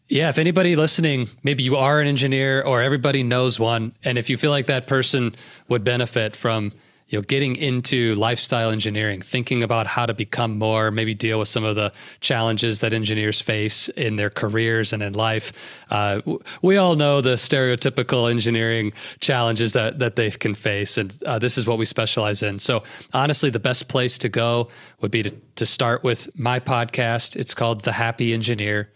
Yeah, 0.07 0.29
if 0.29 0.37
anybody 0.37 0.75
listening, 0.75 1.27
maybe 1.41 1.63
you 1.63 1.77
are 1.77 1.99
an 1.99 2.07
engineer 2.07 2.61
or 2.61 2.81
everybody 2.81 3.23
knows 3.23 3.59
one, 3.59 3.93
and 4.03 4.17
if 4.19 4.29
you 4.29 4.37
feel 4.37 4.51
like 4.51 4.67
that 4.67 4.85
person 4.85 5.35
would 5.67 5.83
benefit 5.83 6.35
from 6.35 6.73
you 7.07 7.17
know 7.17 7.23
getting 7.23 7.55
into 7.55 8.15
lifestyle 8.15 8.71
engineering 8.71 9.21
thinking 9.21 9.61
about 9.61 9.85
how 9.87 10.05
to 10.05 10.13
become 10.13 10.57
more 10.57 10.89
maybe 10.91 11.13
deal 11.13 11.39
with 11.39 11.47
some 11.47 11.63
of 11.63 11.75
the 11.75 11.91
challenges 12.19 12.79
that 12.79 12.93
engineers 12.93 13.39
face 13.41 13.89
in 13.89 14.15
their 14.15 14.29
careers 14.29 14.91
and 14.91 15.03
in 15.03 15.13
life. 15.13 15.53
Uh, 15.89 16.21
we 16.61 16.77
all 16.77 16.95
know 16.95 17.21
the 17.21 17.35
stereotypical 17.35 18.29
engineering 18.29 18.91
challenges 19.19 19.73
that 19.73 19.99
that 19.99 20.15
they 20.15 20.31
can 20.31 20.55
face 20.55 20.97
and 20.97 21.21
uh, 21.25 21.37
this 21.37 21.57
is 21.57 21.67
what 21.67 21.77
we 21.77 21.85
specialize 21.85 22.41
in. 22.41 22.59
So 22.59 22.83
honestly 23.13 23.49
the 23.49 23.59
best 23.59 23.87
place 23.87 24.17
to 24.19 24.29
go 24.29 24.69
would 25.01 25.11
be 25.11 25.23
to, 25.23 25.29
to 25.29 25.65
start 25.65 26.03
with 26.03 26.27
my 26.37 26.59
podcast. 26.59 27.35
It's 27.35 27.53
called 27.53 27.81
the 27.81 27.91
happy 27.91 28.33
engineer 28.33 28.89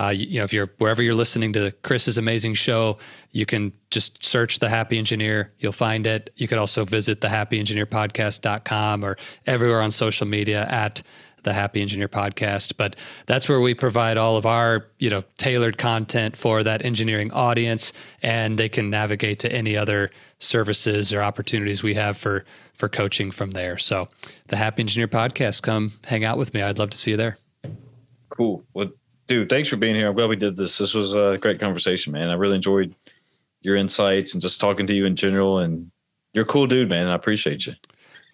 Uh, 0.00 0.08
you, 0.08 0.26
you, 0.26 0.38
know, 0.38 0.44
if 0.44 0.52
you're 0.52 0.70
wherever 0.78 1.02
you're 1.02 1.14
listening 1.14 1.52
to 1.52 1.72
Chris's 1.82 2.16
amazing 2.16 2.54
show, 2.54 2.96
you 3.32 3.44
can 3.44 3.72
just 3.90 4.24
search 4.24 4.58
the 4.58 4.70
Happy 4.70 4.96
Engineer. 4.96 5.52
You'll 5.58 5.72
find 5.72 6.06
it. 6.06 6.32
You 6.36 6.48
could 6.48 6.58
also 6.58 6.84
visit 6.84 7.20
the 7.20 7.28
happyengineerpodcast.com 7.28 9.04
or 9.04 9.18
everywhere 9.46 9.82
on 9.82 9.90
social 9.90 10.26
media 10.26 10.66
at 10.66 11.02
the 11.42 11.52
Happy 11.52 11.82
Engineer 11.82 12.08
podcast. 12.08 12.76
But 12.78 12.96
that's 13.26 13.46
where 13.46 13.60
we 13.60 13.74
provide 13.74 14.16
all 14.16 14.38
of 14.38 14.46
our, 14.46 14.86
you 14.98 15.10
know, 15.10 15.22
tailored 15.36 15.76
content 15.76 16.34
for 16.36 16.62
that 16.62 16.82
engineering 16.84 17.30
audience, 17.32 17.92
and 18.22 18.58
they 18.58 18.70
can 18.70 18.88
navigate 18.88 19.38
to 19.40 19.52
any 19.52 19.76
other 19.76 20.10
services 20.38 21.12
or 21.12 21.22
opportunities 21.22 21.82
we 21.82 21.94
have 21.94 22.16
for 22.16 22.46
for 22.72 22.88
coaching 22.88 23.30
from 23.30 23.50
there. 23.50 23.76
So, 23.76 24.08
the 24.48 24.56
Happy 24.56 24.80
Engineer 24.80 25.08
podcast, 25.08 25.60
come 25.60 25.92
hang 26.04 26.24
out 26.24 26.38
with 26.38 26.54
me. 26.54 26.62
I'd 26.62 26.78
love 26.78 26.90
to 26.90 26.98
see 26.98 27.10
you 27.10 27.18
there. 27.18 27.36
Cool. 28.30 28.64
Well, 28.72 28.92
dude, 29.30 29.48
thanks 29.48 29.68
for 29.68 29.76
being 29.76 29.94
here. 29.94 30.08
I'm 30.08 30.14
glad 30.16 30.28
we 30.28 30.34
did 30.34 30.56
this. 30.56 30.76
This 30.76 30.92
was 30.92 31.14
a 31.14 31.38
great 31.40 31.60
conversation, 31.60 32.12
man. 32.12 32.30
I 32.30 32.34
really 32.34 32.56
enjoyed 32.56 32.92
your 33.60 33.76
insights 33.76 34.32
and 34.32 34.42
just 34.42 34.60
talking 34.60 34.88
to 34.88 34.92
you 34.92 35.06
in 35.06 35.14
general. 35.14 35.60
And 35.60 35.88
you're 36.32 36.42
a 36.42 36.48
cool 36.48 36.66
dude, 36.66 36.88
man. 36.88 37.06
I 37.06 37.14
appreciate 37.14 37.64
you. 37.64 37.74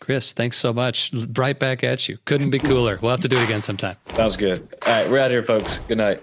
Chris, 0.00 0.32
thanks 0.32 0.56
so 0.56 0.72
much. 0.72 1.12
Right 1.34 1.58
back 1.58 1.84
at 1.84 2.08
you. 2.08 2.16
Couldn't 2.24 2.48
be 2.48 2.58
cooler. 2.58 2.98
We'll 3.02 3.10
have 3.10 3.20
to 3.20 3.28
do 3.28 3.36
it 3.36 3.44
again 3.44 3.60
sometime. 3.60 3.96
Sounds 4.14 4.38
good. 4.38 4.74
All 4.86 5.02
right, 5.02 5.10
we're 5.10 5.18
out 5.18 5.30
here, 5.30 5.42
folks. 5.42 5.80
Good 5.80 5.98
night. 5.98 6.22